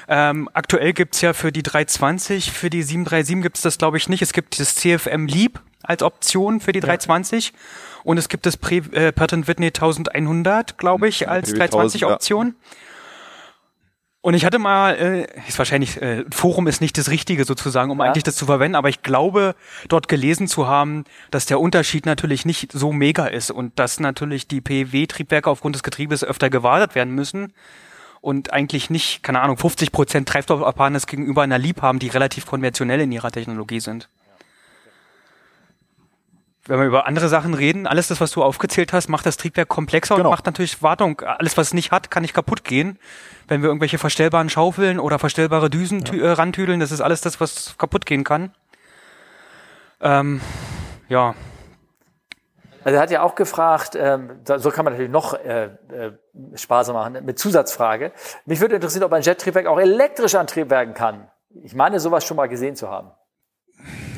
Ähm, 0.08 0.48
aktuell 0.52 0.92
gibt's 0.92 1.20
ja 1.20 1.32
für 1.32 1.52
die 1.52 1.62
320, 1.62 2.52
für 2.52 2.70
die 2.70 2.82
737 2.82 3.42
gibt's 3.42 3.62
das 3.62 3.78
glaube 3.78 3.96
ich 3.96 4.08
nicht. 4.08 4.22
Es 4.22 4.32
gibt 4.32 4.58
das 4.60 4.76
CFM 4.76 5.26
Leap 5.26 5.60
als 5.82 6.02
Option 6.02 6.60
für 6.60 6.72
die 6.72 6.80
ja. 6.80 6.86
320 6.86 7.52
und 8.04 8.18
es 8.18 8.28
gibt 8.28 8.46
das 8.46 8.56
Pre 8.56 8.76
äh, 8.92 9.12
Patent 9.12 9.48
Whitney 9.48 9.68
1100, 9.68 10.78
glaube 10.78 11.08
ich, 11.08 11.28
als 11.28 11.52
320 11.52 12.04
Option. 12.04 12.46
Ja. 12.48 12.76
Und 14.27 14.35
ich 14.35 14.44
hatte 14.44 14.59
mal, 14.59 14.97
äh, 14.97 15.27
ist 15.47 15.57
wahrscheinlich, 15.57 16.03
äh, 16.03 16.24
Forum 16.32 16.66
ist 16.66 16.81
nicht 16.81 16.98
das 16.98 17.11
Richtige 17.11 17.44
sozusagen, 17.44 17.93
um 17.93 18.01
ja. 18.01 18.07
eigentlich 18.07 18.24
das 18.24 18.35
zu 18.35 18.44
verwenden, 18.47 18.74
aber 18.74 18.89
ich 18.89 19.05
glaube, 19.05 19.55
dort 19.86 20.09
gelesen 20.09 20.48
zu 20.48 20.66
haben, 20.66 21.05
dass 21.31 21.47
der 21.47 21.61
Unterschied 21.61 22.07
natürlich 22.07 22.44
nicht 22.44 22.73
so 22.73 22.93
mega 22.93 23.27
ist 23.27 23.53
und 23.53 23.78
dass 23.78 24.01
natürlich 24.01 24.48
die 24.48 24.61
PW-Triebwerke 24.61 25.48
aufgrund 25.48 25.77
des 25.77 25.85
Getriebes 25.85 26.24
öfter 26.24 26.51
gewartet 26.51 26.97
werden 26.97 27.15
müssen 27.15 27.53
und 28.20 28.53
eigentlich 28.53 28.90
nicht, 28.90 29.23
keine 29.23 29.43
Ahnung, 29.43 29.59
50 29.59 29.93
Prozent 29.93 30.28
Treibstofferpartners 30.28 31.07
gegenüber 31.07 31.43
einer 31.43 31.59
Lieb 31.59 31.81
haben, 31.81 32.01
die 32.01 32.09
relativ 32.09 32.47
konventionell 32.47 33.03
in 33.03 33.12
ihrer 33.12 33.31
Technologie 33.31 33.78
sind 33.78 34.09
wenn 36.66 36.78
wir 36.80 36.86
über 36.86 37.06
andere 37.06 37.28
Sachen 37.28 37.55
reden, 37.55 37.86
alles 37.86 38.09
das, 38.09 38.20
was 38.20 38.32
du 38.32 38.43
aufgezählt 38.43 38.93
hast, 38.93 39.09
macht 39.09 39.26
das 39.26 39.36
Triebwerk 39.36 39.68
komplexer 39.68 40.16
genau. 40.16 40.28
und 40.28 40.32
macht 40.32 40.47
natürlich 40.47 40.82
Wartung. 40.82 41.20
Alles, 41.20 41.56
was 41.56 41.68
es 41.68 41.74
nicht 41.74 41.93
hat, 41.93 42.10
kann 42.10 42.22
nicht 42.22 42.34
kaputt 42.34 42.64
gehen. 42.64 42.98
Wenn 43.48 43.62
wir 43.62 43.68
irgendwelche 43.68 43.98
verstellbaren 43.98 44.48
Schaufeln 44.48 44.98
oder 44.98 45.18
verstellbare 45.18 45.70
Düsen 45.70 46.05
ja. 46.12 46.14
äh, 46.14 46.30
rantüdeln, 46.32 46.80
das 46.80 46.93
ist 46.93 47.01
alles 47.01 47.20
das, 47.20 47.40
was 47.40 47.76
kaputt 47.78 48.06
gehen 48.06 48.24
kann. 48.24 48.52
Ähm, 50.01 50.40
ja. 51.09 51.34
Also 52.84 52.97
er 52.97 53.02
hat 53.02 53.10
ja 53.10 53.22
auch 53.22 53.34
gefragt, 53.34 53.97
ähm, 53.97 54.40
so 54.44 54.70
kann 54.70 54.84
man 54.84 54.94
natürlich 54.94 55.10
noch 55.10 55.34
äh, 55.34 55.64
äh, 55.64 56.12
Spaß 56.55 56.93
machen, 56.93 57.24
mit 57.24 57.38
Zusatzfrage. 57.38 58.12
Mich 58.44 58.60
würde 58.60 58.76
interessieren, 58.76 59.05
ob 59.05 59.12
ein 59.12 59.22
Jet-Triebwerk 59.22 59.66
auch 59.66 59.78
elektrisch 59.78 60.34
antrieb 60.34 60.70
werden 60.70 60.94
kann. 60.94 61.28
Ich 61.62 61.74
meine, 61.74 61.98
sowas 62.01 62.24
schon 62.24 62.36
mal 62.36 62.48
gesehen 62.48 62.76
zu 62.76 62.88
haben. 62.88 63.10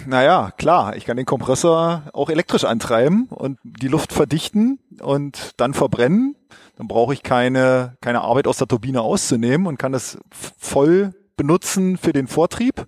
Naja, 0.06 0.52
klar, 0.56 0.96
ich 0.96 1.04
kann 1.04 1.16
den 1.16 1.26
Kompressor 1.26 2.02
auch 2.12 2.30
elektrisch 2.30 2.64
antreiben 2.64 3.26
und 3.26 3.58
die 3.62 3.88
Luft 3.88 4.12
verdichten 4.12 4.78
und 5.00 5.52
dann 5.58 5.74
verbrennen. 5.74 6.34
Dann 6.76 6.88
brauche 6.88 7.12
ich 7.12 7.22
keine, 7.22 7.96
keine 8.00 8.22
Arbeit 8.22 8.46
aus 8.46 8.58
der 8.58 8.68
Turbine 8.68 9.02
auszunehmen 9.02 9.66
und 9.66 9.78
kann 9.78 9.92
das 9.92 10.18
voll 10.30 11.12
benutzen 11.36 11.98
für 11.98 12.12
den 12.12 12.26
Vortrieb. 12.26 12.86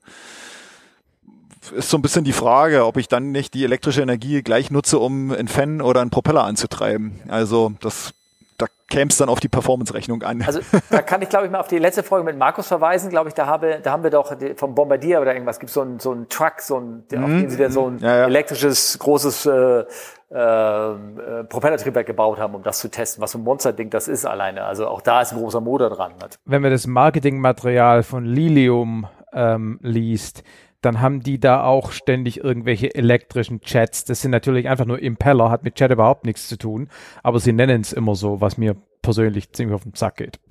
Ist 1.74 1.90
so 1.90 1.98
ein 1.98 2.02
bisschen 2.02 2.24
die 2.24 2.32
Frage, 2.32 2.86
ob 2.86 2.96
ich 2.96 3.08
dann 3.08 3.32
nicht 3.32 3.52
die 3.52 3.64
elektrische 3.64 4.00
Energie 4.00 4.42
gleich 4.42 4.70
nutze, 4.70 4.98
um 4.98 5.30
einen 5.30 5.48
Fan 5.48 5.82
oder 5.82 6.00
einen 6.00 6.10
Propeller 6.10 6.44
anzutreiben. 6.44 7.20
Also 7.28 7.72
das 7.80 8.14
da 8.60 8.66
käme 8.88 9.10
es 9.10 9.16
dann 9.16 9.28
auf 9.28 9.40
die 9.40 9.48
Performance-Rechnung 9.48 10.22
an. 10.22 10.42
Also 10.42 10.60
da 10.90 11.02
kann 11.02 11.22
ich, 11.22 11.28
glaube 11.28 11.46
ich, 11.46 11.52
mal 11.52 11.60
auf 11.60 11.68
die 11.68 11.78
letzte 11.78 12.02
Folge 12.02 12.24
mit 12.24 12.36
Markus 12.36 12.68
verweisen. 12.68 13.10
Glaube 13.10 13.28
ich, 13.28 13.34
da, 13.34 13.46
habe, 13.46 13.80
da 13.82 13.92
haben 13.92 14.02
wir 14.02 14.10
doch 14.10 14.36
vom 14.56 14.74
Bombardier 14.74 15.20
oder 15.20 15.32
irgendwas, 15.32 15.60
gibt 15.60 15.72
so 15.72 15.82
ein 15.82 15.98
so 15.98 16.12
ein 16.12 16.28
Truck, 16.28 16.60
so 16.60 16.78
ein, 16.78 17.04
mhm. 17.10 17.24
auf 17.24 17.30
den 17.30 17.50
sie 17.50 17.56
dann 17.56 17.72
so 17.72 17.88
ein 17.88 17.98
ja, 17.98 18.18
ja. 18.18 18.24
elektrisches, 18.26 18.98
großes 18.98 19.46
äh, 19.46 19.84
äh, 20.32 20.92
äh, 20.92 21.44
Propellertriebwerk 21.44 22.06
gebaut 22.06 22.38
haben, 22.38 22.54
um 22.54 22.62
das 22.62 22.78
zu 22.78 22.88
testen, 22.88 23.22
was 23.22 23.32
für 23.32 23.38
ein 23.38 23.44
Monsterding 23.44 23.90
das 23.90 24.06
ist 24.06 24.24
alleine. 24.24 24.64
Also 24.64 24.86
auch 24.86 25.00
da 25.00 25.22
ist 25.22 25.32
ein 25.32 25.38
großer 25.38 25.60
Motor 25.60 25.90
dran. 25.90 26.12
Wenn 26.44 26.62
man 26.62 26.70
das 26.70 26.86
Marketingmaterial 26.86 28.02
von 28.02 28.24
Lilium 28.24 29.08
ähm, 29.32 29.80
liest, 29.82 30.44
dann 30.80 31.00
haben 31.00 31.20
die 31.20 31.38
da 31.38 31.62
auch 31.62 31.92
ständig 31.92 32.42
irgendwelche 32.42 32.94
elektrischen 32.94 33.60
Chats. 33.60 34.04
Das 34.04 34.22
sind 34.22 34.30
natürlich 34.30 34.68
einfach 34.68 34.86
nur 34.86 35.00
Impeller, 35.00 35.50
hat 35.50 35.64
mit 35.64 35.74
Chat 35.74 35.90
überhaupt 35.90 36.24
nichts 36.24 36.48
zu 36.48 36.56
tun, 36.56 36.88
aber 37.22 37.40
sie 37.40 37.52
nennen 37.52 37.80
es 37.80 37.92
immer 37.92 38.14
so, 38.14 38.40
was 38.40 38.58
mir 38.58 38.76
persönlich 39.02 39.52
ziemlich 39.52 39.74
auf 39.74 39.82
den 39.82 39.94
Sack 39.94 40.16
geht. 40.16 40.40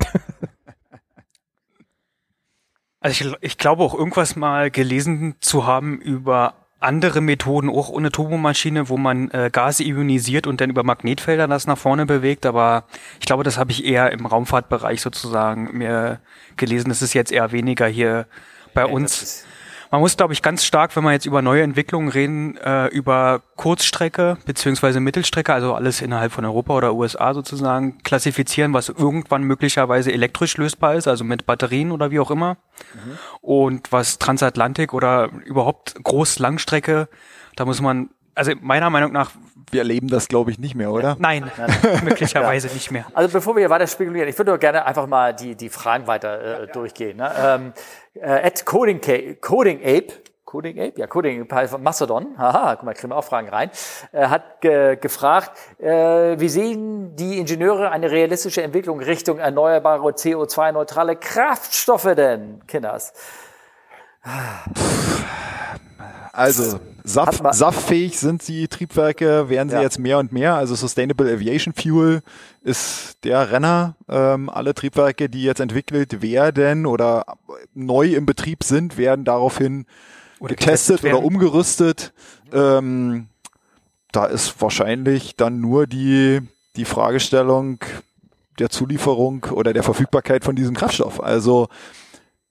Also 3.02 3.24
ich, 3.24 3.34
ich 3.40 3.58
glaube 3.58 3.82
auch 3.82 3.94
irgendwas 3.94 4.36
mal 4.36 4.70
gelesen 4.70 5.36
zu 5.40 5.66
haben 5.66 5.98
über 6.02 6.54
andere 6.80 7.20
Methoden, 7.20 7.68
auch 7.68 7.90
ohne 7.90 8.10
Turbomaschine, 8.10 8.88
wo 8.88 8.96
man 8.96 9.30
äh, 9.30 9.50
Gase 9.52 9.84
ionisiert 9.84 10.46
und 10.46 10.60
dann 10.60 10.70
über 10.70 10.82
Magnetfelder 10.82 11.46
das 11.46 11.66
nach 11.66 11.78
vorne 11.78 12.06
bewegt. 12.06 12.46
Aber 12.46 12.84
ich 13.18 13.26
glaube, 13.26 13.44
das 13.44 13.58
habe 13.58 13.70
ich 13.70 13.84
eher 13.84 14.12
im 14.12 14.26
Raumfahrtbereich 14.26 15.00
sozusagen 15.00 15.76
mir 15.76 16.20
gelesen. 16.56 16.88
Das 16.88 17.02
ist 17.02 17.14
jetzt 17.14 17.32
eher 17.32 17.52
weniger 17.52 17.86
hier 17.86 18.26
bei 18.74 18.82
ja, 18.82 18.88
uns. 18.88 19.44
Man 19.90 20.00
muss, 20.00 20.16
glaube 20.16 20.32
ich, 20.32 20.40
ganz 20.40 20.64
stark, 20.64 20.94
wenn 20.94 21.02
wir 21.02 21.12
jetzt 21.12 21.26
über 21.26 21.42
neue 21.42 21.62
Entwicklungen 21.62 22.08
reden, 22.08 22.56
äh, 22.58 22.86
über 22.88 23.42
Kurzstrecke 23.56 24.38
beziehungsweise 24.46 25.00
Mittelstrecke, 25.00 25.52
also 25.52 25.74
alles 25.74 26.00
innerhalb 26.00 26.30
von 26.30 26.44
Europa 26.44 26.74
oder 26.74 26.94
USA 26.94 27.34
sozusagen, 27.34 27.98
klassifizieren, 28.04 28.72
was 28.72 28.88
irgendwann 28.88 29.42
möglicherweise 29.42 30.12
elektrisch 30.12 30.56
lösbar 30.56 30.94
ist, 30.94 31.08
also 31.08 31.24
mit 31.24 31.44
Batterien 31.44 31.90
oder 31.90 32.12
wie 32.12 32.20
auch 32.20 32.30
immer. 32.30 32.56
Mhm. 32.94 33.18
Und 33.40 33.92
was 33.92 34.18
Transatlantik 34.18 34.94
oder 34.94 35.28
überhaupt 35.44 35.96
Groß-Langstrecke, 36.04 37.08
da 37.56 37.64
muss 37.64 37.80
man 37.80 38.10
also 38.34 38.52
meiner 38.60 38.90
Meinung 38.90 39.12
nach, 39.12 39.30
Wir 39.72 39.80
erleben 39.82 40.08
das, 40.08 40.26
glaube 40.28 40.50
ich, 40.50 40.58
nicht 40.58 40.74
mehr, 40.74 40.90
oder? 40.90 41.16
nein, 41.20 41.50
möglicherweise 42.04 42.68
nicht 42.68 42.90
mehr. 42.90 43.04
Also 43.14 43.32
bevor 43.32 43.54
wir 43.54 43.60
hier 43.60 43.70
weiter 43.70 43.86
spekulieren, 43.86 44.28
ich 44.28 44.36
würde 44.38 44.52
doch 44.52 44.58
gerne 44.58 44.84
einfach 44.84 45.06
mal 45.06 45.32
die, 45.34 45.54
die 45.54 45.68
Fragen 45.68 46.06
weiter 46.06 46.62
äh, 46.62 46.66
durchgehen. 46.68 47.18
Ne? 47.18 47.30
Ähm, 47.40 47.72
äh, 48.14 48.46
at 48.46 48.64
Coding, 48.66 49.00
Ca- 49.00 49.34
Coding 49.40 49.78
Ape, 49.80 50.08
Coding 50.44 50.80
Ape, 50.80 50.94
ja, 50.96 51.06
Coding 51.06 51.42
Ape 51.48 51.68
von 51.68 51.80
Mastodon, 51.84 52.36
haha, 52.36 52.74
guck 52.74 52.84
mal, 52.84 52.94
kriegen 52.94 53.12
wir 53.12 53.16
auch 53.16 53.22
Fragen 53.24 53.48
rein, 53.48 53.70
äh, 54.10 54.26
hat 54.26 54.60
ge 54.60 54.96
gefragt, 54.96 55.52
äh, 55.78 56.40
wie 56.40 56.48
sehen 56.48 57.14
die 57.14 57.38
Ingenieure 57.38 57.92
eine 57.92 58.10
realistische 58.10 58.62
Entwicklung 58.64 58.98
Richtung 59.00 59.38
erneuerbare 59.38 60.10
CO2-neutrale 60.10 61.14
Kraftstoffe 61.14 62.12
denn, 62.16 62.66
Kinders? 62.66 63.12
Also, 66.32 66.78
Saft, 67.02 67.42
saftfähig 67.54 68.18
sind 68.18 68.46
die 68.46 68.68
Triebwerke, 68.68 69.48
werden 69.48 69.68
sie 69.68 69.76
Ja. 69.76 69.82
jetzt 69.82 69.98
mehr 69.98 70.18
und 70.18 70.32
mehr. 70.32 70.54
Also 70.54 70.74
Sustainable 70.74 71.32
Aviation 71.32 71.74
Fuel 71.74 72.22
ist 72.62 73.24
der 73.24 73.50
Renner. 73.50 73.96
Ähm, 74.08 74.48
alle 74.48 74.74
Triebwerke, 74.74 75.28
die 75.28 75.42
jetzt 75.42 75.60
entwickelt 75.60 76.22
werden 76.22 76.86
oder 76.86 77.24
neu 77.74 78.14
im 78.14 78.26
Betrieb 78.26 78.62
sind, 78.64 78.96
werden 78.96 79.24
daraufhin 79.24 79.86
Oder 80.38 80.54
getestet 80.54 81.02
oder 81.02 81.22
umgerüstet. 81.22 82.12
Ähm, 82.52 83.28
da 84.12 84.26
ist 84.26 84.60
wahrscheinlich 84.60 85.36
dann 85.36 85.60
nur 85.60 85.86
die, 85.86 86.40
die 86.76 86.84
Fragestellung 86.84 87.78
der 88.58 88.70
Zulieferung 88.70 89.46
oder 89.52 89.72
der 89.72 89.82
Verfügbarkeit 89.82 90.44
von 90.44 90.54
diesem 90.54 90.74
Kraftstoff. 90.76 91.20
Also 91.22 91.68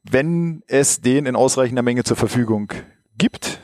wenn 0.04 0.64
es 0.68 1.02
den 1.02 1.26
in 1.26 1.36
ausreichender 1.36 1.84
Menge 1.84 2.04
zur 2.04 2.18
Verfügung 2.18 2.72
gibt, 3.18 3.60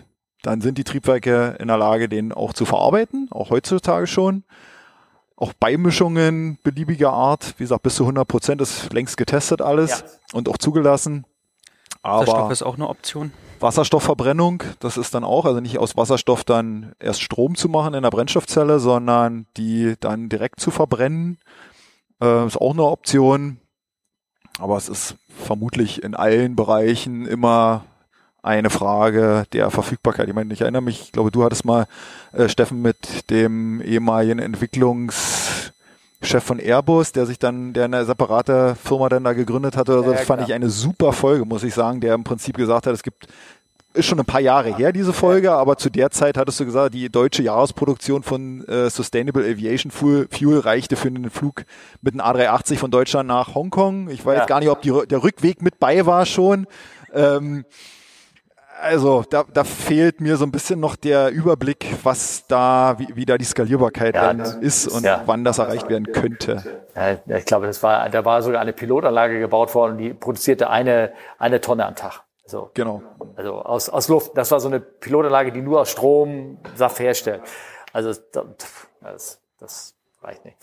dann 0.45 0.61
sind 0.61 0.77
die 0.77 0.83
Triebwerke 0.83 1.55
in 1.59 1.67
der 1.67 1.77
Lage, 1.77 2.07
den 2.07 2.31
auch 2.31 2.53
zu 2.53 2.65
verarbeiten, 2.65 3.27
auch 3.31 3.49
heutzutage 3.49 4.05
schon. 4.07 4.43
Auch 5.37 5.53
Beimischungen 5.53 6.59
beliebiger 6.63 7.11
Art, 7.11 7.55
wie 7.57 7.63
gesagt, 7.63 7.83
bis 7.83 7.95
zu 7.95 8.03
100 8.03 8.27
Prozent 8.27 8.61
ist 8.61 8.93
längst 8.93 9.17
getestet 9.17 9.61
alles 9.61 10.01
Ja. 10.01 10.05
und 10.37 10.47
auch 10.47 10.57
zugelassen. 10.57 11.25
Aber 12.01 12.21
Wasserstoff 12.21 12.51
ist 12.51 12.63
auch 12.63 12.75
eine 12.75 12.87
Option. 12.87 13.31
Wasserstoffverbrennung, 13.59 14.63
das 14.79 14.95
ist 14.97 15.15
dann 15.15 15.23
auch, 15.23 15.45
also 15.45 15.59
nicht 15.59 15.79
aus 15.79 15.97
Wasserstoff 15.97 16.43
dann 16.43 16.93
erst 16.99 17.21
Strom 17.23 17.55
zu 17.55 17.67
machen 17.67 17.95
in 17.95 18.03
der 18.03 18.11
Brennstoffzelle, 18.11 18.79
sondern 18.79 19.47
die 19.57 19.95
dann 19.99 20.29
direkt 20.29 20.59
zu 20.59 20.69
verbrennen, 20.71 21.39
äh, 22.21 22.45
ist 22.45 22.57
auch 22.61 22.73
eine 22.73 22.83
Option. 22.83 23.57
Aber 24.59 24.77
es 24.77 24.87
ist 24.87 25.15
vermutlich 25.43 26.03
in 26.03 26.13
allen 26.15 26.55
Bereichen 26.55 27.25
immer 27.25 27.83
eine 28.45 28.69
Frage 28.69 29.45
der 29.53 29.71
Verfügbarkeit. 29.71 30.27
Ich 30.29 30.35
meine, 30.35 30.53
ich 30.53 30.61
erinnere 30.61 30.83
mich, 30.83 31.01
ich 31.01 31.11
glaube, 31.11 31.31
du 31.31 31.43
hattest 31.43 31.65
mal, 31.65 31.87
äh, 32.33 32.47
Steffen, 32.47 32.81
mit 32.81 33.29
dem 33.31 33.81
ehemaligen 33.81 34.37
Entwicklungschef 34.39 36.43
von 36.43 36.59
Airbus, 36.59 37.11
der 37.11 37.25
sich 37.25 37.39
dann, 37.39 37.73
der 37.73 37.85
eine 37.85 38.05
separate 38.05 38.75
Firma 38.83 39.09
dann 39.09 39.23
da 39.23 39.33
gegründet 39.33 39.75
hatte 39.75 39.93
oder 39.93 40.03
so. 40.03 40.11
Ja, 40.11 40.17
Das 40.17 40.27
fand 40.27 40.43
ich 40.47 40.53
eine 40.53 40.69
super 40.69 41.11
Folge, 41.11 41.45
muss 41.45 41.63
ich 41.63 41.73
sagen, 41.73 41.99
der 42.01 42.13
im 42.13 42.23
Prinzip 42.23 42.55
gesagt 42.57 42.85
hat, 42.87 42.93
es 42.93 43.03
gibt 43.03 43.27
ist 43.95 44.07
schon 44.07 44.19
ein 44.19 44.25
paar 44.25 44.41
Jahre 44.41 44.75
her, 44.75 44.91
diese 44.91 45.13
Folge, 45.13 45.53
aber 45.53 45.77
zu 45.77 45.89
der 45.89 46.11
Zeit 46.11 46.35
hattest 46.37 46.59
du 46.59 46.65
gesagt, 46.65 46.93
die 46.93 47.07
deutsche 47.09 47.41
Jahresproduktion 47.43 48.23
von 48.23 48.67
äh, 48.67 48.89
Sustainable 48.89 49.45
Aviation 49.49 49.89
Fuel, 49.89 50.27
Fuel 50.29 50.59
reichte 50.59 50.97
für 50.97 51.07
einen 51.07 51.29
Flug 51.29 51.63
mit 52.01 52.13
einem 52.13 52.19
A380 52.21 52.75
von 52.77 52.91
Deutschland 52.91 53.29
nach 53.29 53.55
Hongkong. 53.55 54.09
Ich 54.09 54.25
weiß 54.25 54.39
Ja. 54.39 54.45
gar 54.47 54.59
nicht, 54.59 54.67
ob 54.67 54.81
die, 54.81 54.91
der 55.09 55.23
Rückweg 55.23 55.61
mit 55.61 55.79
bei 55.79 56.05
war 56.05 56.25
schon. 56.25 56.67
Ähm, 57.13 57.63
also 58.81 59.23
da, 59.29 59.43
da 59.51 59.63
fehlt 59.63 60.21
mir 60.21 60.37
so 60.37 60.45
ein 60.45 60.51
bisschen 60.51 60.79
noch 60.79 60.95
der 60.95 61.29
Überblick, 61.31 61.85
was 62.03 62.45
da, 62.47 62.95
wie, 62.97 63.07
wie 63.15 63.25
da 63.25 63.37
die 63.37 63.45
Skalierbarkeit 63.45 64.15
Ja, 64.15 64.27
dann 64.27 64.39
das- 64.39 64.55
ist 64.55 64.87
und 64.87 65.03
ja. 65.03 65.23
wann 65.25 65.43
das 65.43 65.57
erreicht 65.59 65.89
werden 65.89 66.11
könnte. 66.11 66.63
Ja, 66.95 67.37
ich 67.37 67.45
glaube, 67.45 67.67
das 67.67 67.81
war, 67.83 68.07
da 68.09 68.23
war 68.25 68.41
sogar 68.41 68.61
eine 68.61 68.73
Pilotanlage 68.73 69.39
gebaut 69.39 69.73
worden, 69.75 69.97
die 69.97 70.13
produzierte 70.13 70.69
eine, 70.69 71.11
eine 71.37 71.61
Tonne 71.61 71.85
am 71.85 71.95
Tag. 71.95 72.21
So. 72.45 72.69
Genau. 72.73 73.01
Also 73.35 73.53
aus, 73.61 73.89
aus 73.89 74.07
Luft. 74.07 74.37
Das 74.37 74.51
war 74.51 74.59
so 74.59 74.67
eine 74.67 74.79
Pilotanlage, 74.79 75.51
die 75.51 75.61
nur 75.61 75.81
aus 75.81 75.89
Strom 75.89 76.59
Saft 76.75 76.99
herstellt. 76.99 77.41
Also 77.91 78.13
das, 79.01 79.39
das 79.59 79.95
reicht 80.21 80.45
nicht. 80.45 80.57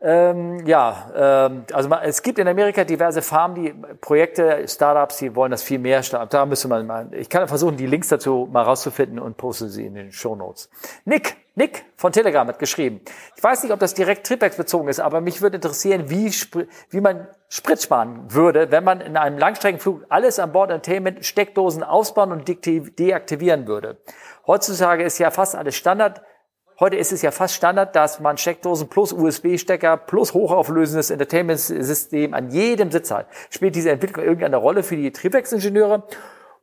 Ähm, 0.00 0.64
ja, 0.64 1.46
ähm, 1.46 1.64
also 1.72 1.88
man, 1.88 2.02
es 2.04 2.22
gibt 2.22 2.38
in 2.38 2.46
Amerika 2.46 2.84
diverse 2.84 3.20
Farmen, 3.20 3.56
die 3.56 3.74
Projekte, 4.00 4.66
Startups, 4.68 5.16
die 5.16 5.34
wollen 5.34 5.50
das 5.50 5.62
viel 5.62 5.80
mehr. 5.80 6.02
Da 6.30 6.46
müsste 6.46 6.68
man 6.68 6.86
mal, 6.86 7.08
ich 7.12 7.28
kann 7.28 7.48
versuchen, 7.48 7.76
die 7.76 7.86
Links 7.86 8.08
dazu 8.08 8.48
mal 8.50 8.62
rauszufinden 8.62 9.18
und 9.18 9.36
poste 9.36 9.68
sie 9.68 9.86
in 9.86 9.94
den 9.94 10.12
Show 10.12 10.36
Notes. 10.36 10.70
Nick, 11.04 11.36
Nick 11.56 11.84
von 11.96 12.12
Telegram 12.12 12.46
hat 12.46 12.60
geschrieben. 12.60 13.00
Ich 13.36 13.42
weiß 13.42 13.64
nicht, 13.64 13.72
ob 13.72 13.80
das 13.80 13.94
direkt 13.94 14.24
triebwerksbezogen 14.24 14.88
ist, 14.88 15.00
aber 15.00 15.20
mich 15.20 15.42
würde 15.42 15.56
interessieren, 15.56 16.08
wie, 16.08 16.32
wie 16.90 17.00
man 17.00 17.26
Sprit 17.48 17.82
sparen 17.82 18.32
würde, 18.32 18.70
wenn 18.70 18.84
man 18.84 19.00
in 19.00 19.16
einem 19.16 19.36
Langstreckenflug 19.36 20.04
alles 20.08 20.38
an 20.38 20.52
Bord 20.52 20.70
Entertainment 20.70 21.24
Steckdosen 21.24 21.82
ausbauen 21.82 22.30
und 22.30 22.46
deaktivieren 22.46 23.66
würde. 23.66 23.96
Heutzutage 24.46 25.02
ist 25.02 25.18
ja 25.18 25.32
fast 25.32 25.56
alles 25.56 25.74
Standard. 25.74 26.22
Heute 26.80 26.94
ist 26.94 27.10
es 27.10 27.22
ja 27.22 27.32
fast 27.32 27.54
Standard, 27.54 27.96
dass 27.96 28.20
man 28.20 28.38
Steckdosen 28.38 28.88
plus 28.88 29.12
USB-Stecker 29.12 29.96
plus 29.96 30.32
hochauflösendes 30.32 31.10
Entertainment-System 31.10 32.34
an 32.34 32.50
jedem 32.50 32.92
Sitz 32.92 33.10
hat. 33.10 33.26
Spielt 33.50 33.74
diese 33.74 33.90
Entwicklung 33.90 34.24
irgendeine 34.24 34.58
Rolle 34.58 34.84
für 34.84 34.94
die 34.94 35.10
Triebwerksingenieure? 35.10 36.04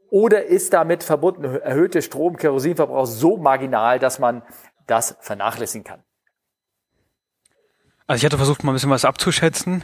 Oder 0.09 0.45
ist 0.45 0.71
damit 0.71 1.03
verbunden 1.03 1.43
erhöhte 1.43 2.01
Strom-, 2.01 2.37
Kerosinverbrauch 2.37 3.07
so 3.07 3.35
marginal, 3.35 3.99
dass 3.99 4.17
man 4.19 4.41
das 4.87 5.17
vernachlässigen 5.19 5.83
kann? 5.83 6.01
Also 8.07 8.19
ich 8.21 8.25
hatte 8.25 8.37
versucht, 8.37 8.63
mal 8.63 8.71
ein 8.71 8.75
bisschen 8.75 8.91
was 8.91 9.03
abzuschätzen. 9.03 9.83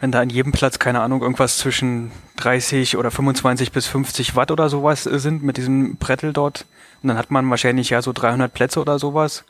Wenn 0.00 0.12
da 0.12 0.20
an 0.20 0.30
jedem 0.30 0.52
Platz, 0.52 0.78
keine 0.78 1.00
Ahnung, 1.00 1.22
irgendwas 1.22 1.58
zwischen 1.58 2.12
30 2.36 2.96
oder 2.96 3.10
25 3.10 3.72
bis 3.72 3.86
50 3.86 4.36
Watt 4.36 4.50
oder 4.50 4.68
sowas 4.68 5.06
äh, 5.06 5.18
sind 5.18 5.42
mit 5.42 5.56
diesem 5.56 5.96
Brettel 5.96 6.32
dort. 6.32 6.66
Und 7.02 7.08
dann 7.08 7.18
hat 7.18 7.30
man 7.30 7.48
wahrscheinlich 7.50 7.90
ja 7.90 8.00
so 8.02 8.12
300 8.12 8.52
Plätze 8.52 8.80
oder 8.80 8.98
sowas. 8.98 9.44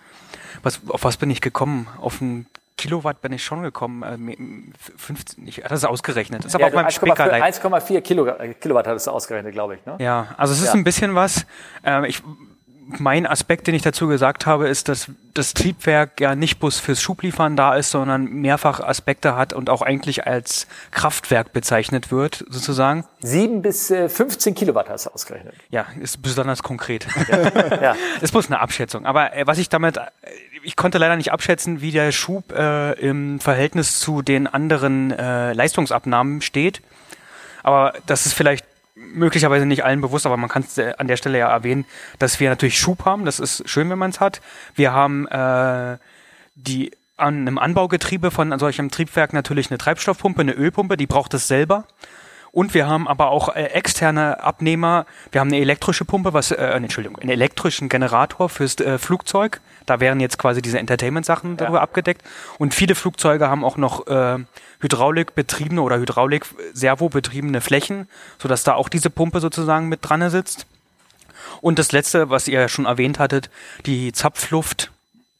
Was, 0.62 0.80
auf 0.88 1.04
was 1.04 1.16
bin 1.16 1.30
ich 1.30 1.40
gekommen? 1.40 1.86
Auf 2.00 2.20
ein 2.20 2.46
Kilowatt 2.76 3.20
bin 3.22 3.32
ich 3.32 3.44
schon 3.44 3.62
gekommen. 3.62 4.02
Äh, 4.02 4.16
me- 4.16 4.36
15, 4.96 5.46
ich 5.48 5.64
hatte 5.64 5.74
es 5.74 5.84
ausgerechnet. 5.84 6.44
Das 6.44 6.52
ist 6.52 6.54
aber 6.54 6.62
Ja, 6.62 6.68
auf 6.68 6.74
meinem 6.74 6.86
1,4 6.86 6.92
Speaker 6.92 7.32
1,4 7.32 8.00
Kilo, 8.02 8.26
äh, 8.26 8.54
Kilowatt 8.54 8.86
hat 8.86 8.96
es 8.96 9.08
ausgerechnet, 9.08 9.52
glaube 9.52 9.74
ich. 9.76 9.84
Ne? 9.86 9.96
Ja, 9.98 10.28
also 10.36 10.52
es 10.52 10.60
ist 10.60 10.68
Ja. 10.68 10.72
ein 10.74 10.84
bisschen 10.84 11.14
was. 11.14 11.44
Ähm, 11.84 12.04
ich, 12.04 12.22
mein 12.98 13.26
Aspekt, 13.26 13.66
den 13.66 13.74
ich 13.74 13.82
dazu 13.82 14.08
gesagt 14.08 14.46
habe, 14.46 14.68
ist, 14.68 14.88
dass 14.88 15.10
das 15.34 15.52
Triebwerk 15.52 16.20
ja 16.20 16.34
nicht 16.34 16.58
bloß 16.58 16.80
fürs 16.80 17.02
Schubliefern 17.02 17.54
da 17.54 17.74
ist, 17.74 17.90
sondern 17.90 18.24
mehrfach 18.24 18.80
Aspekte 18.80 19.36
hat 19.36 19.52
und 19.52 19.68
auch 19.68 19.82
eigentlich 19.82 20.26
als 20.26 20.66
Kraftwerk 20.90 21.52
bezeichnet 21.52 22.10
wird, 22.10 22.44
sozusagen. 22.48 23.04
7 23.20 23.62
bis 23.62 23.90
äh, 23.90 24.08
15 24.08 24.54
Kilowatt 24.54 24.88
hat 24.88 24.96
es 24.96 25.06
ausgerechnet. 25.06 25.54
Ja, 25.70 25.86
ist 26.00 26.22
besonders 26.22 26.62
konkret. 26.62 27.06
Ja. 27.80 27.94
ist 28.20 28.32
bloß 28.32 28.46
eine 28.46 28.60
Abschätzung. 28.60 29.06
Aber 29.06 29.34
äh, 29.36 29.46
was 29.46 29.58
ich 29.58 29.68
damit, 29.68 29.98
äh, 29.98 30.02
ich 30.62 30.74
konnte 30.74 30.98
leider 30.98 31.16
nicht 31.16 31.30
abschätzen, 31.32 31.80
wie 31.80 31.92
der 31.92 32.10
Schub 32.12 32.52
äh, 32.52 32.92
im 32.92 33.38
Verhältnis 33.40 34.00
zu 34.00 34.22
den 34.22 34.46
anderen 34.46 35.10
äh, 35.12 35.52
Leistungsabnahmen 35.52 36.40
steht. 36.40 36.80
Aber 37.62 37.92
das 38.06 38.26
ist 38.26 38.32
vielleicht 38.32 38.64
möglicherweise 39.12 39.66
nicht 39.66 39.84
allen 39.84 40.00
bewusst, 40.00 40.26
aber 40.26 40.36
man 40.36 40.48
kann 40.48 40.62
es 40.62 40.78
äh, 40.78 40.94
an 40.98 41.08
der 41.08 41.16
Stelle 41.16 41.38
ja 41.38 41.50
erwähnen, 41.50 41.84
dass 42.18 42.40
wir 42.40 42.50
natürlich 42.50 42.78
Schub 42.78 43.04
haben. 43.04 43.24
Das 43.24 43.40
ist 43.40 43.68
schön, 43.68 43.90
wenn 43.90 43.98
man 43.98 44.10
es 44.10 44.20
hat. 44.20 44.40
Wir 44.74 44.92
haben 44.92 45.26
äh, 45.28 45.98
die 46.54 46.92
an 47.16 47.40
einem 47.40 47.58
Anbaugetriebe 47.58 48.30
von 48.30 48.56
solchem 48.58 48.90
Triebwerk 48.90 49.32
natürlich 49.32 49.70
eine 49.70 49.78
Treibstoffpumpe, 49.78 50.40
eine 50.40 50.52
Ölpumpe, 50.52 50.96
die 50.96 51.06
braucht 51.06 51.34
es 51.34 51.48
selber. 51.48 51.84
Und 52.52 52.74
wir 52.74 52.86
haben 52.86 53.06
aber 53.06 53.30
auch 53.30 53.54
äh, 53.54 53.64
externe 53.64 54.42
Abnehmer. 54.42 55.06
Wir 55.30 55.40
haben 55.40 55.48
eine 55.48 55.58
elektrische 55.60 56.04
Pumpe, 56.04 56.32
was, 56.32 56.50
äh, 56.50 56.70
nee, 56.78 56.84
Entschuldigung, 56.84 57.18
einen 57.18 57.30
elektrischen 57.30 57.88
Generator 57.88 58.48
fürs 58.48 58.76
äh, 58.80 58.98
Flugzeug. 58.98 59.60
Da 59.88 60.00
wären 60.00 60.20
jetzt 60.20 60.38
quasi 60.38 60.62
diese 60.62 60.78
Entertainment-Sachen 60.78 61.56
darüber 61.56 61.80
abgedeckt. 61.80 62.22
Und 62.58 62.74
viele 62.74 62.94
Flugzeuge 62.94 63.48
haben 63.48 63.64
auch 63.64 63.76
noch 63.76 64.06
äh, 64.06 64.38
Hydraulikbetriebene 64.80 65.80
oder 65.80 65.98
Hydraulik-Servo-betriebene 65.98 67.60
Flächen, 67.60 68.08
sodass 68.38 68.64
da 68.64 68.74
auch 68.74 68.88
diese 68.88 69.10
Pumpe 69.10 69.40
sozusagen 69.40 69.88
mit 69.88 70.00
dran 70.02 70.28
sitzt. 70.30 70.66
Und 71.60 71.78
das 71.78 71.92
letzte, 71.92 72.30
was 72.30 72.48
ihr 72.48 72.60
ja 72.60 72.68
schon 72.68 72.84
erwähnt 72.86 73.18
hattet, 73.18 73.50
die 73.86 74.12
Zapfluft 74.12 74.90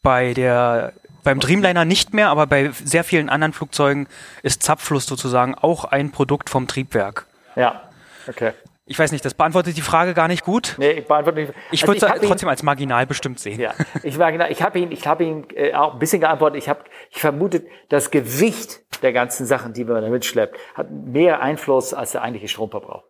bei 0.03 0.35
der 0.35 0.93
beim 1.25 1.41
Dreamliner 1.41 1.85
nicht 1.85 2.15
mehr, 2.15 2.31
aber 2.31 2.47
bei 2.47 2.71
sehr 2.85 3.05
vielen 3.05 3.29
anderen 3.29 3.53
Flugzeugen 3.53 4.07
ist 4.43 4.63
Zapfluft 4.63 5.09
sozusagen 5.09 5.55
auch 5.55 5.85
ein 5.85 6.11
Produkt 6.11 6.49
vom 6.49 6.67
Triebwerk. 6.67 7.27
Ja, 7.55 7.83
okay. 8.27 8.53
Ich 8.89 8.99
weiß 8.99 9.13
nicht, 9.13 9.25
das 9.25 9.35
beantwortet 9.35 9.77
die 9.77 9.83
Frage 9.83 10.15
gar 10.15 10.29
nicht 10.29 10.45
gut. 10.45 10.75
Nee, 10.79 10.91
ich 10.93 11.07
beantworte 11.07 11.41
nicht. 11.41 11.53
Ich 11.71 11.83
Also 11.83 11.93
würde 11.93 12.07
es 12.07 12.11
hab 12.11 12.23
ihn- 12.23 12.29
trotzdem 12.29 12.49
als 12.49 12.63
marginal 12.63 13.07
bestimmt 13.07 13.39
sehen. 13.39 13.61
Ja, 13.61 13.75
ich 14.03 14.17
genau, 14.19 14.47
ich 14.49 14.63
habe 14.63 14.79
ihn, 14.79 14.91
ich 14.91 15.07
habe 15.07 15.25
ihn 15.25 15.47
äh, 15.55 15.75
auch 15.75 15.93
ein 15.93 15.99
bisschen 15.99 16.21
geantwortet. 16.21 16.63
Ich 16.63 16.69
habe, 16.69 16.81
ich 17.11 17.21
vermutet, 17.21 17.67
das 17.91 18.11
Gewicht 18.11 18.81
der 19.03 19.13
ganzen 19.13 19.47
Sachen, 19.47 19.75
die 19.75 19.85
man 19.85 20.03
da 20.03 20.09
mitschleppt, 20.09 20.59
hat 20.75 20.91
mehr 20.91 21.41
Einfluss 21.43 21.93
als 21.95 22.13
der 22.13 22.23
eigentliche 22.23 22.49
Stromverbrauch. 22.49 23.05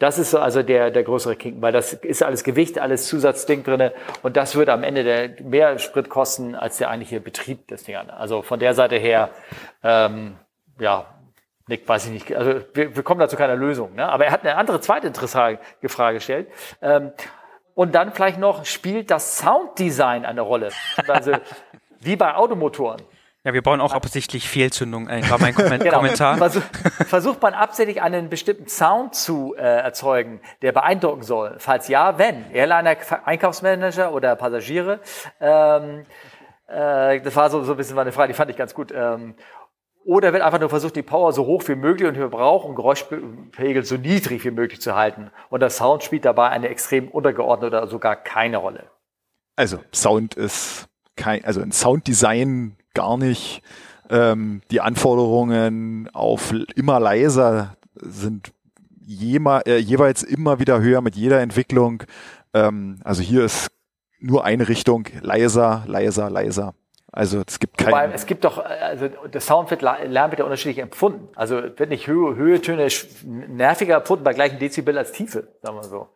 Das 0.00 0.18
ist 0.18 0.32
so 0.32 0.40
also 0.40 0.64
der, 0.64 0.90
der 0.90 1.04
größere 1.04 1.36
Kink, 1.36 1.62
weil 1.62 1.72
das 1.72 1.92
ist 1.92 2.22
alles 2.24 2.42
Gewicht, 2.42 2.80
alles 2.80 3.06
Zusatzding 3.06 3.62
drinne 3.62 3.92
und 4.24 4.36
das 4.36 4.56
würde 4.56 4.72
am 4.72 4.82
Ende 4.82 5.04
der 5.04 5.40
mehr 5.44 5.78
Sprit 5.78 6.08
kosten 6.08 6.56
als 6.56 6.78
der 6.78 6.90
eigentliche 6.90 7.20
Betrieb 7.20 7.68
des 7.68 7.84
Ding. 7.84 7.94
Also 7.94 8.42
von 8.42 8.58
der 8.58 8.74
Seite 8.74 8.96
her, 8.96 9.30
ähm, 9.84 10.34
ja, 10.80 11.13
Nick, 11.66 11.88
weiß 11.88 12.06
ich 12.06 12.12
nicht. 12.12 12.36
Also 12.36 12.60
wir, 12.74 12.94
wir 12.94 13.02
kommen 13.02 13.20
da 13.20 13.28
zu 13.28 13.36
keiner 13.36 13.56
Lösung. 13.56 13.94
Ne? 13.94 14.06
Aber 14.06 14.26
er 14.26 14.32
hat 14.32 14.42
eine 14.42 14.56
andere 14.56 14.80
zweite 14.80 15.06
interessante 15.06 15.60
Frage 15.86 16.18
gestellt. 16.18 16.48
Ähm, 16.82 17.12
und 17.74 17.94
dann 17.94 18.12
vielleicht 18.12 18.38
noch, 18.38 18.64
spielt 18.64 19.10
das 19.10 19.38
Sounddesign 19.38 20.24
eine 20.24 20.42
Rolle? 20.42 20.70
Also 21.08 21.32
wie 22.00 22.16
bei 22.16 22.34
Automotoren. 22.34 23.02
Ja, 23.46 23.52
wir 23.52 23.62
bauen 23.62 23.82
auch 23.82 23.92
absichtlich 23.92 24.48
Fehlzündungen 24.48 25.08
ein, 25.08 25.28
war 25.28 25.38
mein 25.38 25.54
Komment 25.54 25.82
genau. 25.84 25.98
Kommentar. 25.98 26.38
Versuch, 26.38 26.62
versucht 27.06 27.42
man 27.42 27.52
absichtlich 27.52 28.00
einen 28.00 28.30
bestimmten 28.30 28.68
Sound 28.68 29.14
zu 29.14 29.54
äh, 29.54 29.60
erzeugen, 29.60 30.40
der 30.62 30.72
beeindrucken 30.72 31.22
soll? 31.22 31.56
Falls 31.58 31.88
ja, 31.88 32.16
wenn? 32.16 32.50
Airliner, 32.52 32.96
Einkaufsmanager 33.24 34.14
oder 34.14 34.34
Passagiere? 34.36 35.00
Ähm, 35.40 36.06
äh, 36.68 37.20
das 37.20 37.36
war 37.36 37.50
so, 37.50 37.62
so 37.64 37.72
ein 37.72 37.76
bisschen 37.76 37.96
meine 37.96 38.12
Frage, 38.12 38.32
die 38.32 38.36
fand 38.36 38.50
ich 38.50 38.56
ganz 38.56 38.72
gut. 38.74 38.92
Ähm, 38.96 39.34
oder 40.04 40.32
wird 40.32 40.42
einfach 40.42 40.60
nur 40.60 40.68
versucht, 40.68 40.96
die 40.96 41.02
Power 41.02 41.32
so 41.32 41.46
hoch 41.46 41.62
wie 41.66 41.74
möglich 41.74 42.08
und 42.08 42.16
Verbrauch 42.16 42.64
und 42.64 42.74
Geräuschpegel 42.74 43.84
so 43.84 43.96
niedrig 43.96 44.44
wie 44.44 44.50
möglich 44.50 44.80
zu 44.80 44.94
halten. 44.94 45.30
Und 45.48 45.60
der 45.60 45.70
Sound 45.70 46.02
spielt 46.02 46.24
dabei 46.24 46.50
eine 46.50 46.68
extrem 46.68 47.08
untergeordnete 47.08 47.76
oder 47.76 47.86
sogar 47.86 48.16
keine 48.16 48.58
Rolle. 48.58 48.84
Also 49.56 49.78
Sound 49.92 50.34
ist 50.34 50.88
kein, 51.16 51.44
also 51.44 51.60
ein 51.60 51.72
Sounddesign 51.72 52.76
gar 52.92 53.16
nicht. 53.16 53.62
Ähm, 54.10 54.60
die 54.70 54.80
Anforderungen 54.80 56.10
auf 56.12 56.52
immer 56.74 57.00
leiser 57.00 57.76
sind 57.94 58.52
jema, 59.00 59.60
äh, 59.60 59.78
jeweils 59.78 60.22
immer 60.22 60.58
wieder 60.58 60.80
höher 60.80 61.00
mit 61.00 61.16
jeder 61.16 61.40
Entwicklung. 61.40 62.02
Ähm, 62.52 63.00
also 63.04 63.22
hier 63.22 63.44
ist 63.44 63.70
nur 64.20 64.44
eine 64.44 64.68
Richtung, 64.68 65.06
leiser, 65.20 65.84
leiser, 65.86 66.30
leiser. 66.30 66.74
Also 67.16 67.42
es 67.46 67.60
gibt 67.60 67.78
keinen. 67.78 68.12
es 68.12 68.26
gibt 68.26 68.44
doch, 68.44 68.58
also 68.58 69.08
der 69.08 69.40
Sound 69.40 69.70
wird 69.70 69.82
Lärm 69.82 70.32
wird 70.32 70.40
ja 70.40 70.44
unterschiedlich 70.44 70.78
empfunden. 70.78 71.28
Also 71.36 71.62
wird 71.62 71.88
nicht 71.88 72.08
Höhe, 72.08 72.34
Höhe 72.34 72.60
Töne 72.60 72.88
nerviger 73.24 73.96
empfunden 73.98 74.24
bei 74.24 74.32
gleichen 74.32 74.58
Dezibel 74.58 74.98
als 74.98 75.12
Tiefe, 75.12 75.46
sagen 75.62 75.76
wir 75.76 75.84
so 75.84 76.08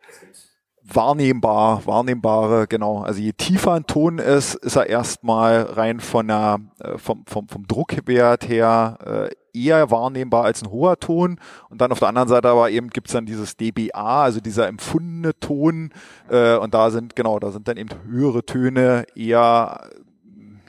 wahrnehmbar, 0.91 1.85
wahrnehmbare, 1.85 2.67
genau. 2.67 3.01
Also 3.01 3.21
je 3.21 3.33
tiefer 3.33 3.73
ein 3.73 3.85
Ton 3.85 4.17
ist, 4.17 4.55
ist 4.55 4.75
er 4.75 4.87
erstmal 4.87 5.61
rein 5.61 5.99
von 5.99 6.27
der, 6.27 6.59
äh, 6.79 6.97
vom, 6.97 7.25
vom, 7.25 7.47
vom 7.47 7.67
Druckwert 7.67 8.47
her 8.47 9.29
äh, 9.53 9.57
eher 9.57 9.91
wahrnehmbar 9.91 10.45
als 10.45 10.61
ein 10.63 10.71
hoher 10.71 10.99
Ton. 10.99 11.39
Und 11.69 11.81
dann 11.81 11.91
auf 11.91 11.99
der 11.99 12.07
anderen 12.07 12.27
Seite 12.27 12.49
aber 12.49 12.69
eben 12.69 12.89
gibt's 12.89 13.13
dann 13.13 13.25
dieses 13.25 13.57
dBA, 13.57 14.23
also 14.23 14.39
dieser 14.39 14.67
empfundene 14.67 15.37
Ton. 15.39 15.91
Äh, 16.29 16.57
und 16.57 16.73
da 16.73 16.89
sind, 16.89 17.15
genau, 17.15 17.39
da 17.39 17.51
sind 17.51 17.67
dann 17.67 17.77
eben 17.77 17.89
höhere 18.07 18.45
Töne 18.45 19.05
eher, 19.15 19.89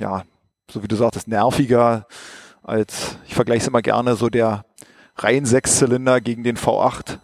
ja, 0.00 0.24
so 0.70 0.82
wie 0.82 0.88
du 0.88 0.96
sagtest, 0.96 1.28
nerviger 1.28 2.06
als, 2.62 3.16
ich 3.26 3.34
vergleiche 3.34 3.62
es 3.62 3.68
immer 3.68 3.82
gerne, 3.82 4.16
so 4.16 4.28
der 4.28 4.64
rein 5.16 5.44
Sechszylinder 5.46 6.20
gegen 6.20 6.44
den 6.44 6.56
V8 6.56 7.18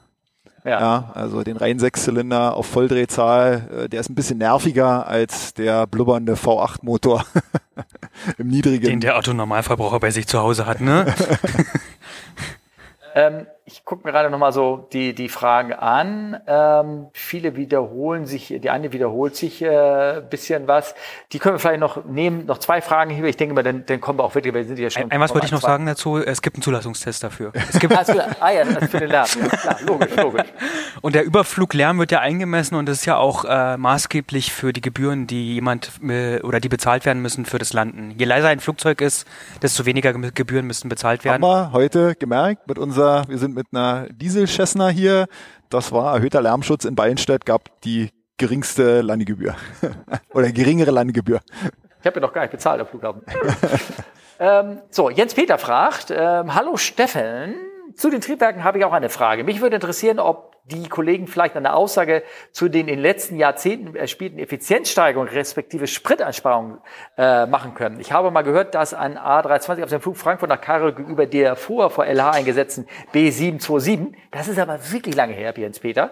ja. 0.67 0.81
ja. 0.81 1.11
also 1.15 1.43
den 1.43 1.57
reinen 1.57 1.79
Sechszylinder 1.79 2.55
auf 2.55 2.67
Volldrehzahl, 2.67 3.85
äh, 3.85 3.89
der 3.89 4.01
ist 4.01 4.11
ein 4.11 4.17
bisschen 4.17 4.39
nerviger 4.39 5.07
als 5.07 5.55
der 5.55 5.87
blubbernde 5.87 6.35
V8-Motor 6.35 7.25
im 8.39 8.49
niedrigen. 8.49 8.85
Den 8.85 9.01
der 9.01 9.17
Autonormalverbraucher 9.17 10.01
bei 10.01 10.11
sich 10.11 10.27
zu 10.27 10.41
Hause 10.41 10.67
hat, 10.67 10.81
ne? 10.81 11.15
ähm, 13.15 13.47
ich 13.69 13.85
gucke 13.85 14.07
mir 14.07 14.13
gerade 14.13 14.31
nochmal 14.31 14.53
so 14.53 14.89
die, 14.93 15.13
die 15.13 15.29
Fragen 15.29 15.73
an. 15.73 16.41
Ähm, 16.47 17.09
viele 17.13 17.57
wiederholen 17.57 18.25
sich, 18.25 18.55
die 18.63 18.71
eine 18.71 18.93
wiederholt 18.93 19.35
sich 19.35 19.61
äh, 19.61 20.23
bisschen 20.31 20.69
was. 20.69 20.95
Die 21.33 21.41
können 21.41 21.57
wir 21.57 21.59
vielleicht 21.59 21.81
noch 21.81 22.05
nehmen, 22.05 22.47
noch 22.47 22.59
zwei 22.59 22.81
Fragen 22.81 23.11
hier. 23.11 23.25
Ich 23.25 23.37
denke 23.37 23.57
mal, 23.57 23.65
dann, 23.65 23.85
dann 23.85 24.01
kommen 24.01 24.21
wir 24.21 24.25
auch 24.25 24.37
wirklich, 24.37 24.55
wir 24.55 24.65
sind 24.65 24.79
ja 24.79 24.89
schon. 24.89 25.11
Ein, 25.11 25.19
was 25.19 25.35
wollte 25.35 25.47
ich 25.47 25.53
noch 25.53 25.61
zwei. 25.61 25.69
sagen 25.69 25.87
dazu? 25.87 26.19
Es 26.19 26.43
gibt 26.43 26.57
einen 26.57 26.63
Zulassungstest 26.63 27.25
dafür. 27.25 27.53
Es 27.69 27.81
gibt 27.81 27.95
also, 27.95 28.13
ah 28.41 28.51
ja, 28.51 28.65
das 28.65 28.89
für 28.89 29.01
den 29.01 29.11
Lärm. 29.11 29.27
Ja, 29.39 29.49
klar, 29.49 29.77
logisch, 29.85 30.17
logisch. 30.17 30.47
Und 31.03 31.15
der 31.15 31.25
Überfluglärm 31.25 31.99
wird 31.99 32.13
ja 32.13 32.21
eingemessen 32.21 32.75
und 32.77 32.87
das 32.87 33.01
ist 33.01 33.05
ja 33.05 33.17
auch 33.17 33.45
äh, 33.45 33.77
maßgeblich 33.77 34.53
für 34.53 34.73
die 34.73 34.81
Gebühren, 34.81 35.27
die 35.27 35.55
jemand 35.55 35.91
äh, 36.03 36.41
oder 36.41 36.59
die 36.59 36.69
bezahlt 36.69 37.05
werden 37.05 37.21
müssen 37.21 37.45
für 37.45 37.59
das 37.59 37.73
Landen. 37.73 38.15
Je 38.17 38.25
leiser 38.25 38.49
ein 38.49 38.61
Flugzeug 38.61 39.01
ist, 39.03 39.27
desto 39.63 39.85
weniger 39.85 40.13
Gebühren 40.15 40.67
müssen 40.67 40.89
bezahlt 40.89 41.25
werden. 41.25 41.45
Haben 41.45 41.71
wir 41.71 41.73
heute 41.73 42.15
gemerkt 42.15 42.67
mit 42.67 42.79
unserer, 42.79 43.29
wir 43.29 43.39
sind 43.39 43.56
mit 43.57 43.67
einer 43.73 44.07
Diesel-Cessna 44.11 44.91
hier. 44.91 45.27
Das 45.71 45.91
war 45.91 46.15
erhöhter 46.15 46.43
Lärmschutz 46.43 46.85
in 46.85 46.95
Ballenstedt, 46.95 47.45
gab 47.45 47.81
die 47.81 48.11
geringste 48.37 49.01
Landegebühr 49.01 49.57
oder 50.35 50.53
geringere 50.53 50.91
Landegebühr. 50.91 51.41
Ich 52.01 52.07
habe 52.07 52.21
ja 52.21 52.27
noch 52.27 52.33
gar 52.33 52.43
nicht 52.43 52.51
bezahlt 52.53 52.81
am 52.81 52.87
Flughafen. 52.87 53.23
ähm, 54.39 54.83
so, 54.91 55.11
Jens 55.11 55.35
Peter 55.35 55.59
fragt, 55.59 56.13
ähm, 56.15 56.55
hallo 56.55 56.77
Steffen, 56.77 57.55
zu 57.97 58.11
den 58.11 58.21
Triebwerken 58.21 58.63
habe 58.63 58.79
ich 58.79 58.85
auch 58.85 58.93
eine 58.93 59.09
Frage. 59.09 59.45
Mich 59.45 59.61
würde 59.61 59.77
interessieren, 59.77 60.19
ob 60.19 60.57
die 60.67 60.89
Kollegen 60.89 61.29
vielleicht 61.29 61.57
eine 61.57 61.75
Aussage 61.75 62.25
zu 62.51 62.69
den 62.69 62.83
in 62.83 62.97
den 62.97 62.99
letzten 62.99 63.37
Jahrzehnten 63.37 63.95
erspielten 63.95 64.39
Effizienzsteigerungen 64.39 65.33
respektive 65.33 65.87
Spriteinsparungen 65.87 66.79
äh, 67.17 67.47
machen 67.47 67.75
können. 67.75 68.01
Ich 68.01 68.11
habe 68.11 68.33
mal 68.33 68.43
gehört, 68.43 68.75
dass 68.75 68.93
ein 68.93 69.17
A320 69.17 69.85
auf 69.85 69.91
dem 69.91 70.01
Flug 70.01 70.17
Frankfurt 70.17 70.49
nach 70.49 70.61
Kairo 70.61 70.93
gegenüber 70.93 71.27
der 71.27 71.55
vorher 71.55 71.89
vor 71.89 72.05
LH 72.05 72.31
eingesetzten 72.33 72.87
B727, 73.15 74.13
das 74.33 74.49
ist 74.49 74.59
aber 74.59 74.79
wirklich 74.91 75.15
lange 75.15 75.35
her, 75.35 75.55
Jens 75.57 75.79
Peter, 75.79 76.11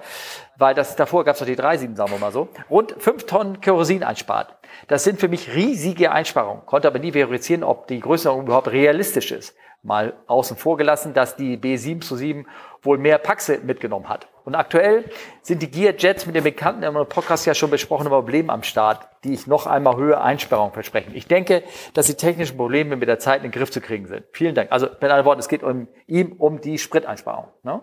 weil 0.56 0.74
das 0.74 0.94
davor 0.94 1.24
gab 1.24 1.34
es 1.34 1.40
doch 1.40 1.46
die 1.46 1.56
37, 1.56 1.96
sagen 1.96 2.12
wir 2.12 2.18
mal 2.18 2.32
so, 2.32 2.48
rund 2.70 2.94
fünf 2.98 3.26
Tonnen 3.26 3.60
Kerosin 3.60 4.04
einspart. 4.04 4.56
Das 4.86 5.02
sind 5.02 5.18
für 5.18 5.28
mich 5.28 5.54
riesige 5.54 6.12
Einsparungen, 6.12 6.64
konnte 6.64 6.86
aber 6.86 7.00
nie 7.00 7.10
verifizieren, 7.10 7.64
ob 7.64 7.88
die 7.88 7.98
Größenordnung 7.98 8.46
überhaupt 8.46 8.68
realistisch 8.68 9.32
ist 9.32 9.56
mal 9.84 10.14
außen 10.26 10.56
vor 10.56 10.76
gelassen, 10.76 11.14
dass 11.14 11.36
die 11.36 11.56
B7 11.56 12.00
zu 12.00 12.16
7 12.16 12.46
wohl 12.82 12.98
mehr 12.98 13.18
Paxe 13.18 13.58
mitgenommen 13.62 14.08
hat. 14.08 14.28
Und 14.44 14.54
aktuell 14.54 15.10
sind 15.42 15.62
die 15.62 15.70
Gear 15.70 15.94
Jets 15.96 16.26
mit 16.26 16.34
den 16.34 16.44
bekannten 16.44 16.82
im 16.82 16.94
Podcast 17.06 17.46
ja 17.46 17.54
schon 17.54 17.70
besprochenen 17.70 18.10
Problemen 18.10 18.50
am 18.50 18.62
Start, 18.62 19.08
die 19.24 19.32
ich 19.32 19.46
noch 19.46 19.66
einmal 19.66 19.96
höhere 19.96 20.22
Einsperrung 20.22 20.72
versprechen. 20.72 21.12
Ich 21.14 21.26
denke, 21.26 21.62
dass 21.94 22.06
die 22.06 22.14
technischen 22.14 22.56
Probleme 22.56 22.96
mit 22.96 23.08
der 23.08 23.18
Zeit 23.18 23.38
in 23.38 23.50
den 23.50 23.52
Griff 23.52 23.70
zu 23.70 23.80
kriegen 23.80 24.06
sind. 24.06 24.24
Vielen 24.32 24.54
Dank. 24.54 24.70
Also 24.72 24.86
mit 24.86 25.02
anderen 25.04 25.24
Worten, 25.24 25.40
es 25.40 25.48
geht 25.48 25.62
um 25.62 25.88
ihm 26.06 26.32
um 26.32 26.60
die 26.60 26.78
Spriteinsparung. 26.78 27.48
Ne? 27.62 27.80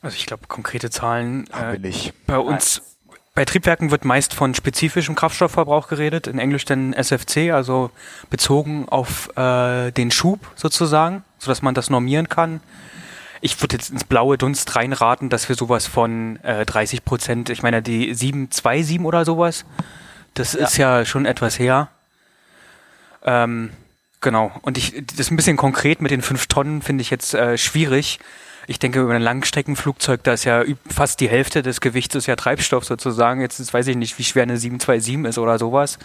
Also 0.00 0.16
ich 0.16 0.26
glaube, 0.26 0.46
konkrete 0.46 0.90
Zahlen 0.90 1.46
äh, 1.52 1.78
bei 2.26 2.38
uns 2.38 2.89
bei 3.40 3.46
Triebwerken 3.46 3.90
wird 3.90 4.04
meist 4.04 4.34
von 4.34 4.54
spezifischem 4.54 5.14
Kraftstoffverbrauch 5.14 5.88
geredet, 5.88 6.26
in 6.26 6.38
Englisch 6.38 6.66
dann 6.66 6.92
SFC, 6.92 7.52
also 7.54 7.90
bezogen 8.28 8.86
auf 8.86 9.34
äh, 9.34 9.92
den 9.92 10.10
Schub 10.10 10.40
sozusagen, 10.56 11.24
sodass 11.38 11.62
man 11.62 11.72
das 11.74 11.88
normieren 11.88 12.28
kann. 12.28 12.60
Ich 13.40 13.58
würde 13.62 13.76
jetzt 13.76 13.88
ins 13.88 14.04
blaue 14.04 14.36
Dunst 14.36 14.76
reinraten, 14.76 15.30
dass 15.30 15.48
wir 15.48 15.56
sowas 15.56 15.86
von 15.86 16.36
äh, 16.42 16.66
30 16.66 17.02
Prozent, 17.02 17.48
ich 17.48 17.62
meine 17.62 17.80
die 17.80 18.12
727 18.12 19.00
oder 19.00 19.24
sowas, 19.24 19.64
das 20.34 20.52
ja. 20.52 20.60
ist 20.60 20.76
ja 20.76 21.04
schon 21.06 21.24
etwas 21.24 21.58
her. 21.58 21.88
Ähm, 23.24 23.70
genau, 24.20 24.52
und 24.60 24.76
ich, 24.76 25.02
das 25.06 25.18
ist 25.18 25.30
ein 25.30 25.36
bisschen 25.36 25.56
konkret 25.56 26.02
mit 26.02 26.10
den 26.10 26.20
fünf 26.20 26.46
Tonnen 26.46 26.82
finde 26.82 27.00
ich 27.00 27.08
jetzt 27.08 27.32
äh, 27.32 27.56
schwierig 27.56 28.18
ich 28.66 28.78
denke, 28.78 29.00
über 29.00 29.14
ein 29.14 29.22
Langstreckenflugzeug, 29.22 30.22
da 30.22 30.32
ist 30.32 30.44
ja 30.44 30.62
fast 30.88 31.20
die 31.20 31.28
Hälfte 31.28 31.62
des 31.62 31.80
Gewichts 31.80 32.14
ist 32.14 32.26
ja 32.26 32.36
Treibstoff 32.36 32.84
sozusagen. 32.84 33.40
Jetzt, 33.40 33.58
jetzt 33.58 33.72
weiß 33.72 33.86
ich 33.88 33.96
nicht, 33.96 34.18
wie 34.18 34.24
schwer 34.24 34.44
eine 34.44 34.56
727 34.56 35.24
ist 35.24 35.38
oder 35.38 35.58
sowas. 35.58 35.98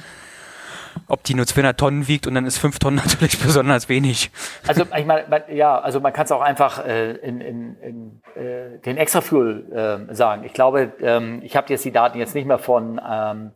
Ob 1.07 1.23
die 1.23 1.33
nur 1.33 1.45
200 1.45 1.77
Tonnen 1.77 2.07
wiegt 2.07 2.25
und 2.25 2.35
dann 2.35 2.45
ist 2.45 2.57
5 2.57 2.79
Tonnen 2.79 2.95
natürlich 3.03 3.39
besonders 3.39 3.89
wenig. 3.89 4.31
Also 4.65 4.83
ich 4.83 5.05
meine, 5.05 5.27
man, 5.29 5.41
ja, 5.49 5.77
also 5.77 5.99
man 5.99 6.13
kann 6.13 6.25
es 6.25 6.31
auch 6.31 6.41
einfach 6.41 6.85
äh, 6.85 7.11
in, 7.17 7.41
in, 7.41 7.75
in 7.81 8.21
äh, 8.35 8.79
den 8.79 8.97
Extra 8.97 9.21
Fuel 9.21 10.07
äh, 10.09 10.13
sagen. 10.13 10.43
Ich 10.45 10.53
glaube, 10.53 10.93
ähm, 11.01 11.41
ich 11.43 11.55
habe 11.55 11.67
jetzt 11.69 11.83
die 11.83 11.91
Daten 11.91 12.17
jetzt 12.17 12.33
nicht 12.33 12.47
mehr 12.47 12.59
von 12.59 13.01
ähm, 13.07 13.51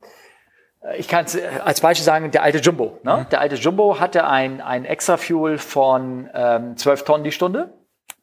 ich 0.97 1.09
kann 1.09 1.25
es 1.25 1.37
als 1.65 1.81
Beispiel 1.81 2.05
sagen, 2.05 2.31
der 2.31 2.41
alte 2.41 2.59
Jumbo. 2.59 2.99
Ne? 3.03 3.17
Mhm. 3.17 3.29
Der 3.31 3.41
alte 3.41 3.55
Jumbo 3.55 3.99
hatte 3.99 4.25
ein, 4.25 4.61
ein 4.61 4.85
Extra 4.85 5.17
Fuel 5.17 5.57
von 5.57 6.29
ähm, 6.33 6.77
12 6.77 7.03
Tonnen 7.03 7.23
die 7.25 7.33
Stunde 7.33 7.73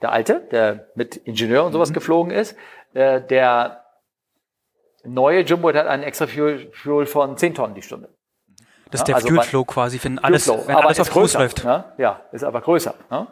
der 0.02 0.12
Alte, 0.12 0.46
der 0.50 0.88
mit 0.94 1.16
Ingenieur 1.16 1.64
und 1.64 1.72
sowas 1.72 1.90
mhm. 1.90 1.94
geflogen 1.94 2.32
ist. 2.32 2.56
Äh, 2.94 3.20
der 3.22 3.84
neue 5.04 5.40
Jumbo 5.40 5.72
hat 5.72 5.86
einen 5.86 6.02
extra 6.02 6.26
Fuel, 6.26 6.70
Fuel 6.72 7.06
von 7.06 7.36
10 7.36 7.54
Tonnen 7.54 7.74
die 7.74 7.82
Stunde. 7.82 8.08
Das 8.90 9.00
ist 9.00 9.08
der 9.08 9.16
also 9.16 9.28
Fuel 9.28 9.42
Flow 9.42 9.64
quasi, 9.64 9.98
wenn 10.02 10.18
alles, 10.20 10.48
wenn 10.48 10.76
alles 10.76 11.00
auf 11.00 11.10
Kurs 11.10 11.34
läuft. 11.34 11.64
Ne? 11.64 11.84
Ja, 11.98 12.20
ist 12.30 12.44
aber 12.44 12.60
größer. 12.60 12.94
Ne? 13.10 13.26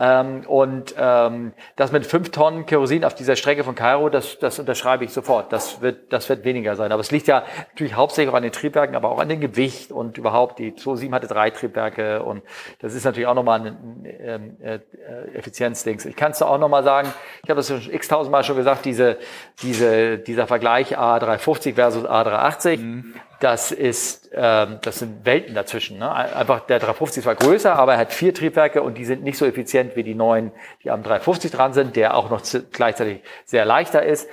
Ähm, 0.00 0.44
und 0.46 0.94
ähm, 0.96 1.52
das 1.76 1.92
mit 1.92 2.06
fünf 2.06 2.30
Tonnen 2.30 2.64
Kerosin 2.64 3.04
auf 3.04 3.14
dieser 3.14 3.36
Strecke 3.36 3.64
von 3.64 3.74
Kairo, 3.74 4.08
das, 4.08 4.38
das 4.38 4.58
unterschreibe 4.58 5.04
ich 5.04 5.12
sofort. 5.12 5.52
Das 5.52 5.82
wird, 5.82 6.10
das 6.10 6.28
wird 6.30 6.42
weniger 6.44 6.74
sein. 6.74 6.90
Aber 6.90 7.00
es 7.00 7.10
liegt 7.10 7.26
ja 7.26 7.44
natürlich 7.68 7.94
hauptsächlich 7.94 8.32
auch 8.32 8.36
an 8.36 8.42
den 8.42 8.52
Triebwerken, 8.52 8.96
aber 8.96 9.10
auch 9.10 9.18
an 9.18 9.28
dem 9.28 9.40
Gewicht 9.40 9.92
und 9.92 10.16
überhaupt. 10.16 10.58
Die 10.58 10.74
207 10.74 11.14
hatte 11.14 11.26
drei 11.26 11.50
Triebwerke 11.50 12.22
und 12.22 12.42
das 12.78 12.94
ist 12.94 13.04
natürlich 13.04 13.26
auch 13.26 13.34
nochmal 13.34 13.60
ein, 13.60 13.66
ein 14.04 14.56
äh, 14.62 14.74
äh, 14.76 15.34
Effizienzdings. 15.34 16.06
Ich 16.06 16.16
kann 16.16 16.32
es 16.32 16.40
auch 16.40 16.58
nochmal 16.58 16.82
sagen, 16.82 17.12
ich 17.42 17.50
habe 17.50 17.58
das 17.58 17.68
schon 17.68 17.82
x-tausendmal 17.92 18.42
schon 18.42 18.56
gesagt, 18.56 18.86
diese, 18.86 19.18
diese, 19.62 20.16
dieser 20.16 20.46
Vergleich 20.46 20.98
A350 20.98 21.74
versus 21.74 22.06
A380. 22.06 22.78
Mhm 22.78 23.14
das 23.40 23.72
ist, 23.72 24.30
ähm, 24.32 24.78
das 24.82 24.98
sind 24.98 25.24
Welten 25.24 25.54
dazwischen. 25.54 25.98
Ne? 25.98 26.12
Einfach 26.12 26.60
der 26.60 26.78
350 26.78 27.24
war 27.24 27.34
größer, 27.34 27.74
aber 27.74 27.94
er 27.94 27.98
hat 27.98 28.12
vier 28.12 28.34
Triebwerke 28.34 28.82
und 28.82 28.98
die 28.98 29.04
sind 29.04 29.22
nicht 29.22 29.38
so 29.38 29.46
effizient 29.46 29.96
wie 29.96 30.02
die 30.02 30.14
neuen, 30.14 30.52
die 30.84 30.90
am 30.90 31.02
350 31.02 31.50
dran 31.50 31.72
sind, 31.72 31.96
der 31.96 32.14
auch 32.14 32.30
noch 32.30 32.42
gleichzeitig 32.72 33.22
sehr 33.44 33.64
leichter 33.64 34.04
ist. 34.04 34.28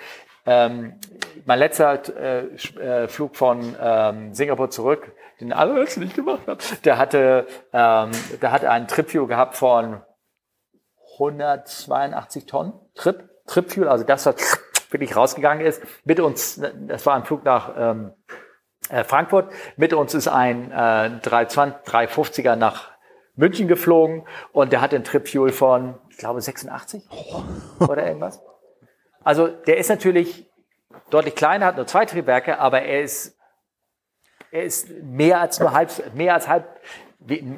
Ähm, 0.46 1.00
mein 1.46 1.60
letzter 1.60 2.02
äh, 2.18 2.46
äh, 2.80 3.08
Flug 3.08 3.36
von 3.36 3.76
ähm, 3.82 4.34
Singapur 4.34 4.70
zurück, 4.70 5.12
den 5.40 5.54
alle 5.54 5.84
nicht 5.84 6.16
gemacht 6.16 6.42
habe, 6.48 6.60
der 6.84 6.98
hatte, 6.98 7.48
ähm, 7.74 8.12
der 8.42 8.52
hatte 8.52 8.70
einen 8.70 8.88
Tripfuel 8.88 9.28
gehabt 9.28 9.56
von 9.56 10.02
182 11.14 12.46
Tonnen 12.46 12.74
Trip, 12.96 13.30
Tripfuel, 13.46 13.88
also 13.88 14.04
das, 14.04 14.26
was 14.26 14.36
wirklich 14.92 15.16
rausgegangen 15.16 15.66
ist, 15.66 15.82
mit 16.06 16.20
uns, 16.20 16.62
das 16.88 17.06
war 17.06 17.16
ein 17.16 17.26
Flug 17.26 17.44
nach 17.44 17.74
ähm, 17.78 18.14
äh, 18.27 18.27
Frankfurt. 19.06 19.52
Mit 19.76 19.94
uns 19.94 20.14
ist 20.14 20.28
ein 20.28 20.72
äh, 20.72 21.20
320, 21.22 21.86
350er 21.86 22.56
nach 22.56 22.92
München 23.36 23.68
geflogen 23.68 24.26
und 24.52 24.74
der 24.74 24.82
hat 24.82 24.92
den 24.92 25.04
Trip 25.04 25.28
Fuel 25.28 25.52
von, 25.52 25.96
ich 26.10 26.18
glaube, 26.18 26.42
86 26.42 27.04
oder 27.80 28.06
irgendwas. 28.06 28.42
Also 29.24 29.48
der 29.48 29.78
ist 29.78 29.90
natürlich 29.90 30.50
deutlich 31.10 31.36
kleiner, 31.36 31.68
hat 31.68 31.76
nur 31.76 31.86
zwei 31.88 32.06
Triebwerke, 32.06 32.60
aber 32.60 32.82
er 32.82 33.04
ist, 33.04 33.38
er 34.52 34.64
ist 34.64 34.90
mehr 35.04 35.40
als 35.40 35.60
nur 35.60 35.74
halb, 35.74 35.92
mehr 36.16 36.34
als 36.34 36.48
halb, 36.48 36.66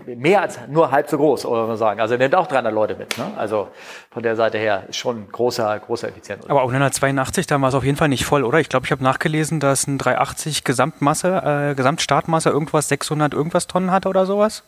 mehr 0.06 0.42
als 0.42 0.60
nur 0.68 0.92
halb 0.92 1.10
so 1.10 1.18
groß, 1.18 1.46
oder 1.46 1.68
man 1.68 1.78
sagen. 1.78 2.00
Also 2.00 2.16
er 2.16 2.18
nimmt 2.18 2.36
auch 2.36 2.48
300 2.48 2.74
Leute 2.74 2.96
mit. 2.96 3.18
Ne? 3.18 3.26
Also 3.38 3.68
von 4.12 4.24
der 4.24 4.36
Seite 4.36 4.58
her 4.58 4.84
schon 4.92 5.30
großer, 5.32 5.80
großer 5.80 6.10
Effizienz. 6.10 6.46
Aber 6.48 6.64
auch 6.64 6.70
182, 6.70 7.48
da 7.48 7.62
war 7.62 7.70
es 7.70 7.76
auf 7.76 7.84
jeden 7.84 7.98
Fall 7.98 8.10
nicht 8.10 8.26
voll, 8.26 8.44
oder? 8.44 8.60
Ich 8.60 8.70
glaube, 8.70 8.86
ich 8.86 8.92
habe 8.92 9.04
nachgelesen, 9.04 9.60
dass 9.60 9.88
ein 9.88 9.98
380 9.98 10.64
Gesamtmasse, 10.64 11.72
äh, 11.72 11.76
Gesamtstartmasse 11.76 12.50
irgendwas 12.50 12.90
600 12.90 13.34
irgendwas 13.34 13.68
Tonnen 13.68 13.92
hatte 13.92 14.10
oder 14.10 14.26
sowas 14.26 14.64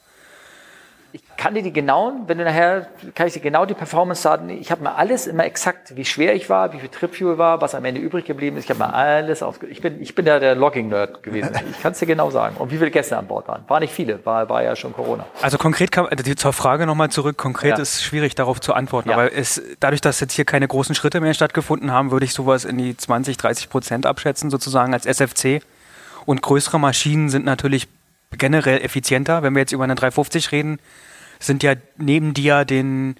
ich 1.13 1.21
kann 1.37 1.53
dir 1.53 1.63
die 1.63 1.73
genauen, 1.73 2.23
wenn 2.27 2.37
du 2.37 2.43
nachher, 2.43 2.87
kann 3.15 3.27
ich 3.27 3.33
dir 3.33 3.39
genau 3.39 3.65
die 3.65 3.73
Performance-Daten, 3.73 4.49
ich 4.49 4.71
habe 4.71 4.83
mir 4.83 4.95
alles 4.95 5.27
immer 5.27 5.45
exakt, 5.45 5.95
wie 5.95 6.05
schwer 6.05 6.35
ich 6.35 6.49
war, 6.49 6.73
wie 6.73 6.79
viel 6.79 6.89
Tripfuel 6.89 7.37
war, 7.37 7.61
was 7.61 7.75
am 7.75 7.85
Ende 7.85 7.99
übrig 7.99 8.25
geblieben 8.25 8.57
ist, 8.57 8.65
ich 8.65 8.69
habe 8.69 8.79
mir 8.79 8.93
alles 8.93 9.43
auf, 9.43 9.61
ich 9.63 9.81
bin, 9.81 10.01
ich 10.01 10.15
bin 10.15 10.25
ja 10.25 10.39
der 10.39 10.55
Logging-Nerd 10.55 11.23
gewesen, 11.23 11.51
ich 11.71 11.81
kann 11.81 11.91
es 11.93 11.99
dir 11.99 12.05
genau 12.05 12.29
sagen. 12.29 12.55
Und 12.57 12.71
wie 12.71 12.77
viele 12.77 12.91
Gäste 12.91 13.17
an 13.17 13.27
Bord 13.27 13.47
waren. 13.47 13.63
War 13.67 13.79
nicht 13.79 13.93
viele, 13.93 14.25
war, 14.25 14.47
war 14.49 14.63
ja 14.63 14.75
schon 14.75 14.93
Corona. 14.93 15.25
Also 15.41 15.57
konkret 15.57 15.91
kam, 15.91 16.05
also 16.05 16.33
zur 16.33 16.53
Frage 16.53 16.85
nochmal 16.85 17.09
zurück, 17.09 17.37
konkret 17.37 17.77
ja. 17.77 17.81
ist 17.81 18.03
schwierig 18.03 18.35
darauf 18.35 18.61
zu 18.61 18.73
antworten, 18.73 19.09
ja. 19.09 19.15
aber 19.15 19.33
es, 19.33 19.61
dadurch, 19.79 20.01
dass 20.01 20.19
jetzt 20.19 20.33
hier 20.33 20.45
keine 20.45 20.67
großen 20.67 20.95
Schritte 20.95 21.19
mehr 21.19 21.33
stattgefunden 21.33 21.91
haben, 21.91 22.11
würde 22.11 22.25
ich 22.25 22.33
sowas 22.33 22.65
in 22.65 22.77
die 22.77 22.95
20, 22.95 23.37
30 23.37 23.69
Prozent 23.69 24.05
abschätzen, 24.05 24.49
sozusagen 24.49 24.93
als 24.93 25.05
SFC. 25.05 25.61
Und 26.25 26.41
größere 26.41 26.79
Maschinen 26.79 27.29
sind 27.29 27.45
natürlich 27.45 27.87
generell 28.37 28.81
effizienter. 28.81 29.43
Wenn 29.43 29.53
wir 29.53 29.61
jetzt 29.61 29.71
über 29.71 29.83
eine 29.83 29.95
350 29.95 30.51
reden, 30.51 30.79
sind 31.39 31.63
ja 31.63 31.73
neben 31.97 32.33
dir 32.33 32.65
den 32.65 33.15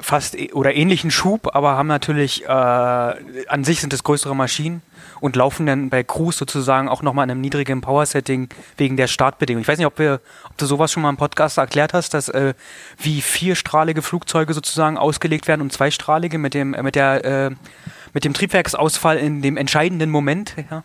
fast 0.00 0.38
e- 0.38 0.52
oder 0.52 0.74
ähnlichen 0.74 1.10
Schub, 1.10 1.54
aber 1.54 1.76
haben 1.76 1.88
natürlich 1.88 2.44
äh, 2.44 2.48
an 2.48 3.64
sich 3.64 3.80
sind 3.80 3.92
es 3.92 4.04
größere 4.04 4.36
Maschinen 4.36 4.82
und 5.20 5.36
laufen 5.36 5.66
dann 5.66 5.90
bei 5.90 6.02
Cruise 6.02 6.38
sozusagen 6.38 6.88
auch 6.88 7.02
nochmal 7.02 7.24
in 7.24 7.32
einem 7.32 7.40
niedrigen 7.40 7.80
Power-Setting 7.80 8.48
wegen 8.76 8.96
der 8.96 9.06
Startbedingungen. 9.06 9.62
Ich 9.62 9.68
weiß 9.68 9.78
nicht, 9.78 9.86
ob, 9.86 9.98
wir, 9.98 10.20
ob 10.48 10.56
du 10.56 10.66
sowas 10.66 10.92
schon 10.92 11.02
mal 11.02 11.10
im 11.10 11.16
Podcast 11.16 11.58
erklärt 11.58 11.92
hast, 11.92 12.14
dass 12.14 12.28
äh, 12.28 12.54
wie 12.98 13.20
vierstrahlige 13.20 14.02
Flugzeuge 14.02 14.54
sozusagen 14.54 14.96
ausgelegt 14.96 15.48
werden 15.48 15.60
und 15.60 15.72
zweistrahlige 15.72 16.38
mit 16.38 16.54
dem 16.54 16.74
äh, 16.74 16.82
mit 16.82 16.94
der 16.94 17.24
äh, 17.24 17.50
mit 18.12 18.24
dem 18.24 18.34
Triebwerksausfall 18.34 19.18
in 19.18 19.42
dem 19.42 19.56
entscheidenden 19.56 20.10
Moment. 20.10 20.54
Ja. 20.70 20.82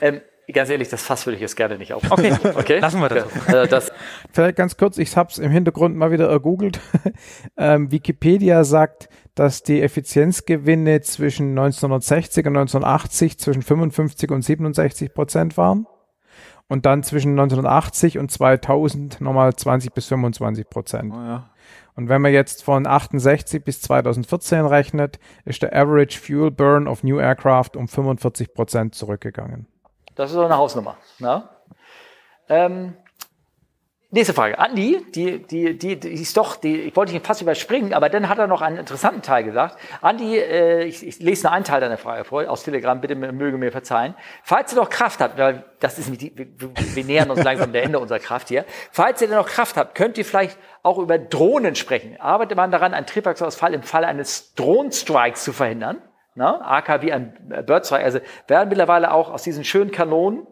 Ähm, 0.00 0.20
ganz 0.52 0.70
ehrlich, 0.70 0.88
das 0.88 1.02
Fass 1.02 1.26
würde 1.26 1.36
ich 1.36 1.42
jetzt 1.42 1.56
gerne 1.56 1.78
nicht 1.78 1.92
auf. 1.92 2.02
Okay, 2.10 2.32
okay? 2.54 2.78
lassen 2.78 3.00
wir 3.00 3.08
das. 3.08 3.24
Also 3.46 3.70
das. 3.70 3.92
Vielleicht 4.32 4.56
ganz 4.56 4.76
kurz, 4.76 4.98
ich 4.98 5.16
habe 5.16 5.30
es 5.30 5.38
im 5.38 5.50
Hintergrund 5.50 5.96
mal 5.96 6.10
wieder 6.10 6.28
ergoogelt. 6.28 6.80
ähm, 7.56 7.90
Wikipedia 7.90 8.64
sagt, 8.64 9.08
dass 9.34 9.62
die 9.62 9.82
Effizienzgewinne 9.82 11.00
zwischen 11.02 11.50
1960 11.50 12.46
und 12.46 12.56
1980 12.56 13.38
zwischen 13.38 13.62
55 13.62 14.30
und 14.30 14.42
67 14.42 15.14
Prozent 15.14 15.56
waren. 15.56 15.86
Und 16.68 16.84
dann 16.84 17.04
zwischen 17.04 17.30
1980 17.32 18.18
und 18.18 18.30
2000 18.30 19.20
nochmal 19.20 19.54
20 19.54 19.92
bis 19.92 20.06
25 20.06 20.68
Prozent. 20.68 21.12
Oh 21.14 21.20
ja. 21.20 21.50
Und 21.94 22.08
wenn 22.08 22.20
man 22.20 22.32
jetzt 22.32 22.62
von 22.62 22.86
68 22.86 23.64
bis 23.64 23.80
2014 23.80 24.66
rechnet, 24.66 25.18
ist 25.44 25.62
der 25.62 25.74
Average 25.74 26.18
Fuel 26.18 26.50
Burn 26.50 26.88
of 26.88 27.02
New 27.02 27.18
Aircraft 27.18 27.70
um 27.76 27.88
45 27.88 28.52
Prozent 28.52 28.94
zurückgegangen. 28.94 29.66
Das 30.16 30.30
ist 30.30 30.34
so 30.34 30.44
eine 30.44 30.56
Hausnummer. 30.56 30.96
Ne? 31.18 31.46
Ähm, 32.48 32.94
nächste 34.10 34.32
Frage. 34.32 34.58
Andi, 34.58 35.04
die, 35.14 35.46
die, 35.46 35.76
die, 35.76 36.00
die 36.00 36.08
ist 36.08 36.34
doch, 36.38 36.56
die, 36.56 36.80
ich 36.80 36.96
wollte 36.96 37.12
ihn 37.12 37.20
fast 37.20 37.42
überspringen, 37.42 37.92
aber 37.92 38.08
dann 38.08 38.30
hat 38.30 38.38
er 38.38 38.46
noch 38.46 38.62
einen 38.62 38.78
interessanten 38.78 39.20
Teil 39.20 39.44
gesagt. 39.44 39.76
Andi, 40.00 40.38
äh, 40.38 40.84
ich, 40.84 41.06
ich 41.06 41.18
lese 41.18 41.44
nur 41.44 41.52
einen 41.52 41.66
Teil 41.66 41.82
deiner 41.82 41.98
Frage 41.98 42.24
vor, 42.24 42.48
aus 42.48 42.62
Telegram, 42.62 42.98
bitte 42.98 43.14
möge 43.14 43.58
mir 43.58 43.70
verzeihen. 43.70 44.14
Falls 44.42 44.72
ihr 44.72 44.78
noch 44.78 44.88
Kraft 44.88 45.20
habt, 45.20 45.36
weil 45.36 45.64
das 45.80 45.98
ist, 45.98 46.08
die, 46.18 46.32
wir, 46.34 46.46
wir 46.94 47.04
nähern 47.04 47.30
uns 47.30 47.44
langsam 47.44 47.72
der 47.72 47.82
Ende 47.82 47.98
unserer 47.98 48.18
Kraft 48.18 48.48
hier. 48.48 48.64
Falls 48.90 49.20
ihr 49.20 49.28
noch 49.28 49.46
Kraft 49.46 49.76
habt, 49.76 49.94
könnt 49.94 50.16
ihr 50.16 50.24
vielleicht 50.24 50.56
auch 50.82 50.96
über 50.96 51.18
Drohnen 51.18 51.74
sprechen. 51.74 52.18
Arbeitet 52.18 52.56
man 52.56 52.70
daran, 52.70 52.94
einen 52.94 53.06
Triebwerksausfall 53.06 53.74
im 53.74 53.82
Falle 53.82 54.06
eines 54.06 54.54
Drohnenstrikes 54.54 55.44
zu 55.44 55.52
verhindern? 55.52 56.00
Ne? 56.36 56.64
AK 56.64 57.02
wie 57.02 57.12
ein 57.12 57.34
Birdstrike. 57.66 58.04
Also 58.04 58.20
werden 58.46 58.68
mittlerweile 58.68 59.12
auch 59.12 59.30
aus 59.30 59.42
diesen 59.42 59.64
schönen 59.64 59.90
Kanonen 59.90 60.46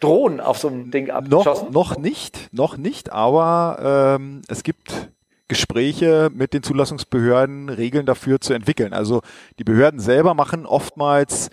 Drohnen 0.00 0.40
auf 0.40 0.58
so 0.58 0.68
einem 0.68 0.90
Ding 0.90 1.10
abgeschossen? 1.10 1.70
Noch, 1.70 1.90
noch 1.90 1.98
nicht, 1.98 2.48
noch 2.52 2.76
nicht, 2.76 3.12
aber 3.12 4.16
ähm, 4.18 4.42
es 4.48 4.64
gibt 4.64 5.10
Gespräche 5.48 6.30
mit 6.32 6.54
den 6.54 6.62
Zulassungsbehörden, 6.62 7.68
Regeln 7.68 8.06
dafür 8.06 8.40
zu 8.40 8.52
entwickeln. 8.52 8.92
Also 8.92 9.20
die 9.58 9.64
Behörden 9.64 10.00
selber 10.00 10.34
machen 10.34 10.66
oftmals 10.66 11.50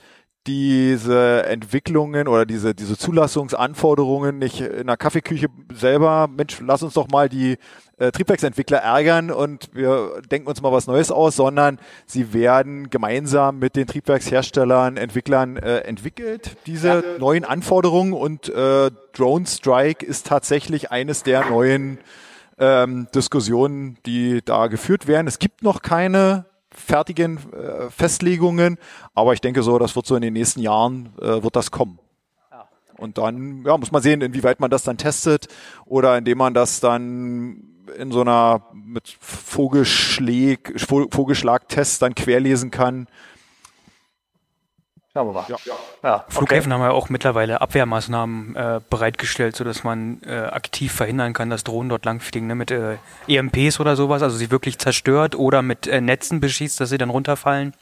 diese 0.47 1.45
Entwicklungen 1.45 2.27
oder 2.27 2.45
diese, 2.45 2.73
diese 2.73 2.97
Zulassungsanforderungen 2.97 4.39
nicht 4.39 4.61
in 4.61 4.87
der 4.87 4.97
Kaffeeküche 4.97 5.47
selber, 5.73 6.27
Mensch, 6.27 6.59
lass 6.65 6.81
uns 6.81 6.93
doch 6.93 7.09
mal 7.09 7.29
die 7.29 7.57
äh, 7.99 8.11
Triebwerksentwickler 8.11 8.79
ärgern 8.79 9.29
und 9.29 9.69
wir 9.73 10.21
denken 10.31 10.47
uns 10.47 10.61
mal 10.61 10.71
was 10.71 10.87
Neues 10.87 11.11
aus, 11.11 11.35
sondern 11.35 11.79
sie 12.05 12.33
werden 12.33 12.89
gemeinsam 12.89 13.59
mit 13.59 13.75
den 13.75 13.87
Triebwerksherstellern, 13.87 14.97
Entwicklern 14.97 15.57
äh, 15.57 15.79
entwickelt, 15.79 16.57
diese 16.65 16.87
ja. 16.87 17.03
neuen 17.19 17.45
Anforderungen 17.45 18.13
und 18.13 18.49
äh, 18.49 18.89
Drone 19.13 19.45
Strike 19.45 20.05
ist 20.05 20.27
tatsächlich 20.27 20.91
eines 20.91 21.23
der 21.23 21.49
neuen 21.49 21.99
ähm, 22.57 23.07
Diskussionen, 23.13 23.97
die 24.05 24.41
da 24.43 24.67
geführt 24.67 25.07
werden. 25.07 25.27
Es 25.27 25.39
gibt 25.39 25.63
noch 25.63 25.81
keine 25.81 26.45
fertigen 26.71 27.37
äh, 27.53 27.89
Festlegungen, 27.89 28.77
aber 29.13 29.33
ich 29.33 29.41
denke 29.41 29.63
so, 29.63 29.77
das 29.77 29.95
wird 29.95 30.05
so 30.05 30.15
in 30.15 30.21
den 30.21 30.33
nächsten 30.33 30.61
Jahren, 30.61 31.09
äh, 31.21 31.43
wird 31.43 31.55
das 31.55 31.71
kommen. 31.71 31.99
Und 32.99 33.17
dann 33.17 33.63
ja, 33.65 33.77
muss 33.77 33.91
man 33.91 34.01
sehen, 34.01 34.21
inwieweit 34.21 34.59
man 34.59 34.69
das 34.69 34.83
dann 34.83 34.97
testet 34.97 35.47
oder 35.85 36.17
indem 36.17 36.37
man 36.37 36.53
das 36.53 36.81
dann 36.81 37.68
in 37.97 38.11
so 38.11 38.21
einer 38.21 38.61
mit 38.73 39.17
Vogelschläg, 39.19 40.73
Vogelschlagtest 40.77 42.01
dann 42.01 42.15
querlesen 42.15 42.71
kann. 42.71 43.07
Schauen 45.11 45.27
wir 45.27 45.33
mal. 45.33 45.45
Ja. 45.47 45.57
Ja, 46.03 46.25
Flughäfen 46.29 46.71
okay. 46.71 46.81
haben 46.81 46.87
ja 46.87 46.91
auch 46.91 47.09
mittlerweile 47.09 47.61
Abwehrmaßnahmen 47.61 48.55
äh, 48.55 48.79
bereitgestellt, 48.89 49.55
sodass 49.55 49.83
man 49.83 50.21
äh, 50.23 50.35
aktiv 50.35 50.93
verhindern 50.93 51.33
kann, 51.33 51.49
dass 51.49 51.63
Drohnen 51.63 51.89
dort 51.89 52.05
langfliegen, 52.05 52.47
ne, 52.47 52.55
mit 52.55 52.71
äh, 52.71 52.97
EMPs 53.27 53.79
oder 53.79 53.95
sowas, 53.95 54.21
also 54.21 54.37
sie 54.37 54.51
wirklich 54.51 54.77
zerstört 54.77 55.35
oder 55.35 55.61
mit 55.61 55.87
äh, 55.87 55.99
Netzen 55.99 56.39
beschießt, 56.39 56.79
dass 56.79 56.89
sie 56.89 56.97
dann 56.97 57.09
runterfallen. 57.09 57.73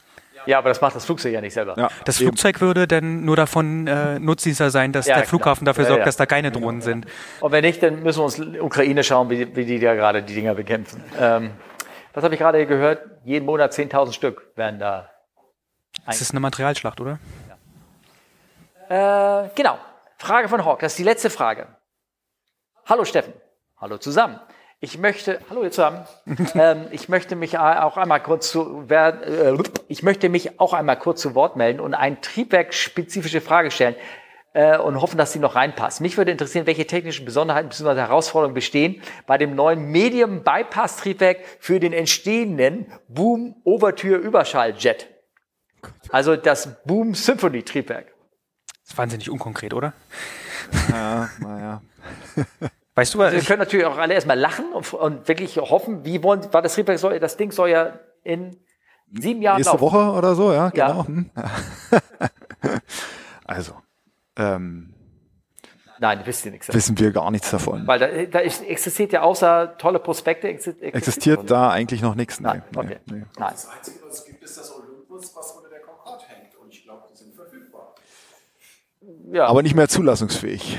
Ja, 0.48 0.56
aber 0.56 0.70
das 0.70 0.80
macht 0.80 0.96
das 0.96 1.04
Flugzeug 1.04 1.34
ja 1.34 1.42
nicht 1.42 1.52
selber. 1.52 1.74
Ja, 1.76 1.90
das 2.06 2.18
eben. 2.18 2.28
Flugzeug 2.28 2.62
würde 2.62 2.88
dann 2.88 3.22
nur 3.22 3.36
davon 3.36 3.86
äh, 3.86 4.18
Nutznießer 4.18 4.70
sein, 4.70 4.92
dass 4.94 5.06
ja, 5.06 5.16
der 5.16 5.26
Flughafen 5.26 5.66
dafür 5.66 5.84
ja, 5.84 5.90
sorgt, 5.90 6.06
dass 6.06 6.16
da 6.16 6.24
keine 6.24 6.50
Drohnen 6.50 6.80
sind. 6.80 7.04
Und 7.40 7.52
wenn 7.52 7.62
nicht, 7.62 7.82
dann 7.82 8.02
müssen 8.02 8.20
wir 8.20 8.24
uns 8.24 8.40
Ukraine 8.58 9.04
schauen, 9.04 9.28
wie, 9.28 9.54
wie 9.54 9.66
die 9.66 9.78
da 9.78 9.94
gerade 9.94 10.22
die 10.22 10.32
Dinger 10.32 10.54
bekämpfen. 10.54 11.04
Ähm, 11.20 11.50
was 12.14 12.24
habe 12.24 12.32
ich 12.32 12.40
gerade 12.40 12.64
gehört? 12.64 13.02
Jeden 13.24 13.44
Monat 13.44 13.74
10.000 13.74 14.14
Stück 14.14 14.50
werden 14.56 14.78
da. 14.78 15.10
Das 16.06 16.22
ist 16.22 16.30
eine 16.30 16.40
Materialschlacht, 16.40 16.98
oder? 17.02 17.18
Äh, 18.88 19.50
genau. 19.54 19.76
Frage 20.16 20.48
von 20.48 20.64
Hawk. 20.64 20.78
Das 20.78 20.92
ist 20.92 20.98
die 20.98 21.04
letzte 21.04 21.28
Frage. 21.28 21.66
Hallo 22.86 23.04
Steffen. 23.04 23.34
Hallo 23.76 23.98
zusammen. 23.98 24.40
Ich 24.80 24.96
möchte, 24.96 25.40
hallo 25.50 25.64
ihr 25.64 25.72
zusammen, 25.72 26.06
ähm, 26.54 26.86
ich 26.92 27.08
möchte 27.08 27.34
mich 27.34 27.58
auch 27.58 27.96
einmal 27.96 28.22
kurz 28.22 28.50
zu, 28.50 28.86
äh, 28.88 29.56
ich 29.88 30.04
möchte 30.04 30.28
mich 30.28 30.60
auch 30.60 30.72
einmal 30.72 30.96
kurz 30.98 31.20
zu 31.20 31.34
Wort 31.34 31.56
melden 31.56 31.80
und 31.80 31.94
eine 31.94 32.20
triebwerkspezifische 32.20 33.40
Frage 33.40 33.72
stellen 33.72 33.96
äh, 34.52 34.78
und 34.78 35.00
hoffen, 35.00 35.18
dass 35.18 35.32
sie 35.32 35.40
noch 35.40 35.56
reinpasst. 35.56 36.00
Mich 36.00 36.16
würde 36.16 36.30
interessieren, 36.30 36.66
welche 36.66 36.86
technischen 36.86 37.24
Besonderheiten 37.24 37.70
bzw. 37.70 37.96
Herausforderungen 37.96 38.54
bestehen 38.54 39.02
bei 39.26 39.36
dem 39.36 39.56
neuen 39.56 39.90
Medium 39.90 40.44
Bypass 40.44 40.98
Triebwerk 40.98 41.38
für 41.58 41.80
den 41.80 41.92
entstehenden 41.92 42.86
Boom 43.08 43.56
Overtür 43.64 44.18
Überschalljet. 44.18 45.08
Also 46.10 46.36
das 46.36 46.84
Boom 46.84 47.14
Symphony 47.14 47.64
Triebwerk. 47.64 48.14
Das 48.82 48.92
ist 48.92 48.98
wahnsinnig 48.98 49.28
unkonkret, 49.28 49.74
oder? 49.74 49.92
Ja, 50.88 51.28
naja. 51.40 51.82
Weißt 52.98 53.14
du, 53.14 53.18
was 53.18 53.32
Wir 53.32 53.42
können 53.42 53.60
natürlich 53.60 53.86
auch 53.86 53.96
alle 53.96 54.14
erstmal 54.14 54.38
lachen 54.38 54.72
und, 54.72 54.92
und 54.92 55.28
wirklich 55.28 55.56
hoffen, 55.56 56.04
wie 56.04 56.20
wollen, 56.24 56.52
war 56.52 56.62
das 56.62 56.74
Triebwerk 56.74 56.98
soll, 56.98 57.20
das 57.20 57.36
Ding 57.36 57.52
soll 57.52 57.68
ja 57.68 57.92
in 58.24 58.56
sieben 59.12 59.40
Jahren 59.40 59.58
Nächste 59.58 59.74
laufen. 59.76 59.80
Woche 59.82 60.10
oder 60.18 60.34
so, 60.34 60.52
ja, 60.52 60.72
Ja. 60.74 60.88
genau. 60.88 61.06
Hm. 61.06 61.30
also, 63.44 63.74
ähm, 64.36 64.94
Nein, 66.00 66.22
wisst 66.24 66.44
ihr 66.44 66.50
nichts. 66.50 66.66
davon. 66.66 66.76
wissen 66.76 66.98
wir 66.98 67.12
gar 67.12 67.30
nichts 67.30 67.50
davon. 67.52 67.86
Weil 67.86 67.98
da, 68.00 68.08
da 68.08 68.38
ist, 68.40 68.64
existiert 68.64 69.12
ja 69.12 69.22
außer 69.22 69.78
tolle 69.78 70.00
Prospekte, 70.00 70.48
exi- 70.48 70.80
Existiert 70.80 71.48
da 71.50 71.70
eigentlich 71.70 72.02
noch 72.02 72.16
nichts? 72.16 72.40
Nein, 72.40 72.64
nee, 72.72 72.78
okay. 72.80 72.96
nee. 73.06 73.22
Nein. 73.38 73.50
Das 73.52 73.68
Einzige, 73.68 73.98
was 74.08 74.18
es 74.18 74.24
gibt, 74.24 74.42
ist 74.42 74.58
das 74.58 74.74
Olympus, 74.74 75.36
was 75.36 75.52
unter 75.52 75.68
der 75.70 75.80
Concorde 75.82 76.24
hängt. 76.26 76.56
Und 76.56 76.72
ich 76.74 76.82
glaube, 76.82 77.04
die 77.12 77.16
sind 77.16 77.32
verfügbar. 77.36 77.94
Ja. 79.32 79.46
Aber 79.46 79.62
nicht 79.62 79.76
mehr 79.76 79.88
zulassungsfähig. 79.88 80.76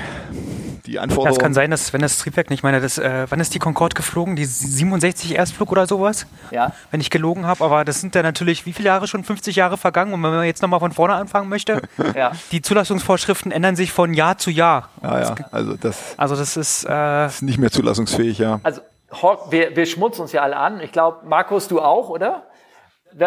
Die 0.86 0.94
das 0.94 1.02
Anforderungen. 1.02 1.38
kann 1.40 1.54
sein, 1.54 1.70
dass 1.70 1.92
wenn 1.92 2.00
das 2.00 2.18
Triebwerk 2.18 2.50
nicht 2.50 2.62
meine, 2.62 2.80
das, 2.80 2.98
äh, 2.98 3.26
wann 3.28 3.40
ist 3.40 3.54
die 3.54 3.58
Concorde 3.58 3.94
geflogen? 3.94 4.36
Die 4.36 4.44
67 4.44 5.34
Erstflug 5.36 5.70
oder 5.72 5.86
sowas? 5.86 6.26
ja. 6.50 6.72
Wenn 6.90 7.00
ich 7.00 7.10
gelogen 7.10 7.46
habe, 7.46 7.64
aber 7.64 7.84
das 7.84 8.00
sind 8.00 8.14
ja 8.14 8.22
natürlich 8.22 8.66
wie 8.66 8.72
viele 8.72 8.86
Jahre 8.88 9.06
schon? 9.06 9.24
50 9.24 9.56
Jahre 9.56 9.76
vergangen 9.76 10.12
und 10.14 10.22
wenn 10.22 10.30
man 10.30 10.44
jetzt 10.44 10.62
nochmal 10.62 10.80
von 10.80 10.92
vorne 10.92 11.14
anfangen 11.14 11.48
möchte, 11.48 11.82
Ja. 12.14 12.32
die 12.52 12.62
Zulassungsvorschriften 12.62 13.52
ändern 13.52 13.76
sich 13.76 13.92
von 13.92 14.14
Jahr 14.14 14.38
zu 14.38 14.50
Jahr. 14.50 14.88
Ja, 15.02 15.20
ja, 15.20 15.34
also 15.52 15.74
das 15.76 16.14
Also 16.16 16.36
das 16.36 16.56
ist, 16.56 16.84
äh, 16.88 17.26
ist 17.26 17.42
nicht 17.42 17.58
mehr 17.58 17.70
zulassungsfähig, 17.70 18.38
ja. 18.38 18.60
Also, 18.62 18.80
Hawk, 19.10 19.50
wir, 19.50 19.74
wir 19.74 19.86
schmunzen 19.86 20.22
uns 20.22 20.32
ja 20.32 20.42
alle 20.42 20.56
an. 20.56 20.80
Ich 20.80 20.92
glaube, 20.92 21.26
Markus, 21.26 21.66
du 21.68 21.80
auch, 21.80 22.08
oder? 22.10 22.44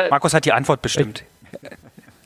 Markus 0.10 0.34
hat 0.34 0.46
die 0.46 0.54
Antwort 0.54 0.82
bestimmt. 0.82 1.24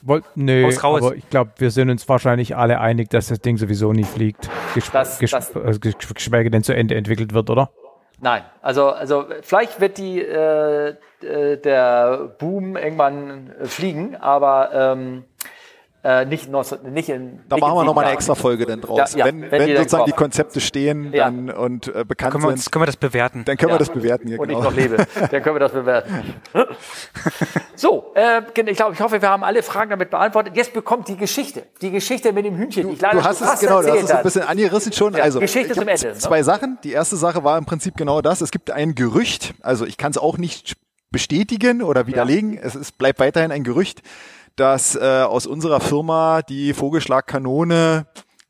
Woll, 0.08 0.22
nö, 0.34 0.70
aber 0.82 1.14
ich 1.14 1.28
glaube, 1.30 1.50
wir 1.58 1.70
sind 1.70 1.90
uns 1.90 2.08
wahrscheinlich 2.08 2.56
alle 2.56 2.80
einig, 2.80 3.10
dass 3.10 3.28
das 3.28 3.40
Ding 3.40 3.58
sowieso 3.58 3.92
nie 3.92 4.04
fliegt. 4.04 4.48
Gesp 4.74 4.92
Das- 4.92 5.18
gesp 5.18 5.32
das- 5.36 5.54
also 5.56 5.78
gesch- 5.80 6.14
geschweige 6.14 6.50
denn 6.50 6.62
zu 6.62 6.74
Ende 6.74 6.94
entwickelt 6.94 7.34
wird, 7.34 7.50
oder? 7.50 7.70
Nein, 8.20 8.42
also, 8.62 8.88
also 8.88 9.26
vielleicht 9.42 9.80
wird 9.80 9.98
die, 9.98 10.20
äh, 10.20 10.94
äh, 11.22 11.56
der 11.58 12.34
Boom 12.38 12.76
irgendwann 12.76 13.52
äh, 13.60 13.66
fliegen, 13.66 14.16
aber 14.16 14.70
ähm, 14.72 15.24
äh, 16.08 16.24
nicht, 16.24 16.48
19, 16.48 16.90
nicht 16.90 17.10
in. 17.10 17.40
Da 17.50 17.56
nicht 17.56 17.60
machen 17.60 17.76
wir 17.76 17.84
nochmal 17.84 18.06
eine 18.06 18.14
extra 18.14 18.34
Folge 18.34 18.64
dann 18.64 18.80
draus. 18.80 19.12
Ja, 19.12 19.18
ja, 19.18 19.24
wenn 19.26 19.42
wenn 19.42 19.50
wenn 19.50 19.66
die 19.68 19.76
sozusagen 19.76 20.06
die. 20.06 20.12
Konzepte 20.12 20.60
stehen 20.60 21.12
Ja. 21.12 21.24
dann, 21.26 21.50
und 21.50 21.88
äh, 21.88 22.04
bekannt 22.06 22.32
Können 22.32 22.44
wir, 22.44 22.48
sind, 22.48 22.58
uns, 22.58 22.70
können 22.70 22.82
wir 22.82 22.86
das 22.86 22.96
bewerten? 22.96 23.44
dann 23.44 23.58
können 23.58 23.68
Ja. 23.70 23.74
wir 23.74 23.78
das 23.78 23.90
bewerten. 23.90 24.28
Hier, 24.28 24.40
und 24.40 24.48
genau. 24.48 24.60
ich 24.60 24.64
noch 24.64 24.74
lebe, 24.74 24.96
dann 25.30 25.42
können 25.42 25.56
wir 25.56 25.60
das 25.60 25.72
bewerten. 25.72 26.34
so, 27.74 28.12
äh, 28.14 28.40
ich 28.66 28.76
glaube, 28.76 28.94
ich 28.94 29.00
hoffe, 29.00 29.20
wir 29.20 29.28
haben 29.28 29.44
alle 29.44 29.62
Fragen 29.62 29.90
damit 29.90 30.08
beantwortet. 30.08 30.56
Jetzt 30.56 30.72
bekommt 30.72 31.08
die 31.08 31.16
Geschichte, 31.16 31.64
die 31.82 31.90
Geschichte 31.90 32.32
mit 32.32 32.46
dem 32.46 32.56
Hühnchen. 32.56 32.88
die 32.88 32.94
ich 32.94 33.00
leider 33.02 33.18
Du 33.18 33.24
hast 33.24 33.42
es 33.42 33.60
genau, 33.60 33.82
du 33.82 33.90
hast 33.90 34.02
es 34.04 34.10
ein 34.10 34.22
bisschen 34.22 34.42
angerissen 34.42 34.92
schon. 34.92 35.14
Ja, 35.14 35.24
also 35.24 35.40
Geschichte 35.40 35.74
zum 35.74 35.88
Ende, 35.88 36.06
ne? 36.06 36.14
Zwei 36.14 36.42
Sachen. 36.42 36.78
Die 36.84 36.92
erste 36.92 37.16
Sache 37.16 37.44
war 37.44 37.58
im 37.58 37.66
Prinzip 37.66 37.96
genau 37.98 38.22
das. 38.22 38.40
Es 38.40 38.50
gibt 38.50 38.70
ein 38.70 38.94
Gerücht. 38.94 39.52
Also 39.60 39.84
ich 39.84 39.98
kann 39.98 40.10
es 40.12 40.16
auch 40.16 40.38
nicht 40.38 40.76
bestätigen 41.10 41.82
oder 41.82 42.06
widerlegen. 42.06 42.58
Es 42.58 42.74
ist, 42.74 42.98
bleibt 42.98 43.18
weiterhin 43.20 43.52
ein 43.52 43.64
Gerücht, 43.64 44.02
dass 44.58 44.96
äh, 44.96 45.22
aus 45.22 45.46
unserer 45.46 45.80
Firma 45.80 46.42
die 46.42 46.74
Vogelschlagkanone 46.74 48.06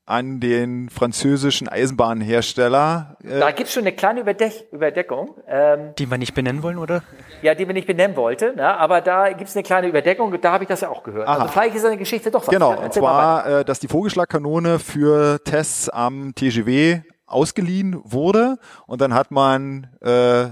an 0.06 0.40
den 0.40 0.88
französischen 0.88 1.68
Eisenbahnhersteller 1.68 3.18
äh, 3.22 3.40
Da 3.40 3.50
gibt 3.50 3.68
es 3.68 3.74
schon 3.74 3.82
eine 3.82 3.92
kleine 3.92 4.20
Überdeck 4.20 4.64
Überdeckung, 4.72 5.34
ähm, 5.46 5.92
Die 5.98 6.10
wir 6.10 6.16
nicht 6.16 6.32
benennen 6.34 6.62
wollen, 6.62 6.78
oder? 6.78 7.02
ja, 7.42 7.54
die 7.54 7.66
wir 7.66 7.74
nicht 7.74 7.86
benennen 7.86 8.16
wollten, 8.16 8.56
ne? 8.56 8.74
aber 8.78 9.02
da 9.02 9.28
gibt 9.28 9.50
es 9.50 9.54
eine 9.56 9.62
kleine 9.62 9.86
Überdeckung 9.86 10.32
und 10.32 10.42
da 10.42 10.52
habe 10.52 10.64
ich 10.64 10.68
das 10.68 10.80
ja 10.80 10.88
auch 10.88 11.02
gehört. 11.02 11.28
Aha. 11.28 11.40
Also 11.40 11.52
vielleicht 11.52 11.74
ist 11.76 11.84
eine 11.84 11.98
Geschichte 11.98 12.30
doch 12.30 12.40
was. 12.46 12.48
Genau, 12.48 12.74
und 12.80 12.92
zwar, 12.94 13.46
äh, 13.46 13.64
dass 13.66 13.80
die 13.80 13.88
Vogelschlagkanone 13.88 14.78
für 14.78 15.44
Tests 15.44 15.90
am 15.90 16.34
TGW 16.34 17.02
ausgeliehen 17.26 18.00
wurde 18.02 18.56
und 18.86 19.02
dann 19.02 19.12
hat 19.12 19.30
man 19.30 19.88
äh, 20.00 20.46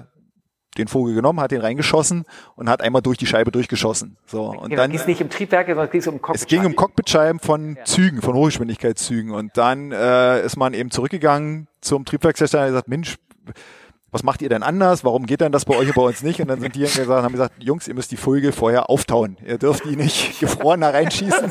den 0.78 0.88
Vogel 0.88 1.14
genommen, 1.14 1.40
hat 1.40 1.50
den 1.50 1.60
reingeschossen 1.60 2.24
und 2.54 2.68
hat 2.68 2.80
einmal 2.82 3.02
durch 3.02 3.18
die 3.18 3.26
Scheibe 3.26 3.50
durchgeschossen. 3.50 4.16
So 4.26 4.44
und 4.44 4.70
Genau, 4.70 4.82
dann 4.82 4.90
ging 4.90 5.00
es 5.00 5.06
nicht 5.06 5.22
um 5.22 5.30
Triebwerke, 5.30 5.74
sondern 5.74 5.90
ging 5.90 6.00
es 6.00 6.06
um 6.06 6.20
Cockpit. 6.22 6.40
es 6.42 6.46
ging 6.46 6.64
um 6.64 6.76
Cockpitscheiben 6.76 7.40
von 7.40 7.76
Zügen, 7.84 8.22
von 8.22 8.34
Hochgeschwindigkeitszügen 8.34 9.32
und 9.32 9.56
dann 9.56 9.92
äh, 9.92 10.44
ist 10.44 10.56
man 10.56 10.74
eben 10.74 10.90
zurückgegangen 10.90 11.68
zum 11.80 12.04
Triebwerkshersteller 12.04 12.62
und 12.64 12.68
hat 12.68 12.72
gesagt, 12.72 12.88
Mensch, 12.88 13.16
was 14.12 14.22
macht 14.22 14.40
ihr 14.40 14.48
denn 14.48 14.62
anders? 14.62 15.04
Warum 15.04 15.26
geht 15.26 15.40
denn 15.42 15.52
das 15.52 15.64
bei 15.64 15.76
euch 15.76 15.88
und 15.88 15.94
bei 15.96 16.02
uns 16.02 16.22
nicht? 16.22 16.40
Und 16.40 16.48
dann 16.48 16.60
sind 16.60 16.74
die 16.74 16.80
gesagt, 16.80 17.08
haben 17.08 17.32
gesagt, 17.32 17.62
Jungs, 17.62 17.86
ihr 17.86 17.94
müsst 17.94 18.12
die 18.12 18.16
Vögel 18.16 18.52
vorher 18.52 18.88
auftauen. 18.88 19.36
Ihr 19.44 19.58
dürft 19.58 19.84
die 19.84 19.96
nicht 19.96 20.40
gefroren 20.40 20.80
da 20.80 20.90
reinschießen. 20.90 21.50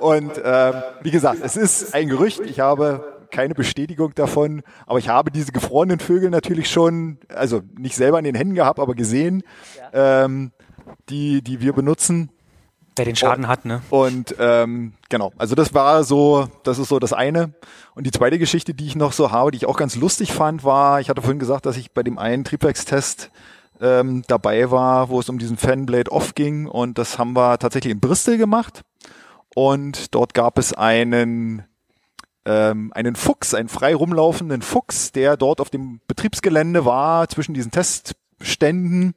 Und 0.00 0.32
ähm, 0.44 0.74
wie 1.02 1.10
gesagt, 1.10 1.38
es 1.42 1.56
ist 1.56 1.94
ein 1.94 2.08
Gerücht. 2.08 2.40
Ich 2.40 2.60
habe 2.60 3.21
keine 3.32 3.54
Bestätigung 3.54 4.14
davon, 4.14 4.62
aber 4.86 4.98
ich 4.98 5.08
habe 5.08 5.32
diese 5.32 5.50
gefrorenen 5.50 5.98
Vögel 5.98 6.30
natürlich 6.30 6.70
schon, 6.70 7.18
also 7.34 7.62
nicht 7.76 7.96
selber 7.96 8.18
in 8.18 8.24
den 8.24 8.36
Händen 8.36 8.54
gehabt, 8.54 8.78
aber 8.78 8.94
gesehen, 8.94 9.42
ähm, 9.92 10.52
die, 11.08 11.42
die 11.42 11.60
wir 11.60 11.72
benutzen. 11.72 12.30
Wer 12.94 13.06
den 13.06 13.16
Schaden 13.16 13.48
hat, 13.48 13.64
ne? 13.64 13.80
Und 13.88 14.36
ähm, 14.38 14.92
genau, 15.08 15.32
also 15.38 15.54
das 15.54 15.72
war 15.72 16.04
so, 16.04 16.48
das 16.62 16.78
ist 16.78 16.88
so 16.88 16.98
das 16.98 17.14
eine. 17.14 17.54
Und 17.94 18.06
die 18.06 18.10
zweite 18.10 18.38
Geschichte, 18.38 18.74
die 18.74 18.86
ich 18.86 18.96
noch 18.96 19.12
so 19.12 19.32
habe, 19.32 19.50
die 19.50 19.56
ich 19.56 19.66
auch 19.66 19.78
ganz 19.78 19.96
lustig 19.96 20.32
fand, 20.32 20.62
war, 20.62 21.00
ich 21.00 21.08
hatte 21.08 21.22
vorhin 21.22 21.38
gesagt, 21.38 21.64
dass 21.64 21.78
ich 21.78 21.92
bei 21.92 22.02
dem 22.02 22.18
einen 22.18 22.44
Triebwerkstest 22.44 23.30
ähm, 23.80 24.24
dabei 24.28 24.70
war, 24.70 25.08
wo 25.08 25.20
es 25.20 25.30
um 25.30 25.38
diesen 25.38 25.56
Fanblade 25.56 26.12
Off 26.12 26.34
ging. 26.34 26.66
Und 26.66 26.98
das 26.98 27.18
haben 27.18 27.32
wir 27.34 27.58
tatsächlich 27.58 27.92
in 27.92 28.00
Bristol 28.00 28.36
gemacht. 28.36 28.82
Und 29.54 30.14
dort 30.14 30.34
gab 30.34 30.58
es 30.58 30.74
einen 30.74 31.64
ähm, 32.44 32.92
einen 32.94 33.16
Fuchs, 33.16 33.54
einen 33.54 33.68
frei 33.68 33.94
rumlaufenden 33.94 34.62
Fuchs, 34.62 35.12
der 35.12 35.36
dort 35.36 35.60
auf 35.60 35.70
dem 35.70 36.00
Betriebsgelände 36.06 36.84
war, 36.84 37.28
zwischen 37.28 37.54
diesen 37.54 37.70
Testständen. 37.70 39.14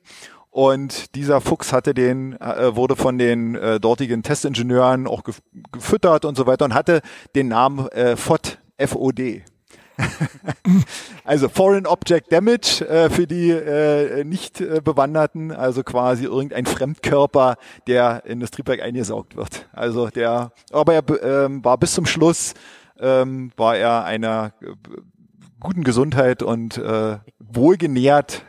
Und 0.51 1.15
dieser 1.15 1.41
Fuchs 1.41 1.73
hatte 1.73 1.93
den, 1.93 2.39
äh, 2.39 2.75
wurde 2.75 2.95
von 2.95 3.17
den 3.17 3.55
äh, 3.55 3.79
dortigen 3.79 4.23
Testingenieuren 4.23 5.05
auch 5.05 5.23
gef 5.23 5.41
gefüttert 5.71 6.23
und 6.23 6.37
so 6.37 6.47
weiter 6.47 6.63
und 6.63 6.73
hatte 6.73 7.01
den 7.35 7.49
Namen 7.49 7.89
äh, 7.89 8.15
FOD, 8.15 8.59
FOD. 8.79 9.41
also 11.25 11.49
Foreign 11.49 11.85
Object 11.85 12.31
Damage 12.31 12.87
äh, 12.87 13.09
für 13.09 13.27
die 13.27 13.49
äh, 13.49 14.23
nicht 14.23 14.61
äh, 14.61 14.81
Bewanderten, 14.83 15.51
also 15.51 15.83
quasi 15.83 16.25
irgendein 16.25 16.65
Fremdkörper, 16.65 17.57
der 17.87 18.23
in 18.25 18.39
das 18.39 18.51
Triebwerk 18.51 18.81
eingesaugt 18.81 19.35
wird. 19.35 19.67
Also 19.73 20.07
der, 20.07 20.51
aber 20.71 20.93
er 20.93 21.03
ähm, 21.45 21.63
war 21.63 21.77
bis 21.77 21.93
zum 21.93 22.05
Schluss 22.05 22.53
ähm, 22.99 23.51
war 23.57 23.77
er 23.77 24.05
einer 24.05 24.53
äh, 24.61 24.67
guten 25.59 25.83
Gesundheit 25.83 26.43
und 26.43 26.77
äh, 26.77 27.17
wohlgenährt 27.39 28.43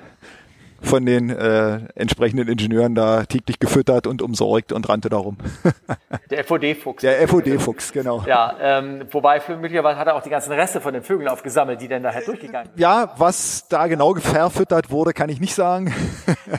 von 0.82 1.04
den 1.04 1.30
äh, 1.30 1.80
entsprechenden 1.94 2.48
Ingenieuren 2.48 2.94
da 2.94 3.24
täglich 3.24 3.58
gefüttert 3.58 4.06
und 4.06 4.22
umsorgt 4.22 4.72
und 4.72 4.88
rannte 4.88 5.08
darum. 5.08 5.36
Der 6.30 6.44
FOD-Fuchs. 6.44 7.02
Der 7.02 7.26
FOD-Fuchs, 7.28 7.92
genau. 7.92 8.22
Ja, 8.26 8.54
ähm, 8.60 9.06
wobei 9.10 9.40
für 9.40 9.56
möglicherweise 9.56 9.98
hat 9.98 10.06
er 10.06 10.14
auch 10.14 10.22
die 10.22 10.30
ganzen 10.30 10.52
Reste 10.52 10.80
von 10.80 10.94
den 10.94 11.02
Vögeln 11.02 11.28
aufgesammelt, 11.28 11.80
die 11.80 11.88
dann 11.88 12.02
nachher 12.02 12.22
durchgegangen 12.22 12.68
sind. 12.68 12.80
Ja, 12.80 13.14
was 13.16 13.68
da 13.68 13.86
genau 13.86 14.14
verfüttert 14.14 14.90
wurde, 14.90 15.12
kann 15.12 15.28
ich 15.28 15.40
nicht 15.40 15.54
sagen. 15.54 15.92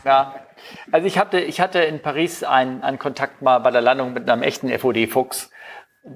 Ja. 0.04 0.36
Also 0.92 1.08
ich 1.08 1.18
hatte, 1.18 1.40
ich 1.40 1.60
hatte 1.62 1.80
in 1.80 2.02
Paris 2.02 2.44
einen, 2.44 2.82
einen 2.82 3.00
Kontakt 3.00 3.42
mal 3.42 3.60
bei 3.60 3.72
der 3.72 3.82
Landung 3.82 4.14
mit 4.14 4.30
einem 4.30 4.42
echten 4.42 4.70
FOD-Fuchs. 4.70 5.50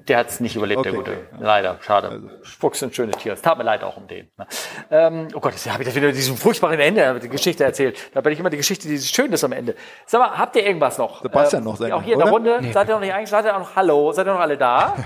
Der 0.08 0.18
hat 0.18 0.28
es 0.30 0.40
nicht 0.40 0.56
überlebt, 0.56 0.84
der 0.84 0.92
Okay. 0.92 0.98
Gute. 1.02 1.18
Leider, 1.38 1.78
schade. 1.82 2.40
Fuchs 2.42 2.78
sind 2.78 2.94
schöne 2.94 3.12
Tiere. 3.12 3.34
Es 3.34 3.42
tat 3.42 3.58
mir 3.58 3.64
leid 3.64 3.84
auch 3.84 3.96
um 3.98 4.06
den. 4.06 4.30
ne. 4.38 4.46
Ähm, 4.90 5.28
oh 5.34 5.40
Gott, 5.40 5.52
jetzt 5.52 5.70
habe 5.70 5.82
ich 5.82 5.86
das 5.88 5.94
wieder 5.94 6.06
mit 6.06 6.16
diesem 6.16 6.36
furchtbaren 6.36 6.80
Ende 6.80 7.20
die 7.20 7.28
Geschichte 7.28 7.64
erzählt. 7.64 7.98
Da 8.14 8.20
bin 8.22 8.32
ich 8.32 8.40
immer 8.40 8.48
die 8.50 8.56
Geschichte, 8.56 8.88
die 8.88 8.98
schön 8.98 9.32
ist 9.32 9.44
am 9.44 9.52
Ende. 9.52 9.74
Sag 10.06 10.20
mal, 10.20 10.38
habt 10.38 10.56
ihr 10.56 10.64
irgendwas 10.66 10.96
noch? 10.98 11.22
Sebastian 11.22 11.64
noch 11.64 11.76
sein, 11.76 11.92
Auch 11.92 12.02
hier 12.02 12.14
in 12.14 12.18
der 12.20 12.32
oder? 12.32 12.54
Runde. 12.56 12.72
Seid 12.72 12.88
ihr 12.88 12.94
noch 12.94 13.00
nicht 13.00 13.12
eigentlich? 13.12 13.28
Seid 13.30 13.44
ihr 13.44 13.52
noch 13.58 13.76
Hallo? 13.76 14.12
Seid 14.12 14.26
ihr 14.26 14.32
noch 14.32 14.40
alle 14.40 14.56
da? 14.56 14.96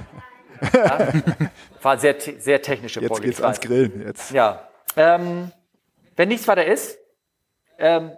ja? 0.73 0.99
War 1.83 1.99
sehr, 1.99 2.15
sehr 2.21 2.63
technische 2.63 3.01
Jetzt 3.01 3.09
Folge. 3.09 3.27
geht's 3.27 3.39
ich 3.39 3.45
ans. 3.45 3.61
Grillen. 3.61 4.03
Jetzt. 4.07 4.31
Ja. 4.31 4.69
Ähm, 4.97 5.51
wenn 6.17 6.29
nichts 6.29 6.47
weiter 6.49 6.65
ist, 6.65 6.99
ähm, 7.79 8.13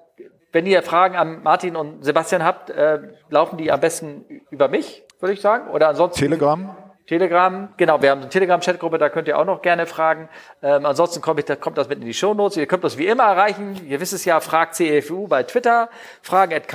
wenn 0.52 0.64
ihr 0.66 0.82
Fragen 0.82 1.16
an 1.16 1.42
Martin 1.42 1.76
und 1.76 2.04
Sebastian 2.04 2.44
habt, 2.44 2.70
äh, 2.70 3.00
laufen 3.28 3.56
die 3.58 3.70
am 3.72 3.80
besten 3.80 4.24
über 4.50 4.68
mich, 4.68 5.02
würde 5.20 5.34
ich 5.34 5.40
sagen. 5.40 5.68
Oder 5.70 5.88
ansonsten 5.88 6.18
Telegram. 6.20 6.76
Telegram, 7.06 7.72
genau, 7.78 8.02
wir 8.02 8.10
haben 8.10 8.20
eine 8.20 8.28
Telegram-Chatgruppe, 8.28 8.98
da 8.98 9.08
könnt 9.08 9.28
ihr 9.28 9.38
auch 9.38 9.46
noch 9.46 9.62
gerne 9.62 9.86
fragen. 9.86 10.28
Ähm, 10.62 10.84
ansonsten 10.84 11.22
kommt, 11.22 11.40
ich, 11.40 11.46
da 11.46 11.56
kommt 11.56 11.78
das 11.78 11.88
mit 11.88 12.00
in 12.00 12.04
die 12.04 12.12
Shownotes. 12.12 12.58
Ihr 12.58 12.66
könnt 12.66 12.84
das 12.84 12.98
wie 12.98 13.06
immer 13.06 13.24
erreichen. 13.24 13.80
Ihr 13.88 13.98
wisst 13.98 14.12
es 14.12 14.26
ja, 14.26 14.40
fragt 14.40 14.74
CFU 14.74 15.26
bei 15.26 15.42
Twitter, 15.42 15.88
fragen 16.20 16.52
at 16.52 16.66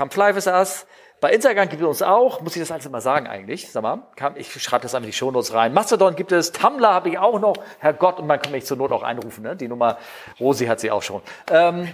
Us. 0.47 0.87
Bei 1.21 1.31
Instagram 1.31 1.69
gibt 1.69 1.81
es 1.81 1.87
uns 1.87 2.01
auch, 2.01 2.41
muss 2.41 2.55
ich 2.55 2.61
das 2.61 2.71
alles 2.71 2.85
immer 2.85 2.99
sagen 2.99 3.27
eigentlich, 3.27 3.71
sag 3.71 3.81
mal, 3.83 4.07
Kam- 4.17 4.35
ich 4.35 4.51
schreibe 4.61 4.81
das 4.81 4.93
einfach 4.93 5.05
in 5.05 5.11
die 5.11 5.17
Shownotes 5.17 5.53
rein. 5.53 5.71
Mastodon 5.71 6.15
gibt 6.15 6.33
es, 6.33 6.51
Tumblr 6.51 6.91
habe 6.91 7.09
ich 7.09 7.17
auch 7.17 7.39
noch, 7.39 7.55
Herrgott, 7.79 8.19
und 8.19 8.27
man 8.27 8.41
kann 8.41 8.51
mich 8.51 8.65
zur 8.65 8.75
Not 8.75 8.91
auch 8.91 9.03
einrufen, 9.03 9.43
ne? 9.43 9.55
die 9.55 9.69
Nummer, 9.69 9.97
Rosi 10.39 10.65
hat 10.65 10.81
sie 10.81 10.91
auch 10.91 11.01
schon. 11.01 11.21
Ähm, 11.49 11.93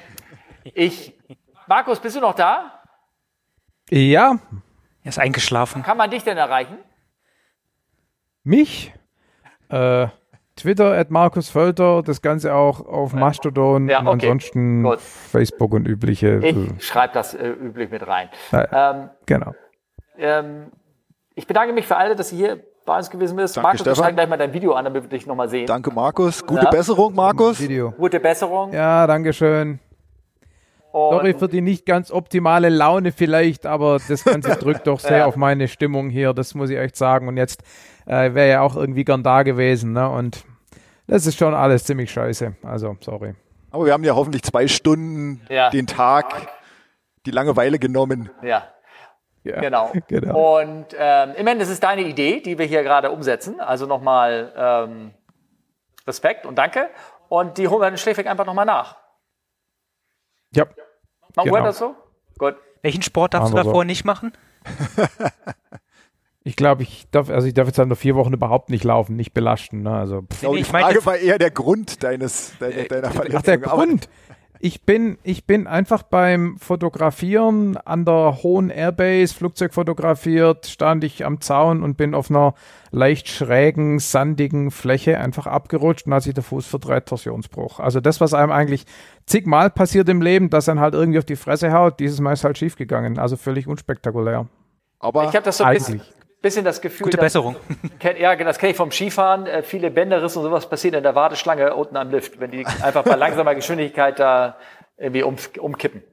ich, 0.63 1.13
Markus, 1.67 1.99
bist 1.99 2.15
du 2.15 2.21
noch 2.21 2.34
da? 2.34 2.81
Ja, 3.91 4.39
Er 5.03 5.09
ist 5.09 5.19
eingeschlafen. 5.19 5.84
Kann 5.84 5.97
man 5.97 6.09
dich 6.09 6.23
denn 6.23 6.38
erreichen? 6.38 6.77
mich, 8.43 8.93
äh, 9.69 10.07
Twitter 10.55 10.97
at 10.97 11.11
Markus 11.11 11.49
Völter, 11.49 12.01
das 12.03 12.21
Ganze 12.21 12.53
auch 12.53 12.85
auf 12.85 13.13
Mastodon 13.13 13.88
Ja, 13.88 13.99
und 13.99 14.07
okay. 14.07 14.26
ansonsten 14.26 14.84
Gut. 14.84 14.99
Facebook 14.99 15.73
und 15.73 15.85
übliche. 15.88 16.39
Ich 16.43 16.55
äh, 16.57 16.67
schreibe 16.80 17.13
das 17.13 17.34
äh, 17.34 17.47
üblich 17.49 17.91
mit 17.91 18.05
rein. 18.07 18.30
Ja. 18.51 18.91
Ähm, 18.91 19.09
genau. 19.26 19.53
ähm, 20.17 20.71
ich 21.35 21.45
bedanke 21.47 21.73
mich 21.73 21.85
für 21.85 21.95
alle, 21.95 22.15
dass 22.15 22.31
ihr 22.31 22.38
hier 22.38 22.63
bei 22.85 22.97
uns 22.97 23.09
gewesen 23.09 23.38
bist. 23.38 23.55
Danke, 23.55 23.67
Markus, 23.67 23.85
wir 23.85 23.91
Stefan. 23.93 24.03
zeigen 24.05 24.15
gleich 24.17 24.30
mal 24.30 24.38
dein 24.38 24.53
Video 24.53 24.73
an, 24.73 24.85
damit 24.85 25.03
wir 25.03 25.09
dich 25.09 25.27
nochmal 25.27 25.47
sehen. 25.47 25.67
Danke, 25.67 25.91
Markus. 25.91 26.43
Gute 26.45 26.63
Ja. 26.65 26.69
Besserung, 26.71 27.13
Markus. 27.13 27.59
Video. 27.61 27.91
Gute 27.91 28.19
Besserung. 28.19 28.73
Ja, 28.73 29.05
dankeschön. 29.05 29.73
Und 29.73 29.80
Sorry 30.91 31.34
für 31.34 31.48
die 31.48 31.61
nicht 31.61 31.86
ganz 31.86 32.11
optimale 32.11 32.70
Laune 32.70 33.11
vielleicht, 33.11 33.66
aber 33.66 33.99
das 34.07 34.24
Ganze 34.24 34.56
drückt 34.60 34.88
doch 34.88 34.99
sehr 34.99 35.20
Ja. 35.20 35.26
auf 35.26 35.36
meine 35.36 35.68
Stimmung 35.68 36.10
hier, 36.10 36.34
das 36.34 36.56
muss 36.56 36.70
ich 36.70 36.78
echt 36.78 36.95
sagen. 36.95 37.28
Und 37.28 37.38
jetzt 37.38 37.61
äh, 38.06 38.34
wäre 38.34 38.49
ja 38.49 38.61
auch 38.61 38.76
irgendwie 38.76 39.06
gern 39.06 39.22
da 39.24 39.44
gewesen, 39.44 39.94
ne? 39.94 40.10
Und 40.10 40.44
das 41.07 41.26
ist 41.26 41.38
schon 41.38 41.53
alles 41.53 41.84
ziemlich 41.86 42.11
scheiße. 42.11 42.56
Also, 42.64 42.98
sorry. 43.02 43.36
Aber 43.72 43.86
wir 43.86 43.94
haben 43.94 44.03
ja 44.03 44.16
hoffentlich 44.16 44.44
zwei 44.44 44.68
Stunden 44.68 45.41
Ja. 45.49 45.70
den 45.70 45.86
Tag, 45.88 46.48
die 47.26 47.32
Langeweile 47.32 47.78
genommen. 47.80 48.30
ja, 48.41 48.64
Ja, 49.44 49.60
genau. 49.61 49.91
genau. 50.07 50.60
Und 50.60 50.88
ähm, 50.98 51.32
immerhin, 51.38 51.60
das 51.60 51.70
ist 51.70 51.84
deine 51.84 52.02
Idee, 52.02 52.40
die 52.41 52.57
wir 52.57 52.66
hier 52.66 52.82
gerade 52.84 53.11
umsetzen. 53.11 53.60
Also 53.60 53.86
nochmal 53.86 54.52
ähm, 54.57 55.11
Respekt 56.07 56.45
und 56.48 56.57
Danke. 56.57 56.90
Und 57.28 57.57
die 57.60 57.68
holen 57.68 57.82
wir 57.82 57.91
den 57.91 57.98
Schläfig 57.98 58.28
einfach 58.28 58.45
nochmal 58.45 58.66
nach. 58.66 58.95
Ja. 60.55 60.65
Machen 61.35 61.47
wir 61.49 61.53
Genau. 61.53 61.63
das 61.65 61.77
so? 61.77 61.95
Gut. 62.38 62.55
Welchen 62.81 63.01
Sport 63.01 63.34
darfst 63.34 63.51
Machen 63.53 63.55
du 63.55 63.57
wir 63.57 63.63
so. 63.63 63.69
davor 63.71 63.85
nicht 63.85 64.05
machen? 64.05 64.34
Ich 66.43 66.55
glaube, 66.55 66.84
ich 66.84 67.05
darf, 67.11 67.30
also 67.30 67.47
ich 67.47 67.53
darf 67.53 67.67
jetzt 67.67 67.77
halt 67.77 67.89
noch 67.89 67.97
vier 67.97 68.15
Wochen 68.15 68.34
überhaupt 68.34 68.69
nicht 68.69 68.84
laufen, 68.85 69.15
nicht 69.17 69.34
belasten. 69.34 69.81
Ne? 69.84 69.91
Also, 69.91 70.21
pff. 70.21 70.39
Die 70.39 70.45
ich 70.59 70.71
meine 70.71 70.85
Frage 70.85 70.95
jetzt- 70.95 71.05
war 71.05 71.17
eher 71.17 71.38
der 71.38 71.51
Grund 71.51 72.01
deines, 72.01 72.53
deiner, 72.59 72.84
deiner 72.85 73.11
Verletzung. 73.11 73.38
Ach, 73.39 73.43
der 73.43 73.57
Grund. 73.57 74.09
Ich 74.61 74.86
bin, 74.86 75.18
ich 75.23 75.48
bin 75.48 75.68
einfach 75.68 76.03
beim 76.03 76.57
Fotografieren 76.57 77.77
an 77.77 78.03
der 78.03 78.40
hohen 78.44 78.69
Airbase, 78.69 79.34
Flugzeug 79.34 79.73
fotografiert, 79.73 80.65
stand 80.65 81.06
ich 81.06 81.26
am 81.26 81.40
Zaun 81.40 81.81
und 81.81 81.95
bin 81.95 82.14
auf 82.14 82.30
einer 82.30 82.53
leicht 82.91 83.30
schrägen, 83.30 83.99
sandigen 83.99 84.69
Fläche 84.69 85.18
einfach 85.18 85.48
abgerutscht 85.48 86.07
und 86.07 86.14
hat 86.14 86.23
sich 86.23 86.34
der 86.34 86.44
Fuß 86.44 86.68
verdreht, 86.68 87.06
Torsionsbruch. 87.06 87.80
Also 87.80 88.02
das, 88.02 88.19
was 88.19 88.34
einem 88.34 88.52
eigentlich 88.52 88.86
zigmal 89.26 89.69
passiert 89.69 90.10
im 90.10 90.22
Leben, 90.22 90.49
dass 90.49 90.65
dann 90.65 90.81
halt 90.81 90.94
irgendwie 90.94 91.19
auf 91.19 91.26
die 91.26 91.38
Fresse 91.38 91.72
haut, 91.72 92.02
dieses 92.02 92.19
Mal 92.19 92.34
ist 92.34 92.44
halt 92.44 92.57
schief 92.57 92.76
gegangen. 92.76 93.18
Also 93.18 93.38
völlig 93.38 93.65
unspektakulär. 93.65 94.48
aber 94.99 95.23
Ich 95.23 95.36
habe 95.36 95.45
das 95.45 95.60
so 95.60 95.64
ein 95.64 95.73
bisschen, 95.73 96.02
Eigentlich. 96.02 96.19
Bisschen 96.41 96.66
das 96.66 96.82
Gefühl, 96.82 97.06
Gute 97.06 97.18
dass- 97.18 97.26
Besserung. 97.26 97.56
Kenn, 97.99 98.18
ja, 98.18 98.36
das 98.36 98.57
kenne 98.57 98.72
ich 98.72 98.78
vom 98.78 98.91
Skifahren. 98.91 99.45
Äh, 99.45 99.64
viele 99.64 99.91
Bänderrisse 99.91 100.40
und 100.40 100.45
sowas 100.45 100.70
passieren 100.70 100.95
in 100.98 101.03
der 101.03 101.16
Warteschlange 101.16 101.76
unten 101.76 101.98
am 101.98 102.10
Lift, 102.10 102.40
wenn 102.40 102.52
die 102.52 102.66
einfach 102.82 103.03
bei 103.03 103.16
langsamer 103.16 103.56
Geschwindigkeit 103.56 104.20
da 104.20 104.57
irgendwie 104.98 105.24
um, 105.24 105.36
umkippen. 105.60 106.03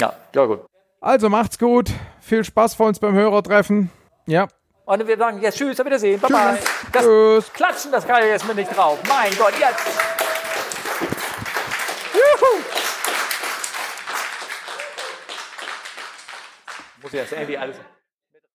Ja, 0.00 0.12
ja 0.34 0.44
gut. 0.46 0.64
Also 1.00 1.28
macht's 1.28 1.58
gut. 1.58 1.90
Viel 2.20 2.44
Spaß 2.44 2.74
vor 2.74 2.86
uns 2.86 2.98
beim 3.00 3.14
Hörertreffen. 3.14 3.90
Ja. 4.26 4.48
Und 4.84 5.06
wir 5.06 5.16
sagen 5.16 5.40
jetzt 5.40 5.56
Tschüss, 5.56 5.78
auf 5.78 5.86
Wiedersehen, 5.86 6.20
bye 6.20 6.30
bye. 6.30 6.58
Das 6.92 7.04
Tschüss. 7.04 7.52
Klatschen, 7.52 7.92
das 7.92 8.06
kann 8.06 8.22
ich 8.22 8.28
jetzt 8.28 8.46
mit 8.46 8.56
nicht 8.56 8.76
drauf. 8.76 8.98
Mein 9.08 9.30
Gott, 9.38 9.52
jetzt. 9.58 9.86
Juhu. 12.12 12.62
Muss 17.02 17.12
ich 17.14 17.20
jetzt 17.20 17.32
irgendwie 17.32 17.56
alles... 17.56 17.76